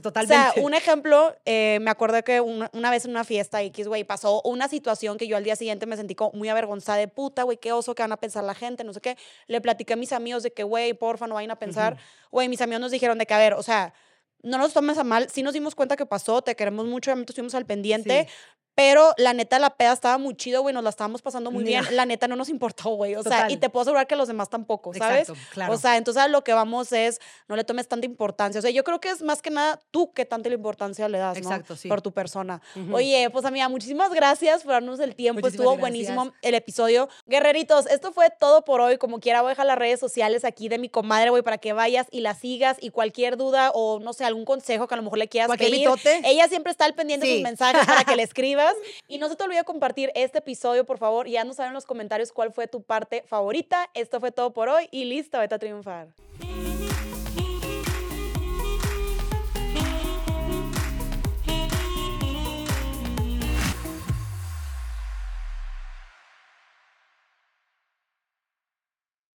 totalmente. 0.00 0.34
O 0.34 0.52
sea, 0.52 0.62
un 0.62 0.74
ejemplo, 0.74 1.23
eh, 1.44 1.78
me 1.80 1.90
acuerdo 1.90 2.22
que 2.22 2.40
una, 2.40 2.70
una, 2.72 2.90
vez 2.90 3.04
en 3.04 3.12
una 3.12 3.24
fiesta 3.24 3.62
X, 3.62 3.88
güey, 3.88 4.04
pasó 4.04 4.42
una 4.42 4.68
situación 4.68 5.16
que 5.16 5.26
yo 5.26 5.36
al 5.36 5.44
día 5.44 5.56
siguiente 5.56 5.86
me 5.86 5.96
sentí 5.96 6.14
como 6.14 6.32
muy 6.32 6.48
avergonzada 6.48 6.98
de 6.98 7.08
puta, 7.08 7.42
güey, 7.42 7.56
qué 7.56 7.72
oso, 7.72 7.94
qué 7.94 8.02
van 8.02 8.12
a 8.12 8.16
pensar 8.16 8.44
la 8.44 8.54
gente, 8.54 8.84
no 8.84 8.92
sé 8.92 9.00
qué. 9.00 9.16
Le 9.46 9.60
platiqué 9.60 9.94
a 9.94 9.96
mis 9.96 10.12
amigos 10.12 10.42
de 10.42 10.52
que, 10.52 10.62
güey, 10.62 10.94
porfa, 10.94 11.26
no 11.26 11.34
vayan 11.34 11.50
a 11.50 11.58
pensar. 11.58 11.96
Güey, 12.30 12.48
mis 12.48 12.60
amigos 12.60 12.80
nos 12.80 12.90
dijeron 12.90 13.18
de 13.18 13.26
que, 13.26 13.34
a 13.34 13.38
ver, 13.38 13.54
o 13.54 13.62
sea, 13.62 13.94
no 14.42 14.58
nos 14.58 14.72
tomes 14.72 14.98
a 14.98 15.04
mal, 15.04 15.28
sí 15.30 15.42
nos 15.42 15.54
dimos 15.54 15.74
cuenta 15.74 15.96
que 15.96 16.06
pasó, 16.06 16.42
te 16.42 16.54
queremos 16.54 16.86
mucho, 16.86 17.10
obviamente 17.10 17.32
estuvimos 17.32 17.54
al 17.54 17.64
pendiente, 17.64 18.28
pero 18.74 19.14
la 19.18 19.32
neta, 19.32 19.58
la 19.58 19.70
peda 19.70 19.92
estaba 19.92 20.18
muy 20.18 20.34
chido, 20.34 20.62
güey, 20.62 20.74
nos 20.74 20.82
la 20.82 20.90
estábamos 20.90 21.22
pasando 21.22 21.50
muy 21.50 21.62
bien. 21.62 21.84
La 21.92 22.06
neta 22.06 22.26
no 22.26 22.34
nos 22.34 22.48
importó, 22.48 22.90
güey. 22.90 23.14
O 23.14 23.22
sea, 23.22 23.50
y 23.50 23.56
te 23.56 23.70
puedo 23.70 23.82
asegurar 23.82 24.06
que 24.06 24.16
los 24.16 24.26
demás 24.26 24.50
tampoco, 24.50 24.92
¿sabes? 24.94 25.28
Exacto, 25.28 25.42
claro. 25.52 25.72
O 25.72 25.76
sea, 25.76 25.96
entonces 25.96 26.22
a 26.22 26.28
lo 26.28 26.42
que 26.42 26.52
vamos 26.52 26.92
es, 26.92 27.20
no 27.48 27.54
le 27.54 27.64
tomes 27.64 27.86
tanta 27.86 28.06
importancia. 28.06 28.58
O 28.58 28.62
sea, 28.62 28.70
yo 28.70 28.82
creo 28.82 29.00
que 29.00 29.10
es 29.10 29.22
más 29.22 29.42
que 29.42 29.50
nada 29.50 29.80
tú 29.90 30.12
que 30.12 30.24
tanta 30.24 30.48
importancia 30.48 31.08
le 31.08 31.18
das, 31.18 31.36
Exacto, 31.36 31.76
sí. 31.76 31.88
Por 31.88 32.02
tu 32.02 32.12
persona. 32.12 32.60
Oye, 32.92 33.28
pues 33.30 33.44
amiga, 33.44 33.68
muchísimas 33.68 34.12
gracias 34.12 34.62
por 34.62 34.72
darnos 34.72 34.98
el 34.98 35.14
tiempo. 35.14 35.46
Estuvo 35.46 35.76
buenísimo 35.76 36.32
el 36.42 36.54
episodio. 36.54 37.08
Guerreritos, 37.26 37.86
esto 37.86 38.12
fue 38.12 38.30
todo 38.30 38.64
por 38.64 38.80
hoy. 38.80 38.98
Como 38.98 39.20
quiera, 39.20 39.42
voy 39.42 39.48
a 39.48 39.50
dejar 39.50 39.66
las 39.66 39.78
redes 39.78 40.00
sociales 40.00 40.44
aquí 40.44 40.68
de 40.68 40.78
mi 40.78 40.88
comadre, 40.88 41.30
güey, 41.30 41.42
para 41.42 41.58
que 41.58 41.72
vayas 41.72 42.06
y 42.10 42.20
la 42.20 42.34
sigas 42.34 42.76
y 42.80 42.90
cualquier 42.90 43.36
duda 43.36 43.70
o, 43.72 44.00
no 44.00 44.12
sé, 44.12 44.24
algún 44.24 44.44
consejo 44.44 44.88
que 44.88 44.94
a 44.94 44.96
lo 44.96 45.02
mejor 45.04 45.18
le 45.18 45.28
quieras 45.28 45.56
pedir. 45.56 45.88
Ella 46.24 46.48
siempre 46.48 46.72
está 46.72 46.84
al 46.86 46.94
pendiente 46.94 47.26
de 47.26 47.34
sus 47.34 47.42
mensajes 47.42 47.86
para 47.86 48.04
que 48.04 48.16
le 48.16 48.24
escribas. 48.24 48.63
Y 49.08 49.18
no 49.18 49.28
se 49.28 49.36
te 49.36 49.44
olvide 49.44 49.64
compartir 49.64 50.10
este 50.14 50.38
episodio, 50.38 50.84
por 50.84 50.98
favor. 50.98 51.28
Ya 51.28 51.44
nos 51.44 51.56
saben 51.56 51.70
en 51.70 51.74
los 51.74 51.86
comentarios 51.86 52.32
cuál 52.32 52.52
fue 52.52 52.66
tu 52.66 52.82
parte 52.82 53.22
favorita. 53.26 53.90
Esto 53.94 54.20
fue 54.20 54.32
todo 54.32 54.52
por 54.52 54.68
hoy 54.68 54.88
y 54.90 55.04
listo, 55.04 55.38
vete 55.38 55.54
a 55.54 55.58
triunfar. 55.58 56.08